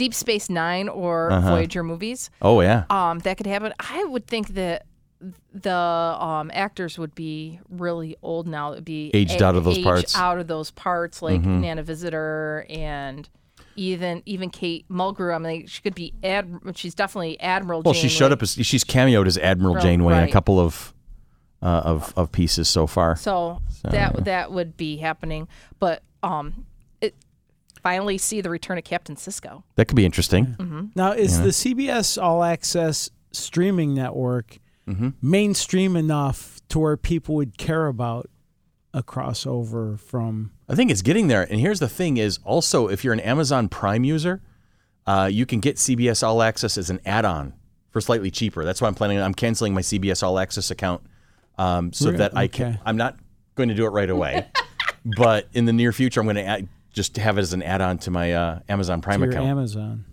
Deep 0.00 0.14
Space 0.14 0.48
9 0.48 0.88
or 0.88 1.30
Uh-huh. 1.30 1.50
Voyager 1.50 1.82
movies. 1.82 2.30
Oh 2.40 2.62
yeah, 2.62 2.84
um, 2.88 3.18
that 3.18 3.36
could 3.36 3.46
happen. 3.46 3.74
I 3.78 4.02
would 4.04 4.26
think 4.26 4.54
that 4.54 4.86
the 5.52 5.70
um, 5.70 6.50
actors 6.54 6.98
would 6.98 7.14
be 7.14 7.60
really 7.68 8.16
old 8.22 8.46
now. 8.46 8.72
It 8.72 8.76
would 8.76 8.84
be 8.86 9.10
Aged 9.12 9.42
out 9.42 9.56
of 9.56 9.64
those 9.64 9.78
parts. 9.80 10.14
Mm-hmm. 10.14 10.22
Out 10.22 10.38
of 10.38 10.46
those 10.46 10.70
parts, 10.70 11.20
like 11.20 11.42
Nana 11.42 11.82
Visitor 11.82 12.64
and 12.70 13.28
even 13.76 14.22
even 14.24 14.48
Kate 14.48 14.88
Mulgrew. 14.88 15.34
I 15.34 15.38
mean, 15.38 15.66
she 15.66 15.82
could 15.82 15.94
be 15.94 16.14
ad. 16.24 16.48
She's 16.76 16.94
definitely 16.94 17.38
Admiral. 17.38 17.82
well, 17.82 17.92
she 17.92 18.08
showed 18.08 18.32
up 18.32 18.40
as 18.42 18.52
she's 18.54 18.84
cameoed 18.84 19.26
as 19.26 19.36
Admiral 19.36 19.74
Right, 19.74 19.82
Janeway 19.82 20.16
in 20.16 20.24
a 20.24 20.32
couple 20.32 20.58
of 20.58 20.94
uh, 21.60 21.82
of 21.84 22.14
of 22.16 22.32
pieces 22.32 22.70
so 22.70 22.86
far. 22.86 23.16
So, 23.16 23.60
that 23.82 24.24
that 24.24 24.50
would 24.50 24.78
be 24.78 24.96
happening, 24.96 25.46
but 25.78 26.02
um, 26.22 26.64
finally 27.82 28.18
see 28.18 28.40
the 28.40 28.50
return 28.50 28.78
of 28.78 28.84
Captain 28.84 29.16
Sisko. 29.16 29.62
That 29.76 29.86
could 29.88 29.96
be 29.96 30.04
interesting. 30.04 30.46
Mm-hmm. 30.58 30.86
Now, 30.94 31.12
is 31.12 31.40
the 31.40 31.48
CBS 31.48 32.20
All 32.22 32.42
Access 32.44 33.10
streaming 33.32 33.94
network 33.94 34.58
Mm-hmm. 34.88 35.10
mainstream 35.22 35.94
enough 35.94 36.60
to 36.70 36.80
where 36.80 36.96
people 36.96 37.36
would 37.36 37.56
care 37.58 37.86
about 37.86 38.28
a 38.92 39.04
crossover 39.04 40.00
from? 40.00 40.50
I 40.68 40.74
think 40.74 40.90
it's 40.90 41.02
getting 41.02 41.28
there. 41.28 41.42
And 41.48 41.60
here's 41.60 41.78
the 41.78 41.88
thing: 41.88 42.16
is 42.16 42.40
also 42.44 42.88
if 42.88 43.04
you're 43.04 43.12
an 43.12 43.20
Amazon 43.20 43.68
Prime 43.68 44.02
user, 44.02 44.40
uh, 45.06 45.28
you 45.30 45.46
can 45.46 45.60
get 45.60 45.76
CBS 45.76 46.26
All 46.26 46.42
Access 46.42 46.76
as 46.76 46.90
an 46.90 46.98
add-on 47.06 47.52
for 47.90 48.00
slightly 48.00 48.32
cheaper. 48.32 48.64
That's 48.64 48.80
why 48.80 48.88
I'm 48.88 48.94
planning. 48.96 49.20
I'm 49.20 49.34
canceling 49.34 49.74
my 49.74 49.82
CBS 49.82 50.24
All 50.24 50.40
Access 50.40 50.72
account 50.72 51.02
um, 51.56 51.92
so 51.92 52.06
Really? 52.06 52.18
that 52.18 52.36
I 52.36 52.48
can. 52.48 52.70
Okay. 52.72 52.80
I'm 52.84 52.96
not 52.96 53.16
going 53.54 53.68
to 53.68 53.76
do 53.76 53.84
it 53.84 53.90
right 53.90 54.10
away, 54.10 54.46
but 55.04 55.46
in 55.52 55.66
the 55.66 55.72
near 55.72 55.92
future, 55.92 56.18
I'm 56.18 56.26
going 56.26 56.34
to 56.36 56.44
add, 56.44 56.66
just 56.92 57.14
to 57.16 57.20
have 57.20 57.38
it 57.38 57.42
as 57.42 57.52
an 57.52 57.62
add-on 57.62 57.98
to 57.98 58.10
my 58.10 58.32
uh, 58.32 58.58
Amazon 58.68 59.00
Prime 59.00 59.22
Your 59.22 59.30
account. 59.30 59.46
Amazon. 59.46 60.04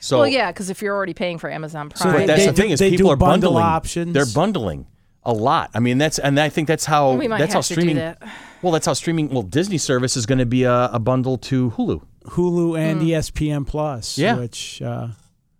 so, 0.00 0.18
well, 0.18 0.28
yeah, 0.28 0.50
because 0.52 0.70
if 0.70 0.80
you're 0.82 0.94
already 0.94 1.14
paying 1.14 1.38
for 1.38 1.50
Amazon 1.50 1.90
So 1.94 2.04
Prime, 2.04 2.14
but 2.20 2.26
that's 2.26 2.40
they 2.42 2.46
the 2.46 2.52
do- 2.52 2.62
thing 2.62 2.70
is 2.70 2.78
they 2.78 2.90
people 2.90 3.06
do 3.06 3.12
are 3.12 3.16
bundle 3.16 3.52
bundling. 3.52 3.64
options? 3.64 4.14
They're 4.14 4.26
bundling 4.34 4.86
a 5.24 5.32
lot. 5.32 5.70
I 5.74 5.80
mean, 5.80 5.98
that's 5.98 6.18
and 6.18 6.38
I 6.40 6.48
think 6.48 6.68
that's 6.68 6.84
how 6.84 7.12
we 7.14 7.28
might 7.28 7.38
that's 7.38 7.52
have 7.54 7.58
how 7.64 7.68
to 7.68 7.72
streaming. 7.74 7.94
do 7.96 8.00
that. 8.00 8.22
Well, 8.62 8.72
that's 8.72 8.86
how 8.86 8.92
streaming. 8.94 9.28
Well, 9.30 9.42
Disney 9.42 9.78
service 9.78 10.16
is 10.16 10.26
going 10.26 10.38
to 10.38 10.46
be 10.46 10.64
a, 10.64 10.86
a 10.92 10.98
bundle 10.98 11.36
to 11.38 11.70
Hulu. 11.72 12.02
Hulu 12.26 12.78
and 12.78 13.00
Hmm. 13.00 13.06
ESPN 13.08 13.66
Plus, 13.66 14.16
Yeah. 14.18 14.36
which 14.36 14.80
uh, 14.82 15.08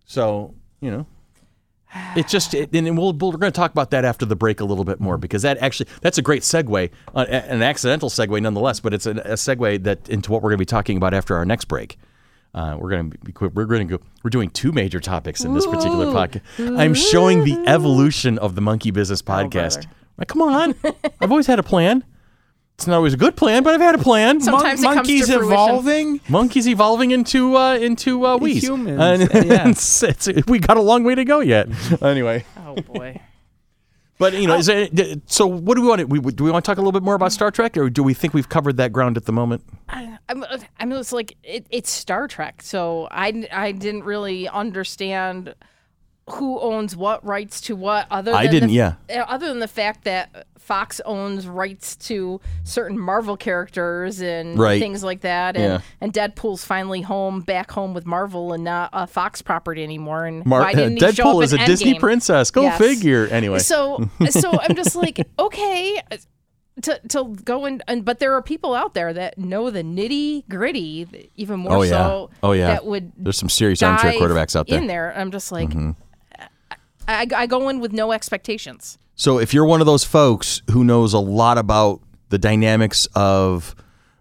So 0.05 0.55
you 0.81 0.91
know, 0.91 1.05
it's 2.15 2.31
just, 2.31 2.53
it, 2.53 2.73
and 2.73 2.97
we'll, 2.97 3.13
we're 3.13 3.31
going 3.37 3.51
to 3.51 3.51
talk 3.51 3.71
about 3.71 3.91
that 3.91 4.05
after 4.05 4.25
the 4.25 4.35
break 4.35 4.59
a 4.59 4.65
little 4.65 4.83
bit 4.83 4.99
more 4.99 5.17
because 5.17 5.41
that 5.43 5.57
actually 5.59 5.89
that's 6.01 6.17
a 6.17 6.21
great 6.21 6.41
segue, 6.43 6.89
uh, 7.15 7.25
an 7.29 7.61
accidental 7.61 8.09
segue 8.09 8.41
nonetheless, 8.41 8.79
but 8.79 8.93
it's 8.93 9.05
a, 9.05 9.11
a 9.11 9.33
segue 9.33 9.83
that 9.83 10.09
into 10.09 10.31
what 10.31 10.41
we're 10.41 10.49
going 10.49 10.57
to 10.57 10.61
be 10.61 10.65
talking 10.65 10.97
about 10.97 11.13
after 11.13 11.35
our 11.35 11.45
next 11.45 11.65
break. 11.65 11.97
Uh, 12.55 12.77
we're 12.79 12.89
going 12.89 13.09
to 13.09 13.17
be. 13.17 13.33
We're 13.39 13.65
going 13.65 13.87
to 13.87 13.97
go. 13.97 14.03
We're 14.23 14.29
doing 14.29 14.51
two 14.51 14.71
major 14.71 14.99
topics 14.99 15.43
in 15.43 15.55
this 15.55 15.65
particular 15.65 16.05
podcast. 16.07 16.41
I'm 16.77 16.93
showing 16.93 17.43
the 17.43 17.57
evolution 17.67 18.37
of 18.37 18.53
the 18.53 18.61
Monkey 18.61 18.91
Business 18.91 19.23
podcast. 19.23 19.75
brother. 19.75 19.89
Like, 20.19 20.27
come 20.27 20.41
on, 20.43 20.75
I've 21.19 21.31
always 21.31 21.47
had 21.47 21.57
a 21.57 21.63
plan. 21.63 22.03
It's 22.75 22.87
not 22.87 22.95
always 22.97 23.13
a 23.13 23.17
good 23.17 23.35
plan, 23.35 23.61
but 23.63 23.73
I've 23.75 23.81
had 23.81 23.95
a 23.95 23.99
plan. 23.99 24.41
Sometimes 24.41 24.81
it 24.81 24.83
comes 24.83 24.95
to 24.95 24.95
monkeys 24.95 25.27
fruition. 25.27 25.43
evolving. 25.51 26.21
Monkeys 26.27 26.67
evolving 26.67 27.11
into 27.11 27.55
uh, 27.55 27.75
into 27.75 28.25
uh, 28.25 28.37
wees. 28.37 28.63
Humans, 28.63 28.99
And 28.99 29.21
yeah. 29.47 29.67
it's- 29.69 30.03
it's- 30.03 30.45
we 30.47 30.59
got 30.59 30.77
a 30.77 30.81
long 30.81 31.03
way 31.03 31.13
to 31.15 31.23
go 31.23 31.39
yet. 31.39 31.67
anyway, 32.01 32.43
Oh 32.65 32.75
boy. 32.75 33.21
But 34.19 34.33
you 34.33 34.47
know, 34.47 34.55
is 34.57 34.69
it, 34.69 35.21
so 35.25 35.45
what 35.47 35.75
do 35.75 35.81
we 35.81 35.87
want 35.87 35.99
to? 35.99 36.05
We, 36.05 36.19
do 36.19 36.43
we 36.43 36.51
want 36.51 36.63
to 36.63 36.69
talk 36.71 36.77
a 36.77 36.81
little 36.81 36.91
bit 36.93 37.03
more 37.03 37.15
about 37.15 37.31
Star 37.31 37.51
Trek, 37.51 37.75
or 37.77 37.89
do 37.89 38.03
we 38.03 38.13
think 38.13 38.33
we've 38.33 38.47
covered 38.47 38.77
that 38.77 38.93
ground 38.93 39.17
at 39.17 39.25
the 39.25 39.31
moment? 39.33 39.63
I, 39.89 40.17
I'm, 40.29 40.45
I 40.79 40.85
mean, 40.85 40.97
it's 40.99 41.11
like 41.11 41.35
it, 41.43 41.65
it's 41.71 41.89
Star 41.89 42.27
Trek, 42.27 42.61
so 42.61 43.07
I, 43.11 43.47
I 43.51 43.71
didn't 43.71 44.03
really 44.03 44.47
understand 44.47 45.55
who 46.29 46.59
owns 46.59 46.95
what 46.95 47.25
rights 47.25 47.59
to 47.61 47.75
what. 47.75 48.07
Other 48.09 48.33
I 48.33 48.43
than 48.43 48.51
didn't, 48.53 48.69
the, 48.69 48.75
yeah. 48.75 48.93
uh, 49.09 49.25
Other 49.27 49.47
than 49.49 49.59
the 49.59 49.67
fact 49.67 50.05
that 50.05 50.45
Fox 50.57 51.01
owns 51.05 51.45
rights 51.45 51.97
to 51.97 52.39
certain 52.63 52.97
Marvel 52.97 53.35
characters 53.35 54.21
and 54.21 54.57
Right. 54.57 54.79
things 54.79 55.03
like 55.03 55.19
that, 55.21 55.55
and, 55.57 55.63
Yeah. 55.65 55.79
and 55.99 56.13
Deadpool's 56.13 56.63
finally 56.63 57.01
home, 57.01 57.41
back 57.41 57.71
home 57.71 57.93
with 57.93 58.05
Marvel 58.05 58.53
and 58.53 58.63
not 58.63 58.89
a 58.93 59.05
Fox 59.05 59.41
property 59.41 59.83
anymore. 59.83 60.23
And 60.25 60.45
Mar- 60.45 60.61
why 60.61 60.73
didn't 60.73 60.93
he 60.93 60.99
show 61.11 61.23
Deadpool 61.25 61.37
up 61.39 61.43
is 61.43 61.53
a 61.53 61.59
in 61.59 61.65
Disney 61.65 61.99
princess. 61.99 62.51
Go 62.51 62.61
Yes. 62.61 62.77
figure. 62.77 63.27
Anyway, 63.27 63.59
So, 63.59 64.09
so 64.29 64.57
I'm 64.61 64.75
just 64.77 64.95
like, 64.95 65.27
okay, 65.37 66.01
to 66.83 66.99
to 67.09 67.35
go 67.43 67.65
in, 67.65 67.83
and 67.87 68.03
but 68.05 68.17
there 68.19 68.33
are 68.33 68.41
people 68.41 68.73
out 68.73 68.93
there 68.95 69.13
that 69.13 69.37
know 69.37 69.69
the 69.69 69.83
nitty 69.83 70.47
gritty, 70.49 71.29
even 71.35 71.59
more 71.59 71.73
Oh, 71.77 71.81
yeah. 71.83 71.89
so. 71.89 72.29
Oh, 72.41 72.53
yeah. 72.53 72.67
that 72.67 72.85
would 72.85 73.11
there's 73.17 73.37
some 73.37 73.49
serious 73.49 73.83
armchair 73.83 74.13
quarterbacks 74.13 74.55
out 74.55 74.67
there. 74.67 74.77
Mm-hmm. 74.77 74.83
In 74.83 74.87
there, 74.87 75.13
I'm 75.15 75.29
just 75.29 75.51
like, 75.51 75.69
I, 77.07 77.27
I 77.35 77.45
go 77.47 77.69
in 77.69 77.79
with 77.79 77.93
no 77.93 78.11
expectations. 78.11 78.97
So 79.15 79.39
if 79.39 79.53
you're 79.53 79.65
one 79.65 79.79
of 79.79 79.85
those 79.85 80.03
folks 80.03 80.61
who 80.71 80.83
knows 80.83 81.13
a 81.13 81.19
lot 81.19 81.57
about 81.57 82.01
the 82.29 82.37
dynamics 82.37 83.07
of 83.15 83.75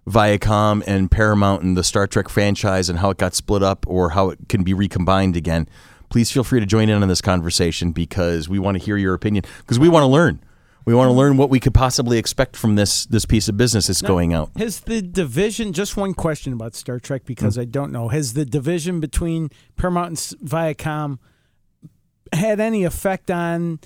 Viacom 0.09 0.83
and 0.87 1.11
Paramount 1.11 1.63
and 1.63 1.77
the 1.77 1.85
Star 1.85 2.07
Trek 2.07 2.29
franchise 2.29 2.89
and 2.89 2.99
how 2.99 3.11
it 3.11 3.19
got 3.19 3.35
split 3.35 3.63
up 3.63 3.87
or 3.89 4.11
how 4.11 4.31
it 4.31 4.39
can 4.49 4.63
be 4.65 4.75
recombined 4.75 5.37
again, 5.37 5.69
please 6.11 6.31
feel 6.31 6.45
free 6.45 6.61
to 6.61 6.67
join 6.67 6.89
in 6.89 7.03
on 7.03 7.09
this 7.09 7.21
conversation 7.21 7.93
because 7.93 8.49
we 8.49 8.59
want 8.59 8.79
to 8.79 8.85
hear 8.85 8.97
your 8.97 9.15
opinion 9.15 9.45
because 9.59 9.79
we 9.79 9.89
want 9.89 10.03
to 10.03 10.09
learn. 10.09 10.43
We 10.85 10.95
want 10.97 11.09
to 11.09 11.13
learn 11.13 11.37
what 11.37 11.49
we 11.49 11.61
could 11.61 11.75
possibly 11.75 12.19
expect 12.19 12.57
from 12.57 12.75
this 12.75 13.07
this 13.07 13.25
piece 13.25 13.49
of 13.49 13.57
business 13.57 13.87
that's 13.87 14.03
going 14.03 14.35
out. 14.35 14.51
Has 14.59 14.81
the 14.81 15.01
division, 15.01 15.73
just 15.73 15.97
one 15.97 16.13
question 16.13 16.53
about 16.53 16.75
Star 16.75 16.99
Trek 16.99 17.23
because 17.25 17.57
Mm. 17.57 17.61
I 17.61 17.65
don't 17.67 17.93
know, 17.93 18.09
has 18.09 18.33
the 18.35 18.45
division 18.45 18.99
between 18.99 19.51
Paramount 19.77 20.09
and 20.09 20.19
Viacom 20.51 21.19
had 22.33 22.61
any 22.61 22.85
effect 22.85 23.31
on 23.31 23.81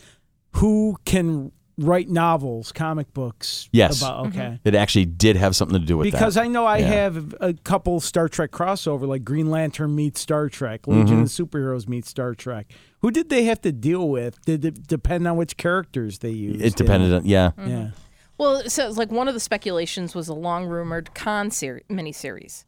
who 0.52 0.96
can 1.04 1.52
write 1.78 2.09
novels, 2.09 2.72
comic 2.72 3.12
books? 3.12 3.68
Yes. 3.72 4.00
About, 4.00 4.28
okay. 4.28 4.59
It 4.64 4.74
actually 4.74 5.04
did 5.04 5.37
have 5.37 5.54
something 5.54 5.78
to 5.78 5.85
do 5.85 5.98
with 5.98 6.06
it. 6.06 6.12
Because 6.12 6.35
that. 6.37 6.44
I 6.44 6.48
know 6.48 6.64
I 6.64 6.78
Yeah. 6.78 6.87
have 6.87 7.35
a 7.40 7.52
couple 7.52 8.00
Star 8.00 8.28
Trek 8.28 8.50
crossover, 8.50 9.06
like 9.06 9.24
Green 9.24 9.50
Lantern 9.50 9.94
meets 9.94 10.20
Star 10.20 10.48
Trek, 10.48 10.82
Mm-hmm. 10.82 11.00
Legion 11.00 11.20
of 11.22 11.28
Superheroes 11.28 11.87
meets 11.88 12.09
Star 12.09 12.35
Trek. 12.35 12.72
Who 13.02 13.11
did 13.11 13.28
they 13.28 13.44
have 13.44 13.61
to 13.61 13.72
deal 13.72 14.09
with? 14.09 14.40
Did 14.46 14.64
it 14.64 14.87
depend 14.87 15.28
on 15.28 15.37
which 15.37 15.56
characters 15.59 16.20
they 16.20 16.30
used? 16.30 16.62
it 16.64 16.76
depended 16.76 17.12
on 17.12 17.26
yeah. 17.26 17.50
Yeah. 17.59 17.90
Well, 18.38 18.56
it 18.56 18.70
says 18.70 18.96
like 18.98 19.11
one 19.11 19.28
of 19.28 19.35
the 19.35 19.40
speculations 19.40 20.14
was 20.14 20.28
a 20.28 20.35
long 20.35 20.66
rumored 20.66 21.14
Khan 21.14 21.50
seri- 21.50 21.85
miniseries. 21.90 22.64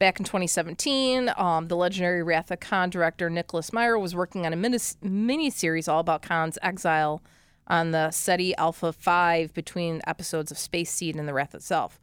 Back 0.00 0.18
in 0.18 0.24
2017, 0.24 1.30
um, 1.36 1.68
the 1.68 1.76
legendary 1.76 2.22
Wrath 2.22 2.50
of 2.50 2.58
Khan 2.58 2.88
director 2.88 3.28
Nicholas 3.28 3.70
Meyer 3.70 3.98
was 3.98 4.14
working 4.14 4.46
on 4.46 4.54
a 4.54 4.56
mini 4.56 4.78
miniseries 4.78 5.92
all 5.92 6.00
about 6.00 6.22
Khan's 6.22 6.56
exile 6.62 7.22
on 7.66 7.90
the 7.90 8.10
Ceti 8.10 8.54
Alpha 8.56 8.94
5 8.94 9.52
between 9.52 10.00
episodes 10.06 10.50
of 10.50 10.56
Space 10.56 10.90
Seed 10.90 11.16
and 11.16 11.28
The 11.28 11.34
Wrath 11.34 11.54
itself. 11.54 12.00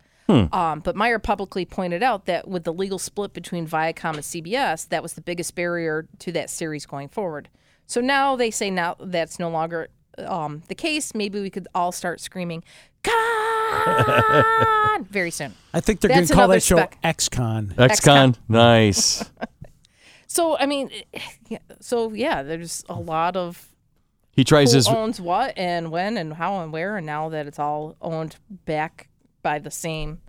Um, 0.53 0.81
but 0.81 0.95
Meyer 0.95 1.17
publicly 1.17 1.65
pointed 1.65 2.03
out 2.03 2.27
that 2.27 2.47
with 2.47 2.65
the 2.65 2.73
legal 2.73 2.99
split 2.99 3.33
between 3.33 3.65
Viacom 3.65 4.13
and 4.13 4.19
CBS, 4.19 4.87
that 4.89 5.01
was 5.01 5.13
the 5.13 5.21
biggest 5.21 5.55
barrier 5.55 6.07
to 6.19 6.31
that 6.33 6.51
series 6.51 6.85
going 6.85 7.07
forward. 7.07 7.49
So 7.87 7.99
now 7.99 8.35
they 8.35 8.51
say 8.51 8.69
now 8.69 8.95
that's 8.99 9.39
no 9.39 9.49
longer 9.49 9.87
um, 10.19 10.61
the 10.67 10.75
case. 10.75 11.15
Maybe 11.15 11.41
we 11.41 11.49
could 11.49 11.67
all 11.73 11.91
start 11.91 12.21
screaming, 12.21 12.63
"Khan!" 13.71 15.05
very 15.09 15.31
soon. 15.31 15.53
I 15.73 15.79
think 15.79 15.99
they're 16.01 16.09
going 16.09 16.21
That's 16.21 16.29
to 16.29 16.33
call 16.35 16.43
another 16.45 16.55
that 16.55 16.63
show 16.63 16.77
spec- 16.77 17.01
XCon. 17.03 17.75
XCon, 17.75 18.35
nice. 18.47 19.23
So 20.29 20.57
I 20.57 20.65
mean, 20.65 20.91
yeah, 21.47 21.59
so 21.79 22.11
yeah, 22.13 22.43
there's 22.43 22.83
a 22.89 22.93
lot 22.99 23.37
of 23.37 23.69
He 24.33 24.43
tries 24.43 24.71
who 24.71 24.75
his 24.75 24.87
owns 24.87 25.21
what 25.21 25.57
and 25.57 25.89
when 25.89 26.17
and 26.17 26.33
how 26.33 26.59
and 26.59 26.71
where, 26.71 26.97
and 26.97 27.05
now 27.05 27.29
that 27.29 27.47
it's 27.47 27.57
all 27.57 27.95
owned 28.01 28.35
back 28.65 29.07
by 29.41 29.57
the 29.57 29.71
same 29.71 30.19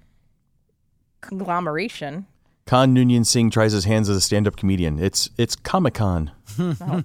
conglomeration. 1.21 2.27
Khan 2.65 2.95
Noonien 2.95 3.27
Singh 3.27 3.51
tries 3.51 3.73
his 3.73 3.85
hands 3.85 4.09
as 4.09 4.17
a 4.17 4.21
stand-up 4.21 4.57
comedian. 4.57 4.99
It's 4.99 5.31
it's 5.37 5.57
Comic 5.57 5.95
Con. 5.95 6.31
Oh, 6.61 7.03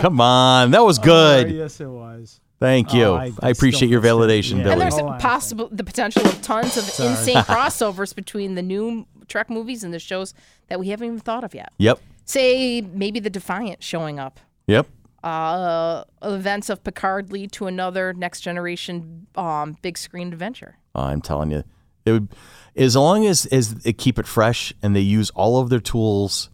Come 0.00 0.20
on, 0.20 0.72
that 0.72 0.84
was 0.84 0.98
good. 0.98 1.50
Yes, 1.50 1.80
it 1.80 1.86
was. 1.86 2.40
Thank 2.62 2.94
you. 2.94 3.04
Oh, 3.04 3.14
I, 3.14 3.26
I- 3.26 3.32
I 3.42 3.48
appreciate 3.50 3.90
your 3.90 4.00
validation, 4.00 4.58
Yeah. 4.58 4.62
Billy. 4.64 4.72
And 4.72 4.80
there's 4.80 4.94
Oh, 4.94 5.16
possible 5.18 5.68
the 5.70 5.84
potential 5.84 6.24
of 6.26 6.40
tons 6.42 6.76
of 6.76 6.84
insane 6.84 7.36
crossovers 7.44 8.14
between 8.14 8.54
the 8.54 8.62
new 8.62 9.06
Trek 9.28 9.50
movies 9.50 9.84
and 9.84 9.92
the 9.92 9.98
shows 9.98 10.32
that 10.68 10.78
we 10.80 10.88
haven't 10.88 11.06
even 11.06 11.18
thought 11.20 11.44
of 11.44 11.54
yet. 11.54 11.72
Yep. 11.78 12.00
Say 12.24 12.80
maybe 12.80 13.18
the 13.20 13.30
Defiant 13.30 13.82
showing 13.82 14.18
up. 14.18 14.40
Yep. 14.66 14.86
Uh, 15.24 16.02
events 16.22 16.68
of 16.68 16.82
Picard 16.82 17.30
lead 17.32 17.52
to 17.52 17.66
another 17.66 18.12
next 18.12 18.40
generation 18.40 19.26
um, 19.36 19.76
big 19.82 19.96
screen 19.96 20.32
adventure. 20.32 20.76
Oh, 20.94 21.02
I'm 21.02 21.20
telling 21.20 21.50
you, 21.52 21.62
it 22.04 22.12
would 22.12 22.28
as 22.74 22.96
long 22.96 23.24
as 23.26 23.46
as 23.46 23.74
they 23.76 23.92
keep 23.92 24.18
it 24.18 24.26
fresh 24.26 24.72
and 24.82 24.96
they 24.96 25.00
use 25.00 25.30
all 25.30 25.60
of 25.60 25.68
their 25.70 25.80
tools 25.80 26.50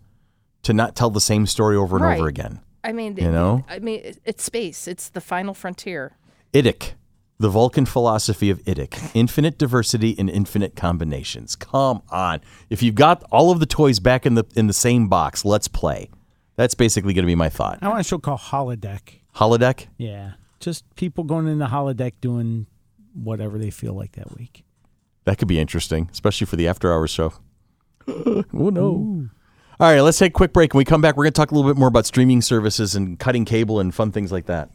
to 0.64 0.72
not 0.74 0.94
tell 0.94 1.08
the 1.10 1.20
same 1.20 1.46
story 1.46 1.76
over 1.76 1.96
and 1.96 2.04
over 2.04 2.28
again. 2.28 2.60
I 2.88 2.92
mean, 2.92 3.18
You 3.18 3.31
know? 3.31 3.66
I 3.68 3.81
mean, 3.81 4.14
it's 4.24 4.42
space. 4.42 4.88
It's 4.88 5.11
the 5.11 5.20
final 5.20 5.53
frontier. 5.53 6.16
IDIC, 6.55 6.92
the 7.38 7.51
Vulcan 7.51 7.85
philosophy 7.85 8.48
of 8.48 8.64
IDIC, 8.64 9.11
infinite 9.12 9.59
diversity 9.59 10.16
and 10.18 10.31
infinite 10.31 10.74
combinations. 10.74 11.55
Come 11.55 12.01
on, 12.09 12.40
if 12.70 12.83
you've 12.83 12.94
got 12.94 13.22
all 13.31 13.51
of 13.51 13.61
the 13.61 13.66
toys 13.66 14.01
back 14.01 14.24
in 14.24 14.37
the 14.37 14.44
in 14.57 14.68
the 14.68 14.72
same 14.72 15.07
box, 15.07 15.44
let's 15.44 15.68
play. 15.68 16.09
That's 16.57 16.74
basically 16.74 17.12
going 17.12 17.24
to 17.24 17.31
be 17.31 17.35
my 17.35 17.51
thought. 17.51 17.79
I 17.83 17.88
want 17.88 18.01
a 18.01 18.05
show 18.05 18.18
called 18.18 18.40
Holodeck. 18.40 19.20
Holodeck. 19.37 19.88
Yeah. 19.98 20.33
Just 20.59 20.83
people 20.96 21.24
going 21.24 21.46
in 21.46 21.59
the 21.59 21.66
holodeck 21.66 22.14
doing 22.22 22.66
whatever 23.12 23.59
they 23.59 23.70
feel 23.70 23.92
like 23.92 24.12
that 24.12 24.35
week. 24.37 24.64
That 25.24 25.37
could 25.37 25.46
be 25.46 25.61
interesting, 25.61 26.09
especially 26.11 26.46
for 26.46 26.57
the 26.57 26.66
after 26.66 26.90
hours 26.90 27.11
show. 27.11 27.35
oh 28.09 28.44
no. 28.51 29.29
All 29.80 29.88
right, 29.88 30.00
let's 30.00 30.18
take 30.18 30.30
a 30.30 30.32
quick 30.32 30.52
break. 30.52 30.74
When 30.74 30.78
we 30.78 30.84
come 30.84 31.00
back, 31.00 31.16
we're 31.16 31.22
going 31.22 31.34
to 31.34 31.40
talk 31.40 31.52
a 31.52 31.54
little 31.54 31.70
bit 31.70 31.78
more 31.78 31.86
about 31.86 32.04
streaming 32.04 32.42
services 32.42 32.96
and 32.96 33.16
cutting 33.16 33.44
cable 33.44 33.78
and 33.78 33.94
fun 33.94 34.10
things 34.10 34.32
like 34.32 34.46
that. 34.46 34.70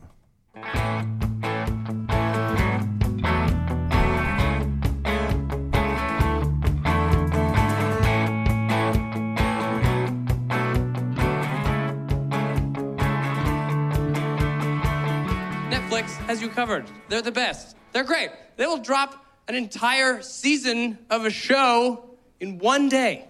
Netflix 15.69 16.15
has 16.27 16.41
you 16.41 16.47
covered. 16.47 16.85
They're 17.09 17.21
the 17.21 17.29
best. 17.29 17.75
They're 17.91 18.05
great. 18.05 18.29
They 18.55 18.65
will 18.65 18.77
drop 18.77 19.25
an 19.49 19.55
entire 19.55 20.21
season 20.21 20.97
of 21.09 21.25
a 21.25 21.29
show 21.29 22.15
in 22.39 22.57
one 22.57 22.87
day. 22.87 23.27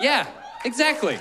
Yeah, 0.00 0.28
exactly. 0.64 1.18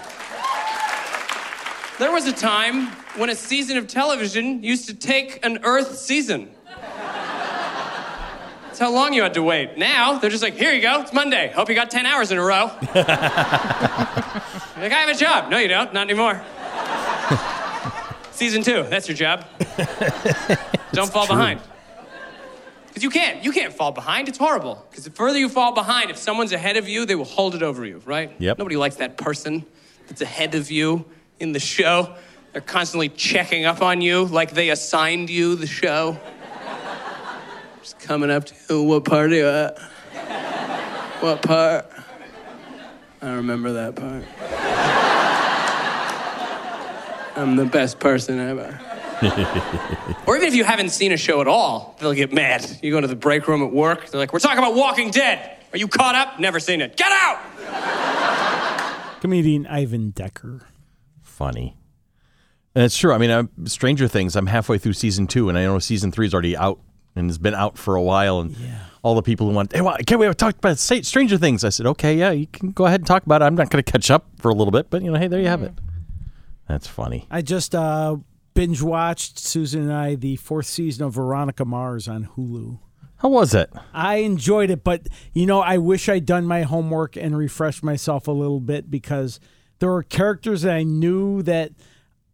There 2.00 2.12
was 2.12 2.28
a 2.28 2.34
time 2.34 2.88
when 3.16 3.30
a 3.30 3.36
season 3.36 3.78
of 3.78 3.88
television 3.88 4.64
used 4.64 4.88
to 4.88 4.94
take 4.94 5.44
an 5.46 5.60
Earth 5.64 5.98
season. 5.98 6.52
That's 8.78 8.80
how 8.80 8.92
long 8.92 9.14
you 9.14 9.24
had 9.24 9.34
to 9.34 9.42
wait. 9.42 9.78
Now, 9.78 10.20
they're 10.20 10.30
just 10.30 10.44
like, 10.44 10.54
here 10.54 10.72
you 10.72 10.82
go, 10.82 11.02
it's 11.02 11.12
Monday. 11.12 11.52
Hope 11.56 11.68
you 11.70 11.74
got 11.74 11.90
10 11.90 12.06
hours 12.06 12.32
in 12.32 12.38
a 12.38 12.44
row. 12.44 12.70
You're 12.94 13.04
like, 14.84 14.92
I 14.92 15.00
have 15.00 15.10
a 15.10 15.18
job. 15.18 15.50
No, 15.50 15.58
you 15.58 15.68
don't, 15.68 15.92
not 15.94 16.08
anymore. 16.08 16.40
Season 18.32 18.62
two, 18.62 18.84
that's 18.84 19.08
your 19.08 19.18
job. 19.18 19.46
Don't 20.92 21.12
fall 21.12 21.26
behind. 21.26 21.60
Because 22.98 23.04
you 23.04 23.12
can't. 23.12 23.44
You 23.44 23.52
can't 23.52 23.72
fall 23.72 23.92
behind. 23.92 24.28
It's 24.28 24.40
horrible. 24.40 24.84
Because 24.90 25.04
the 25.04 25.12
further 25.12 25.38
you 25.38 25.50
fall 25.50 25.72
behind, 25.72 26.10
if 26.10 26.18
someone's 26.18 26.52
ahead 26.52 26.78
of 26.78 26.90
you, 26.90 27.06
they 27.06 27.14
will 27.14 27.26
hold 27.26 27.54
it 27.54 27.62
over 27.62 27.86
you, 27.86 28.02
right? 28.06 28.32
Yep. 28.40 28.58
Nobody 28.58 28.76
likes 28.76 28.96
that 28.96 29.18
person 29.18 29.68
that's 30.08 30.22
ahead 30.22 30.56
of 30.56 30.72
you 30.72 31.06
in 31.40 31.52
the 31.52 31.60
show. 31.60 32.16
They're 32.54 32.62
constantly 32.64 33.10
checking 33.10 33.66
up 33.66 33.84
on 33.84 34.02
you 34.02 34.26
like 34.26 34.50
they 34.50 34.72
assigned 34.72 35.30
you 35.30 35.54
the 35.54 35.68
show. 35.68 36.18
Just 37.84 38.00
coming 38.00 38.32
up 38.32 38.46
to 38.46 38.56
you, 38.68 38.82
what 38.82 39.06
part 39.06 39.32
are 39.32 39.36
you 39.36 39.48
at? 39.48 39.78
What 41.20 41.44
part? 41.44 41.88
I 43.22 43.30
remember 43.34 43.74
that 43.74 43.96
part. 43.96 44.24
I'm 47.38 47.58
the 47.58 47.66
best 47.66 48.00
person 48.00 48.40
ever. 48.40 48.97
or 50.28 50.36
even 50.36 50.48
if 50.48 50.56
you 50.56 50.64
haven't 50.64 50.90
seen 50.90 51.12
a 51.12 51.18
show 51.18 51.42
at 51.42 51.48
all, 51.48 51.96
they'll 52.00 52.14
get 52.14 52.32
mad. 52.32 52.80
You 52.84 52.92
go 52.92 53.02
to 53.02 53.08
the 53.08 53.16
break 53.16 53.48
room 53.48 53.64
at 53.64 53.72
work, 53.72 54.10
they're 54.10 54.20
like, 54.20 54.34
We're 54.34 54.40
talking 54.40 54.60
about 54.60 54.76
Walking 54.76 55.12
Dead. 55.12 55.58
Are 55.74 55.78
you 55.78 55.88
caught 55.88 56.16
up? 56.16 56.40
Never 56.40 56.60
seen 56.60 56.82
it. 56.82 56.96
Get 56.96 57.12
out! 57.12 57.40
Comedian 59.22 59.68
Ivan 59.68 60.12
Decker. 60.12 60.62
Funny. 61.22 61.76
And 62.76 62.86
it's 62.86 62.98
true. 62.98 63.12
I 63.12 63.18
mean, 63.18 63.32
I'm, 63.32 63.50
Stranger 63.66 64.08
Things. 64.08 64.36
I'm 64.36 64.46
halfway 64.48 64.78
through 64.78 64.94
season 64.94 65.26
two, 65.28 65.50
and 65.50 65.58
I 65.58 65.64
know 65.64 65.80
season 65.80 66.12
three 66.12 66.28
is 66.28 66.34
already 66.34 66.56
out 66.56 66.80
and 67.16 67.28
has 67.30 67.40
been 67.40 67.56
out 67.56 67.78
for 67.78 67.96
a 67.96 68.02
while. 68.02 68.40
And 68.40 68.56
all 69.02 69.16
the 69.16 69.24
people 69.24 69.48
who 69.48 69.56
want, 69.56 69.74
hey, 69.74 69.82
why 69.82 69.98
can't 70.06 70.22
we 70.22 70.32
talk 70.36 70.58
about 70.58 70.78
Sa- 70.78 71.02
Stranger 71.02 71.38
Things? 71.38 71.64
I 71.64 71.70
said, 71.70 71.88
okay, 71.88 72.16
yeah, 72.16 72.32
you 72.32 72.46
can 72.48 72.72
go 72.72 72.86
ahead 72.86 73.02
and 73.02 73.08
talk 73.08 73.26
about 73.26 73.42
it. 73.42 73.46
I'm 73.46 73.56
not 73.56 73.70
going 73.70 73.84
to 73.84 73.92
catch 73.92 74.12
up 74.12 74.28
for 74.40 74.50
a 74.50 74.54
little 74.54 74.72
bit, 74.72 74.90
but 74.90 75.02
you 75.02 75.12
know, 75.12 75.18
hey, 75.18 75.28
there 75.28 75.40
you 75.40 75.48
have 75.48 75.64
it. 75.64 75.74
That's 76.68 76.88
funny. 76.88 77.26
I 77.32 77.42
just 77.42 77.74
uh, 77.74 78.18
binge 78.58 78.82
watched 78.82 79.38
Susan 79.38 79.84
and 79.84 79.94
I 79.94 80.16
the 80.16 80.36
fourth 80.38 80.66
season 80.66 81.06
of 81.06 81.14
Veronica 81.14 81.64
Mars 81.64 82.08
on 82.08 82.30
Hulu. 82.36 82.80
How 83.18 83.30
was 83.30 83.54
it? 83.54 83.72
I 83.94 84.16
enjoyed 84.18 84.72
it, 84.72 84.84
but 84.84 85.08
you 85.34 85.46
know, 85.46 85.62
I 85.62 85.78
wish 85.78 86.10
I'd 86.10 86.26
done 86.26 86.46
my 86.46 86.64
homework 86.64 87.16
and 87.16 87.38
refreshed 87.38 87.84
myself 87.84 88.28
a 88.28 88.32
little 88.32 88.60
bit 88.60 88.90
because 88.90 89.40
there 89.80 89.90
were 89.90 90.02
characters 90.02 90.64
that 90.64 90.74
I 90.76 90.82
knew 90.84 91.44
that 91.44 91.72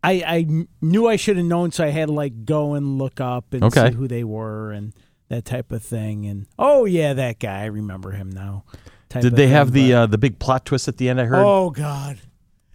I, 0.02 0.24
I 0.26 0.66
knew 0.82 1.08
I 1.08 1.18
should 1.18 1.36
have 1.38 1.46
known, 1.46 1.72
so 1.74 1.84
I 1.84 1.90
had 1.90 2.08
to 2.08 2.14
like 2.14 2.46
go 2.46 2.74
and 2.74 2.98
look 2.98 3.20
up 3.20 3.54
and 3.54 3.64
Okay. 3.66 3.90
see 3.90 3.96
who 3.96 4.08
they 4.08 4.24
were 4.24 4.72
and 4.72 4.94
that 5.30 5.44
type 5.46 5.72
of 5.74 5.84
thing. 5.84 6.26
And 6.26 6.48
oh 6.58 6.86
yeah, 6.86 7.14
that 7.14 7.40
guy, 7.40 7.62
I 7.64 7.66
remember 7.66 8.12
him 8.12 8.30
now. 8.30 8.64
Did 9.10 9.36
they 9.36 9.48
have 9.48 9.74
the 9.74 9.94
uh, 9.94 10.06
the 10.08 10.18
big 10.18 10.40
plot 10.40 10.66
twist 10.66 10.88
at 10.88 10.98
the 10.98 11.08
end? 11.10 11.20
I 11.22 11.26
heard 11.26 11.46
oh 11.46 11.70
god, 11.70 12.20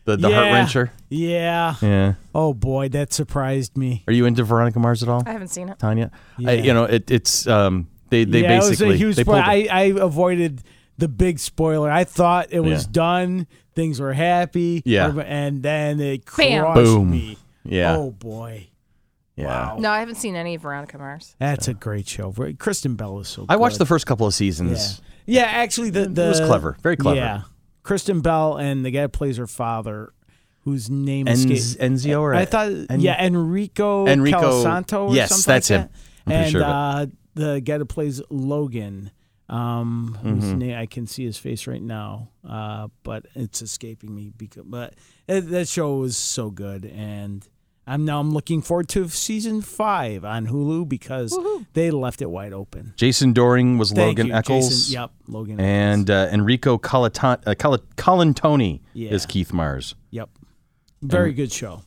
the 0.09 0.17
the 0.17 0.29
yeah. 0.31 0.35
heart 0.37 0.49
wrencher. 0.69 0.91
Yeah. 1.11 1.75
Yeah. 1.83 2.15
Oh 2.35 2.55
boy, 2.55 2.89
that 2.91 3.13
surprised 3.13 3.77
me. 3.77 4.05
Are 4.07 4.13
you 4.13 4.27
into 4.27 4.43
Veronica 4.45 4.79
Mars 4.79 5.03
at 5.03 5.09
all, 5.09 5.23
I 5.27 5.33
haven't 5.33 5.49
seen 5.49 5.69
it. 5.69 5.79
Tanya? 5.79 6.11
Yeah. 6.39 6.51
I, 6.51 6.53
you 6.55 6.73
know, 6.75 6.85
it, 6.85 7.11
it's 7.11 7.47
um, 7.47 7.89
they 8.11 8.25
they 8.25 8.43
yeah, 8.43 8.49
basically 8.59 8.87
it 8.87 8.89
was 8.91 8.95
a 8.97 8.99
huge 8.99 9.17
they 9.17 9.23
spoiler. 9.23 9.41
it. 9.41 9.45
I, 9.47 9.69
I 9.71 9.83
avoided 10.01 10.63
the 10.97 11.09
big 11.09 11.39
spoiler. 11.39 11.91
I 11.91 12.05
thought 12.05 12.49
it 12.51 12.61
was 12.61 12.85
Yeah. 12.85 12.89
done. 12.93 13.47
Things 13.75 14.01
were 14.01 14.13
happy. 14.13 14.83
Yeah. 14.85 15.13
And 15.25 15.63
then 15.63 16.01
it 16.01 16.25
Bam. 16.37 16.65
crushed 16.65 16.85
Boom. 16.85 17.11
me. 17.11 17.39
yeah. 17.65 17.97
Oh 17.97 18.11
boy. 18.11 18.69
yeah. 19.37 19.47
Wow. 19.47 19.77
No, 19.79 19.91
I 19.91 20.01
haven't 20.01 20.17
seen 20.17 20.35
any 20.35 20.57
of 20.57 20.63
Veronica 20.63 20.99
Mars. 20.99 21.37
That's 21.39 21.69
a 21.69 21.75
great 21.75 22.09
show. 22.09 22.35
Kristen 22.59 22.97
Bell 22.97 23.21
is 23.21 23.29
so 23.29 23.47
I 23.49 23.57
watched 23.57 23.79
the 23.79 23.87
first 23.87 24.07
couple 24.07 24.27
of 24.27 24.35
seasons. 24.35 25.01
yeah, 25.27 25.43
actually 25.43 25.91
the, 25.91 26.07
the 26.09 26.27
was 26.29 26.41
clever. 26.41 26.77
Very 26.83 26.97
clever. 26.97 27.17
Yeah. 27.21 27.43
Kristen 27.83 28.21
Bell 28.21 28.57
and 28.57 28.85
the 28.85 28.91
guy 28.91 29.03
who 29.03 29.09
plays 29.09 29.37
her 29.39 29.47
father, 29.47 30.13
whose 30.65 30.91
name 30.91 31.27
Enz- 31.27 31.51
escaped 31.51 31.81
Enzio 31.83 32.21
or 32.21 32.35
I 32.35 32.45
thought 32.45 32.71
En- 32.91 33.01
yeah, 33.01 33.23
Enrico 33.25 34.07
Enrico- 34.07 34.41
Calasanto 34.41 35.09
or 35.09 35.15
yes, 35.15 35.31
something 35.31 35.53
that's 35.55 35.71
like 35.71 35.81
him. 35.81 35.89
that. 35.89 35.91
I'm 35.91 36.25
pretty 36.27 36.43
and 36.45 36.51
sure 36.53 36.63
of 36.65 36.69
it. 36.69 36.73
uh, 36.73 37.07
the 37.35 37.61
guy 37.61 37.79
that 37.79 37.87
plays 37.87 38.21
Logan, 38.31 39.11
um, 39.49 40.19
whose 40.23 40.45
Mm-hmm. 40.45 40.59
name 40.59 40.77
I 40.79 40.87
can 40.87 41.07
see 41.07 41.25
his 41.25 41.39
face 41.39 41.67
right 41.67 41.81
now, 41.81 42.29
uh, 42.47 42.89
but 43.03 43.27
it's 43.35 43.63
escaping 43.63 44.15
me. 44.15 44.31
Because 44.37 44.65
but 44.67 44.95
it, 45.27 45.43
that 45.51 45.69
show 45.69 45.97
was 45.97 46.17
so 46.19 46.51
good, 46.51 46.85
and 46.85 47.47
I'm 47.89 48.05
now 48.05 48.21
I'm 48.21 48.33
looking 48.33 48.61
forward 48.63 48.89
to 48.91 49.09
season 49.09 49.63
five 49.63 50.25
on 50.25 50.47
Hulu 50.49 50.89
because 50.89 51.37
they 51.73 51.91
left 51.91 52.21
it 52.23 52.31
wide 52.31 52.53
open. 52.53 52.93
Jason 52.97 53.33
Dohring 53.35 53.79
was 53.79 53.91
Thank 53.93 54.19
Logan 54.19 54.27
you, 54.29 54.35
Echolls. 54.35 54.69
Jason. 54.69 54.93
Yep, 55.01 55.11
Logan. 55.29 55.61
And 55.61 56.11
uh, 56.11 56.29
Enrico 56.31 56.77
Colaton- 56.79 57.43
uh, 57.47 57.55
Col- 57.55 57.79
Colantoni 57.97 58.81
Yeah. 58.93 59.11
is 59.11 59.27
Keith 59.27 59.53
Mars. 59.53 59.95
yep, 60.11 60.29
very 61.03 61.33
good 61.33 61.51
show. 61.53 61.83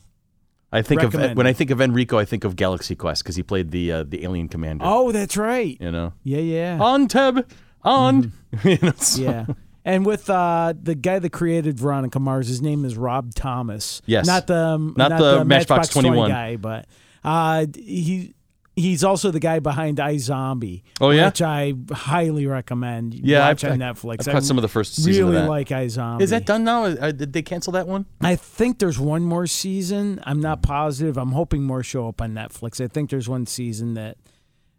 I 0.74 0.82
think 0.82 1.04
of 1.04 1.14
when. 1.14 1.46
I 1.48 1.52
think 1.54 1.70
of 1.70 1.82
Enrico, 1.82 2.18
I 2.18 2.24
think 2.26 2.46
of 2.46 2.56
Galaxy 2.56 2.96
Quest 2.96 3.24
because 3.24 3.36
he 3.36 3.44
played 3.44 3.72
the 3.72 3.92
uh, 3.92 4.04
the 4.08 4.24
alien 4.24 4.48
commander. 4.48 4.86
Oh, 4.88 5.12
that's 5.12 5.36
right. 5.36 5.78
You 5.82 5.92
know, 5.92 6.14
Yeah, 6.24 6.40
yeah. 6.40 6.78
on 6.82 7.08
Teb, 7.10 7.46
on. 7.84 8.32
you 8.64 8.78
know, 8.82 8.92
so- 8.98 9.22
Yeah. 9.22 9.46
And 9.84 10.06
with 10.06 10.30
uh, 10.30 10.74
the 10.80 10.94
guy 10.96 11.20
that 11.20 11.32
created 11.32 11.80
Veronica 11.80 12.20
Mars, 12.20 12.48
his 12.48 12.62
name 12.62 12.86
is 12.86 12.96
Rob 12.98 13.34
Thomas. 13.34 14.02
Yes. 14.06 14.28
not 14.28 14.48
the 14.48 14.56
um, 14.58 14.94
Not 14.96 15.18
the 15.18 15.44
Matchbox 15.44 15.88
20 15.90 16.10
21. 16.10 16.30
guy, 16.30 16.56
but 16.56 16.86
uh, 17.24 17.66
he 17.76 18.36
he's 18.76 19.04
also 19.04 19.32
the 19.32 19.40
guy 19.40 19.60
behind 19.60 19.98
iZombie. 19.98 20.84
Oh, 21.02 21.10
yeah? 21.10 21.26
which 21.26 21.42
I 21.42 21.74
highly 21.92 22.46
recommend. 22.48 23.14
Yeah, 23.16 23.48
watch 23.48 23.64
I've- 23.64 23.74
on 23.74 23.82
I've- 23.82 24.00
Netflix. 24.00 24.22
I've 24.22 24.28
I 24.30 24.32
caught 24.34 24.44
some 24.44 24.58
of 24.58 24.62
the 24.62 24.68
first 24.68 24.96
season 24.96 25.24
of 25.24 25.30
Really 25.30 25.42
that. 25.42 25.50
like 25.50 25.70
iZombie. 25.70 26.22
Is 26.22 26.30
that 26.30 26.46
done 26.46 26.64
now? 26.64 26.86
Uh, 26.86 27.12
did 27.12 27.34
they 27.34 27.42
cancel 27.42 27.74
that 27.74 27.88
one? 27.88 28.06
I 28.22 28.36
think 28.36 28.80
there's 28.80 29.00
one 29.00 29.24
more 29.24 29.46
season. 29.48 30.22
I'm 30.24 30.40
not 30.40 30.62
positive. 30.62 31.18
I'm 31.18 31.32
hoping 31.34 31.64
more 31.64 31.82
show 31.84 32.08
up 32.08 32.22
on 32.22 32.34
Netflix. 32.34 32.80
I 32.84 32.88
think 32.88 33.10
there's 33.10 33.28
one 33.28 33.46
season 33.48 33.96
that 33.96 34.18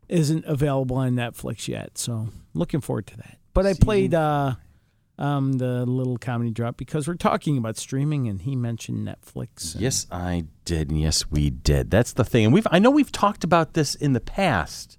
isn't 0.09 0.44
available 0.46 0.96
on 0.96 1.12
Netflix 1.14 1.66
yet. 1.68 1.98
So 1.98 2.28
looking 2.55 2.80
forward 2.80 3.07
to 3.09 3.16
that. 3.18 3.38
But 3.55 3.66
I 3.66 3.74
played 3.74 4.14
uh, 4.14 4.55
um, 5.18 5.54
the 5.54 5.84
little 5.86 6.16
comedy 6.16 6.50
drop 6.50 6.76
because 6.76 7.06
we're 7.06 7.14
talking 7.14 7.58
about 7.58 7.76
streaming, 7.76 8.28
and 8.28 8.42
he 8.42 8.56
mentioned 8.56 9.06
Netflix. 9.06 9.74
and- 9.74 9.82
Yes, 9.82 10.06
I 10.10 10.46
did. 10.64 10.90
And 10.90 11.00
yes, 11.00 11.30
we 11.30 11.50
did. 11.50 11.90
That's 11.90 12.12
the 12.12 12.24
thing. 12.24 12.46
And 12.46 12.54
we've 12.54 12.66
I 12.70 12.78
know 12.78 12.90
we've 12.90 13.12
talked 13.12 13.44
about 13.44 13.74
this 13.74 13.94
in 13.94 14.12
the 14.14 14.20
past. 14.20 14.98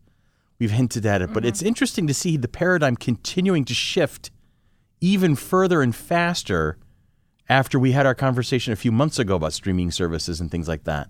We've 0.60 0.72
hinted 0.72 1.06
at 1.06 1.22
it, 1.22 1.34
but 1.34 1.44
it's 1.44 1.62
interesting 1.62 2.08
to 2.08 2.14
see 2.14 2.38
the 2.38 2.48
paradigm 2.48 2.96
continuing 2.96 3.66
to 3.66 3.74
shift 3.74 4.32
even 5.02 5.36
further 5.36 5.82
and 5.82 5.94
faster 5.94 6.78
after 7.50 7.78
we 7.78 7.92
had 7.92 8.06
our 8.06 8.16
conversation 8.16 8.72
a 8.72 8.76
few 8.78 8.92
months 8.92 9.20
ago 9.20 9.36
about 9.36 9.52
streaming 9.52 9.92
services 9.92 10.40
and 10.40 10.50
things 10.50 10.68
like 10.70 10.86
that. 10.86 11.10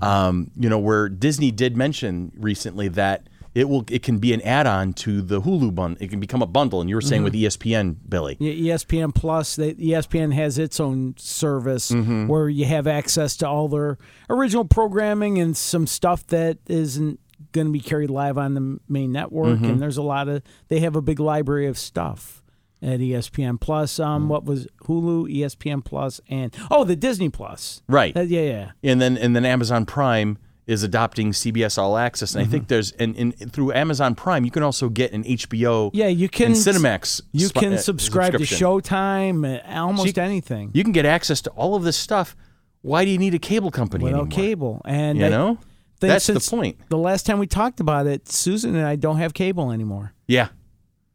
Um, 0.00 0.52
you 0.56 0.68
know, 0.70 0.78
where 0.78 1.08
Disney 1.08 1.50
did 1.50 1.76
mention 1.76 2.30
recently 2.36 2.88
that 2.88 3.26
it 3.54 3.68
will 3.68 3.84
it 3.90 4.02
can 4.02 4.18
be 4.18 4.32
an 4.32 4.40
add-on 4.42 4.92
to 4.94 5.20
the 5.22 5.42
Hulu 5.42 5.74
bundle. 5.74 6.02
It 6.02 6.08
can 6.10 6.20
become 6.20 6.42
a 6.42 6.46
bundle, 6.46 6.80
and 6.80 6.88
you 6.88 6.96
were 6.96 7.02
saying 7.02 7.22
with 7.22 7.34
E 7.34 7.42
ESPN, 7.42 7.96
Billy. 8.08 8.36
Yeah, 8.40 8.74
ESPN 8.74 9.14
Plus, 9.14 9.56
they, 9.56 9.74
ESPN 9.74 10.32
has 10.34 10.58
its 10.58 10.80
own 10.80 11.14
service 11.18 11.90
Mm-hmm. 11.90 12.26
where 12.28 12.48
you 12.48 12.64
have 12.66 12.86
access 12.86 13.36
to 13.38 13.48
all 13.48 13.68
their 13.68 13.98
original 14.30 14.64
programming 14.64 15.38
and 15.38 15.56
some 15.56 15.86
stuff 15.86 16.26
that 16.28 16.58
isn't 16.68 17.20
going 17.52 17.66
to 17.66 17.72
be 17.72 17.80
carried 17.80 18.08
live 18.10 18.38
on 18.38 18.54
the 18.54 18.78
main 18.88 19.12
network. 19.12 19.56
Mm-hmm. 19.56 19.64
And 19.64 19.82
there's 19.82 19.96
a 19.98 20.02
lot 20.02 20.28
of 20.28 20.42
they 20.68 20.80
have 20.80 20.96
a 20.96 21.02
big 21.02 21.20
library 21.20 21.66
of 21.66 21.76
stuff 21.76 22.42
at 22.80 23.00
ESPN 23.00 23.60
Plus. 23.60 24.00
Um, 24.00 24.28
what 24.28 24.44
was 24.44 24.66
Hulu, 24.84 25.30
ESPN 25.32 25.84
Plus, 25.84 26.20
and 26.28 26.54
oh, 26.70 26.84
the 26.84 26.96
Disney 26.96 27.28
Plus. 27.28 27.82
Right. 27.88 28.14
That- 28.14 28.28
yeah, 28.28 28.40
yeah. 28.42 28.70
and 28.90 29.00
then 29.00 29.18
and 29.18 29.36
then 29.36 29.44
Amazon 29.44 29.84
Prime 29.86 30.38
is 30.66 30.82
adopting 30.84 31.32
CBS 31.32 31.76
All 31.76 31.96
Access, 31.98 32.34
and 32.34 32.40
I 32.40 32.44
Mm-hmm. 32.44 32.52
think 32.52 32.68
there's 32.68 32.92
and, 32.92 33.16
and 33.16 33.52
through 33.52 33.72
Amazon 33.72 34.14
Prime 34.14 34.44
you 34.44 34.50
can 34.50 34.62
also 34.62 34.88
get 34.88 35.12
an 35.12 35.24
HBO 35.24 35.90
Yeah, 35.92 36.06
you 36.06 36.28
can 36.28 36.46
and 36.48 36.54
Cinemax. 36.54 37.20
You 37.32 37.46
sp- 37.50 37.58
can 37.58 37.72
uh, 37.74 37.76
subscribe 37.78 38.32
to. 38.32 38.38
Showtime, 38.38 39.44
uh, 39.60 39.60
almost 39.80 40.16
you- 40.16 40.22
anything 40.22 40.70
You 40.72 40.82
can 40.84 40.92
get 40.92 41.04
access 41.06 41.40
to 41.42 41.50
all 41.50 41.74
of 41.74 41.82
this 41.82 41.96
stuff. 41.96 42.36
Why 42.82 43.04
do 43.04 43.10
you 43.10 43.18
need 43.18 43.34
a 43.34 43.38
cable 43.38 43.70
company 43.70 44.04
without 44.04 44.22
anymore? 44.32 44.36
cable. 44.44 44.82
And 44.84 45.18
You 45.18 45.26
I 45.26 45.28
know, 45.28 45.58
that's 46.00 46.26
the 46.26 46.40
point. 46.40 46.78
The 46.88 46.98
last 46.98 47.26
time 47.26 47.38
we 47.38 47.46
talked 47.46 47.78
about 47.80 48.06
it, 48.06 48.28
Susan 48.28 48.74
and 48.74 48.86
I 48.86 48.96
don't 48.96 49.18
have 49.18 49.34
cable 49.34 49.70
anymore. 49.70 50.14
Yeah. 50.26 50.48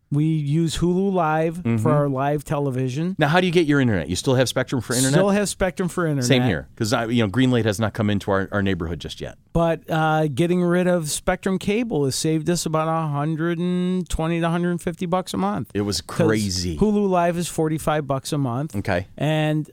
We 0.10 0.24
use 0.26 0.78
Hulu 0.78 1.12
Live 1.12 1.58
Mm-hmm. 1.58 1.78
for 1.78 1.92
our 1.92 2.08
live 2.08 2.44
television. 2.46 3.16
Now, 3.20 3.28
how 3.28 3.42
do 3.42 3.46
you 3.48 3.52
get 3.52 3.68
your 3.68 3.82
internet? 3.82 4.08
You 4.10 4.16
still 4.16 4.36
have 4.36 4.48
Spectrum 4.48 4.82
for 4.82 4.94
internet? 4.94 5.14
Still 5.14 5.30
have 5.32 5.50
Spectrum 5.50 5.90
for 5.90 6.06
internet. 6.06 6.24
Same 6.26 6.44
here, 6.44 6.70
because 6.74 6.92
you 7.14 7.24
know 7.26 7.28
Greenlight 7.30 7.66
has 7.66 7.78
not 7.80 7.94
come 7.94 8.10
into 8.10 8.32
our, 8.32 8.48
our 8.54 8.64
neighborhood 8.64 9.00
just 9.00 9.20
yet. 9.20 9.38
But 9.52 9.82
uh, 9.90 10.28
getting 10.28 10.64
rid 10.64 10.88
of 10.88 11.10
Spectrum 11.10 11.60
cable 11.60 12.06
has 12.06 12.16
saved 12.16 12.50
us 12.50 12.66
about 12.66 12.88
120 12.88 14.40
to 14.40 14.42
150 14.46 15.06
bucks 15.08 15.34
a 15.34 15.38
month. 15.38 15.72
It 15.74 15.82
was 15.82 16.00
crazy. 16.02 16.78
Hulu 16.78 17.10
Live 17.10 17.38
is 17.38 17.48
45 17.48 18.08
bucks 18.08 18.32
a 18.32 18.38
month. 18.38 18.76
Okay. 18.78 19.08
And 19.18 19.70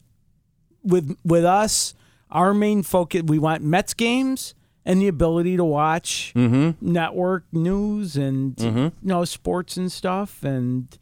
with 0.83 1.17
with 1.25 1.45
us, 1.45 1.95
our 2.31 2.53
main 2.55 2.83
focus 2.83 3.23
we 3.23 3.39
want 3.39 3.63
Mets 3.63 3.95
games 3.95 4.55
and 4.87 5.01
the 5.01 5.09
ability 5.09 5.57
to 5.57 5.65
watch 5.65 6.33
Mm-hmm. 6.37 6.93
network 6.93 7.45
news 7.53 8.17
and 8.17 8.59
you 8.61 8.93
know 9.03 9.25
sports 9.25 9.77
and 9.77 9.91
stuff 9.93 10.43
and 10.45 10.99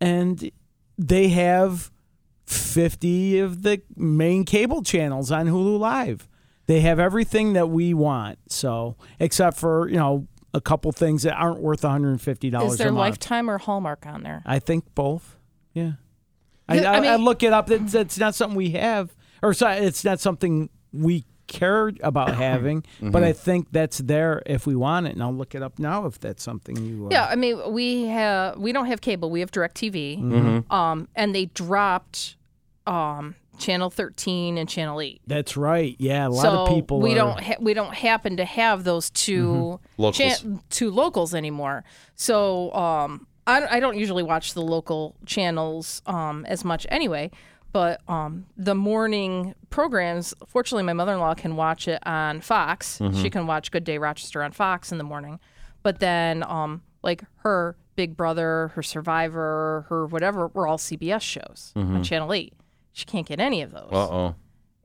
and 0.00 0.50
they 0.96 1.28
have 1.28 1.90
50 2.46 3.38
of 3.40 3.62
the 3.62 3.82
main 3.96 4.44
cable 4.44 4.82
channels 4.82 5.30
on 5.30 5.46
Hulu 5.46 5.78
Live. 5.78 6.28
They 6.66 6.80
have 6.80 6.98
everything 6.98 7.52
that 7.54 7.68
we 7.68 7.94
want. 7.94 8.38
So, 8.48 8.96
except 9.18 9.56
for, 9.58 9.88
you 9.88 9.96
know, 9.96 10.26
a 10.54 10.60
couple 10.60 10.90
things 10.92 11.22
that 11.22 11.34
aren't 11.34 11.60
worth 11.60 11.82
$150 11.82 12.66
Is 12.66 12.78
there 12.78 12.88
a 12.88 12.92
month. 12.92 12.98
Lifetime 12.98 13.50
or 13.50 13.58
Hallmark 13.58 14.06
on 14.06 14.22
there? 14.22 14.42
I 14.46 14.58
think 14.58 14.84
both. 14.94 15.36
Yeah. 15.74 15.92
I, 16.68 16.76
Yeah, 16.80 16.90
I 16.92 16.96
I, 16.98 17.06
I 17.12 17.16
look 17.16 17.42
it 17.42 17.52
up. 17.52 17.70
It's, 17.70 17.94
it's 17.94 18.18
not 18.18 18.34
something 18.34 18.56
we 18.56 18.70
have, 18.70 19.14
or 19.42 19.54
so, 19.54 19.68
it's 19.68 20.04
not 20.04 20.20
something 20.20 20.68
we 20.92 21.24
care 21.48 21.90
about 22.02 22.34
having. 22.46 22.82
Mm-hmm. 22.82 23.10
But 23.10 23.24
I 23.24 23.32
think 23.32 23.68
that's 23.72 23.98
there 23.98 24.42
if 24.46 24.66
we 24.66 24.76
want 24.76 25.06
it, 25.08 25.14
and 25.14 25.22
I'll 25.22 25.34
look 25.34 25.54
it 25.56 25.62
up 25.62 25.78
now 25.80 26.06
if 26.06 26.20
that's 26.20 26.42
something 26.42 26.76
you. 26.76 27.06
Uh, 27.06 27.08
Yeah, 27.10 27.26
I 27.26 27.34
mean 27.34 27.72
we 27.72 28.04
have 28.06 28.56
we 28.58 28.70
don't 28.72 28.86
have 28.86 29.00
cable. 29.00 29.30
We 29.30 29.40
have 29.40 29.50
DirecTV. 29.50 30.20
Mm-hmm. 30.20 30.72
Um, 30.72 31.08
and 31.16 31.34
they 31.34 31.46
dropped 31.46 32.36
um 32.86 33.34
channel 33.58 33.90
13 33.90 34.56
and 34.56 34.68
channel 34.68 35.00
8. 35.00 35.20
that's 35.26 35.56
right. 35.56 35.96
Yeah, 35.98 36.28
a 36.28 36.30
lot 36.30 36.42
so 36.42 36.62
of 36.62 36.68
people. 36.68 37.00
we 37.00 37.12
are- 37.12 37.16
don't 37.16 37.40
ha- 37.42 37.56
we 37.60 37.74
don't 37.74 37.92
happen 37.92 38.36
to 38.36 38.44
have 38.44 38.84
those 38.84 39.10
2 39.10 39.80
Locals. 39.96 40.46
two 40.70 40.90
locals 40.92 41.34
anymore. 41.34 41.82
So 42.14 42.72
um 42.72 43.26
I, 43.48 43.76
I 43.78 43.80
don't 43.80 43.96
usually 43.96 44.22
watch 44.22 44.54
the 44.54 44.62
local 44.62 45.16
channels 45.26 46.02
um 46.06 46.44
as 46.46 46.64
much 46.64 46.86
anyway, 46.88 47.30
But 47.72 48.00
um, 48.08 48.46
the 48.56 48.74
morning 48.74 49.54
programs, 49.70 50.32
fortunately, 50.46 50.84
my 50.84 50.94
mother 50.94 51.12
in 51.12 51.20
law 51.20 51.34
can 51.34 51.54
watch 51.56 51.86
it 51.86 51.98
on 52.06 52.40
Fox. 52.40 53.00
She 53.14 53.28
can 53.30 53.46
watch 53.46 53.70
Good 53.70 53.84
Day 53.84 53.98
Rochester 53.98 54.42
on 54.42 54.52
Fox 54.52 54.90
in 54.90 54.98
the 54.98 55.04
morning. 55.04 55.38
But 55.82 56.00
then, 56.00 56.42
um, 56.44 56.82
like 57.02 57.22
her 57.38 57.76
Big 57.94 58.16
Brother, 58.16 58.68
her 58.74 58.82
Survivor, 58.82 59.84
her 59.88 60.06
whatever, 60.06 60.48
were 60.48 60.66
all 60.66 60.78
CBS 60.78 61.20
shows 61.22 61.72
on 61.76 62.02
Channel 62.02 62.32
8. 62.32 62.52
She 62.92 63.04
can't 63.04 63.26
get 63.26 63.38
any 63.38 63.62
of 63.62 63.70
those. 63.72 63.90
Uh 63.92 63.96
oh. 64.10 64.34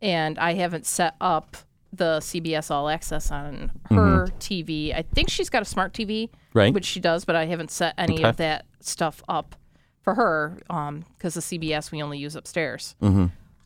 And 0.01 0.37
I 0.37 0.53
haven't 0.53 0.85
set 0.85 1.15
up 1.21 1.55
the 1.93 2.19
CBS 2.19 2.69
All 2.69 2.89
Access 2.89 3.31
on 3.31 3.71
her 3.89 4.27
TV. 4.39 4.93
I 4.93 5.03
think 5.03 5.29
she's 5.29 5.49
got 5.49 5.61
a 5.61 5.65
smart 5.65 5.93
TV, 5.93 6.29
Right. 6.53 6.73
which 6.73 6.85
she 6.85 6.99
does, 6.99 7.23
but 7.23 7.35
I 7.35 7.45
haven't 7.45 7.71
set 7.71 7.93
any 7.97 8.15
Okay. 8.15 8.23
of 8.23 8.37
that 8.37 8.65
stuff 8.81 9.23
up 9.29 9.55
for 10.03 10.15
her 10.15 10.57
because 11.17 11.33
the 11.33 11.41
CBS 11.41 11.91
we 11.91 12.03
only 12.03 12.17
use 12.19 12.35
upstairs. 12.35 12.95
Mm-hmm. 13.01 13.25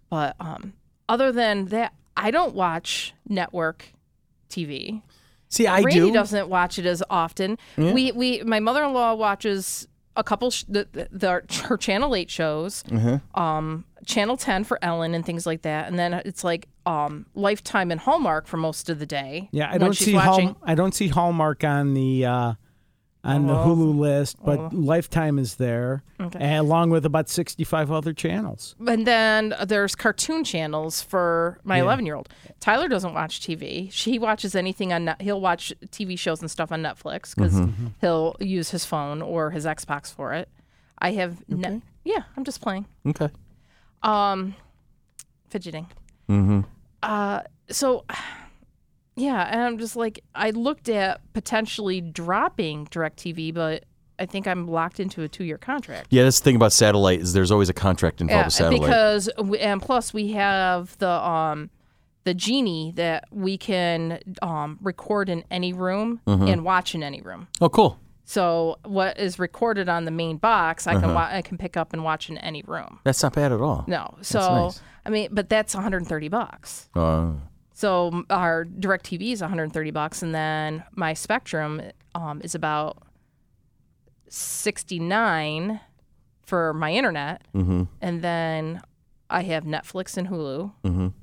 But 0.10 0.36
um, 0.40 0.74
other 1.10 1.32
than 1.32 1.66
that, 1.66 1.94
I 2.16 2.32
don't 2.32 2.56
watch 2.56 3.14
network 3.28 3.90
TV. 4.50 5.02
See, 5.50 5.68
I 5.68 5.82
Randy 5.82 6.00
do. 6.00 6.12
doesn't 6.14 6.50
watch 6.50 6.78
it 6.80 6.86
as 6.86 7.02
often. 7.10 7.58
We 7.78 8.12
we 8.12 8.42
my 8.44 8.60
mother 8.60 8.84
in 8.84 8.94
law 8.94 9.14
watches 9.16 9.88
a 10.16 10.24
couple 10.24 10.50
sh- 10.52 10.64
the, 10.68 10.88
the, 10.92 11.08
the 11.12 11.64
her 11.68 11.78
Channel 11.78 12.16
Eight 12.16 12.30
shows, 12.30 12.84
Mm-hmm. 12.90 13.40
um, 13.40 13.86
Channel 14.06 14.36
Ten 14.38 14.64
for 14.64 14.80
Ellen 14.82 15.14
and 15.14 15.26
things 15.26 15.46
like 15.46 15.62
that, 15.64 15.88
and 15.88 15.98
then 16.00 16.14
it's 16.14 16.44
like 16.44 16.68
um, 16.86 17.26
Lifetime 17.36 17.92
and 17.92 18.00
Hallmark 18.00 18.48
for 18.48 18.58
most 18.58 18.90
of 18.90 19.00
the 19.00 19.06
day. 19.06 19.50
Yeah, 19.52 19.70
I 19.72 19.78
don't 19.78 19.96
see. 19.96 20.14
Hall, 20.14 20.58
I 20.64 20.76
don't 20.76 20.94
see 20.94 21.08
Hallmark 21.08 21.64
on 21.64 21.94
the 21.94 22.26
uh, 22.26 22.54
on 23.28 23.48
the 23.48 23.54
Hulu 23.54 23.98
list, 23.98 24.38
but 24.44 24.74
Lifetime 24.74 25.38
is 25.38 25.56
there, 25.56 26.02
and 26.20 26.60
along 26.60 26.90
with 26.90 27.06
about 27.06 27.30
sixty 27.30 27.64
five 27.64 27.92
other 27.92 28.14
channels. 28.14 28.76
And 28.88 29.06
then 29.06 29.54
there's 29.66 29.96
cartoon 29.96 30.44
channels 30.44 31.02
for 31.02 31.60
my 31.64 31.80
11 31.82 32.06
year 32.06 32.16
old. 32.16 32.30
Tyler 32.60 32.88
doesn't 32.88 33.14
watch 33.14 33.40
TV. 33.42 33.92
She 33.92 34.18
watches 34.18 34.56
anything 34.56 34.94
on 34.94 35.06
net. 35.06 35.22
He'll 35.22 35.42
watch 35.42 35.74
TV 35.88 36.18
shows 36.18 36.42
and 36.42 36.50
stuff 36.50 36.72
on 36.72 36.82
Netflix 36.82 37.36
because 37.36 37.54
Mm-hmm. 37.54 37.88
he'll 38.02 38.36
use 38.40 38.72
his 38.72 38.86
phone 38.86 39.22
or 39.22 39.52
his 39.52 39.66
Xbox 39.66 40.14
for 40.14 40.34
it. 40.34 40.50
I 41.00 41.12
have 41.12 41.48
ne- 41.50 41.82
yeah. 42.04 42.24
I'm 42.36 42.44
just 42.44 42.62
playing. 42.62 42.86
Okay. 43.06 43.30
Um, 44.04 44.56
fidgeting. 45.50 45.88
Mm-hmm. 46.30 46.62
Uh, 47.04 47.42
so 47.70 48.06
yeah, 49.18 49.42
and 49.52 49.60
I'm 49.62 49.78
just 49.78 49.96
like 49.98 50.24
I 50.34 50.52
looked 50.52 50.88
at 50.88 51.20
potentially 51.34 52.00
dropping 52.00 52.86
Directv, 52.88 53.54
but 53.54 53.84
I 54.20 54.26
think 54.26 54.48
I'm 54.48 54.68
locked 54.68 55.00
into 55.00 55.22
a 55.24 55.28
two 55.28 55.44
year 55.44 55.58
contract. 55.58 56.08
Yeah, 56.10 56.24
that's 56.24 56.40
the 56.40 56.44
thing 56.46 56.56
about 56.56 56.72
satellite 56.72 57.20
is 57.22 57.34
there's 57.34 57.52
always 57.52 57.70
a 57.70 57.74
contract 57.74 58.22
involved 58.22 58.46
with 58.48 58.54
satellite. 58.54 58.82
because 58.82 59.30
we, 59.44 59.60
and 59.60 59.82
plus 59.82 60.14
we 60.14 60.32
have 60.32 60.98
the 61.00 61.10
um 61.10 61.70
the 62.24 62.34
genie 62.34 62.94
that 62.96 63.26
we 63.32 63.58
can 63.58 64.20
um 64.42 64.78
record 64.82 65.30
in 65.30 65.44
any 65.52 65.74
room 65.74 66.20
Mm-hmm. 66.28 66.48
and 66.48 66.64
watch 66.64 66.94
in 66.96 67.04
any 67.04 67.22
room. 67.22 67.48
oh, 67.62 67.70
cool. 67.70 68.00
So 68.30 68.78
what 68.84 69.18
is 69.20 69.40
recorded 69.40 69.88
on 69.88 70.04
the 70.04 70.12
main 70.12 70.36
box, 70.38 70.86
I 70.86 70.96
can 70.96 71.06
Uh-huh. 71.06 71.14
wa- 71.14 71.30
I 71.32 71.42
can 71.42 71.58
pick 71.58 71.78
up 71.78 71.94
and 71.94 72.04
watch 72.04 72.30
in 72.30 72.38
any 72.40 72.62
room. 72.64 73.00
That's 73.06 73.24
not 73.24 73.34
bad 73.34 73.52
at 73.54 73.62
all. 73.62 73.86
No, 73.88 74.16
so 74.22 74.40
nice. 74.40 74.82
I 75.06 75.10
mean, 75.10 75.30
but 75.32 75.48
that's 75.48 75.74
130 75.74 76.28
bucks. 76.28 76.90
Uh, 76.94 77.32
So 77.78 78.24
our 78.32 78.64
direct 78.64 79.06
TV 79.06 79.34
is 79.34 79.42
130 79.42 79.92
bucks, 79.92 80.24
and 80.24 80.34
then 80.34 80.84
my 80.96 81.14
Spectrum 81.14 81.80
um, 82.16 82.42
is 82.44 82.56
about 82.56 83.04
69 84.30 85.80
for 86.44 86.74
my 86.74 86.92
internet, 86.92 87.44
Mm-hmm. 87.54 87.84
and 88.02 88.24
then 88.24 88.82
I 89.30 89.44
have 89.44 89.64
Netflix 89.64 90.18
and 90.18 90.28
Hulu. 90.28 90.72
Mhm. 90.84 91.14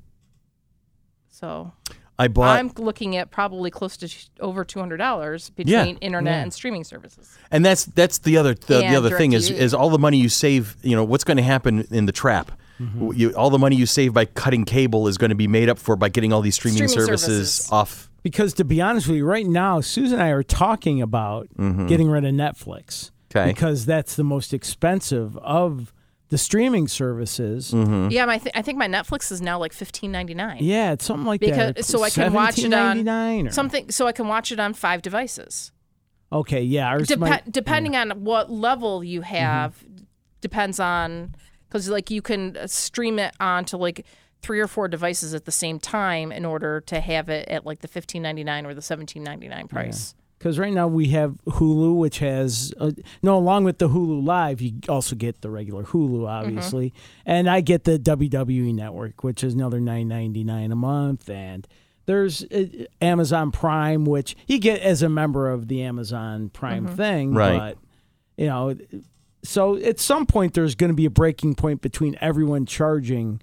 So 1.29 1.73
I 2.21 2.29
bought, 2.29 2.57
I'm 2.57 2.71
looking 2.79 3.17
at 3.17 3.33
probably 3.33 3.73
close 3.73 3.97
to 3.97 4.07
sh- 4.07 4.29
over 4.39 4.65
$200 4.65 5.51
between 5.57 5.73
Yeah. 5.73 5.85
internet 6.01 6.45
and 6.45 6.55
streaming 6.55 6.85
services. 6.85 7.37
and 7.51 7.65
that's 7.65 7.85
that's 7.87 8.19
the 8.19 8.37
other 8.37 8.55
the, 8.55 8.79
the 8.79 8.95
other 8.95 9.17
thing 9.19 9.33
is 9.33 9.51
is 9.51 9.75
all 9.75 9.91
the 9.91 9.99
money 9.99 10.19
you 10.19 10.29
save. 10.29 10.77
You 10.83 10.95
know 10.95 11.03
what's 11.03 11.25
going 11.25 11.39
to 11.39 11.43
happen 11.43 11.89
in 11.91 12.07
the 12.07 12.13
trap. 12.13 12.53
Mm-hmm. 12.81 13.11
You, 13.15 13.31
all 13.35 13.51
the 13.51 13.59
money 13.59 13.77
you 13.77 13.87
save 13.87 14.13
by 14.13 14.25
cutting 14.25 14.65
cable 14.65 15.07
is 15.09 15.17
going 15.19 15.31
to 15.31 15.37
be 15.37 15.47
made 15.47 15.69
up 15.69 15.79
for 15.79 15.95
by 15.97 16.09
getting 16.09 16.33
all 16.33 16.41
these 16.41 16.55
streaming, 16.57 16.89
Streaming 16.89 17.07
services, 17.07 17.55
services. 17.55 17.73
off. 17.73 18.11
Because 18.23 18.55
to 18.55 18.65
be 18.65 18.81
honest 18.81 19.07
with 19.07 19.17
you, 19.19 19.25
right 19.27 19.47
now, 19.47 19.81
Susan 19.81 20.15
and 20.19 20.23
I 20.23 20.31
are 20.31 20.43
talking 20.43 21.01
about 21.03 21.49
getting 21.57 22.09
rid 22.09 22.25
of 22.25 22.33
Netflix. 22.35 23.11
Okay. 23.35 23.51
Because 23.51 23.85
that's 23.87 24.17
the 24.17 24.25
most 24.25 24.55
expensive 24.55 25.37
of 25.39 25.93
the 26.31 26.39
streaming 26.39 26.89
services. 26.89 27.71
Mm-hmm. 27.73 28.09
Yeah, 28.11 28.25
my 28.27 28.39
th- 28.39 28.53
I 28.57 28.63
think 28.63 28.79
my 28.79 28.89
Netflix 28.89 29.31
is 29.31 29.41
now 29.43 29.59
like 29.59 29.73
$15.99. 29.73 30.57
Yeah, 30.61 30.93
it's 30.93 31.05
something 31.05 31.27
like 31.27 31.41
Because 31.41 31.75
that. 31.75 31.85
so 31.85 32.03
I 32.03 32.11
can 32.11 32.33
watch 32.33 32.59
it 32.59 32.73
on 32.73 33.07
or- 33.09 33.51
something 33.51 33.91
so 33.91 34.07
I 34.07 34.13
can 34.13 34.27
watch 34.27 34.51
it 34.53 34.59
on 34.59 34.73
five 34.73 35.03
devices. 35.03 35.71
Okay, 36.33 36.63
yeah. 36.63 36.89
Ours 36.89 37.09
Depe- 37.09 37.19
might- 37.19 37.53
depending 37.53 37.95
on 37.95 38.25
what 38.25 38.51
level 38.51 39.05
you 39.05 39.21
Mm-hmm. 39.21 39.35
have 39.35 39.85
depends 40.41 40.81
on 40.81 41.35
because 41.75 41.89
like 41.89 42.09
you 42.09 42.23
can 42.23 42.57
uh, 42.57 42.69
stream 42.69 43.19
it 43.19 43.35
onto 43.41 43.77
like 43.77 44.07
three 44.43 44.61
or 44.61 44.69
four 44.69 44.87
devices 44.87 45.35
at 45.35 45.45
the 45.45 45.51
same 45.51 45.81
time 45.81 46.31
in 46.31 46.45
order 46.45 46.81
to 46.83 47.01
have 47.01 47.29
it 47.29 47.49
at 47.49 47.67
like 47.67 47.81
the 47.81 47.89
15.99 47.89 48.65
or 48.65 48.75
the 48.75 48.81
17.99 48.81 49.69
price. 49.69 50.15
Because 50.39 50.57
right 50.57 50.73
now 50.73 50.87
we 50.87 51.09
have 51.09 51.33
Hulu, 51.47 51.97
which 51.97 52.19
has 52.19 52.73
uh, 52.79 52.93
no. 53.23 53.37
Along 53.37 53.65
with 53.65 53.79
the 53.79 53.89
Hulu 53.89 54.25
Live, 54.25 54.61
you 54.61 54.75
also 54.89 55.17
get 55.17 55.41
the 55.41 55.51
regular 55.51 55.85
Hulu, 55.85 56.29
obviously, 56.29 56.93
and 57.25 57.49
I 57.49 57.61
get 57.63 57.85
the 57.85 57.99
WWE 57.99 58.75
Network, 58.75 59.25
which 59.25 59.43
is 59.43 59.55
another 59.55 59.81
nine 59.81 60.07
ninety 60.07 60.45
nine 60.45 60.71
a 60.71 60.77
month, 60.77 61.31
and 61.31 61.67
there's 62.05 62.45
uh, 62.45 62.67
Amazon 63.01 63.53
Prime, 63.53 64.05
which 64.05 64.37
you 64.47 64.59
get 64.59 64.81
as 64.81 65.03
a 65.03 65.09
member 65.09 65.51
of 65.51 65.69
the 65.69 65.83
Amazon 65.83 66.51
Prime 66.51 66.89
thing, 66.89 67.33
Right. 67.33 67.59
But 67.59 67.79
you 68.37 68.47
know, 68.47 68.77
so 69.45 69.77
at 69.77 70.01
some 70.01 70.27
point 70.27 70.55
there's 70.55 70.75
going 70.75 70.91
to 70.91 70.97
be 70.97 71.05
a 71.07 71.11
breaking 71.11 71.55
point 71.55 71.81
between 71.83 72.17
everyone 72.21 72.67
charging 72.67 73.41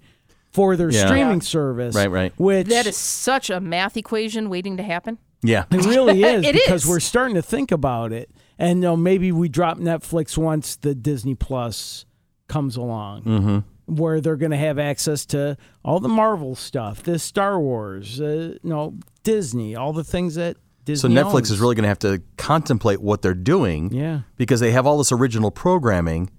for 0.52 0.76
their 0.76 0.89
Yeah. 0.91 1.06
streaming 1.08 1.39
service, 1.41 1.95
Right, 1.95 2.12
right. 2.12 2.34
Which 2.38 2.68
that 2.68 2.86
is 2.88 2.97
such 2.97 3.49
a 3.49 3.62
math 3.62 3.95
equation 3.95 4.49
waiting 4.49 4.76
to 4.78 4.84
happen 4.84 5.18
Yeah. 5.43 5.64
it 5.72 5.86
really 5.86 6.24
is 6.34 6.45
It 6.45 6.54
because 6.54 6.84
is. 6.84 6.89
we're 6.89 6.99
starting 6.99 7.36
to 7.36 7.41
think 7.41 7.72
about 7.72 8.12
it, 8.12 8.30
and 8.60 8.78
you 8.80 8.82
know, 8.82 8.97
maybe 8.97 9.32
we 9.32 9.47
drop 9.47 9.78
Netflix 9.78 10.38
once 10.38 10.76
the 10.76 10.93
Disney 10.93 11.36
Plus 11.36 12.06
comes 12.49 12.76
along, 12.76 13.22
Mm-hmm. 13.24 13.60
where 13.95 14.20
they're 14.20 14.36
going 14.36 14.52
to 14.52 14.58
have 14.58 14.78
access 14.78 15.26
to 15.28 15.56
all 15.86 15.99
the 16.02 16.10
Marvel 16.10 16.56
stuff, 16.56 17.02
the 17.04 17.18
Star 17.18 17.60
Wars, 17.60 18.20
uh, 18.20 18.56
no 18.64 18.95
Disney, 19.24 19.76
all 19.76 19.93
the 19.93 20.04
things 20.04 20.36
that 20.36 20.58
So 20.88 21.07
Netflix 21.07 21.34
owns. 21.36 21.51
is 21.51 21.59
really 21.59 21.75
going 21.75 21.84
to 21.84 21.89
have 21.89 21.99
to 21.99 22.21
contemplate 22.38 23.01
what 23.01 23.21
they're 23.21 23.34
doing. 23.34 23.93
yeah. 23.93 24.21
because 24.38 24.59
they 24.59 24.71
have 24.71 24.86
all 24.88 24.97
this 24.97 25.11
original 25.11 25.51
programming. 25.51 26.29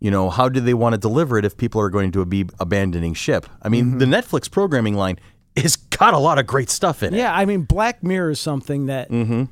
You 0.00 0.10
know, 0.10 0.28
how 0.30 0.48
do 0.48 0.60
they 0.60 0.74
want 0.74 0.94
to 0.94 0.98
deliver 0.98 1.38
it 1.38 1.44
if 1.44 1.56
people 1.56 1.80
are 1.80 1.88
going 1.88 2.12
to 2.12 2.24
be 2.26 2.44
abandoning 2.60 3.14
ship? 3.14 3.46
I 3.62 3.68
mean, 3.68 3.92
Mm-hmm. 3.92 3.98
the 3.98 4.04
Netflix 4.06 4.50
programming 4.50 4.94
line 4.94 5.18
has 5.56 5.76
got 5.76 6.12
a 6.14 6.18
lot 6.18 6.38
of 6.38 6.46
great 6.46 6.68
stuff 6.68 7.02
in 7.02 7.14
it. 7.14 7.18
Yeah, 7.18 7.32
I 7.34 7.44
mean, 7.46 7.62
Black 7.62 8.02
Mirror 8.02 8.30
is 8.32 8.40
something 8.40 8.86
that 8.86 9.08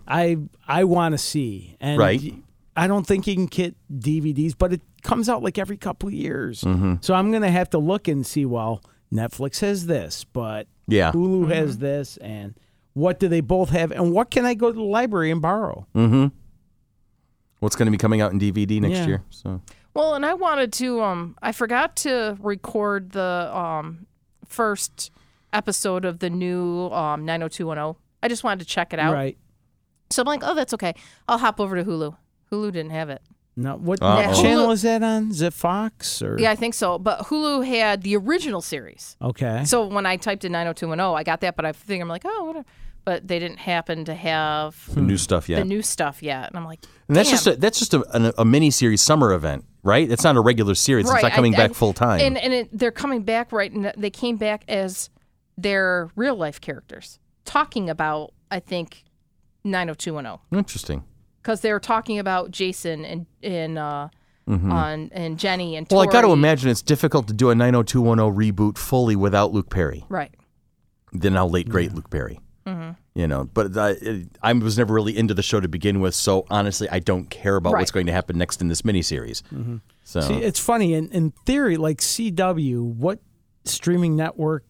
I 0.08 0.36
I 0.66 0.84
want 0.84 1.12
to 1.12 1.18
see, 1.18 1.76
and 1.80 1.98
Mm-hmm. 1.98 2.00
Right. 2.00 2.34
I 2.74 2.86
don't 2.86 3.06
think 3.06 3.26
you 3.26 3.34
can 3.34 3.46
get 3.46 3.76
DVDs, 3.92 4.54
but 4.58 4.72
it 4.72 4.80
comes 5.02 5.28
out 5.28 5.42
like 5.42 5.58
every 5.58 5.76
couple 5.76 6.08
of 6.08 6.14
years. 6.14 6.62
Mm-hmm. 6.62 6.94
So 7.02 7.14
I'm 7.14 7.30
gonna 7.30 7.50
have 7.50 7.70
to 7.70 7.78
look 7.78 8.08
and 8.08 8.26
see. 8.26 8.44
Well, 8.44 8.82
Netflix 9.12 9.60
has 9.60 9.86
this, 9.86 10.24
but 10.24 10.66
Yeah. 10.88 11.12
Hulu 11.12 11.52
has 11.54 11.78
this, 11.78 12.16
and 12.16 12.54
what 12.94 13.18
do 13.20 13.28
they 13.28 13.40
both 13.40 13.70
have, 13.70 13.90
and 13.92 14.12
what 14.12 14.30
can 14.30 14.44
I 14.44 14.54
go 14.54 14.68
to 14.70 14.74
the 14.76 14.82
library 14.82 15.30
and 15.30 15.40
borrow? 15.42 15.86
What's 17.60 17.76
going 17.76 17.86
to 17.86 17.92
be 17.92 17.98
coming 17.98 18.20
out 18.20 18.32
in 18.32 18.40
DVD 18.40 18.80
next 18.80 18.98
Yeah. 19.00 19.06
year? 19.06 19.22
So 19.30 19.60
well 19.94 20.14
and 20.14 20.24
i 20.24 20.32
wanted 20.32 20.72
to 20.72 21.02
um 21.02 21.36
i 21.42 21.52
forgot 21.52 21.94
to 21.96 22.34
record 22.40 23.10
the 23.12 23.50
um 23.54 24.06
first 24.46 25.10
episode 25.52 26.06
of 26.06 26.18
the 26.20 26.30
new 26.30 26.86
um 26.92 27.26
90210 27.26 28.00
i 28.22 28.26
just 28.28 28.42
wanted 28.42 28.60
to 28.60 28.64
check 28.64 28.94
it 28.94 28.98
out 28.98 29.12
Right? 29.12 29.36
so 30.08 30.22
i'm 30.22 30.26
like 30.26 30.40
oh 30.44 30.54
that's 30.54 30.72
okay 30.72 30.94
i'll 31.28 31.36
hop 31.36 31.60
over 31.60 31.76
to 31.76 31.84
hulu 31.84 32.16
hulu 32.50 32.72
didn't 32.72 32.92
have 32.92 33.10
it 33.10 33.20
No, 33.54 33.76
what 33.76 34.00
Uh-oh. 34.02 34.40
channel 34.42 34.70
is 34.70 34.82
that 34.82 35.02
on? 35.02 35.30
Is 35.30 35.42
it 35.42 35.52
Fox 35.52 36.22
or? 36.22 36.38
Yeah, 36.38 36.50
I 36.50 36.56
think 36.56 36.72
so. 36.72 36.98
But 36.98 37.20
Hulu 37.26 37.66
had 37.66 38.02
the 38.02 38.16
original 38.16 38.62
series. 38.62 39.16
Okay. 39.20 39.64
So 39.64 39.86
when 39.86 40.06
I 40.06 40.16
typed 40.16 40.44
in 40.44 40.52
90210, 40.52 41.14
I 41.18 41.22
got 41.22 41.40
that, 41.42 41.54
but 41.56 41.66
I 41.66 41.72
think 41.72 42.00
I'm 42.02 42.08
like, 42.08 42.22
oh, 42.24 42.44
whatever. 42.44 42.64
But 43.04 43.26
they 43.28 43.38
didn't 43.38 43.58
happen 43.58 44.04
to 44.06 44.14
have 44.14 44.94
the 44.94 45.02
new 45.02 45.16
stuff 45.18 45.48
yet. 45.48 45.58
the 45.58 45.64
new 45.64 45.82
stuff 45.82 46.22
yet. 46.22 46.48
And 46.48 46.56
I'm 46.56 46.64
like, 46.64 46.80
and 47.08 47.16
that's 47.16 47.28
just 47.30 47.46
a, 47.46 47.56
that's 47.56 47.78
just 47.78 47.92
a, 47.94 48.04
a, 48.16 48.32
a 48.38 48.44
mini 48.44 48.70
series 48.70 49.02
summer 49.02 49.32
event, 49.32 49.64
right? 49.82 50.08
It's 50.10 50.22
not 50.22 50.36
a 50.36 50.40
regular 50.40 50.74
series. 50.76 51.10
It's 51.10 51.22
not 51.22 51.32
coming 51.32 51.52
I- 51.54 51.58
back 51.58 51.74
full 51.74 51.92
time. 51.92 52.20
And 52.20 52.38
and 52.38 52.52
it, 52.54 52.68
they're 52.72 52.92
coming 52.92 53.22
back 53.24 53.50
right. 53.52 53.70
And 53.72 53.92
they 53.96 54.10
came 54.10 54.36
back 54.36 54.64
as 54.68 55.10
their 55.58 56.10
real 56.16 56.36
life 56.36 56.60
characters 56.60 57.18
talking 57.44 57.90
about, 57.90 58.32
I 58.50 58.60
think, 58.60 59.02
90210 59.64 60.38
Interesting. 60.58 61.04
Because 61.42 61.60
they 61.60 61.72
were 61.72 61.80
talking 61.80 62.18
about 62.18 62.50
Jason 62.50 63.04
and 63.04 63.26
in 63.42 63.76
uh, 63.78 64.08
on 64.48 65.10
and 65.12 65.38
Jenny 65.38 65.76
and 65.76 65.86
Mm-hmm. 65.88 65.96
Well, 65.96 66.08
I 66.08 66.12
got 66.12 66.22
to 66.22 66.32
imagine 66.32 66.70
it's 66.70 66.82
difficult 66.82 67.26
to 67.28 67.34
do 67.34 67.50
a 67.50 67.54
90210 67.54 68.36
reboot 68.36 68.78
fully 68.78 69.16
without 69.16 69.52
Luke 69.52 69.70
Perry, 69.70 70.04
Right. 70.08 70.34
the 71.12 71.30
now 71.30 71.46
late 71.46 71.68
great 71.68 71.92
Luke 71.94 72.10
Perry. 72.10 72.40
Mm-hmm. 72.66 72.90
You 73.14 73.26
know, 73.26 73.44
but 73.44 73.76
uh, 73.76 73.94
it, 74.00 74.28
I 74.42 74.52
was 74.54 74.78
never 74.78 74.94
really 74.94 75.16
into 75.18 75.34
the 75.34 75.42
show 75.42 75.60
to 75.60 75.68
begin 75.68 76.00
with, 76.00 76.14
so 76.14 76.46
honestly, 76.48 76.88
I 76.88 76.98
don't 77.00 77.28
care 77.28 77.56
about 77.56 77.72
what's 77.72 77.90
going 77.90 78.06
to 78.06 78.12
happen 78.12 78.38
next 78.38 78.60
in 78.62 78.68
this 78.68 78.82
miniseries. 78.82 79.42
So 80.04 80.20
See, 80.20 80.34
it's 80.34 80.58
funny. 80.60 80.94
In, 80.94 81.10
in 81.10 81.32
theory, 81.44 81.76
like 81.76 81.98
CW, 81.98 82.80
what 82.82 83.18
streaming 83.64 84.16
network 84.16 84.64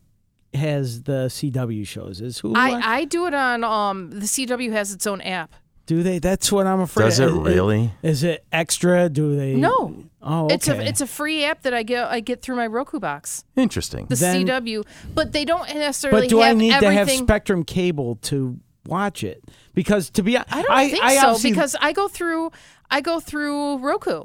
has 0.54 1.02
the 1.02 1.26
CW 1.28 1.86
shows? 1.86 2.20
Is 2.20 2.38
who? 2.38 2.54
I, 2.56 2.98
I 3.00 3.04
do 3.04 3.26
it 3.26 3.34
on 3.34 3.62
um 3.64 4.10
the 4.10 4.26
CW 4.26 4.72
has 4.72 4.92
its 4.92 5.06
own 5.06 5.20
app. 5.20 5.54
Do 5.86 6.02
they? 6.02 6.18
That's 6.18 6.50
what 6.52 6.66
I'm 6.66 6.80
afraid. 6.80 7.04
Of? 7.06 7.10
Does 7.10 7.20
it 7.20 7.26
Is- 7.28 7.32
really? 7.34 7.90
Is 8.02 8.22
it 8.22 8.44
extra? 8.52 9.08
Do 9.08 9.36
they? 9.36 9.54
No. 9.54 10.04
Oh, 10.22 10.44
okay. 10.46 10.54
It's 10.54 10.68
a 10.68 10.80
it's 10.88 11.00
a 11.00 11.06
free 11.06 11.44
app 11.44 11.62
that 11.62 11.74
I 11.74 11.82
get 11.82 12.06
I 12.08 12.20
get 12.20 12.42
through 12.42 12.56
my 12.56 12.66
Roku 12.66 13.00
box. 13.00 13.44
interesting. 13.56 14.06
The 14.06 14.16
Then- 14.16 14.46
CW, 14.46 14.84
but 15.14 15.32
they 15.32 15.44
don't 15.44 15.66
necessarily 15.74 16.22
but 16.22 16.30
do 16.30 16.38
have 16.40 16.50
I 16.56 16.58
need 16.58 16.72
everything. 16.72 16.96
to 17.06 17.12
have 17.12 17.24
Spectrum 17.26 17.64
cable 17.64 18.16
to 18.22 18.58
watch 18.86 19.24
it? 19.24 19.42
Because 19.74 20.10
to 20.10 20.22
be, 20.22 20.36
I 20.36 20.42
don't 20.62 20.90
think 20.90 20.96
so 20.96 21.26
obviously- 21.28 21.50
because 21.50 21.76
I 21.80 21.92
go 21.92 22.06
through 22.08 22.52
I 22.90 23.00
go 23.00 23.18
through 23.20 23.78
Roku. 23.78 24.24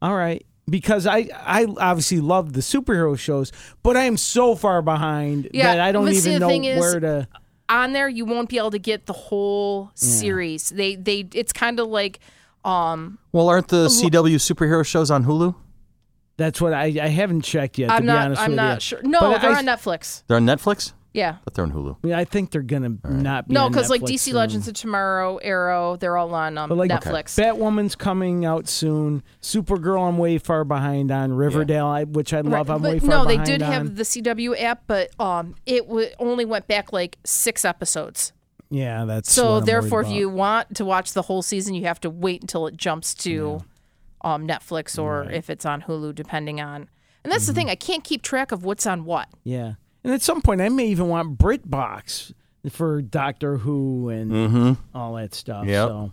all 0.00 0.14
right. 0.14 0.44
Because 0.70 1.06
I, 1.06 1.28
I 1.44 1.66
obviously 1.78 2.20
love 2.20 2.54
the 2.54 2.60
superhero 2.60 3.18
shows, 3.18 3.52
but 3.82 3.98
I 3.98 4.04
am 4.04 4.16
so 4.16 4.54
far 4.54 4.80
behind 4.80 5.50
Yeah, 5.52 5.74
that 5.74 5.80
I 5.80 5.92
don't 5.92 6.08
even 6.08 6.32
the 6.32 6.38
know 6.38 6.48
thing 6.48 6.64
is- 6.64 6.80
where 6.80 7.00
to. 7.00 7.28
On 7.68 7.92
there, 7.92 8.08
you 8.08 8.24
won't 8.26 8.48
be 8.50 8.58
able 8.58 8.70
to 8.72 8.78
get 8.78 9.06
the 9.06 9.12
whole 9.14 9.90
series. 9.94 10.68
They 10.70 10.96
they 10.96 11.26
it's 11.32 11.52
kind 11.52 11.80
of 11.80 11.88
like 11.88 12.20
um 12.64 13.18
well, 13.32 13.48
aren't 13.48 13.68
the 13.68 13.86
CW 13.88 14.36
superhero 14.36 14.84
shows 14.84 15.10
on 15.10 15.24
Hulu? 15.24 15.54
That's 16.36 16.60
what 16.60 16.72
I, 16.74 16.84
I 17.00 17.08
haven't 17.08 17.42
checked 17.42 17.78
yet. 17.78 17.88
to 17.88 17.94
I'm 17.94 18.02
be 18.02 18.06
not 18.08 18.24
honest 18.26 18.42
I'm 18.42 18.50
with 18.50 18.56
not 18.56 18.74
you. 18.76 18.80
sure. 18.80 19.02
No, 19.02 19.20
But 19.20 19.40
they're 19.40 19.52
I- 19.52 19.58
on 19.58 19.64
Netflix. 19.66 20.24
They're 20.26 20.36
on 20.36 20.44
Netflix, 20.46 20.92
Yeah. 21.14 21.36
but 21.44 21.54
they're 21.54 21.64
on 21.64 21.72
Hulu. 21.72 21.94
I, 22.02 22.06
mean, 22.06 22.14
I 22.16 22.24
think 22.24 22.50
they're 22.50 22.60
gonna 22.60 22.96
not 23.08 23.48
be 23.48 23.54
No, 23.54 23.68
because 23.70 23.88
like 23.88 24.02
DC 24.02 24.18
soon. 24.18 24.34
Legends 24.34 24.68
of 24.68 24.74
Tomorrow, 24.74 25.36
Arrow, 25.38 25.96
they're 25.96 26.16
all 26.18 26.34
on 26.34 26.58
um, 26.58 26.68
But 26.68 26.76
like 26.76 26.90
Netflix. 26.90 27.38
Batwoman's 27.40 27.94
coming 27.94 28.44
out 28.44 28.68
soon. 28.68 29.22
Supergirl, 29.40 30.08
I'm 30.08 30.18
way 30.18 30.38
far 30.38 30.64
behind 30.64 31.10
on. 31.12 31.32
Riverdale, 31.32 31.86
I, 31.86 32.04
which 32.04 32.34
I 32.34 32.40
love, 32.40 32.68
Right, 32.68 32.74
I'm 32.74 32.82
but 32.82 32.92
way 32.94 32.98
far 32.98 33.08
behind. 33.08 33.28
no, 33.28 33.36
they 33.36 33.44
did 33.44 33.62
on. 33.62 33.72
have 33.72 33.96
the 33.96 34.02
CW 34.02 34.60
app, 34.60 34.82
but 34.88 35.10
um, 35.20 35.54
it 35.66 35.86
w- 35.86 36.08
only 36.18 36.44
went 36.44 36.66
back 36.66 36.92
like 36.92 37.16
six 37.24 37.64
episodes. 37.64 38.32
Yeah, 38.70 39.04
that's 39.04 39.30
So 39.32 39.42
what 39.42 39.48
I'm 39.48 39.52
worried 39.54 39.66
therefore, 39.66 40.00
if 40.02 40.08
you 40.08 40.28
want 40.28 40.74
to 40.76 40.84
watch 40.84 41.12
the 41.12 41.22
whole 41.22 41.42
season, 41.42 41.74
you 41.74 41.84
have 41.84 42.00
to 42.00 42.10
wait 42.10 42.40
until 42.40 42.66
it 42.66 42.76
jumps 42.76 43.14
to 43.16 43.60
um, 44.22 44.48
Netflix 44.48 45.00
or 45.00 45.30
if 45.30 45.48
it's 45.48 45.64
on 45.64 45.82
Hulu, 45.82 46.12
depending 46.14 46.60
on. 46.60 46.88
And 47.22 47.32
that's 47.32 47.44
Mm-hmm. 47.44 47.50
the 47.50 47.54
thing; 47.54 47.70
I 47.70 47.74
can't 47.76 48.02
keep 48.02 48.22
track 48.22 48.50
of 48.52 48.64
what's 48.64 48.84
on 48.86 49.04
what. 49.04 49.28
yeah, 49.44 49.74
and 50.04 50.12
at 50.12 50.22
some 50.22 50.42
point, 50.42 50.60
I 50.60 50.68
may 50.68 50.86
even 50.88 51.08
want 51.08 51.38
BritBox 51.38 52.32
for 52.70 53.02
Doctor 53.02 53.58
Who 53.58 54.08
and 54.10 54.30
Mm-hmm. 54.30 54.96
all 54.96 55.14
that 55.14 55.34
stuff. 55.34 55.66
Yep. 55.66 55.88
So, 55.88 56.12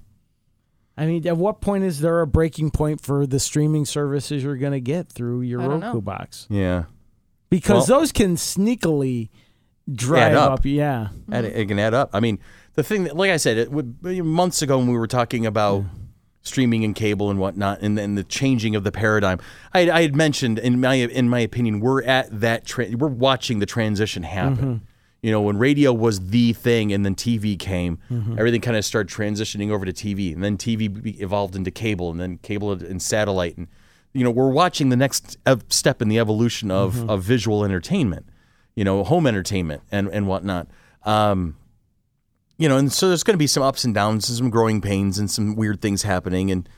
I 0.97 1.05
mean, 1.05 1.25
at 1.27 1.37
what 1.37 1.61
point 1.61 1.83
is 1.83 1.99
there 2.01 2.19
a 2.21 2.27
breaking 2.27 2.71
point 2.71 3.01
for 3.01 3.25
the 3.25 3.39
streaming 3.39 3.85
services 3.85 4.43
you're 4.43 4.57
going 4.57 4.73
to 4.73 4.81
get 4.81 5.09
through 5.11 5.41
your 5.41 5.59
Roku 5.59 5.79
know. 5.79 6.01
box? 6.01 6.47
Yeah, 6.49 6.85
Because 7.49 7.89
Well- 7.89 7.99
those 7.99 8.11
can 8.11 8.35
sneakily 8.35 9.29
drive 9.91 10.33
up. 10.35 10.51
up. 10.59 10.65
Yeah, 10.65 11.09
and 11.31 11.45
it, 11.45 11.55
it 11.57 11.65
can 11.67 11.79
add 11.79 11.93
up. 11.93 12.09
I 12.13 12.19
mean, 12.19 12.39
the 12.73 12.83
thing 12.83 13.05
that, 13.05 13.15
like 13.15 13.31
I 13.31 13.37
said, 13.37 13.57
it 13.57 13.71
would 13.71 14.01
months 14.23 14.61
ago 14.61 14.77
when 14.77 14.87
we 14.87 14.97
were 14.97 15.07
talking 15.07 15.45
about 15.45 15.83
streaming 16.43 16.83
and 16.83 16.95
cable 16.95 17.29
and 17.29 17.39
whatnot, 17.39 17.79
and 17.81 17.97
then 17.97 18.15
the 18.15 18.23
changing 18.23 18.75
of 18.75 18.83
the 18.83 18.91
paradigm. 18.91 19.39
I, 19.73 19.89
I 19.89 20.01
had 20.01 20.15
mentioned, 20.15 20.59
in 20.59 20.79
my 20.81 20.95
in 20.95 21.29
my 21.29 21.39
opinion, 21.39 21.79
we're 21.79 22.03
at 22.03 22.27
that. 22.39 22.65
Tra- 22.65 22.89
we're 22.91 23.07
watching 23.07 23.59
the 23.59 23.65
transition 23.65 24.23
happen. 24.23 24.55
Mm-hmm. 24.55 24.85
You 25.21 25.31
know, 25.31 25.41
when 25.41 25.57
radio 25.57 25.93
was 25.93 26.29
the 26.29 26.53
thing, 26.53 26.91
and 26.91 27.05
then 27.05 27.13
TV 27.13 27.57
came, 27.57 27.99
mm-hmm. 28.09 28.39
everything 28.39 28.59
kind 28.59 28.75
of 28.75 28.83
started 28.83 29.13
transitioning 29.13 29.69
over 29.69 29.85
to 29.85 29.93
TV, 29.93 30.33
and 30.33 30.43
then 30.43 30.57
TV 30.57 31.19
evolved 31.21 31.55
into 31.55 31.69
cable, 31.69 32.09
and 32.09 32.19
then 32.19 32.37
cable 32.39 32.71
and 32.71 33.01
satellite, 33.01 33.57
and 33.57 33.67
you 34.13 34.23
know, 34.23 34.31
we're 34.31 34.49
watching 34.49 34.89
the 34.89 34.97
next 34.97 35.37
step 35.69 36.01
in 36.01 36.09
the 36.09 36.19
evolution 36.19 36.71
of 36.71 36.95
mm-hmm. 36.95 37.09
of 37.09 37.23
visual 37.23 37.63
entertainment. 37.63 38.25
You 38.75 38.83
know, 38.83 39.03
home 39.03 39.27
entertainment 39.27 39.83
and 39.91 40.07
and 40.07 40.27
whatnot. 40.27 40.67
Um, 41.03 41.57
you 42.61 42.69
know, 42.69 42.77
and 42.77 42.93
so 42.93 43.07
there's 43.07 43.23
going 43.23 43.33
to 43.33 43.39
be 43.39 43.47
some 43.47 43.63
ups 43.63 43.83
and 43.83 43.95
downs 43.95 44.29
and 44.29 44.37
some 44.37 44.51
growing 44.51 44.81
pains 44.81 45.17
and 45.17 45.31
some 45.31 45.55
weird 45.55 45.81
things 45.81 46.03
happening 46.03 46.51
and 46.51 46.69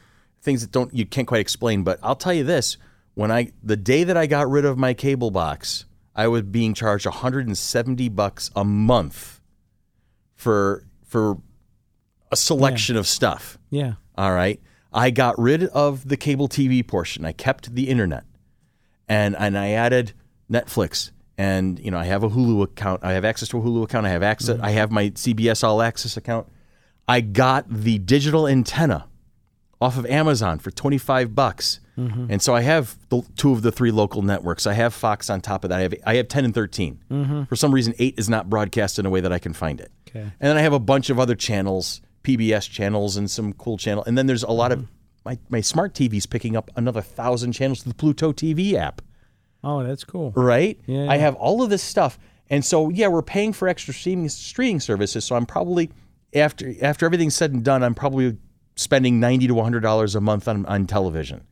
things 0.41 0.61
that 0.61 0.71
don't 0.71 0.93
you 0.93 1.05
can't 1.05 1.27
quite 1.27 1.41
explain. 1.41 1.83
But 1.83 1.99
I'll 2.01 2.15
tell 2.15 2.33
you 2.33 2.45
this: 2.45 2.77
when 3.15 3.31
I 3.31 3.51
the 3.61 3.75
day 3.75 4.05
that 4.05 4.15
I 4.15 4.25
got 4.25 4.49
rid 4.49 4.63
of 4.63 4.77
my 4.77 4.93
cable 4.93 5.29
box, 5.29 5.83
I 6.15 6.29
was 6.29 6.43
being 6.43 6.73
charged 6.73 7.05
170 7.05 8.07
bucks 8.09 8.49
a 8.55 8.63
month 8.63 9.41
for 10.35 10.85
for 11.05 11.39
a 12.31 12.37
selection 12.37 12.95
of 12.95 13.05
stuff. 13.05 13.57
yeah. 13.69 13.95
All 14.17 14.31
right. 14.31 14.61
I 14.93 15.09
got 15.09 15.37
rid 15.37 15.65
of 15.65 16.07
the 16.07 16.15
cable 16.15 16.47
TV 16.47 16.87
portion. 16.87 17.25
I 17.25 17.33
kept 17.33 17.75
the 17.75 17.89
internet. 17.89 18.23
And 19.09 19.35
and 19.37 19.57
I 19.57 19.71
added 19.71 20.13
Netflix. 20.49 21.11
And 21.37 21.79
you 21.79 21.91
know, 21.91 21.97
I 21.97 22.05
have 22.05 22.23
a 22.23 22.29
Hulu 22.29 22.63
account. 22.63 23.03
I 23.03 23.13
have 23.13 23.25
access 23.25 23.49
to 23.49 23.57
a 23.57 23.61
Hulu 23.61 23.83
account. 23.83 24.05
I 24.05 24.09
have 24.09 24.23
access 24.23 24.55
mm-hmm. 24.55 24.65
I 24.65 24.71
have 24.71 24.91
my 24.91 25.09
CBS 25.09 25.63
All 25.63 25.81
Access 25.81 26.15
account. 26.17 26.47
I 27.07 27.21
got 27.21 27.65
the 27.69 27.97
digital 27.97 28.47
antenna 28.47 29.07
off 29.81 29.97
of 29.97 30.05
Amazon 30.05 30.59
for 30.59 30.71
25 30.71 31.35
bucks. 31.35 31.79
Mm-hmm. 31.97 32.27
And 32.29 32.41
so 32.41 32.55
I 32.55 32.61
have 32.61 32.97
the, 33.09 33.21
two 33.35 33.51
of 33.51 33.61
the 33.61 33.71
three 33.71 33.91
local 33.91 34.21
networks. 34.21 34.65
I 34.65 34.73
have 34.73 34.93
Fox 34.93 35.29
on 35.29 35.41
top 35.41 35.63
of 35.63 35.69
that. 35.69 35.79
I 35.79 35.81
have 35.81 35.93
I 36.05 36.15
have 36.15 36.27
10 36.27 36.45
and 36.45 36.53
13. 36.53 36.99
Mm-hmm. 37.11 37.43
For 37.43 37.55
some 37.55 37.73
reason 37.73 37.93
8 37.99 38.15
is 38.17 38.29
not 38.29 38.49
broadcast 38.49 38.97
in 38.97 39.05
a 39.05 39.09
way 39.09 39.19
that 39.19 39.33
I 39.33 39.39
can 39.39 39.53
find 39.53 39.81
it. 39.81 39.91
Okay. 40.09 40.21
And 40.21 40.33
then 40.39 40.57
I 40.57 40.61
have 40.61 40.73
a 40.73 40.79
bunch 40.79 41.09
of 41.09 41.19
other 41.19 41.35
channels, 41.35 42.01
PBS 42.23 42.69
channels 42.69 43.17
and 43.17 43.29
some 43.29 43.53
cool 43.53 43.77
channel. 43.77 44.03
And 44.05 44.17
then 44.17 44.27
there's 44.27 44.43
a 44.43 44.51
lot 44.51 44.71
of 44.71 44.87
my, 45.25 45.37
my 45.49 45.61
smart 45.61 45.93
TV's 45.93 46.25
picking 46.25 46.55
up 46.55 46.71
another 46.75 47.01
1000 47.01 47.53
channels 47.53 47.83
to 47.83 47.89
the 47.89 47.95
Pluto 47.95 48.31
TV 48.31 48.73
app 48.73 49.01
Oh, 49.63 49.83
that's 49.83 50.03
cool. 50.03 50.31
right? 50.35 50.79
Yeah, 50.85 51.09
I 51.09 51.17
have 51.17 51.35
all 51.35 51.61
of 51.63 51.69
this 51.69 51.81
stuff, 51.83 52.19
and 52.49 52.63
so 52.65 52.89
yeah, 52.89 53.07
we're 53.07 53.21
paying 53.21 53.53
for 53.53 53.67
extra 53.67 53.93
streaming 53.93 54.29
streaming 54.29 54.79
services. 54.79 55.23
So 55.25 55.35
I'm 55.35 55.45
probably 55.45 55.89
after 56.33 56.73
after 56.81 57.05
everything's 57.05 57.35
said 57.35 57.51
and 57.53 57.63
done, 57.63 57.83
I'm 57.83 57.95
probably 57.95 58.37
spending 58.75 59.19
ninety 59.19 59.47
to 59.47 59.53
one 59.53 59.63
hundred 59.65 59.81
dollars 59.81 60.15
a 60.15 60.21
month 60.21 60.47
on 60.47 60.65
on 60.65 60.87
television. 60.87 61.43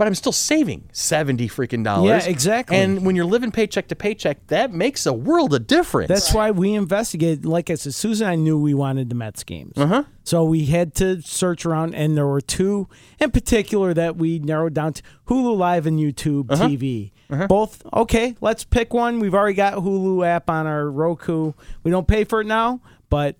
But 0.00 0.06
I'm 0.06 0.14
still 0.14 0.32
saving 0.32 0.88
seventy 0.94 1.46
freaking 1.46 1.84
dollars. 1.84 2.24
Yeah, 2.24 2.30
exactly. 2.30 2.78
And 2.78 3.04
when 3.04 3.16
you're 3.16 3.26
living 3.26 3.50
paycheck 3.52 3.88
to 3.88 3.94
paycheck, 3.94 4.46
that 4.46 4.72
makes 4.72 5.04
a 5.04 5.12
world 5.12 5.52
of 5.52 5.66
difference. 5.66 6.08
That's 6.08 6.32
why 6.32 6.52
we 6.52 6.72
investigated. 6.72 7.44
Like 7.44 7.68
I 7.68 7.74
said, 7.74 7.92
Susan, 7.92 8.26
and 8.26 8.32
I 8.32 8.34
knew 8.36 8.58
we 8.58 8.72
wanted 8.72 9.10
the 9.10 9.14
Mets 9.14 9.44
games. 9.44 9.74
Uh-huh. 9.76 10.04
So 10.24 10.42
we 10.44 10.64
had 10.64 10.94
to 10.94 11.20
search 11.20 11.66
around, 11.66 11.94
and 11.94 12.16
there 12.16 12.26
were 12.26 12.40
two 12.40 12.88
in 13.18 13.30
particular 13.30 13.92
that 13.92 14.16
we 14.16 14.38
narrowed 14.38 14.72
down 14.72 14.94
to 14.94 15.02
Hulu 15.28 15.54
Live 15.54 15.84
and 15.84 16.00
YouTube 16.00 16.50
Uh-huh. 16.50 16.66
TV. 16.66 17.12
Both, 17.46 17.82
okay, 17.92 18.36
let's 18.40 18.64
pick 18.64 18.94
one. 18.94 19.20
We've 19.20 19.34
already 19.34 19.52
got 19.52 19.74
Hulu 19.74 20.26
app 20.26 20.48
on 20.48 20.66
our 20.66 20.90
Roku. 20.90 21.52
We 21.82 21.90
don't 21.90 22.08
pay 22.08 22.24
for 22.24 22.40
it 22.40 22.46
now, 22.46 22.80
but 23.10 23.36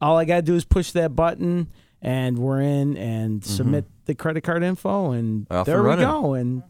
all 0.00 0.16
I 0.16 0.24
got 0.24 0.36
to 0.36 0.42
do 0.42 0.54
is 0.54 0.64
push 0.64 0.92
that 0.92 1.14
button, 1.14 1.68
and 2.00 2.38
we're 2.38 2.62
in 2.62 2.96
and 2.96 3.44
submit 3.44 3.84
the 4.08 4.16
credit 4.16 4.40
card 4.40 4.64
info, 4.64 5.12
and. 5.12 5.46
Off 5.50 5.66
there 5.66 5.76
and 5.76 5.84
we 5.84 5.90
running. 5.90 6.04
go. 6.04 6.34
And 6.34 6.62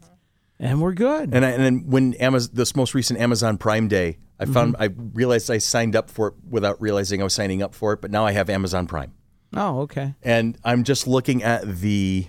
and 0.59 0.81
we're 0.81 0.93
good. 0.93 1.33
And, 1.33 1.45
I, 1.45 1.51
and 1.51 1.63
then 1.63 1.89
when 1.89 2.13
Amazon, 2.15 2.51
this 2.53 2.75
most 2.75 2.93
recent 2.93 3.19
Amazon 3.19 3.57
Prime 3.57 3.87
Day, 3.87 4.17
I 4.39 4.45
found 4.45 4.73
Mm-hmm. 4.75 4.83
I 4.83 4.89
realized 5.13 5.49
I 5.49 5.57
signed 5.57 5.95
up 5.95 6.09
for 6.09 6.27
it 6.27 6.33
without 6.47 6.79
realizing 6.81 7.21
I 7.21 7.23
was 7.23 7.33
signing 7.33 7.63
up 7.63 7.73
for 7.73 7.93
it. 7.93 8.01
But 8.01 8.11
now 8.11 8.25
I 8.25 8.33
have 8.33 8.49
Amazon 8.49 8.85
Prime. 8.85 9.13
oh, 9.55 9.79
okay. 9.81 10.13
and 10.21 10.57
I'm 10.63 10.83
just 10.83 11.07
looking 11.07 11.41
at 11.43 11.63
the 11.79 12.27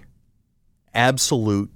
absolute 0.94 1.70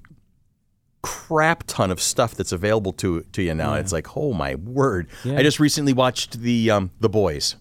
crap 1.03 1.65
ton 1.67 1.91
of 1.91 2.01
stuff 2.01 2.35
that's 2.35 2.53
available 2.53 2.93
to 2.95 3.23
to 3.33 3.43
you 3.43 3.55
now. 3.55 3.75
It's 3.75 3.93
like, 3.93 4.17
oh 4.17 4.33
my 4.33 4.55
word! 4.55 5.09
I 5.25 5.43
just 5.43 5.61
recently 5.61 5.93
watched 5.93 6.41
the 6.41 6.71
um, 6.71 6.93
the 7.01 7.09
Boys. 7.09 7.57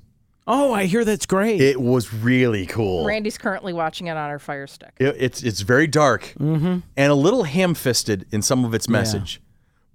Oh, 0.45 0.73
I 0.73 0.85
hear 0.85 1.05
that's 1.05 1.25
great. 1.25 1.61
It 1.61 1.79
was 1.79 2.13
really 2.13 2.65
cool. 2.65 3.05
Randy's 3.05 3.37
currently 3.37 3.71
watching 3.71 4.07
it 4.07 4.17
on 4.17 4.29
her 4.29 4.39
Fire 4.39 4.67
Stick. 4.67 4.91
It- 4.99 5.15
it's 5.17 5.41
it's 5.43 5.61
very 5.61 5.87
dark 5.87 6.33
Mm-hmm. 6.39 6.79
and 6.97 7.11
a 7.11 7.15
little 7.15 7.43
ham 7.43 7.73
fisted 7.73 8.25
in 8.31 8.41
some 8.41 8.65
of 8.65 8.73
its 8.73 8.89
message, 8.89 9.41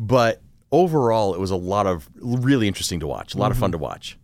but 0.01 0.40
overall, 0.72 1.34
it 1.34 1.40
was 1.40 1.51
a 1.51 1.57
lot 1.57 1.86
of 1.86 2.09
really 2.20 2.66
interesting 2.66 3.01
to 3.01 3.07
watch. 3.07 3.34
A 3.34 3.38
lot 3.38 3.46
Mm-hmm. 3.46 3.53
of 3.53 3.59
fun 3.59 3.72
to 3.72 3.78
watch. 3.78 4.18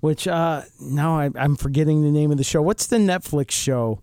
Which 0.00 0.26
uh 0.28 0.62
now 0.80 1.18
I, 1.18 1.30
I'm 1.36 1.56
forgetting 1.56 2.02
the 2.02 2.10
name 2.10 2.30
of 2.30 2.36
the 2.36 2.44
show. 2.44 2.60
What's 2.60 2.86
the 2.88 2.98
Netflix 2.98 3.52
show? 3.52 4.00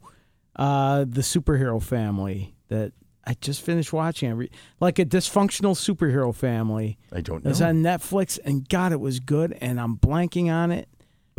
Uh, 0.55 0.99
the 1.07 1.21
superhero 1.21 1.81
family 1.81 2.53
that 2.67 2.91
I 3.25 3.35
just 3.39 3.61
finished 3.61 3.93
watching. 3.93 4.29
I 4.29 4.33
re- 4.33 4.51
like 4.81 4.99
a 4.99 5.05
dysfunctional 5.05 5.73
superhero 5.75 6.33
family. 6.35 6.97
I 7.13 7.21
don't 7.21 7.45
know 7.45 7.51
It's 7.51 7.61
on 7.61 7.75
Netflix, 7.83 8.39
and 8.43 8.67
God, 8.67 8.91
it 8.91 8.99
was 8.99 9.19
good. 9.21 9.57
And 9.61 9.79
I'm 9.79 9.95
blanking 9.97 10.51
on 10.51 10.71
it. 10.71 10.89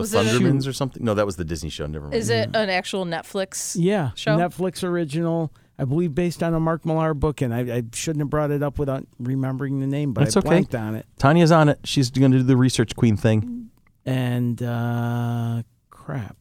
The 0.00 0.18
Was 0.18 0.26
it 0.34 0.36
a- 0.36 0.38
Thundermans 0.44 0.66
or 0.68 0.72
something. 0.72 1.04
No, 1.04 1.14
that 1.14 1.26
was 1.26 1.36
the 1.36 1.44
Disney 1.44 1.70
show. 1.70 1.86
Never 1.86 2.06
mind. 2.06 2.14
Is 2.14 2.30
it 2.30 2.50
an 2.54 2.70
actual 2.70 3.04
Netflix? 3.04 3.76
Yeah, 3.78 4.10
Show? 4.14 4.36
Netflix 4.36 4.82
original. 4.84 5.52
I 5.78 5.84
believe 5.84 6.14
based 6.14 6.42
on 6.42 6.52
a 6.52 6.60
Mark 6.60 6.84
Millar 6.84 7.14
book, 7.14 7.40
and 7.40 7.54
I, 7.54 7.60
I 7.76 7.82
shouldn't 7.94 8.20
have 8.20 8.28
brought 8.30 8.50
it 8.50 8.62
up 8.62 8.78
without 8.78 9.06
remembering 9.18 9.80
the 9.80 9.86
name, 9.86 10.12
but 10.12 10.24
That's 10.24 10.36
I 10.36 10.40
okay. 10.40 10.48
blanked 10.48 10.74
on 10.74 10.94
it. 10.94 11.06
Tanya's 11.18 11.50
on 11.52 11.70
it. 11.70 11.78
She's 11.84 12.10
going 12.10 12.32
to 12.32 12.38
do 12.38 12.44
the 12.44 12.56
research 12.56 12.94
queen 12.96 13.16
thing. 13.16 13.70
and 14.04 14.62
uh, 14.62 15.62
crap. 15.88 16.36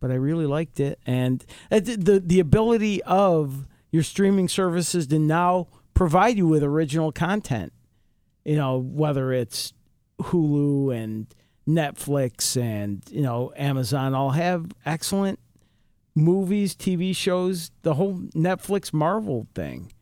But 0.00 0.10
I 0.10 0.14
really 0.14 0.46
liked 0.46 0.78
it, 0.80 0.98
and 1.06 1.44
uh, 1.70 1.80
the 1.80 1.96
the- 1.96 2.20
the 2.20 2.40
ability 2.40 3.02
of 3.04 3.66
your 3.90 4.02
streaming 4.02 4.48
services 4.48 5.06
to 5.08 5.18
now 5.18 5.66
provide 5.94 6.36
you 6.36 6.46
with 6.46 6.62
original 6.62 7.10
content. 7.12 7.72
You 8.44 8.56
know, 8.56 8.78
whether 8.78 9.32
it's 9.32 9.72
Hulu 10.20 10.94
and 10.96 11.26
Netflix 11.68 12.60
and 12.60 13.02
you 13.10 13.20
know 13.20 13.52
Amazon, 13.56 14.14
all 14.14 14.30
have 14.30 14.66
excellent 14.86 15.38
movies, 16.14 16.74
TV 16.74 17.14
shows. 17.14 17.70
The 17.82 17.94
whole 17.94 18.14
Netflix 18.34 18.92
Marvel 18.92 19.46
thing 19.54 19.92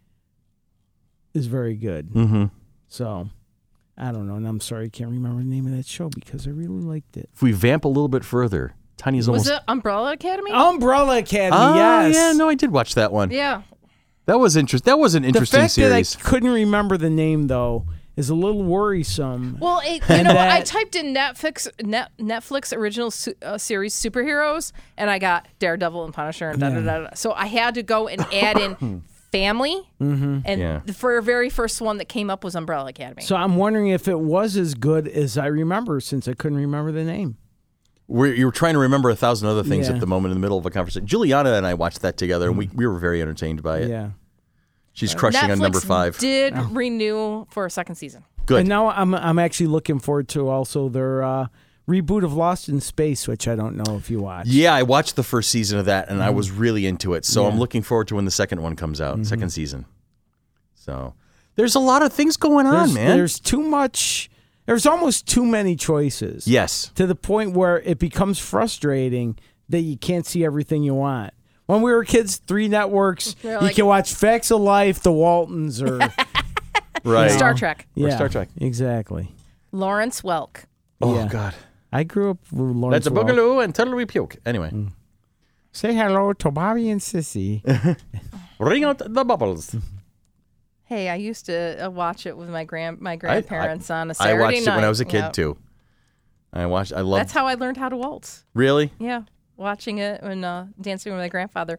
is 1.34 1.46
very 1.46 1.74
good. 1.74 2.10
Mm-hmm. 2.10 2.44
So. 2.88 3.28
I 3.98 4.12
don't 4.12 4.26
know, 4.28 4.34
and 4.34 4.46
I'm 4.46 4.60
sorry 4.60 4.84
I 4.84 4.88
can't 4.90 5.08
remember 5.08 5.38
the 5.38 5.48
name 5.48 5.64
of 5.64 5.72
that 5.74 5.86
show 5.86 6.10
because 6.10 6.46
I 6.46 6.50
really 6.50 6.82
liked 6.82 7.16
it. 7.16 7.30
If 7.32 7.40
we 7.40 7.52
vamp 7.52 7.86
a 7.86 7.88
little 7.88 8.08
bit 8.08 8.26
further, 8.26 8.74
Tanya's 8.98 9.26
Was 9.30 9.48
it 9.48 9.58
Umbrella 9.68 10.12
Academy? 10.12 10.50
Umbrella 10.50 11.16
Academy, 11.16 11.56
Oh, 11.58 11.74
yes. 11.74 12.14
yeah, 12.14 12.32
no, 12.32 12.46
I 12.46 12.56
did 12.56 12.72
watch 12.72 12.94
that 12.94 13.10
one. 13.10 13.30
Yeah. 13.30 13.62
That 14.26 14.38
was 14.38 14.54
interesting. 14.54 14.84
That 14.90 14.98
was 14.98 15.14
an 15.14 15.22
the 15.22 15.28
interesting 15.28 15.60
fact 15.60 15.72
series. 15.72 16.12
that 16.12 16.20
I 16.20 16.28
couldn't 16.28 16.50
remember 16.50 16.98
the 16.98 17.08
name 17.08 17.46
though 17.46 17.86
is 18.16 18.30
a 18.30 18.34
little 18.34 18.62
worrisome. 18.62 19.58
Well, 19.60 19.80
it, 19.84 19.96
you 20.08 20.14
And 20.14 20.28
know, 20.28 20.36
I 20.38 20.60
typed 20.62 20.96
in 20.96 21.14
Netflix 21.14 21.68
net, 21.84 22.10
Netflix 22.18 22.74
original 22.76 23.10
su- 23.10 23.34
uh, 23.42 23.58
series 23.58 23.94
superheroes, 23.94 24.72
and 24.96 25.10
I 25.10 25.18
got 25.18 25.46
Daredevil 25.58 26.04
and 26.04 26.14
Punisher 26.14 26.50
and 26.50 26.60
da 26.60 26.70
da 26.70 26.80
da. 26.80 26.98
da. 27.04 27.08
So 27.14 27.32
I 27.32 27.46
had 27.46 27.74
to 27.74 27.82
go 27.82 28.08
and 28.08 28.20
add 28.32 28.58
in 28.58 29.02
family, 29.32 29.76
Mm-hmm. 30.00 30.38
and 30.46 30.60
Yeah. 30.60 30.80
the 30.86 30.92
for 30.94 31.20
very 31.20 31.50
first 31.50 31.80
one 31.80 31.98
that 31.98 32.06
came 32.08 32.30
up 32.30 32.42
was 32.44 32.54
Umbrella 32.54 32.88
Academy. 32.90 33.22
So 33.22 33.36
I'm 33.36 33.56
wondering 33.56 33.88
if 33.88 34.08
it 34.08 34.18
was 34.20 34.56
as 34.56 34.74
good 34.74 35.06
as 35.08 35.36
I 35.36 35.46
remember, 35.46 36.00
since 36.00 36.26
I 36.28 36.32
couldn't 36.32 36.58
remember 36.58 36.92
the 36.92 37.04
name. 37.04 37.36
We're, 38.08 38.32
you 38.32 38.46
were 38.46 38.52
trying 38.52 38.74
to 38.74 38.78
remember 38.78 39.10
a 39.10 39.16
thousand 39.16 39.48
other 39.48 39.64
things 39.64 39.88
Yeah. 39.88 39.94
at 39.94 40.00
the 40.00 40.06
moment 40.06 40.30
in 40.32 40.38
the 40.38 40.40
middle 40.40 40.56
of 40.58 40.64
a 40.64 40.70
conversation. 40.70 41.06
Juliana 41.08 41.54
and 41.54 41.66
I 41.66 41.74
watched 41.74 42.02
that 42.02 42.16
together, 42.16 42.48
and 42.48 42.56
we, 42.56 42.70
we 42.72 42.86
were 42.86 42.98
very 42.98 43.20
entertained 43.20 43.62
by 43.64 43.78
it. 43.80 43.88
Yeah. 43.90 44.10
She's 44.96 45.14
crushing 45.14 45.40
Netflix 45.42 45.52
on 45.52 45.58
number 45.60 45.80
five. 45.80 46.18
did 46.18 46.54
renew 46.72 47.44
for 47.50 47.66
a 47.66 47.70
second 47.70 47.94
season. 47.94 48.24
Good. 48.46 48.60
And 48.60 48.68
now 48.68 48.88
I'm 48.90 49.14
I'm 49.14 49.38
actually 49.38 49.66
looking 49.68 49.98
forward 50.00 50.28
to 50.30 50.48
also 50.48 50.88
their 50.88 51.22
uh, 51.22 51.46
reboot 51.88 52.24
of 52.24 52.32
Lost 52.34 52.68
in 52.68 52.80
Space, 52.80 53.28
which 53.28 53.46
I 53.46 53.54
don't 53.56 53.76
know 53.76 53.96
if 53.96 54.08
you 54.10 54.20
watched. 54.20 54.48
Yeah, 54.48 54.74
I 54.74 54.82
watched 54.84 55.14
the 55.16 55.22
first 55.22 55.50
season 55.50 55.78
of 55.78 55.84
that, 55.86 56.08
and 56.08 56.22
I 56.22 56.30
was 56.30 56.48
Mm-hmm. 56.48 56.60
really 56.60 56.86
into 56.86 57.14
it. 57.14 57.24
So 57.24 57.46
I'm 57.46 57.58
looking 57.58 57.82
forward 57.82 58.08
to 58.08 58.14
when 58.16 58.24
the 58.24 58.30
second 58.30 58.62
one 58.62 58.74
comes 58.74 59.00
out, 59.00 59.24
second 59.26 59.50
season. 59.50 59.84
So 60.74 61.14
there's 61.56 61.74
a 61.74 61.80
lot 61.80 62.02
of 62.02 62.12
things 62.12 62.36
going 62.36 62.66
on, 62.66 62.74
there's, 62.88 62.94
man. 62.94 63.16
There's 63.16 63.38
too 63.40 63.60
much. 63.62 64.30
There's 64.66 64.86
almost 64.86 65.28
too 65.28 65.44
many 65.44 65.76
choices. 65.76 66.48
yes. 66.48 66.90
to 66.96 67.06
the 67.06 67.14
point 67.14 67.52
where 67.52 67.80
it 67.82 67.98
becomes 68.00 68.38
frustrating 68.38 69.38
that 69.68 69.80
you 69.80 69.96
can't 69.96 70.26
see 70.26 70.44
everything 70.44 70.82
you 70.82 70.94
want. 70.94 71.32
When 71.66 71.82
we 71.82 71.92
were 71.92 72.04
kids, 72.04 72.36
three 72.36 72.68
networks, 72.68 73.34
You're 73.42 73.54
you 73.54 73.58
like- 73.60 73.74
can 73.76 73.86
watch 73.86 74.14
Facts 74.14 74.50
of 74.50 74.60
Life, 74.60 75.02
The 75.02 75.12
Waltons, 75.12 75.82
or 75.82 75.98
Right. 77.04 77.30
Star 77.30 77.54
Trek. 77.54 77.86
yeah, 77.94 78.14
Star 78.14 78.28
Trek. 78.28 78.48
Exactly. 78.60 79.30
Lawrence 79.72 80.22
Welk. 80.22 80.64
Oh 81.00 81.14
Yeah. 81.14 81.28
God. 81.28 81.54
I 81.92 82.02
grew 82.04 82.30
up 82.30 82.38
with 82.52 82.76
Lawrence. 82.76 83.04
That's 83.04 83.06
a 83.06 83.10
Welk. 83.18 83.28
boogaloo 83.30 83.62
and 83.64 83.74
totally 83.74 84.06
puke. 84.06 84.36
Anyway, 84.46 84.70
Mm. 84.70 84.92
Say 85.72 85.92
hello 85.94 86.32
to 86.32 86.50
Bobby 86.50 86.88
and 86.88 87.00
Sissy. 87.02 87.62
ring 88.58 88.82
out 88.84 88.98
the 88.98 89.24
bubbles. 89.24 89.76
Hey, 90.84 91.08
I 91.08 91.16
used 91.16 91.46
to 91.46 91.86
uh, 91.86 91.90
watch 91.90 92.26
it 92.26 92.36
with 92.36 92.48
my 92.48 92.64
grand 92.64 93.00
my 93.00 93.16
grandparents 93.16 93.90
on 93.90 94.10
a 94.10 94.14
Saturday 94.14 94.38
I 94.38 94.40
watched 94.40 94.66
it 94.66 94.70
when 94.70 94.84
I 94.84 94.88
was 94.88 95.00
a 95.00 95.04
kid 95.04 95.18
Yeah. 95.18 95.30
too. 95.30 95.58
I 96.52 96.64
watched. 96.66 96.92
I 96.94 97.00
loved. 97.02 97.20
That's 97.20 97.32
how 97.32 97.46
I 97.46 97.54
learned 97.54 97.76
how 97.76 97.88
to 97.90 97.96
waltz. 97.96 98.44
really. 98.54 98.90
Yeah, 98.98 99.22
watching 99.56 99.98
it 99.98 100.20
and 100.22 100.44
uh, 100.44 100.64
dancing 100.80 101.12
with 101.12 101.20
my 101.20 101.28
grandfather, 101.28 101.78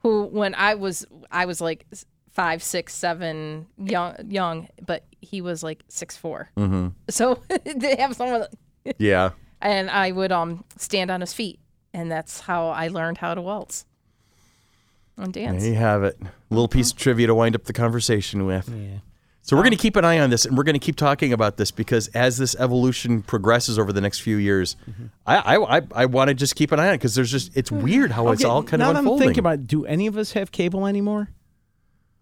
who 0.00 0.24
when 0.24 0.54
I 0.54 0.74
was 0.74 1.06
I 1.30 1.44
was 1.46 1.60
like 1.60 1.86
five, 2.32 2.62
six, 2.62 2.94
seven, 2.94 3.66
young, 3.78 4.14
young, 4.28 4.68
but 4.86 5.04
he 5.20 5.40
was 5.40 5.62
like 5.62 5.82
six 5.88 6.16
four. 6.16 6.50
Mm-hmm. 6.56 6.88
So 7.10 7.42
they 7.76 7.96
have 7.96 8.14
someone, 8.14 8.46
Yeah. 8.98 9.30
and 9.60 9.90
I 9.90 10.12
would 10.12 10.30
um 10.32 10.64
stand 10.76 11.10
on 11.10 11.20
his 11.20 11.32
feet, 11.32 11.58
and 11.92 12.10
that's 12.10 12.40
how 12.40 12.68
I 12.68 12.88
learned 12.88 13.18
how 13.18 13.34
to 13.34 13.42
waltz 13.42 13.84
and 15.16 15.32
dance. 15.32 15.62
There 15.62 15.72
you 15.72 15.78
have 15.78 16.04
it. 16.04 16.16
A 16.22 16.30
little 16.54 16.68
piece 16.68 16.92
of 16.92 16.96
trivia 16.98 17.26
to 17.26 17.34
wind 17.34 17.54
up 17.56 17.64
the 17.64 17.72
conversation 17.72 18.46
with. 18.46 18.68
yeah. 18.68 18.98
So 19.48 19.56
we're 19.56 19.62
going 19.62 19.70
to 19.70 19.78
keep 19.78 19.96
an 19.96 20.04
eye 20.04 20.18
on 20.18 20.28
this, 20.28 20.44
and 20.44 20.58
we're 20.58 20.62
going 20.62 20.74
to 20.74 20.78
keep 20.78 20.96
talking 20.96 21.32
about 21.32 21.56
this 21.56 21.70
because 21.70 22.08
as 22.08 22.36
this 22.36 22.54
evolution 22.56 23.22
progresses 23.22 23.78
over 23.78 23.94
the 23.94 24.00
next 24.02 24.18
few 24.18 24.36
years, 24.36 24.76
I 25.26 25.36
I, 25.56 25.78
I, 25.78 25.82
I 25.94 26.04
want 26.04 26.28
to 26.28 26.34
just 26.34 26.54
keep 26.54 26.70
an 26.70 26.78
eye 26.78 26.88
on 26.88 26.94
it 26.94 26.98
because 26.98 27.14
there's 27.14 27.30
just 27.30 27.56
it's 27.56 27.72
weird 27.72 28.10
how 28.10 28.28
it's 28.28 28.44
all 28.44 28.62
kind 28.62 28.80
now 28.80 28.90
of 28.90 28.96
that 28.96 29.10
I'm 29.10 29.18
thinking 29.18 29.38
about, 29.38 29.54
it, 29.54 29.66
do 29.66 29.86
any 29.86 30.06
of 30.06 30.18
us 30.18 30.32
have 30.32 30.52
cable 30.52 30.86
anymore? 30.86 31.30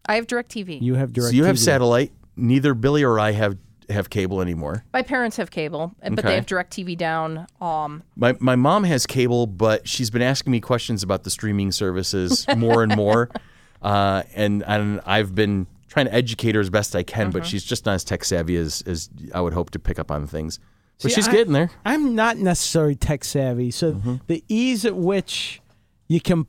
I 0.09 0.14
have 0.14 0.29
Directv. 0.29 0.81
You 0.81 0.95
have 0.95 1.11
so 1.16 1.31
you 1.31 1.47
have 1.47 1.59
satellite. 1.59 2.12
Neither 2.37 2.74
Billy 2.74 3.03
or 3.03 3.18
I 3.18 3.33
have 3.33 3.59
have 3.91 4.09
cable 4.09 4.41
anymore. 4.41 4.85
my 4.93 5.03
parents 5.03 5.37
have 5.39 5.51
cable, 5.51 5.97
but 6.01 6.12
Okay. 6.12 6.22
they 6.29 6.35
have 6.37 6.47
Directv 6.47 6.97
down. 6.97 7.49
Um, 7.61 8.05
My 8.14 8.37
my 8.39 8.55
mom 8.55 8.85
has 8.85 9.05
cable, 9.05 9.49
but 9.49 9.89
she's 9.89 10.11
been 10.11 10.22
asking 10.22 10.53
me 10.53 10.61
questions 10.61 11.03
about 11.03 11.24
the 11.24 11.31
streaming 11.31 11.72
services 11.72 12.47
more 12.57 12.85
and 12.85 12.95
more, 12.95 13.31
uh, 13.83 14.22
and 14.37 14.62
and 14.62 15.01
I've 15.05 15.35
been 15.35 15.66
trying 15.97 16.07
to 16.07 16.14
educate 16.14 16.55
her 16.55 16.61
as 16.61 16.68
best 16.68 16.94
I 16.94 17.03
can, 17.03 17.30
but 17.30 17.40
uh-huh. 17.42 17.49
she's 17.49 17.64
just 17.64 17.86
not 17.86 17.94
as 17.94 18.05
tech 18.05 18.22
savvy 18.22 18.57
as 18.57 18.82
as 18.86 19.09
I 19.34 19.40
would 19.40 19.55
hope 19.55 19.70
to 19.70 19.78
pick 19.78 19.99
up 19.99 20.11
on 20.11 20.26
things. 20.26 20.59
But 21.01 21.11
See, 21.11 21.14
she's 21.14 21.28
I- 21.28 21.32
getting 21.32 21.55
there. 21.55 21.70
I'm 21.86 22.14
not 22.14 22.36
necessarily 22.36 22.94
tech 22.94 23.24
savvy, 23.24 23.70
so 23.70 23.92
Mm-hmm. 23.92 24.16
the 24.26 24.44
ease 24.49 24.84
at 24.84 24.94
which 24.94 25.62
you 26.07 26.20
can 26.20 26.47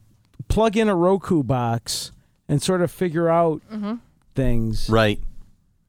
plug 0.49 0.75
in 0.75 0.89
a 0.89 0.95
Roku 0.95 1.43
box 1.43 2.11
and 2.49 2.61
sort 2.61 2.81
of 2.81 2.91
figure 2.91 3.29
out 3.29 3.61
mm-hmm. 3.71 3.95
things 4.35 4.89
Right. 4.89 5.21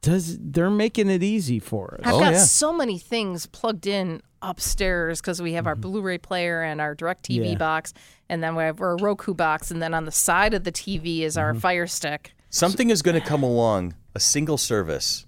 does 0.03 0.39
they're 0.41 0.71
making 0.71 1.11
it 1.11 1.23
easy 1.25 1.59
for 1.59 1.95
us. 2.01 2.01
I've 2.07 2.15
Oh, 2.15 2.21
got 2.21 2.33
yeah. 2.35 2.39
so 2.45 2.73
many 2.73 2.99
things 2.99 3.47
plugged 3.47 3.87
in 3.87 4.23
upstairs 4.41 5.21
because 5.21 5.43
we 5.43 5.55
have 5.55 5.67
our 5.67 5.75
mm-hmm. 5.75 5.81
Blu-ray 5.83 6.19
player 6.19 6.63
and 6.63 6.81
our 6.81 6.95
DirecTV 6.95 7.53
Yeah. 7.53 7.59
box, 7.59 7.93
and 8.29 8.41
then 8.43 8.55
we 8.55 8.63
have 8.63 8.81
our 8.81 8.97
Roku 8.97 9.35
box, 9.35 9.71
and 9.73 9.83
then 9.83 9.95
on 9.95 10.05
the 10.05 10.13
side 10.13 10.55
of 10.55 10.63
the 10.65 10.73
TV 10.73 11.23
is 11.23 11.37
our 11.37 11.51
mm-hmm. 11.51 11.61
Fire 11.61 11.87
Stick. 11.89 12.35
Something 12.51 12.91
is 12.91 13.03
going 13.03 13.21
to 13.21 13.27
come 13.27 13.43
along, 13.43 13.95
a 14.15 14.21
single 14.21 14.57
service, 14.59 15.27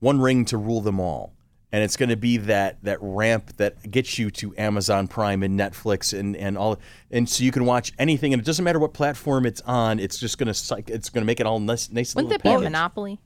one 0.00 0.20
ring 0.20 0.44
to 0.46 0.56
rule 0.56 0.80
them 0.80 1.00
all. 1.00 1.32
And 1.72 1.82
it's 1.82 1.96
going 1.96 2.08
to 2.10 2.16
be 2.16 2.36
that 2.38 2.78
that 2.84 2.98
ramp 3.02 3.56
that 3.56 3.90
gets 3.90 4.18
you 4.18 4.30
to 4.30 4.54
Amazon 4.56 5.08
Prime 5.08 5.42
and 5.42 5.58
Netflix 5.58 6.16
and, 6.18 6.36
and 6.36 6.56
all 6.56 6.78
and 7.10 7.28
so 7.28 7.42
you 7.44 7.50
can 7.50 7.66
watch 7.66 7.92
anything 7.98 8.32
and 8.32 8.40
it 8.40 8.46
doesn't 8.46 8.64
matter 8.64 8.78
what 8.78 8.94
platform 8.94 9.44
it's 9.44 9.60
on, 9.62 9.98
it's 9.98 10.16
just 10.18 10.38
going 10.38 10.46
to 10.52 10.84
it's 10.86 11.10
going 11.10 11.22
to 11.22 11.26
make 11.26 11.40
it 11.40 11.44
all 11.46 11.58
nice 11.58 11.90
nice 11.90 12.14
Wouldn't 12.14 12.30
little 12.30 12.52
that 12.52 12.60
be 12.60 12.64
a 12.66 12.70
monopoly? 12.70 13.20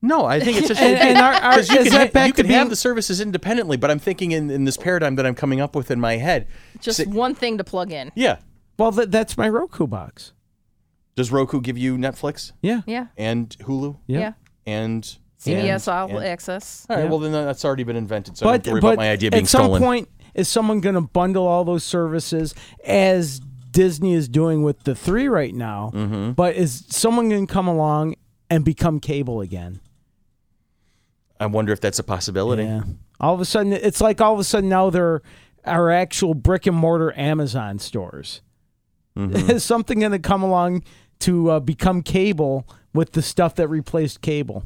No, 0.00 0.24
I 0.24 0.38
think 0.40 0.58
it's 0.58 0.68
just 0.68 0.80
And- 0.80 0.96
and 0.98 1.18
our- 1.18 1.32
our- 1.34 1.54
you 1.56 1.60
is 1.78 1.88
can, 1.88 1.92
that 1.92 2.12
back 2.12 2.28
you 2.28 2.32
to 2.34 2.42
can 2.44 2.52
have 2.52 2.70
the 2.70 2.76
services 2.76 3.20
independently, 3.20 3.76
but 3.76 3.90
I'm 3.90 3.98
thinking 3.98 4.30
in, 4.30 4.48
in 4.48 4.64
this 4.64 4.76
paradigm 4.76 5.16
that 5.16 5.26
I'm 5.26 5.34
coming 5.34 5.60
up 5.60 5.74
with 5.74 5.90
in 5.90 5.98
my 6.00 6.16
head. 6.16 6.46
Just 6.80 6.98
say- 6.98 7.04
one 7.06 7.34
thing 7.34 7.58
to 7.58 7.64
plug 7.64 7.90
in. 7.92 8.12
yeah. 8.14 8.38
Well, 8.78 8.92
that, 8.92 9.10
that's 9.10 9.36
my 9.36 9.48
Roku 9.48 9.86
box. 9.86 10.32
Does 11.16 11.32
Roku 11.32 11.60
give 11.60 11.76
you 11.78 11.96
Netflix 11.96 12.52
Yeah. 12.62 12.82
Yeah, 12.86 13.06
and 13.16 13.48
Hulu 13.60 13.96
Yeah. 14.06 14.18
yeah. 14.20 14.32
and 14.66 15.02
CBS 15.38 15.88
and- 15.88 16.12
All 16.12 16.18
and- 16.18 16.26
Access. 16.26 16.86
All 16.88 16.96
right, 16.96 17.02
Yeah. 17.04 17.08
well 17.10 17.18
then 17.18 17.32
that's 17.32 17.64
already 17.64 17.82
been 17.84 17.96
invented, 17.96 18.36
so 18.36 18.46
I 18.46 18.46
don't 18.46 18.52
have 18.52 18.62
But 18.62 18.64
to 18.64 18.70
worry 18.72 18.80
but 18.80 18.88
about 18.88 18.96
my 18.98 19.10
idea 19.10 19.30
being 19.30 19.42
at 19.44 19.48
some 19.48 19.62
stolen. 19.64 19.82
point, 19.82 20.08
is 20.34 20.48
someone 20.48 20.80
going 20.80 20.94
to 20.94 21.00
bundle 21.00 21.46
all 21.46 21.64
those 21.64 21.84
services 21.84 22.54
as 22.84 23.40
Disney 23.70 24.12
is 24.14 24.28
doing 24.28 24.62
with 24.62 24.84
the 24.84 24.94
three 24.94 25.28
right 25.28 25.54
now? 25.54 25.90
Mm-hmm. 25.94 26.32
But 26.32 26.56
is 26.56 26.84
someone 26.88 27.28
going 27.28 27.46
to 27.46 27.52
come 27.52 27.68
along 27.68 28.16
and 28.50 28.64
become 28.64 29.00
cable 29.00 29.40
again? 29.40 29.80
I 31.38 31.46
wonder 31.46 31.72
if 31.72 31.80
that's 31.80 31.98
a 31.98 32.02
possibility. 32.04 32.64
Yeah. 32.64 32.82
All 33.20 33.34
of 33.34 33.40
a 33.40 33.44
sudden, 33.44 33.72
it's 33.72 34.00
like 34.00 34.20
all 34.20 34.32
of 34.34 34.40
a 34.40 34.44
sudden 34.44 34.68
now 34.68 34.90
there 34.90 35.22
are 35.64 35.90
actual 35.90 36.34
brick 36.34 36.66
and 36.66 36.76
mortar 36.76 37.12
Amazon 37.18 37.78
stores. 37.78 38.40
Mm-hmm. 39.16 39.50
Is 39.50 39.64
something 39.64 40.00
going 40.00 40.12
to 40.12 40.18
come 40.18 40.42
along 40.42 40.82
to 41.20 41.50
uh, 41.50 41.60
become 41.60 42.02
cable 42.02 42.66
with 42.92 43.12
the 43.12 43.22
stuff 43.22 43.54
that 43.56 43.68
replaced 43.68 44.20
cable? 44.20 44.64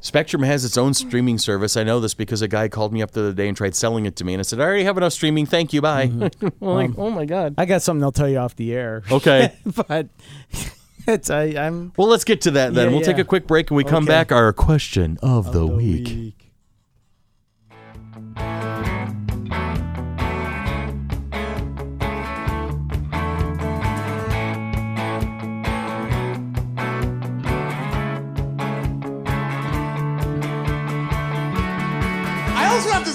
Spectrum 0.00 0.42
has 0.44 0.64
its 0.64 0.78
own 0.78 0.94
streaming 0.94 1.38
service. 1.38 1.76
I 1.76 1.82
know 1.82 1.98
this 1.98 2.14
because 2.14 2.40
a 2.40 2.48
guy 2.48 2.68
called 2.68 2.92
me 2.92 3.02
up 3.02 3.10
the 3.10 3.20
other 3.20 3.32
day 3.32 3.48
and 3.48 3.56
tried 3.56 3.74
selling 3.74 4.06
it 4.06 4.14
to 4.16 4.24
me, 4.24 4.34
and 4.34 4.40
I 4.40 4.42
said, 4.42 4.60
"I 4.60 4.64
already 4.64 4.84
have 4.84 4.96
enough 4.96 5.12
streaming. 5.12 5.46
Thank 5.46 5.72
you. 5.72 5.80
Bye." 5.80 6.08
Mm-hmm. 6.08 6.48
Like, 6.68 6.90
oh 6.96 7.10
my 7.10 7.24
god. 7.24 7.54
I 7.58 7.64
got 7.64 7.82
something 7.82 8.02
I'll 8.04 8.12
tell 8.12 8.28
you 8.28 8.38
off 8.38 8.54
the 8.56 8.72
air. 8.74 9.02
Okay. 9.10 9.52
but 9.88 10.06
it's 11.06 11.30
I, 11.30 11.44
I'm 11.44 11.92
Well, 11.96 12.08
let's 12.08 12.24
get 12.24 12.42
to 12.42 12.52
that 12.52 12.74
then. 12.74 12.86
Yeah, 12.88 12.92
we'll 12.92 13.04
take 13.04 13.18
a 13.18 13.24
quick 13.24 13.46
break 13.46 13.70
and 13.70 13.76
we 13.76 13.84
come 13.84 14.04
back. 14.04 14.30
Our 14.30 14.52
question 14.52 15.18
of, 15.22 15.52
the, 15.52 15.66
week. 15.66 16.08
have 16.08 16.47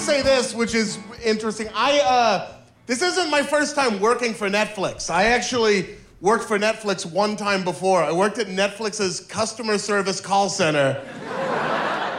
say 0.04 0.20
this, 0.20 0.54
which 0.54 0.74
is 0.74 0.98
interesting. 1.24 1.66
I 1.74 1.98
uh, 2.00 2.52
this 2.84 3.00
isn't 3.00 3.30
my 3.30 3.42
first 3.42 3.74
time 3.74 4.00
working 4.00 4.34
for 4.34 4.50
Netflix. 4.50 5.08
I 5.08 5.24
actually 5.24 5.96
worked 6.20 6.44
for 6.44 6.58
Netflix 6.58 7.10
one 7.10 7.36
time 7.36 7.64
before. 7.64 8.02
I 8.02 8.12
worked 8.12 8.36
at 8.36 8.48
Netflix's 8.48 9.20
customer 9.20 9.78
service 9.78 10.20
call 10.20 10.50
center 10.50 11.00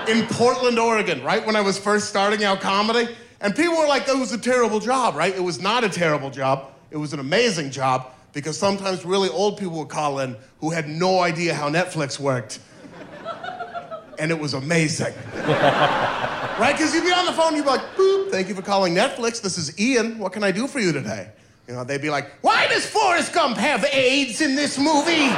in 0.09 0.25
Portland, 0.25 0.79
Oregon, 0.79 1.21
right 1.23 1.45
when 1.45 1.55
I 1.55 1.61
was 1.61 1.77
first 1.77 2.09
starting 2.09 2.43
out 2.43 2.59
comedy. 2.59 3.07
And 3.39 3.55
people 3.55 3.77
were 3.77 3.87
like, 3.87 4.07
that 4.07 4.15
was 4.15 4.31
a 4.31 4.39
terrible 4.39 4.79
job, 4.79 5.15
right? 5.15 5.35
It 5.35 5.43
was 5.43 5.61
not 5.61 5.83
a 5.83 5.89
terrible 5.89 6.31
job. 6.31 6.71
It 6.89 6.97
was 6.97 7.13
an 7.13 7.19
amazing 7.19 7.69
job 7.69 8.11
because 8.33 8.57
sometimes 8.57 9.05
really 9.05 9.29
old 9.29 9.59
people 9.59 9.77
would 9.77 9.89
call 9.89 10.19
in 10.19 10.35
who 10.59 10.71
had 10.71 10.89
no 10.89 11.19
idea 11.19 11.53
how 11.53 11.69
Netflix 11.69 12.19
worked. 12.19 12.59
And 14.17 14.31
it 14.31 14.39
was 14.39 14.55
amazing. 14.55 15.13
right? 16.59 16.75
Because 16.75 16.93
you'd 16.93 17.03
be 17.03 17.11
on 17.11 17.25
the 17.25 17.33
phone, 17.33 17.55
you'd 17.55 17.63
be 17.63 17.69
like, 17.69 17.95
boop, 17.95 18.31
thank 18.31 18.47
you 18.47 18.55
for 18.55 18.61
calling 18.61 18.93
Netflix. 18.93 19.41
This 19.41 19.57
is 19.57 19.79
Ian. 19.79 20.17
What 20.19 20.33
can 20.33 20.43
I 20.43 20.51
do 20.51 20.67
for 20.67 20.79
you 20.79 20.91
today? 20.91 21.29
You 21.67 21.73
know, 21.73 21.83
they'd 21.83 22.01
be 22.01 22.09
like, 22.09 22.31
why 22.41 22.67
does 22.67 22.85
Forrest 22.85 23.33
Gump 23.33 23.57
have 23.57 23.83
AIDS 23.85 24.41
in 24.41 24.55
this 24.55 24.77
movie? 24.77 25.31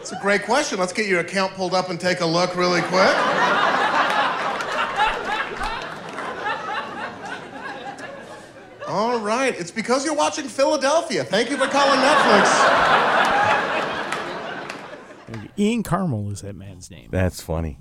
It's 0.00 0.12
a 0.12 0.18
great 0.20 0.42
question. 0.44 0.78
Let's 0.78 0.92
get 0.92 1.06
your 1.06 1.20
account 1.20 1.54
pulled 1.54 1.74
up 1.74 1.88
and 1.90 1.98
take 1.98 2.20
a 2.20 2.26
look 2.26 2.56
really 2.56 2.82
quick. 2.82 3.16
All 8.86 9.18
right. 9.18 9.58
It's 9.58 9.70
because 9.70 10.04
you're 10.04 10.14
watching 10.14 10.46
Philadelphia. 10.46 11.24
Thank 11.24 11.50
you 11.50 11.56
for 11.56 11.66
calling 11.66 11.98
Netflix. 11.98 13.43
Ian 15.58 15.82
Karmel 15.82 16.30
is 16.32 16.42
that 16.42 16.54
man's 16.54 16.90
name. 16.90 17.08
That's 17.10 17.40
funny. 17.40 17.78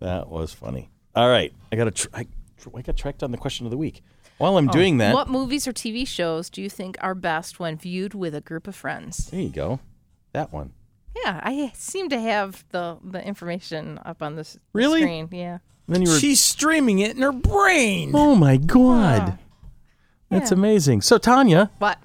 That 0.00 0.28
was 0.28 0.52
funny. 0.52 0.90
All 1.14 1.28
right, 1.28 1.52
I 1.72 1.76
got 1.76 1.84
to. 1.84 1.90
Tr- 1.90 2.08
I, 2.14 2.26
tr- 2.58 2.68
I 2.76 2.82
got 2.82 2.96
tracked 2.96 3.22
on 3.22 3.30
the 3.32 3.38
question 3.38 3.66
of 3.66 3.70
the 3.70 3.78
week. 3.78 4.02
While 4.36 4.56
I'm 4.56 4.68
oh, 4.68 4.72
doing 4.72 4.98
that, 4.98 5.14
What 5.14 5.28
movies 5.28 5.66
or 5.66 5.72
TV 5.72 6.06
shows 6.06 6.48
do 6.48 6.62
you 6.62 6.70
think 6.70 6.96
are 7.00 7.14
best 7.16 7.58
when 7.58 7.76
viewed 7.76 8.14
with 8.14 8.34
a 8.36 8.40
group 8.40 8.68
of 8.68 8.76
friends? 8.76 9.26
there 9.30 9.40
you 9.40 9.48
go. 9.48 9.80
That 10.32 10.52
one. 10.52 10.72
Yeah, 11.24 11.40
I 11.42 11.72
seem 11.74 12.08
to 12.10 12.20
have 12.20 12.64
the 12.70 12.98
the 13.02 13.24
information 13.26 13.98
up 14.04 14.22
on 14.22 14.36
this 14.36 14.56
Really? 14.72 15.00
screen. 15.00 15.28
Yeah. 15.32 15.58
Then 15.88 16.02
you 16.02 16.10
were. 16.10 16.18
She's 16.18 16.40
streaming 16.40 17.00
it 17.00 17.16
in 17.16 17.22
her 17.22 17.32
brain. 17.32 18.12
oh 18.14 18.36
my 18.36 18.58
god, 18.58 19.38
that's 20.30 20.52
Yeah. 20.52 20.58
amazing. 20.58 21.00
So 21.02 21.18
Tanya, 21.18 21.70
But 21.80 21.98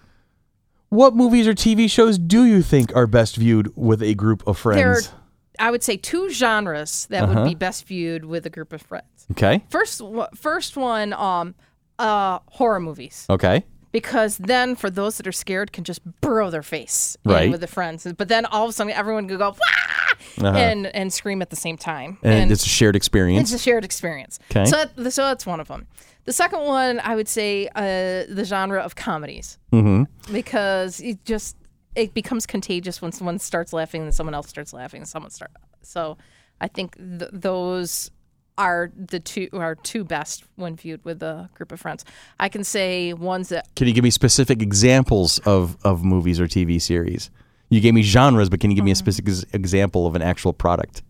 what 0.94 1.16
movies 1.16 1.48
or 1.48 1.54
TV 1.54 1.90
shows 1.90 2.18
do 2.18 2.46
you 2.46 2.62
think 2.62 2.96
are 2.96 3.08
best 3.08 3.36
viewed 3.36 3.76
with 3.76 4.02
a 4.04 4.14
group 4.14 4.44
of 4.48 4.62
there 4.64 4.92
are, 4.92 4.96
friends? 5.02 5.12
I 5.60 5.72
would 5.72 5.84
say, 5.84 5.98
two 5.98 6.30
genres 6.30 7.08
that 7.10 7.24
Uh-huh. 7.24 7.42
would 7.42 7.50
be 7.50 7.56
best 7.56 7.86
viewed 7.88 8.26
with 8.26 8.46
a 8.46 8.50
group 8.50 8.74
of 8.74 8.82
friends. 8.82 9.26
Okay. 9.32 9.64
First, 9.70 10.02
one- 10.02 10.30
first 10.36 10.78
one, 10.78 11.14
um, 11.14 11.56
uh, 12.00 12.40
horror 12.48 12.80
movies. 12.80 13.26
Okay. 13.30 13.64
because 13.92 14.38
then 14.38 14.76
for 14.76 14.90
those 14.90 15.18
that 15.18 15.28
are 15.28 15.32
scared 15.32 15.72
can 15.72 15.84
just 15.84 16.02
burrow 16.22 16.50
their 16.50 16.64
face 16.64 17.16
in 17.24 17.32
Right. 17.32 17.52
with 17.52 17.62
the 17.62 17.68
friends 17.68 18.08
but 18.18 18.28
then 18.28 18.44
all 18.48 18.64
of 18.64 18.70
a 18.72 18.74
sudden 18.74 18.92
everyone 18.92 19.28
could 19.28 19.38
go 19.38 19.56
Wah! 20.42 20.48
and 20.56 20.88
and 20.96 21.14
scream 21.14 21.44
at 21.44 21.52
the 21.52 21.56
same 21.56 21.78
time 21.78 22.18
Uh-huh. 22.24 22.34
And, 22.34 22.52
it's 22.52 22.66
a 22.66 22.70
shared 22.70 22.96
experience. 22.96 23.52
it's 23.54 23.62
a 23.62 23.64
shared 23.64 23.86
experience 23.86 24.40
Okay. 24.50 24.66
so 24.66 24.78
that, 24.98 25.14
so 25.14 25.22
that's 25.28 25.46
one 25.46 25.60
of 25.60 25.68
them 25.68 25.86
the 26.26 26.34
second 26.34 26.62
one 26.62 27.00
i 27.02 27.16
would 27.16 27.28
say 27.28 27.68
uh, 27.76 28.24
the 28.34 28.44
genre 28.46 28.80
of 28.80 28.96
comedies 28.96 29.58
mm-hmm. 29.72 30.04
because 30.34 31.00
it 31.02 31.24
just 31.26 31.56
it 31.96 32.14
becomes 32.14 32.46
contagious 32.46 33.02
when 33.02 33.12
someone 33.12 33.40
starts 33.40 33.74
laughing 33.74 34.04
and 34.04 34.14
someone 34.16 34.34
else 34.34 34.48
starts 34.48 34.74
laughing 34.74 35.02
and 35.02 35.08
someone 35.08 35.32
start 35.32 35.52
so 35.82 36.18
i 36.62 36.68
think 36.68 36.96
th- 36.98 37.32
those 37.32 38.12
are 38.58 38.92
the 38.96 39.20
two 39.20 39.50
are 39.54 39.76
two 39.76 40.04
best 40.04 40.44
when 40.56 40.76
viewed 40.76 41.04
with 41.04 41.24
a 41.24 41.50
group 41.56 41.72
of 41.72 41.80
friends 41.80 42.06
i 42.40 42.48
can 42.48 42.64
say 42.64 43.14
ones 43.14 43.50
that 43.50 43.68
Can 43.76 43.88
you 43.88 43.94
give 43.94 44.04
me 44.04 44.12
specific 44.12 44.62
examples 44.62 45.40
of, 45.40 45.78
of 45.84 46.04
movies 46.04 46.40
or 46.40 46.48
TV 46.48 46.82
series? 46.82 47.32
You 47.70 47.82
gave 47.82 47.96
me 47.96 48.04
genres, 48.04 48.50
but 48.50 48.60
can 48.60 48.70
you 48.70 48.76
give 48.76 48.86
me 48.86 48.92
a 48.92 48.96
specific 48.96 49.34
example 49.52 50.06
of 50.06 50.16
an 50.16 50.22
actual 50.22 50.54
product? 50.54 51.02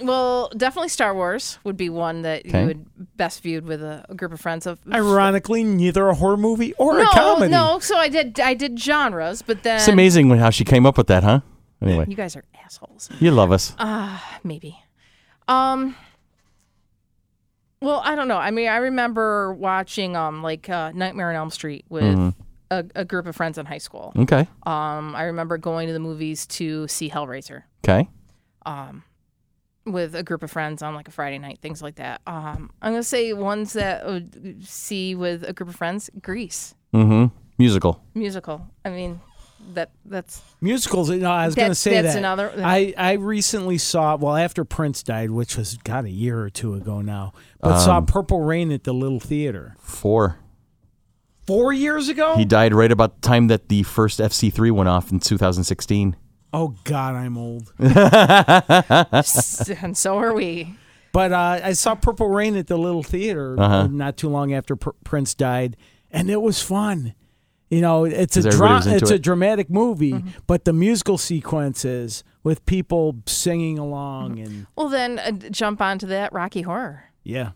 Well, 0.00 0.48
definitely 0.56 0.88
Star 0.90 1.14
Wars 1.14 1.58
would 1.64 1.76
be 1.76 1.88
one 1.88 2.22
that 2.22 2.46
Okay. 2.46 2.60
you 2.60 2.66
would 2.68 3.16
best 3.16 3.42
viewed 3.42 3.64
with 3.66 3.82
a, 3.82 4.04
a 4.08 4.14
group 4.14 4.32
of 4.32 4.40
friends. 4.40 4.66
Of 4.66 4.78
Ironically, 4.92 5.64
neither 5.64 6.08
a 6.08 6.14
horror 6.14 6.36
movie 6.36 6.72
or 6.74 6.94
no, 6.98 7.02
a 7.02 7.06
comedy. 7.06 7.50
no. 7.50 7.78
So 7.80 7.96
I 7.96 8.08
did 8.08 8.38
I 8.40 8.54
did 8.54 8.78
genres, 8.78 9.42
but 9.42 9.62
then 9.62 9.76
It's 9.76 9.88
amazing 9.88 10.30
how 10.30 10.50
she 10.50 10.64
came 10.64 10.86
up 10.86 10.96
with 10.96 11.08
that, 11.08 11.24
huh? 11.24 11.40
Anyway, 11.82 12.06
You 12.08 12.16
guys 12.16 12.34
are 12.36 12.44
assholes. 12.64 13.08
you 13.20 13.30
love 13.30 13.52
us. 13.52 13.74
Ah, 13.78 14.38
Maybe. 14.44 14.78
Um. 15.48 15.94
Well, 17.80 18.00
I 18.04 18.16
don't 18.16 18.26
know. 18.26 18.38
I 18.38 18.50
mean, 18.50 18.68
I 18.68 18.76
remember 18.78 19.52
watching 19.54 20.16
um 20.16 20.42
like 20.42 20.68
uh, 20.68 20.90
Nightmare 20.94 21.30
on 21.30 21.36
Elm 21.36 21.50
Street 21.50 21.84
with 21.88 22.02
Mm-hmm. 22.04 22.28
a, 22.70 22.84
a 22.96 23.04
group 23.04 23.26
of 23.26 23.36
friends 23.36 23.56
in 23.58 23.66
high 23.66 23.78
school. 23.78 24.12
Okay. 24.16 24.48
Um, 24.66 25.14
I 25.14 25.24
remember 25.24 25.56
going 25.58 25.86
to 25.86 25.92
the 25.92 26.00
movies 26.00 26.46
to 26.58 26.88
see 26.88 27.08
Hellraiser. 27.08 27.62
Okay. 27.84 28.08
With 29.92 30.14
a 30.14 30.22
group 30.22 30.42
of 30.42 30.50
friends 30.50 30.82
on 30.82 30.94
like 30.94 31.08
a 31.08 31.10
Friday 31.10 31.38
night, 31.38 31.58
things 31.60 31.82
like 31.82 31.96
that. 31.96 32.20
Um, 32.26 32.70
I'm 32.82 32.92
gonna 32.92 33.02
say 33.02 33.32
ones 33.32 33.72
that 33.74 34.06
would 34.06 34.64
see 34.66 35.14
with 35.14 35.44
a 35.44 35.52
group 35.52 35.68
of 35.68 35.76
friends. 35.76 36.10
Grease 36.22 36.74
Mm-hmm. 36.94 37.34
Musical. 37.58 38.02
musical. 38.14 38.66
I 38.84 38.90
mean, 38.90 39.20
that 39.74 39.90
that's 40.06 40.40
Musicals. 40.62 41.10
No, 41.10 41.30
I 41.30 41.44
was 41.46 41.54
going 41.54 41.64
to 41.66 41.68
That's- 41.70 41.78
say 41.80 42.00
that's 42.00 42.14
that. 42.14 42.18
another- 42.18 42.52
I 42.56 42.94
I 42.96 43.12
recently 43.14 43.76
saw 43.76 44.16
well 44.16 44.36
after 44.36 44.64
Prince 44.64 45.02
died, 45.02 45.30
which 45.30 45.56
was 45.58 45.76
got 45.78 46.04
a 46.06 46.10
year 46.10 46.40
or 46.40 46.48
two 46.48 46.74
ago 46.74 47.02
now, 47.02 47.32
but 47.60 47.78
saw 47.80 48.00
Purple 48.00 48.40
Rain 48.40 48.70
at 48.72 48.84
the 48.84 48.94
Little 48.94 49.20
Theater 49.20 49.74
Four. 49.80 50.38
four 51.46 51.72
years 51.72 52.08
ago. 52.08 52.36
He 52.36 52.44
died 52.44 52.72
right 52.72 52.90
about 52.92 53.20
the 53.20 53.28
time 53.28 53.48
that 53.48 53.68
the 53.68 53.82
first 53.82 54.20
FC3 54.20 54.70
went 54.70 54.88
off 54.88 55.10
in 55.12 55.18
2016. 55.20 56.16
Oh 56.52 56.74
God, 56.84 57.14
I'm 57.14 57.36
old. 57.38 57.72
and 57.78 57.96
so 59.96 60.18
are 60.18 60.34
we. 60.34 60.74
But 61.12 61.32
uh, 61.32 61.60
I 61.64 61.72
saw 61.72 61.94
Purple 61.94 62.28
Rain 62.28 62.56
at 62.56 62.66
the 62.66 62.76
Little 62.76 63.02
Theater 63.02 63.56
Uh-huh. 63.58 63.74
uh, 63.74 63.86
not 63.88 64.16
too 64.16 64.28
long 64.28 64.52
after 64.52 64.76
Pr- 64.76 64.90
Prince 65.04 65.34
died, 65.34 65.76
and 66.10 66.30
it 66.30 66.42
was 66.42 66.62
fun. 66.62 67.14
You 67.70 67.80
know, 67.82 68.04
it's 68.04 68.36
a 68.36 68.42
'Cause 68.42 68.46
everybody 68.54 68.68
dra- 68.68 68.76
was 68.76 68.86
into 68.86 69.04
it's 69.04 69.10
a 69.10 69.18
dramatic 69.18 69.68
movie, 69.70 70.24
but 70.46 70.64
the 70.64 70.72
musical 70.72 71.18
sequences 71.18 72.24
with 72.42 72.64
people 72.66 73.16
singing 73.26 73.78
along 73.78 74.38
and 74.38 74.66
Well, 74.76 74.88
then 74.88 75.18
uh, 75.18 75.32
jump 75.50 75.80
onto 75.82 76.06
that 76.06 76.32
Rocky 76.32 76.62
Horror. 76.62 77.04
yeah. 77.24 77.50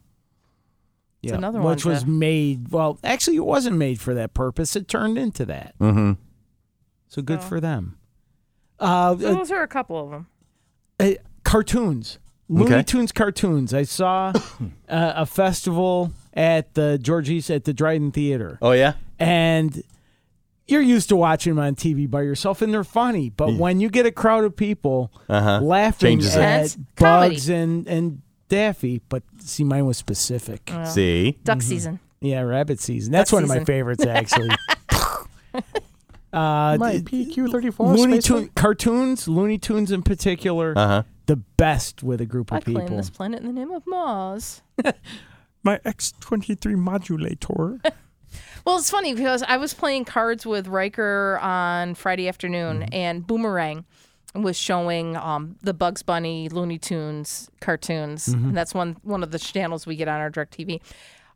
Yeah, 1.23 1.35
another 1.37 1.61
one 1.61 1.71
which 1.77 1.85
was 1.87 2.03
to- 2.03 2.11
made. 2.11 2.73
Well, 2.73 2.99
actually, 3.05 3.37
it 3.37 3.45
wasn't 3.45 3.77
made 3.77 4.01
for 4.01 4.13
that 4.15 4.35
purpose. 4.35 4.75
It 4.75 4.89
turned 4.89 5.17
into 5.17 5.45
that. 5.45 5.79
Mm-hmm. 5.79 6.15
So 7.07 7.23
good 7.23 7.41
for 7.43 7.61
them. 7.61 7.97
Uh, 8.83 9.13
uh, 9.13 9.15
Those 9.15 9.51
are 9.51 9.63
a 9.63 9.69
couple 9.69 10.03
of 10.05 10.11
them. 10.11 10.27
uh, 11.01 11.11
cartoons, 11.45 12.19
Looney 12.49 12.67
Okay. 12.75 12.83
Tunes 12.83 13.13
cartoons. 13.13 13.73
I 13.73 13.85
saw 13.85 14.33
uh, 14.89 15.13
a 15.17 15.25
festival 15.27 16.13
at 16.35 16.75
the 16.75 16.99
George 17.01 17.31
East 17.31 17.51
at 17.51 17.65
the 17.65 17.73
Dryden 17.73 18.11
Theater, 18.13 18.59
Oh, 18.61 18.73
yeah? 18.73 18.95
and 19.19 19.83
you're 20.67 20.81
used 20.83 21.09
to 21.11 21.17
watching 21.17 21.55
them 21.55 21.65
on 21.65 21.75
TV 21.75 22.09
by 22.11 22.23
yourself, 22.23 22.63
and 22.63 22.73
they're 22.73 22.85
funny. 22.85 23.29
But 23.31 23.55
when 23.55 23.81
you 23.81 23.89
get 23.91 24.07
a 24.07 24.13
crowd 24.13 24.45
of 24.45 24.57
people 24.57 25.11
Uh-huh. 25.29 25.61
laughing 25.61 26.19
Changes 26.21 26.35
it. 26.37 26.41
at 26.41 26.59
Tense 26.61 26.79
comedy. 26.97 27.35
Bugs 27.35 27.49
and 27.49 27.87
and 27.89 28.23
Daffy, 28.49 29.01
but 29.09 29.23
see, 29.39 29.65
mine 29.65 29.87
was 29.87 29.97
specific. 29.97 30.71
See? 30.87 31.39
Duck 31.45 31.63
season. 31.63 32.01
Yeah, 32.21 32.41
rabbit 32.43 32.81
season. 32.81 33.11
That's 33.13 33.31
Duck 33.31 33.39
one 33.39 33.45
of 33.45 33.49
my 33.49 33.65
favorites, 33.65 34.05
actually. 34.07 34.51
uh, 36.33 36.77
My 36.79 36.97
PQ34 36.99 37.97
Looney 37.97 38.13
space 38.21 38.25
Tune 38.25 38.51
cartoons, 38.55 39.29
Looney 39.29 39.59
Tunes 39.59 39.91
in 39.93 40.03
particular, 40.03 40.73
Uh-huh. 40.77 41.03
the 41.27 41.37
best 41.37 42.03
with 42.03 42.21
a 42.21 42.27
group 42.27 42.53
I 42.53 42.59
of 42.59 42.65
claim 42.65 42.81
people. 42.81 42.97
this 42.97 43.11
planet 43.11 43.41
in 43.41 43.47
the 43.47 43.53
name 43.53 43.71
of 43.71 43.83
Mars. 43.87 44.63
My 45.65 45.79
X23 45.79 46.77
modulator. 46.77 47.81
Well, 48.65 48.79
it's 48.79 48.91
funny 48.91 49.13
because 49.13 49.43
I 49.43 49.57
was 49.59 49.75
playing 49.75 50.05
cards 50.07 50.47
with 50.47 50.69
Riker 50.69 51.39
on 51.43 51.95
Friday 51.97 52.29
afternoon, 52.29 52.85
and 52.85 53.27
Boomerang 53.27 53.85
was 54.35 54.57
showing 54.57 55.17
um, 55.17 55.57
the 55.63 55.75
Bugs 55.75 56.03
Bunny 56.03 56.49
Looney 56.49 56.79
Tunes 56.79 57.51
cartoons. 57.61 58.29
And 58.29 58.57
that's 58.57 58.73
one 58.73 58.97
one 59.03 59.23
of 59.23 59.33
the 59.33 59.39
channels 59.39 59.85
we 59.87 59.97
get 59.97 60.07
on 60.09 60.21
our 60.21 60.31
Direct 60.31 60.57
TV. 60.57 60.81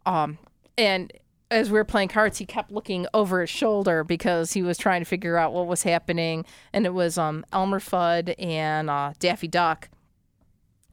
Um, 0.07 0.39
and 0.79 1.13
as 1.51 1.71
we 1.71 1.75
were 1.79 1.85
playing 1.85 2.09
cards, 2.09 2.39
he 2.39 2.45
kept 2.47 2.71
looking 2.73 3.07
over 3.15 3.41
his 3.41 3.51
shoulder 3.51 4.03
because 4.05 4.53
he 4.53 4.63
was 4.63 4.79
trying 4.79 5.01
to 5.01 5.05
figure 5.05 5.37
out 5.37 5.53
what 5.53 5.67
was 5.67 5.83
happening. 5.85 6.45
And 6.73 6.87
it 6.87 6.95
was 6.95 7.17
um, 7.19 7.45
Elmer 7.53 7.81
Fudd 7.81 8.35
and 8.39 8.91
uh, 8.91 9.13
Daffy 9.19 9.49
Duck 9.49 9.89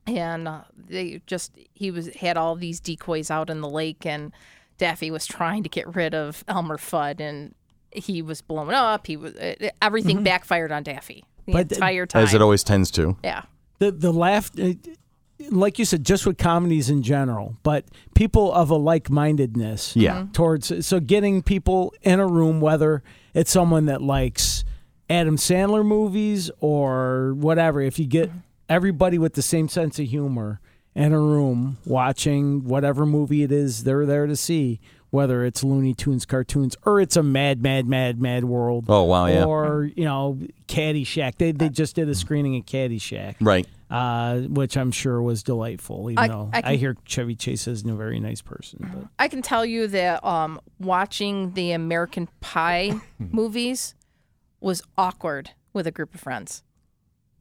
and 0.05 0.47
uh, 0.47 0.61
they 0.75 1.21
just 1.25 1.57
he 1.73 1.89
was 1.89 2.07
had 2.15 2.35
all 2.37 2.55
these 2.55 2.79
decoys 2.79 3.31
out 3.31 3.49
in 3.49 3.61
the 3.61 3.69
lake 3.69 4.05
and 4.05 4.33
daffy 4.77 5.09
was 5.09 5.25
trying 5.25 5.63
to 5.63 5.69
get 5.69 5.95
rid 5.95 6.13
of 6.13 6.43
elmer 6.49 6.77
fudd 6.77 7.21
and 7.21 7.55
he 7.91 8.21
was 8.21 8.41
blown 8.41 8.73
up 8.73 9.07
he 9.07 9.15
was 9.15 9.33
uh, 9.35 9.55
everything 9.81 10.21
backfired 10.23 10.73
on 10.73 10.83
daffy 10.83 11.23
the 11.45 11.53
But 11.53 11.71
entire 11.71 12.05
time. 12.05 12.21
as 12.23 12.33
it 12.33 12.41
always 12.41 12.65
tends 12.65 12.91
to. 12.91 13.15
yeah. 13.23 13.43
the 13.79 13.91
the 13.93 14.11
laugh 14.11 14.51
uh, 14.59 14.73
like 15.51 15.79
you 15.79 15.85
said 15.85 16.03
just 16.05 16.25
with 16.25 16.37
comedies 16.37 16.89
in 16.89 17.01
general 17.03 17.55
but 17.63 17.85
people 18.15 18.51
of 18.53 18.69
a 18.69 18.75
like-mindedness 18.75 19.95
Yeah. 19.95 20.15
Mm-hmm. 20.15 20.31
towards 20.31 20.85
so 20.85 20.99
getting 20.99 21.41
people 21.41 21.93
in 22.01 22.19
a 22.19 22.27
room 22.27 22.61
whether 22.61 23.03
it's 23.33 23.51
someone 23.51 23.85
that 23.85 24.01
likes 24.01 24.63
adam 25.09 25.37
sandler 25.37 25.85
movies 25.85 26.49
or 26.59 27.33
whatever 27.35 27.81
if 27.81 27.99
you 27.99 28.05
get 28.05 28.29
mm-hmm. 28.29 28.39
everybody 28.69 29.17
with 29.17 29.33
the 29.33 29.41
same 29.41 29.67
sense 29.67 29.99
of 29.99 30.07
humor 30.07 30.59
in 30.95 31.11
a 31.11 31.19
room 31.19 31.77
watching 31.85 32.63
whatever 32.63 33.05
movie 33.05 33.43
it 33.43 33.51
is 33.51 33.83
they're 33.83 34.05
there 34.05 34.27
to 34.27 34.35
see 34.35 34.79
whether 35.13 35.45
it's 35.45 35.63
looney 35.63 35.93
tunes 35.93 36.25
cartoons 36.25 36.75
or 36.87 36.99
it's 36.99 37.15
a 37.15 37.21
mad 37.21 37.61
mad 37.61 37.87
mad 37.87 38.19
mad 38.19 38.43
world 38.43 38.85
Oh, 38.89 39.03
wow, 39.03 39.27
yeah. 39.27 39.45
or 39.45 39.91
you 39.95 40.05
know 40.05 40.39
caddyshack 40.67 41.35
they, 41.37 41.51
they 41.51 41.69
just 41.69 41.95
did 41.95 42.09
a 42.09 42.15
screening 42.15 42.57
of 42.57 42.65
caddyshack 42.65 43.35
Right. 43.39 43.67
uh, 43.91 44.39
which 44.39 44.75
I'm 44.75 44.89
sure 44.91 45.21
was 45.21 45.43
delightful. 45.43 46.09
Even 46.09 46.17
I- 46.23 46.27
though 46.27 46.49
I 46.51 46.61
I, 46.71 46.75
hear 46.77 46.97
Chevy 47.05 47.35
Chase 47.35 47.67
isn't 47.67 47.87
a 47.87 47.95
very 47.95 48.19
nice 48.19 48.41
person, 48.41 48.89
but 48.91 49.07
I 49.19 49.27
can 49.27 49.43
tell 49.43 49.63
you 49.63 49.85
that 49.89 50.25
um, 50.25 50.59
watching 50.79 51.53
the 51.53 51.73
American 51.73 52.27
Pie 52.41 52.93
movies 53.19 53.93
was 54.61 54.81
awkward 54.97 55.51
with 55.73 55.85
a 55.85 55.91
group 55.91 56.15
of 56.15 56.21
friends. 56.21 56.63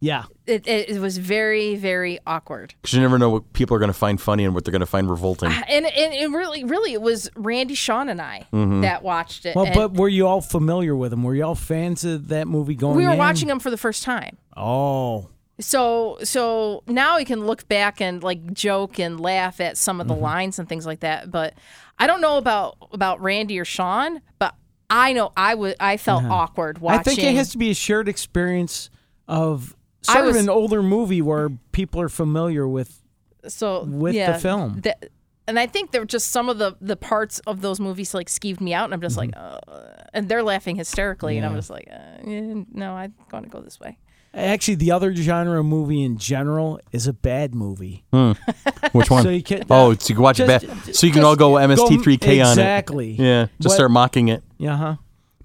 Yeah, 0.02 0.24
It, 0.46 0.66
it, 0.66 0.90
it 0.90 1.00
was 1.00 1.16
very, 1.16 1.76
very 1.76 2.18
awkward. 2.26 2.74
Because 2.82 2.92
you 2.92 3.00
never 3.00 3.20
know 3.20 3.30
what 3.30 3.52
people 3.52 3.76
are 3.76 3.78
going 3.78 3.92
to 3.92 3.96
find 3.96 4.20
funny 4.20 4.44
and 4.44 4.52
what 4.52 4.64
they're 4.64 4.72
going 4.72 4.80
to 4.80 4.86
find 4.86 5.08
revolting. 5.08 5.48
Ah, 5.52 5.62
and, 5.68 5.86
and 5.86 6.12
it 6.12 6.28
really, 6.36 6.64
really, 6.64 6.92
it 6.92 7.00
was 7.00 7.30
Randy, 7.36 7.76
Sean, 7.76 8.08
and 8.08 8.20
I 8.20 8.48
mm-hmm. 8.52 8.80
that 8.80 9.04
watched 9.04 9.46
it. 9.46 9.54
well, 9.54 9.66
and 9.66 9.74
but 9.76 9.94
were 9.94 10.08
you 10.08 10.26
all 10.26 10.40
familiar 10.40 10.96
with 10.96 11.12
them? 11.12 11.22
Were 11.22 11.36
you 11.36 11.44
all 11.44 11.54
fans 11.54 12.04
of 12.04 12.26
that 12.28 12.48
movie 12.48 12.74
going? 12.74 12.96
we 12.96 13.06
were 13.06 13.12
in? 13.12 13.18
watching 13.18 13.46
them 13.46 13.60
for 13.60 13.70
the 13.70 13.76
first 13.76 14.02
time. 14.02 14.38
Oh, 14.56 15.30
So 15.60 16.18
so 16.24 16.82
now 16.88 17.18
we 17.18 17.24
can 17.24 17.46
look 17.46 17.68
back 17.68 18.00
and 18.00 18.24
like 18.24 18.52
joke 18.52 18.98
and 18.98 19.20
laugh 19.20 19.60
at 19.60 19.76
some 19.76 20.00
of 20.00 20.08
the 20.08 20.14
mm-hmm. 20.14 20.24
lines 20.24 20.58
and 20.58 20.68
things 20.68 20.84
like 20.84 21.00
that. 21.00 21.30
But 21.30 21.54
I 22.00 22.08
don't 22.08 22.20
know 22.20 22.38
about 22.38 22.76
about 22.90 23.22
Randy 23.22 23.56
or 23.60 23.64
Sean, 23.64 24.20
but 24.40 24.56
I 24.90 25.12
know 25.12 25.32
I 25.36 25.54
would 25.54 25.76
I 25.78 25.96
felt 25.96 26.24
uh-huh. 26.24 26.34
awkward 26.34 26.78
watching. 26.78 26.98
I 26.98 27.02
think 27.04 27.18
it 27.20 27.36
has 27.36 27.52
to 27.52 27.58
be 27.58 27.70
a 27.70 27.74
shared 27.74 28.08
experience 28.08 28.90
of 29.28 29.76
I 30.08 30.14
sort 30.14 30.28
of 30.28 30.36
an 30.36 30.48
older 30.48 30.82
movie 30.82 31.22
where 31.22 31.50
people 31.72 32.00
are 32.00 32.08
familiar 32.08 32.66
with. 32.66 33.00
so 33.48 33.84
with 33.84 34.14
the 34.14 34.38
film. 34.38 34.80
that- 34.82 35.08
and 35.48 35.58
I 35.58 35.66
think 35.66 35.90
there 35.90 36.00
were 36.00 36.06
just 36.06 36.28
some 36.30 36.48
of 36.48 36.58
the 36.58 36.76
the 36.80 36.96
parts 36.96 37.40
of 37.40 37.60
those 37.62 37.80
movies 37.80 38.14
like 38.14 38.28
skeeved 38.28 38.60
me 38.60 38.72
out, 38.74 38.84
and 38.84 38.94
I'm 38.94 39.00
just 39.00 39.16
Mm-hmm. 39.18 39.32
like, 39.36 39.58
uh, 39.68 40.04
and 40.14 40.28
they're 40.28 40.42
laughing 40.44 40.76
hysterically, 40.76 41.36
and 41.36 41.44
I'm 41.44 41.56
just 41.56 41.68
like, 41.70 41.88
uh, 41.92 42.22
no, 42.24 42.94
I'm 42.94 43.14
going 43.28 43.42
to 43.44 43.50
go 43.50 43.60
this 43.60 43.80
way. 43.80 43.98
Actually, 44.34 44.76
the 44.76 44.92
other 44.92 45.14
genre 45.14 45.62
movie 45.62 46.02
in 46.02 46.16
general 46.16 46.80
is 46.92 47.06
a 47.08 47.12
bad 47.12 47.54
movie. 47.54 48.04
Which 48.92 49.10
one? 49.10 49.24
So 49.24 49.28
you 49.30 49.42
can 49.42 49.64
oh, 49.68 49.94
so 49.94 50.08
you 50.08 50.14
can 50.14 50.22
watch 50.22 50.38
it 50.40 50.46
just- 50.46 50.66
back. 50.86 50.94
So 50.94 51.06
you 51.08 51.12
can 51.12 51.24
all 51.24 51.36
go 51.36 51.52
MST3K 51.54 52.24
on 52.42 52.46
it. 52.48 52.52
exactly. 52.52 53.10
Yeah. 53.12 53.46
Just 53.60 53.72
What- 53.72 53.74
start 53.74 53.90
mocking 53.90 54.28
it. 54.28 54.42
Yeah, 54.58 54.76
huh? 54.76 54.96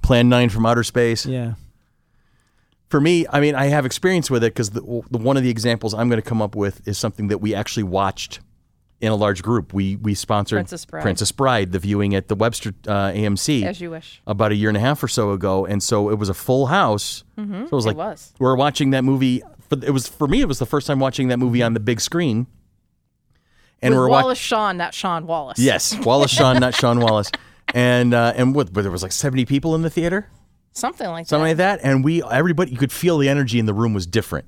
Plan 0.04 0.30
9 0.30 0.50
from 0.50 0.66
outer 0.66 0.84
space. 0.84 1.26
Yeah. 1.26 1.56
For 2.90 3.02
me, 3.02 3.26
I 3.30 3.40
mean, 3.42 3.54
I 3.56 3.66
have 3.66 3.86
experience 3.86 4.30
with 4.32 4.44
it 4.44 4.54
because 4.54 4.70
the, 4.70 4.82
the, 5.12 5.18
one 5.18 5.36
of 5.36 5.44
the 5.44 5.50
examples 5.50 5.94
I'm 5.94 6.08
going 6.10 6.22
to 6.22 6.28
come 6.28 6.42
up 6.42 6.56
with 6.56 6.88
is 6.88 6.98
something 6.98 7.28
that 7.28 7.40
we 7.40 7.54
actually 7.54 7.84
watched 7.84 8.40
in 9.02 9.12
a 9.12 9.16
large 9.16 9.44
group. 9.44 9.74
We 9.74 9.98
we 9.98 10.14
sponsored 10.16 10.58
Princess 10.58 10.86
Bride. 10.86 11.02
Princess 11.02 11.32
Bride, 11.32 11.72
the 11.74 11.80
viewing 11.80 12.16
at 12.16 12.30
the 12.30 12.36
Webster 12.36 12.70
uh, 12.88 13.12
AMC 13.12 13.64
As 13.64 13.82
you 13.82 13.92
wish. 13.92 14.22
about 14.26 14.52
a 14.52 14.56
year 14.56 14.70
and 14.70 14.78
a 14.78 14.80
half 14.80 15.04
or 15.04 15.08
so 15.10 15.32
ago, 15.32 15.66
and 15.66 15.84
so 15.84 16.10
it 16.10 16.16
was 16.18 16.30
a 16.30 16.34
full 16.34 16.68
house. 16.68 17.24
Mm-hmm. 17.38 17.54
So 17.66 17.66
it 17.66 17.72
was 17.74 17.86
It 17.86 17.90
like 17.90 17.98
was. 17.98 18.34
we 18.40 18.46
we're 18.46 18.56
watching 18.56 18.92
that 18.92 19.04
movie. 19.04 19.44
For, 19.70 19.78
it 19.84 19.92
was 19.92 20.08
for 20.08 20.28
me. 20.28 20.40
It 20.42 20.48
was 20.48 20.60
the 20.60 20.66
first 20.66 20.88
time 20.88 21.00
watching 21.00 21.28
that 21.28 21.38
movie 21.38 21.62
on 21.62 21.74
the 21.74 21.80
big 21.82 22.00
screen, 22.00 22.48
and 23.82 23.94
With 23.94 24.00
we're 24.00 24.08
Wallace 24.10 24.26
watching. 24.26 24.40
Shawn, 24.40 24.78
not 24.78 24.94
Sean 24.94 25.28
Wallace. 25.28 25.60
Yes, 25.60 25.96
Wallace 26.00 26.32
Shawn, 26.32 26.58
not 26.60 26.74
Sean 26.74 27.00
Wallace, 27.02 27.32
and 27.74 28.14
uh, 28.14 28.34
and 28.36 28.56
what? 28.56 28.72
But 28.74 28.82
there 28.84 28.92
was 28.92 29.04
like 29.04 29.12
70 29.12 29.46
people 29.46 29.76
in 29.76 29.82
the 29.82 29.90
theater. 29.90 30.30
Something 30.78 31.08
like 31.10 31.28
something 31.28 31.58
that. 31.58 31.74
like 31.74 31.82
that. 31.82 31.88
And 31.90 32.04
we, 32.04 32.24
everybody, 32.24 32.72
you 32.72 32.78
could 32.78 32.92
feel 32.92 33.18
the 33.18 33.30
energy 33.30 33.60
in 33.60 33.66
the 33.66 33.74
room 33.74 33.94
was 33.94 34.06
different. 34.06 34.46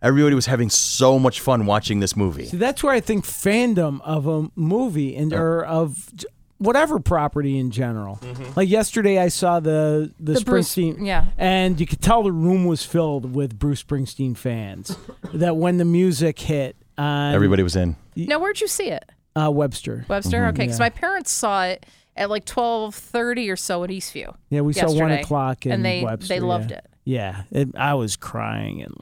Everybody 0.00 0.34
was 0.34 0.46
having 0.46 0.68
so 0.68 1.18
much 1.18 1.40
fun 1.40 1.64
watching 1.66 2.00
this 2.00 2.16
movie. 2.16 2.46
See, 2.46 2.56
that's 2.56 2.82
where 2.82 2.92
I 2.92 3.00
think 3.00 3.24
fandom 3.24 4.00
of 4.02 4.26
a 4.26 4.48
movie 4.56 5.14
and 5.14 5.32
or 5.32 5.64
of 5.64 6.12
whatever 6.58 6.98
property 6.98 7.56
in 7.58 7.70
general. 7.70 8.18
Like 8.56 8.68
yesterday, 8.68 9.18
I 9.18 9.28
saw 9.28 9.60
the 9.60 10.12
the, 10.18 10.32
The 10.34 10.40
Bruce- 10.40 10.74
Springsteen, 10.74 11.06
yeah. 11.06 11.26
and 11.38 11.78
you 11.80 11.86
could 11.86 12.00
tell 12.00 12.22
the 12.24 12.32
room 12.32 12.64
was 12.64 12.84
filled 12.84 13.32
with 13.34 13.58
Bruce 13.58 13.82
Springsteen 13.82 14.36
fans. 14.36 14.96
that 15.34 15.56
when 15.56 15.76
the 15.78 15.84
music 15.84 16.38
hit, 16.40 16.74
on, 16.98 17.34
Everybody 17.34 17.62
was 17.62 17.76
in. 17.76 17.94
Now, 18.16 18.38
where'd 18.40 18.60
you 18.60 18.68
see 18.68 18.88
it? 18.90 19.08
uh, 19.34 19.50
Webster. 19.50 20.04
Webster? 20.08 20.38
Mm-hmm. 20.38 20.48
Okay, 20.48 20.62
because 20.64 20.78
my 20.80 20.90
parents 20.90 21.30
saw 21.30 21.64
it 21.64 21.86
at 22.16 22.30
like 22.30 22.44
twelve 22.44 22.94
thirty 22.94 23.50
or 23.50 23.56
so 23.56 23.84
at 23.84 23.90
Eastview. 23.90 24.34
Yeah, 24.50 24.60
we 24.62 24.72
saw 24.72 24.92
one 24.92 25.12
o'clock 25.12 25.66
in 25.66 25.72
and 25.72 25.84
they 25.84 26.04
Webster. 26.04 26.34
they 26.34 26.40
loved 26.40 26.70
yeah. 26.70 26.76
it. 26.78 26.86
Yeah, 27.04 27.42
it, 27.50 27.76
I 27.76 27.94
was 27.94 28.16
crying 28.16 28.82
and 28.82 28.94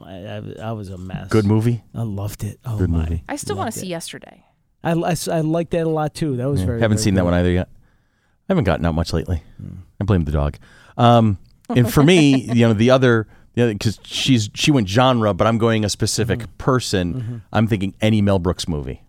I, 0.59 0.69
I 0.69 0.71
was 0.71 0.89
a 0.89 0.97
mess. 0.97 1.27
Good 1.29 1.45
movie. 1.45 1.83
I 1.93 2.01
loved 2.01 2.43
it. 2.43 2.59
Oh 2.65 2.77
Good 2.77 2.89
my! 2.89 2.99
movie. 2.99 3.23
I 3.29 3.35
still 3.35 3.55
want 3.55 3.71
to 3.71 3.79
see 3.79 3.87
yesterday. 3.87 4.43
I, 4.83 4.93
I, 4.93 5.15
I 5.31 5.41
liked 5.41 5.71
that 5.71 5.85
a 5.85 5.89
lot 5.89 6.15
too. 6.15 6.37
That 6.37 6.49
was 6.49 6.61
Yeah, 6.61 6.65
very. 6.65 6.81
haven't 6.81 6.97
very 6.97 7.03
seen 7.03 7.13
that 7.15 7.23
one 7.23 7.35
either 7.35 7.51
yet. 7.51 7.69
I 7.71 8.53
haven't 8.53 8.63
gotten 8.63 8.85
out 8.85 8.95
much 8.95 9.13
lately. 9.13 9.43
Hmm. 9.57 9.81
I 9.99 10.03
blame 10.03 10.25
the 10.25 10.31
dog. 10.31 10.57
Um, 10.97 11.37
and 11.69 11.91
for 11.91 12.01
me, 12.03 12.35
you 12.53 12.67
know, 12.67 12.73
the 12.73 12.89
other, 12.89 13.27
because 13.53 13.99
she's 14.03 14.49
she 14.55 14.71
went 14.71 14.89
genre, 14.89 15.33
but 15.33 15.45
I'm 15.45 15.59
going 15.59 15.85
a 15.85 15.89
specific 15.89 16.39
mm-hmm. 16.39 16.57
person. 16.57 17.13
Mm-hmm. 17.13 17.37
I'm 17.53 17.67
thinking 17.67 17.93
any 18.01 18.21
Mel 18.21 18.39
Brooks 18.39 18.67
movie. 18.67 19.03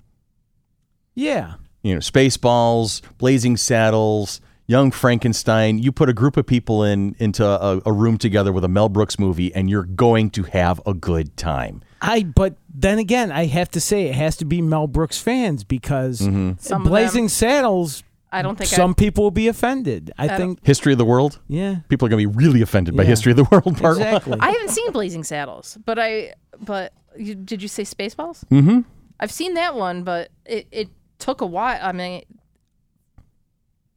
Yeah, 1.15 1.55
You 1.83 1.95
know, 1.95 2.01
Spaceballs, 2.01 3.03
Blazing 3.19 3.57
Saddles, 3.57 4.41
Young 4.67 4.91
Frankenstein. 4.91 5.79
You 5.79 5.93
put 5.93 6.09
a 6.09 6.13
group 6.13 6.37
of 6.37 6.47
people 6.47 6.85
in 6.85 7.15
into 7.19 7.45
a, 7.45 7.81
a 7.85 7.93
room 7.93 8.19
together 8.19 8.53
with 8.53 8.65
a 8.65 8.69
Mel 8.69 8.89
Brooks 8.89 9.19
movie, 9.19 9.55
and 9.55 9.69
you're 9.69 9.83
going 9.85 10.31
to 10.31 10.45
have 10.45 10.81
a 10.87 10.95
good 10.95 11.37
time. 11.37 11.83
I. 12.01 12.23
But 12.25 12.57
then 12.73 12.99
again, 12.99 13.31
I 13.33 13.47
have 13.47 13.71
to 13.73 13.81
say 13.81 14.07
it 14.07 14.15
has 14.15 14.37
to 14.39 14.45
be 14.45 14.63
Mel 14.63 14.87
Brooks 14.87 15.19
fans 15.19 15.65
because 15.65 16.21
Mm-hmm. 16.21 16.83
Blazing 16.85 17.25
them- 17.25 17.29
Saddles. 17.29 18.03
I 18.35 18.41
don't 18.41 18.57
think 18.57 18.71
some 18.71 18.93
I, 18.93 18.95
people 18.95 19.25
will 19.25 19.31
be 19.31 19.49
offended. 19.49 20.11
I, 20.17 20.27
don't- 20.27 20.39
think. 20.39 20.65
History 20.67 20.93
of 20.93 20.99
the 20.99 21.05
World. 21.05 21.39
Yeah. 21.49 21.81
People 21.91 22.07
are 22.07 22.09
going 22.09 22.23
to 22.23 22.29
be 22.31 22.35
really 22.45 22.63
offended 22.63 22.97
by 22.97 23.05
History 23.05 23.33
of 23.33 23.37
the 23.37 23.45
World 23.51 23.77
Part 23.77 23.99
One. 23.99 24.07
Exactly. 24.07 24.39
I 24.41 24.51
haven't 24.53 24.71
seen 24.71 24.91
Blazing 24.93 25.23
Saddles, 25.23 25.77
but 25.85 25.99
I 25.99 26.33
but 26.61 26.95
you, 27.19 27.35
did 27.35 27.61
you 27.61 27.69
say 27.69 27.83
Spaceballs? 27.83 28.45
Mm-hmm. 28.49 28.81
I've 29.21 29.31
seen 29.33 29.53
that 29.55 29.75
one, 29.75 30.03
but 30.03 30.31
it 30.47 30.67
it 30.71 30.89
took 31.23 31.41
a 31.41 31.47
while. 31.47 31.79
I 31.83 31.93
mean, 31.93 32.23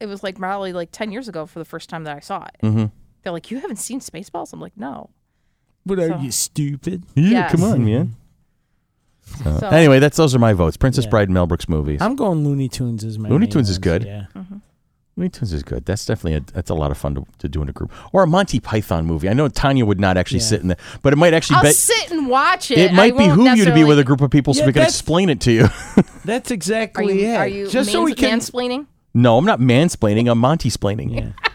it 0.00 0.06
was 0.06 0.22
like 0.22 0.36
probably 0.38 0.72
like 0.72 0.90
ten 0.92 1.10
years 1.12 1.28
ago 1.28 1.46
for 1.46 1.58
the 1.58 1.64
first 1.64 1.88
time 1.90 2.04
that 2.04 2.16
I 2.16 2.20
saw 2.20 2.44
it. 2.44 2.56
Mm-hmm. 2.66 2.86
They're 3.22 3.32
like, 3.32 3.50
"You 3.50 3.58
haven't 3.60 3.76
seen 3.76 4.00
Spaceballs?" 4.00 4.52
I'm 4.52 4.60
like, 4.60 4.76
"No." 4.76 5.10
What 5.84 5.98
are 5.98 6.08
So- 6.08 6.18
you 6.18 6.30
stupid? 6.32 7.04
Yeah, 7.14 7.30
Yes. 7.30 7.52
come 7.52 7.62
on, 7.64 7.84
man. 7.84 8.16
So, 9.44 9.68
Anyway, 9.68 9.98
that's 9.98 10.16
those 10.16 10.34
are 10.34 10.38
my 10.38 10.52
votes. 10.52 10.76
Princess 10.76 11.04
Yeah. 11.04 11.10
Bride, 11.10 11.28
and 11.28 11.34
Mel 11.34 11.46
Brooks 11.46 11.68
movies. 11.68 12.00
I'm 12.00 12.14
going 12.16 12.44
Looney 12.44 12.68
Tunes 12.68 13.02
as 13.04 13.18
my. 13.18 13.28
Looney 13.28 13.46
main 13.46 13.50
Tunes 13.50 13.70
is 13.70 13.78
good. 13.78 14.04
Yeah. 14.04 14.26
Looney 15.16 15.30
Tunes 15.30 15.52
is 15.54 15.62
good. 15.62 15.86
That's 15.86 16.04
definitely 16.04 16.34
a, 16.34 16.40
that's 16.52 16.68
a 16.68 16.74
lot 16.74 16.90
of 16.90 16.98
fun 16.98 17.14
to, 17.14 17.26
to 17.38 17.48
do 17.48 17.62
in 17.62 17.68
a 17.70 17.72
group. 17.72 17.90
Or 18.12 18.22
a 18.22 18.26
Monty 18.26 18.60
Python 18.60 19.06
movie. 19.06 19.30
I 19.30 19.32
know 19.32 19.48
Tanya 19.48 19.86
would 19.86 19.98
not 19.98 20.18
actually 20.18 20.40
Yeah. 20.40 20.44
sit 20.46 20.60
in 20.60 20.68
there, 20.68 20.76
but 21.00 21.14
it 21.14 21.16
might 21.16 21.32
actually 21.32 21.56
I'll 21.56 21.62
be. 21.62 21.70
sit 21.72 22.10
and 22.10 22.28
watch 22.28 22.70
it. 22.70 22.78
It 22.78 22.92
might 22.92 23.16
behoove 23.16 23.56
you 23.56 23.64
to 23.64 23.72
be 23.72 23.82
with 23.82 23.98
a 23.98 24.04
group 24.04 24.20
of 24.20 24.30
people 24.30 24.52
so 24.52 24.66
we 24.66 24.74
can 24.74 24.82
explain 24.82 25.30
it 25.30 25.40
to 25.42 25.52
you. 25.52 25.68
That's 26.26 26.50
Are 26.50 26.54
exactly 26.54 27.22
you 27.22 27.28
it. 27.30 27.36
are 27.36 27.48
you 27.48 27.68
Just 27.70 27.92
so 27.92 28.02
we 28.02 28.14
mans- 28.14 28.20
can. 28.20 28.38
mansplaining? 28.60 28.86
no, 29.14 29.38
I'm 29.38 29.46
not 29.46 29.58
mansplaining. 29.58 30.30
I'm 30.30 30.38
Monty 30.38 30.68
splaining. 30.68 31.14
Yeah. 31.16 31.48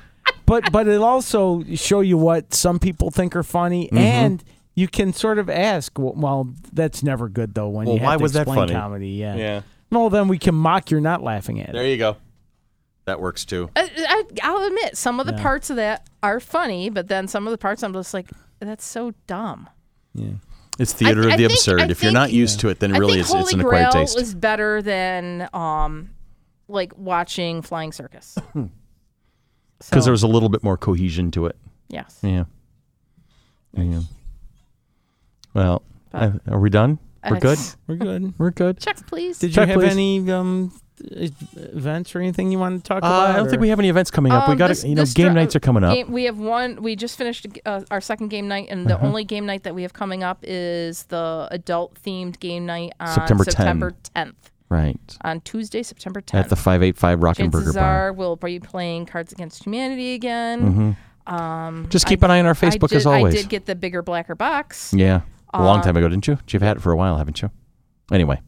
but 0.47 0.71
but 0.71 0.87
it 0.87 0.99
also 0.99 1.63
show 1.75 1.99
you 2.01 2.17
what 2.17 2.55
some 2.55 2.79
people 2.79 3.11
think 3.11 3.35
are 3.35 3.43
funny, 3.43 3.85
Mm-hmm. 3.87 3.97
and 3.99 4.43
you 4.73 4.87
can 4.87 5.13
sort 5.13 5.37
of 5.37 5.49
ask. 5.51 5.99
Well, 5.99 6.13
well 6.15 6.49
that's 6.73 7.03
never 7.03 7.29
good 7.29 7.53
though. 7.53 7.69
When 7.69 7.85
Well, 7.85 7.95
you 7.95 7.99
have 8.01 8.07
why 8.07 8.17
to 8.17 8.23
was 8.23 8.33
that 8.33 8.47
funny? 8.47 8.73
comedy, 8.73 9.09
yeah. 9.09 9.35
Yeah. 9.35 9.61
Well, 9.91 10.09
then 10.09 10.27
we 10.29 10.39
can 10.39 10.55
mock 10.55 10.89
you're 10.89 10.99
not 11.01 11.21
laughing 11.21 11.61
at 11.61 11.73
There 11.73 11.83
it. 11.83 11.89
you 11.91 11.97
go. 11.97 12.17
That 13.05 13.19
works 13.19 13.45
too. 13.45 13.69
I, 13.75 13.89
I, 13.97 14.23
I'll 14.43 14.63
admit 14.65 14.95
some 14.97 15.19
of 15.19 15.25
the 15.25 15.33
Yeah. 15.33 15.41
parts 15.41 15.69
of 15.69 15.75
that 15.77 16.07
are 16.21 16.39
funny, 16.39 16.89
but 16.89 17.07
then 17.07 17.27
some 17.27 17.47
of 17.47 17.51
the 17.51 17.57
parts 17.57 17.81
I'm 17.83 17.93
just 17.93 18.13
like, 18.13 18.29
that's 18.59 18.85
so 18.85 19.13
dumb. 19.27 19.67
Yeah. 20.13 20.27
It's 20.79 20.93
theater 20.93 21.21
I 21.21 21.25
of 21.25 21.31
the 21.31 21.37
think- 21.47 21.51
absurd. 21.51 21.81
I 21.81 21.87
if 21.89 22.03
you're 22.03 22.11
not 22.11 22.31
used 22.31 22.59
to 22.61 22.69
it, 22.69 22.79
then 22.79 22.93
really 22.93 23.19
it's, 23.19 23.29
Holy 23.31 23.41
it's 23.41 23.53
an 23.53 23.59
acquired 23.61 23.91
Grail 23.91 24.05
taste. 24.05 24.19
is 24.19 24.33
better 24.35 24.81
than 24.81 25.49
um, 25.53 26.11
like 26.67 26.95
watching 26.97 27.61
Flying 27.61 27.91
Circus. 27.91 28.37
Because 28.53 28.69
So, 29.81 29.99
there 29.99 30.11
was 30.11 30.23
a 30.23 30.27
little 30.27 30.49
bit 30.49 30.63
more 30.63 30.77
cohesion 30.77 31.31
to 31.31 31.47
it. 31.47 31.57
yes. 31.89 32.19
Yeah. 32.21 32.43
Yeah. 33.73 34.01
Well, 35.53 35.81
But- 36.11 36.21
uh, 36.23 36.31
are 36.51 36.59
we 36.59 36.69
done? 36.69 36.99
We're 37.29 37.39
good. 37.39 37.59
We're 37.87 37.95
good. 37.97 38.33
We're 38.39 38.51
good. 38.51 38.79
Check, 38.79 39.05
please. 39.07 39.37
Did 39.39 39.53
Check, 39.53 39.67
you 39.67 39.73
have 39.73 39.81
please. 39.81 39.91
any 39.91 40.31
um, 40.31 40.71
uh, 40.75 40.77
events 41.55 42.15
or 42.15 42.19
anything 42.19 42.51
you 42.51 42.59
want 42.59 42.83
to 42.83 42.87
talk 42.87 43.03
Uh, 43.03 43.07
about? 43.07 43.29
I 43.31 43.35
don't 43.35 43.49
think 43.49 43.61
we 43.61 43.69
have 43.69 43.79
any 43.79 43.89
events 43.89 44.11
coming 44.11 44.31
up. 44.31 44.47
we 44.47 44.53
Um, 44.53 44.57
got 44.57 44.67
this- 44.67 44.81
to, 44.81 44.87
you 44.89 44.95
know, 44.95 45.05
game 45.05 45.27
dra- 45.27 45.33
nights 45.35 45.55
are 45.55 45.59
coming 45.59 45.83
up. 45.83 45.93
Game, 45.93 46.11
we 46.11 46.23
have 46.25 46.37
one. 46.37 46.81
We 46.81 46.95
just 46.95 47.17
finished 47.17 47.47
uh, 47.65 47.81
our 47.91 48.01
second 48.01 48.29
game 48.29 48.47
night, 48.47 48.67
and 48.69 48.87
the 48.87 48.95
Uh-huh. 48.95 49.07
only 49.07 49.23
game 49.23 49.45
night 49.45 49.63
that 49.63 49.75
we 49.75 49.81
have 49.83 49.93
coming 49.93 50.23
up 50.23 50.39
is 50.43 51.03
the 51.03 51.47
adult 51.51 51.95
themed 52.03 52.39
game 52.39 52.65
night 52.65 52.93
on 52.99 53.07
September 53.07 53.43
10. 53.43 53.51
September 53.53 53.93
10th. 54.15 54.33
right. 54.69 55.17
On 55.23 55.41
Tuesday, 55.41 55.83
September 55.83 56.21
10th. 56.21 56.39
At 56.45 56.49
the 56.49 56.55
585 56.55 57.19
Rockenberger 57.19 57.51
Chances 57.51 57.75
Bar. 57.75 58.07
are 58.09 58.13
we'll 58.13 58.35
be 58.37 58.59
playing 58.59 59.05
Cards 59.05 59.31
Against 59.33 59.63
Humanity 59.65 60.13
again. 60.13 60.95
Um, 61.27 61.87
Just 61.89 62.07
I- 62.07 62.09
keep 62.09 62.23
an 62.23 62.31
eye 62.31 62.39
on 62.39 62.45
our 62.45 62.53
Facebook 62.55 62.89
did- 62.89 62.97
as 62.97 63.05
always. 63.05 63.33
I 63.35 63.37
did 63.37 63.49
get 63.49 63.65
the 63.65 63.75
bigger, 63.75 64.01
blacker 64.01 64.33
box. 64.35 64.93
Yeah. 64.95 65.21
A 65.53 65.61
long 65.63 65.77
Um, 65.77 65.81
time 65.83 65.97
ago, 65.97 66.07
didn't 66.07 66.27
you? 66.27 66.37
You've 66.49 66.61
had 66.61 66.77
it 66.77 66.79
for 66.79 66.91
a 66.91 66.95
while, 66.97 67.17
haven't 67.17 67.41
you? 67.41 67.51
Anyway. 68.11 68.39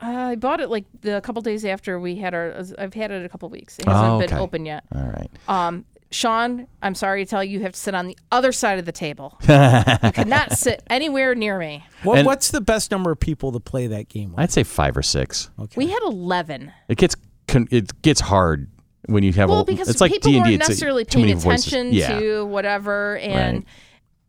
I 0.00 0.34
bought 0.36 0.60
it 0.60 0.70
like 0.70 0.84
the 1.02 1.16
a 1.16 1.20
couple 1.20 1.42
days 1.42 1.64
after 1.64 1.98
we 2.00 2.16
had 2.16 2.34
our. 2.34 2.54
I've 2.78 2.94
had 2.94 3.10
it 3.10 3.24
a 3.24 3.28
couple 3.28 3.48
weeks. 3.50 3.78
It 3.78 3.86
hasn't 3.86 4.04
Oh, 4.06 4.18
been 4.18 4.30
okay. 4.32 4.38
open 4.38 4.64
yet. 4.66 4.84
All 4.94 5.02
right. 5.06 5.30
Um, 5.48 5.84
Sean, 6.12 6.66
I'm 6.82 6.94
sorry 6.96 7.24
to 7.24 7.30
tell 7.30 7.44
you, 7.44 7.52
you 7.58 7.60
have 7.64 7.72
to 7.74 7.78
sit 7.78 7.94
on 7.94 8.08
the 8.08 8.16
other 8.32 8.50
side 8.50 8.78
of 8.80 8.84
the 8.84 8.90
table. 8.92 9.38
you 9.42 10.12
could 10.12 10.26
not 10.26 10.52
sit 10.58 10.82
anywhere 10.90 11.36
near 11.36 11.56
me. 11.58 11.84
What, 12.02 12.18
And- 12.18 12.26
what's 12.26 12.50
the 12.50 12.60
best 12.60 12.90
number 12.90 13.12
of 13.12 13.20
people 13.20 13.52
to 13.52 13.60
play 13.60 13.86
that 13.86 14.08
game 14.08 14.30
with? 14.32 14.40
I'd 14.40 14.50
say 14.50 14.64
five 14.64 14.96
or 14.96 15.02
six. 15.02 15.50
Okay. 15.58 15.74
We 15.76 15.86
had 15.88 16.02
11. 16.02 16.72
It 16.88 16.98
gets 16.98 17.14
con- 17.46 17.68
it 17.70 18.02
gets 18.02 18.20
hard 18.20 18.68
when 19.06 19.22
you 19.22 19.32
have 19.34 19.50
Well, 19.50 19.60
a, 19.60 19.64
because 19.64 19.88
it's 19.88 20.00
like 20.00 20.10
people 20.10 20.32
D&D, 20.32 20.40
weren't 20.40 20.54
it's 20.54 20.66
a- 20.66 20.70
necessarily 20.70 21.04
too 21.04 21.18
paying 21.18 21.28
many 21.28 21.40
voices. 21.40 21.68
attention 21.68 21.92
yeah. 21.92 22.18
to 22.18 22.44
whatever, 22.46 23.16
and 23.18 23.58
Right. 23.58 23.66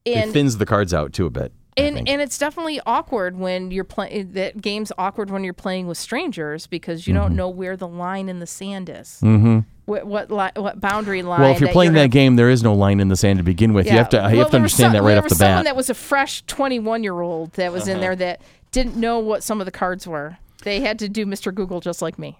it 0.05 0.17
and 0.17 0.33
thins 0.33 0.57
the 0.59 0.65
cards 0.67 0.93
out 0.93 1.13
too 1.13 1.25
a 1.25 1.29
bit. 1.31 1.51
And 1.77 2.07
and 2.07 2.21
it's 2.21 2.37
definitely 2.37 2.81
awkward 2.85 3.37
when 3.37 3.71
you're 3.71 3.83
playing. 3.85 4.33
That 4.33 4.61
game's 4.61 4.91
awkward 4.97 5.29
when 5.29 5.43
you're 5.43 5.53
playing 5.53 5.87
with 5.87 5.97
strangers 5.97 6.67
because 6.67 7.07
you 7.07 7.13
Mm-hmm. 7.13 7.23
don't 7.23 7.35
know 7.35 7.49
where 7.49 7.77
the 7.77 7.87
line 7.87 8.27
in 8.29 8.39
the 8.39 8.47
sand 8.47 8.89
is. 8.89 9.19
Mm-hmm. 9.23 9.59
What 9.85 10.05
what, 10.05 10.29
li- 10.31 10.61
what 10.61 10.79
boundary 10.81 11.21
line? 11.23 11.41
well, 11.41 11.51
if 11.51 11.59
you're 11.59 11.67
that 11.67 11.73
playing 11.73 11.91
gonna- 11.93 12.03
that 12.03 12.09
game, 12.09 12.35
there 12.35 12.49
is 12.49 12.61
no 12.61 12.73
line 12.73 12.99
in 12.99 13.07
the 13.07 13.15
sand 13.15 13.37
to 13.39 13.43
begin 13.43 13.73
with. 13.73 13.85
You 13.85 13.93
have 13.93 14.09
to 14.09 14.17
you 14.17 14.21
Well, 14.23 14.35
have 14.39 14.49
to 14.51 14.55
understand 14.57 14.87
some- 14.93 14.93
that 14.93 15.01
right 15.07 15.17
off 15.17 15.29
the 15.29 15.35
bat. 15.35 15.39
there 15.39 15.47
was 15.47 15.51
someone 15.53 15.63
that 15.65 15.75
was 15.75 15.89
a 15.89 15.93
fresh 15.93 16.43
21 16.45 17.03
year 17.03 17.19
old 17.21 17.53
that 17.53 17.71
was 17.71 17.87
in 17.87 17.93
Uh-huh. 17.95 18.01
there 18.01 18.15
that 18.17 18.41
didn't 18.71 18.95
know 18.97 19.19
what 19.19 19.41
some 19.43 19.59
of 19.61 19.65
the 19.65 19.71
cards 19.71 20.05
were. 20.07 20.37
They 20.63 20.81
had 20.81 20.99
to 20.99 21.09
do 21.09 21.25
Mr. 21.25 21.53
Google 21.53 21.79
just 21.79 22.01
like 22.01 22.19
me. 22.19 22.37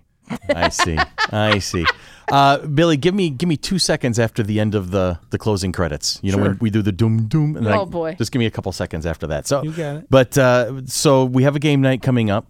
I 0.50 0.70
see. 0.70 0.98
I 1.32 1.60
see. 1.60 1.86
Uh, 2.32 2.60
Billy, 2.66 2.96
give 2.98 3.14
me 3.14 3.30
give 3.30 3.50
me 3.50 3.58
two 3.58 3.78
seconds 3.78 4.18
after 4.18 4.42
the 4.44 4.60
end 4.60 4.74
of 4.76 4.92
the 4.92 5.20
the 5.32 5.38
closing 5.38 5.72
credits. 5.72 6.20
You 6.22 6.32
know 6.32 6.38
when 6.42 6.58
we 6.60 6.70
do 6.70 6.82
the 6.82 6.92
doom 6.94 7.28
doom. 7.28 7.58
And 7.58 7.66
then 7.66 7.74
Oh, 7.74 7.82
I- 7.82 7.86
boy. 7.86 8.16
Just 8.16 8.32
give 8.32 8.40
me 8.40 8.46
a 8.46 8.52
couple 8.52 8.72
seconds 8.72 9.06
after 9.06 9.28
that. 9.28 9.48
So 9.48 9.64
You 9.64 9.72
got 9.72 9.96
it. 9.98 10.08
But 10.10 10.38
uh, 10.38 10.86
so 10.86 11.26
we 11.26 11.44
have 11.44 11.56
a 11.56 11.60
game 11.60 11.82
night 11.82 12.02
coming 12.02 12.30
up, 12.30 12.48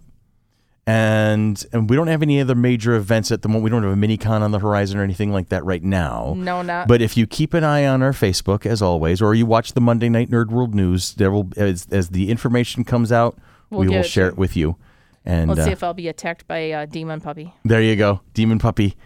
and 0.86 1.64
and 1.72 1.88
we 1.88 1.96
don't 1.96 2.08
have 2.08 2.22
any 2.22 2.40
other 2.40 2.54
major 2.54 2.94
events 2.94 3.30
at 3.30 3.42
the 3.42 3.48
moment. 3.48 3.64
We 3.64 3.70
don't 3.70 3.82
have 3.82 3.92
a 3.92 3.96
mini 3.96 4.16
con 4.16 4.42
on 4.42 4.50
the 4.50 4.58
horizon 4.58 4.98
or 4.98 5.02
anything 5.04 5.32
like 5.32 5.48
that 5.50 5.64
right 5.64 5.82
now. 5.82 6.34
No, 6.36 6.62
not. 6.62 6.88
But 6.88 7.00
if 7.02 7.16
you 7.16 7.26
keep 7.26 7.54
an 7.54 7.62
eye 7.64 7.86
on 7.86 8.02
our 8.02 8.12
Facebook 8.12 8.66
as 8.66 8.82
always, 8.82 9.22
or 9.22 9.34
you 9.34 9.46
watch 9.46 9.72
the 9.72 9.80
Monday 9.80 10.08
Night 10.08 10.30
Nerd 10.30 10.48
World 10.48 10.74
News, 10.74 11.14
there 11.14 11.30
will 11.30 11.48
as, 11.56 11.86
as 11.90 12.10
the 12.10 12.30
information 12.30 12.84
comes 12.84 13.12
out, 13.12 13.36
We'll 13.70 13.80
we 13.80 13.88
will 13.88 13.96
it 13.96 14.02
share 14.04 14.26
to 14.26 14.32
it 14.34 14.38
with 14.38 14.56
you. 14.56 14.76
And 15.24 15.48
Let's 15.48 15.60
uh, 15.60 15.64
see 15.66 15.70
if 15.70 15.82
I'll 15.84 15.94
be 15.94 16.08
attacked 16.08 16.46
by 16.48 16.58
a 16.58 16.86
demon 16.86 17.20
puppy. 17.20 17.54
there 17.64 17.82
you 17.82 17.94
go, 17.96 18.20
Demon 18.34 18.58
Puppy. 18.58 18.96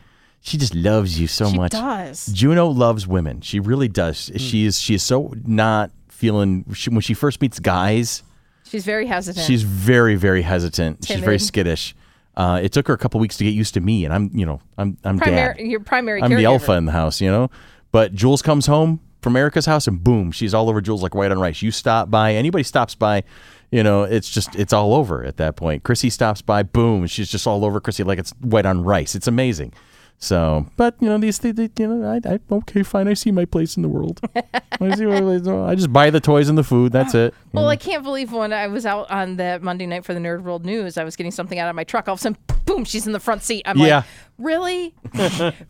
She 0.40 0.56
just 0.58 0.74
loves 0.74 1.18
you 1.20 1.26
so 1.26 1.44
much. 1.46 1.52
she 1.52 1.58
much. 1.58 1.72
does. 1.72 2.26
Juno 2.26 2.68
loves 2.68 3.06
women. 3.06 3.40
She 3.40 3.58
really 3.58 3.88
does. 3.88 4.28
Hmm. 4.28 4.36
She 4.38 4.64
is. 4.64 4.80
She 4.80 4.94
is 4.94 5.02
so 5.02 5.34
not 5.44 5.90
feeling. 6.08 6.64
She, 6.72 6.88
when 6.90 7.00
she 7.00 7.14
first 7.14 7.40
meets 7.40 7.58
guys, 7.58 8.22
She's 8.64 8.84
very 8.84 9.06
hesitant. 9.06 9.44
she's 9.46 9.62
very, 9.62 10.14
very 10.16 10.42
hesitant. 10.42 11.04
She's 11.04 11.20
very 11.20 11.38
skittish. 11.38 11.94
Uh, 12.36 12.60
it 12.62 12.70
took 12.72 12.86
her 12.88 12.94
a 12.94 12.98
couple 12.98 13.18
weeks 13.18 13.36
to 13.38 13.44
get 13.44 13.54
used 13.54 13.74
to 13.74 13.80
me, 13.80 14.04
and 14.04 14.12
I'm, 14.12 14.30
you 14.34 14.44
know, 14.44 14.60
I'm, 14.76 14.98
I'm 15.04 15.18
primary. 15.18 15.54
dad. 15.54 15.66
Your 15.66 15.80
primary. 15.80 16.22
I'm 16.22 16.34
the 16.34 16.44
alpha 16.44 16.72
in 16.72 16.84
the 16.84 16.92
house, 16.92 17.20
you 17.20 17.30
know. 17.30 17.50
But 17.92 18.12
Jules 18.14 18.42
comes 18.42 18.66
home 18.66 19.00
from 19.22 19.36
Erica's 19.36 19.66
house, 19.66 19.86
and 19.88 20.04
boom, 20.04 20.30
she's 20.32 20.52
all 20.52 20.68
over 20.68 20.80
Jules 20.80 21.02
like 21.02 21.14
white 21.14 21.30
on 21.30 21.38
rice. 21.38 21.62
You 21.62 21.70
stop 21.70 22.10
by, 22.10 22.34
anybody 22.34 22.62
stops 22.62 22.94
by, 22.94 23.24
you 23.70 23.82
know, 23.82 24.04
it's 24.04 24.30
just 24.30 24.54
it's 24.54 24.72
all 24.72 24.94
over 24.94 25.24
at 25.24 25.36
that 25.38 25.56
point. 25.56 25.82
Chrissy 25.82 26.10
stops 26.10 26.42
by, 26.42 26.62
boom, 26.62 27.06
she's 27.06 27.30
just 27.30 27.46
all 27.46 27.64
over 27.64 27.80
Chrissy 27.80 28.04
like 28.04 28.18
it's 28.18 28.32
white 28.40 28.66
on 28.66 28.84
rice. 28.84 29.14
It's 29.14 29.26
amazing. 29.26 29.72
So, 30.18 30.66
but 30.76 30.96
you 30.98 31.08
know 31.08 31.18
these, 31.18 31.36
things, 31.38 31.58
you 31.78 31.86
know, 31.86 32.10
I, 32.10 32.20
I 32.28 32.40
okay, 32.50 32.82
fine. 32.82 33.06
I 33.06 33.14
see 33.14 33.30
my 33.30 33.44
place 33.44 33.76
in 33.76 33.82
the 33.82 33.88
world. 33.88 34.20
I 34.34 34.94
see 34.94 35.04
my 35.04 35.20
place. 35.20 35.46
I 35.46 35.74
just 35.74 35.92
buy 35.92 36.08
the 36.08 36.20
toys 36.20 36.48
and 36.48 36.56
the 36.56 36.64
food. 36.64 36.92
That's 36.92 37.14
it. 37.14 37.34
Well, 37.52 37.68
I 37.68 37.76
can't 37.76 38.02
believe 38.02 38.32
when 38.32 38.52
I 38.52 38.66
was 38.68 38.86
out 38.86 39.10
on 39.10 39.36
that 39.36 39.62
Monday 39.62 39.84
night 39.84 40.06
for 40.06 40.14
the 40.14 40.20
Nerd 40.20 40.42
World 40.42 40.64
News, 40.64 40.96
I 40.96 41.04
was 41.04 41.16
getting 41.16 41.32
something 41.32 41.58
out 41.58 41.68
of 41.68 41.76
my 41.76 41.84
truck. 41.84 42.08
All 42.08 42.14
of 42.14 42.20
a 42.20 42.22
sudden, 42.22 42.38
boom, 42.66 42.84
she's 42.84 43.06
in 43.06 43.12
the 43.12 43.20
front 43.20 43.42
seat. 43.42 43.62
I'm 43.64 43.78
Yeah. 43.78 43.96
like, 43.96 44.04
really, 44.38 44.94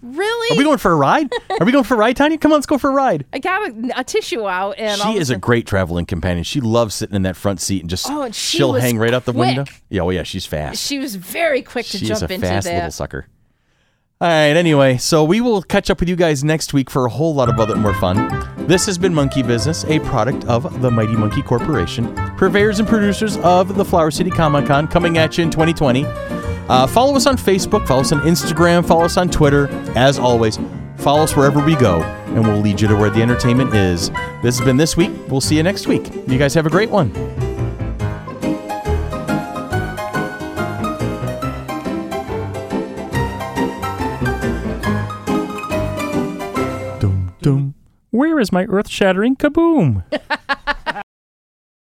really? 0.02 0.56
Are 0.56 0.58
we 0.58 0.64
going 0.64 0.78
for 0.78 0.90
a 0.90 0.96
ride? 0.96 1.30
Are 1.60 1.64
we 1.66 1.70
going 1.72 1.84
for 1.84 1.94
a 1.94 1.98
ride, 1.98 2.16
Tanya? 2.16 2.38
Come 2.38 2.52
on, 2.52 2.56
let's 2.56 2.66
go 2.66 2.78
for 2.78 2.90
a 2.90 2.92
ride. 2.94 3.24
I 3.32 3.38
got 3.38 3.70
a, 3.70 4.00
a 4.00 4.04
tissue 4.04 4.46
out, 4.48 4.72
and 4.78 5.00
She 5.00 5.16
is 5.18 5.30
a 5.30 5.36
great 5.36 5.66
traveling 5.66 6.06
companion. 6.06 6.42
She 6.44 6.60
loves 6.60 6.94
sitting 6.94 7.14
in 7.14 7.22
that 7.22 7.36
front 7.36 7.60
seat 7.60 7.80
and 7.82 7.90
just 7.90 8.10
Oh, 8.10 8.22
and 8.22 8.34
she 8.34 8.58
she'll 8.58 8.72
hang 8.72 8.98
right 8.98 9.14
out 9.14 9.24
the 9.24 9.32
window. 9.32 9.64
Yeah, 9.88 10.02
oh 10.02 10.10
yeah, 10.10 10.24
she's 10.24 10.46
fast. 10.46 10.82
She 10.84 10.98
was 10.98 11.14
very 11.14 11.62
quick 11.62 11.86
to 11.86 11.98
She's 11.98 12.08
jump 12.08 12.22
into 12.22 12.40
that. 12.40 12.64
She's 12.64 12.66
a 12.66 12.70
fast 12.70 12.74
little 12.74 12.90
sucker. 12.90 13.26
All 14.18 14.26
right, 14.28 14.56
anyway, 14.56 14.96
so 14.96 15.22
we 15.24 15.42
will 15.42 15.60
catch 15.60 15.90
up 15.90 16.00
with 16.00 16.08
you 16.08 16.16
guys 16.16 16.42
next 16.42 16.72
week 16.72 16.88
for 16.88 17.04
a 17.04 17.10
whole 17.10 17.34
lot 17.34 17.50
of 17.50 17.60
other 17.60 17.76
more 17.76 17.92
fun. 17.92 18.16
This 18.66 18.86
has 18.86 18.96
been 18.96 19.12
Monkey 19.12 19.42
Business, 19.42 19.84
a 19.84 19.98
product 20.00 20.42
of 20.46 20.80
the 20.80 20.90
Mighty 20.90 21.14
Monkey 21.14 21.42
Corporation, 21.42 22.14
purveyors 22.38 22.78
and 22.78 22.88
producers 22.88 23.36
of 23.38 23.76
the 23.76 23.84
Flower 23.84 24.10
City 24.10 24.30
Comic 24.30 24.64
Con, 24.64 24.88
coming 24.88 25.18
at 25.18 25.36
you 25.36 25.44
in 25.44 25.50
2020. 25.50 26.04
Uh, 26.68 26.86
follow 26.86 27.14
us 27.14 27.26
on 27.26 27.36
Facebook, 27.36 27.86
follow 27.86 28.00
us 28.00 28.12
on 28.12 28.20
Instagram, 28.22 28.86
follow 28.86 29.04
us 29.04 29.16
on 29.16 29.28
Twitter. 29.28 29.68
As 29.96 30.18
always, 30.18 30.58
follow 30.96 31.22
us 31.22 31.36
wherever 31.36 31.64
we 31.64 31.76
go, 31.76 32.02
and 32.02 32.46
we'll 32.46 32.60
lead 32.60 32.80
you 32.80 32.88
to 32.88 32.96
where 32.96 33.10
the 33.10 33.22
entertainment 33.22 33.72
is. 33.74 34.10
This 34.42 34.58
has 34.58 34.60
been 34.62 34.76
this 34.76 34.96
week. 34.96 35.12
We'll 35.28 35.40
see 35.40 35.56
you 35.56 35.62
next 35.62 35.86
week. 35.86 36.12
You 36.26 36.38
guys 36.38 36.54
have 36.54 36.66
a 36.66 36.70
great 36.70 36.90
one. 36.90 37.12
Dum 46.98 47.34
dum. 47.42 47.74
Where 48.10 48.40
is 48.40 48.50
my 48.50 48.64
earth 48.64 48.88
shattering 48.88 49.36
kaboom? 49.36 50.04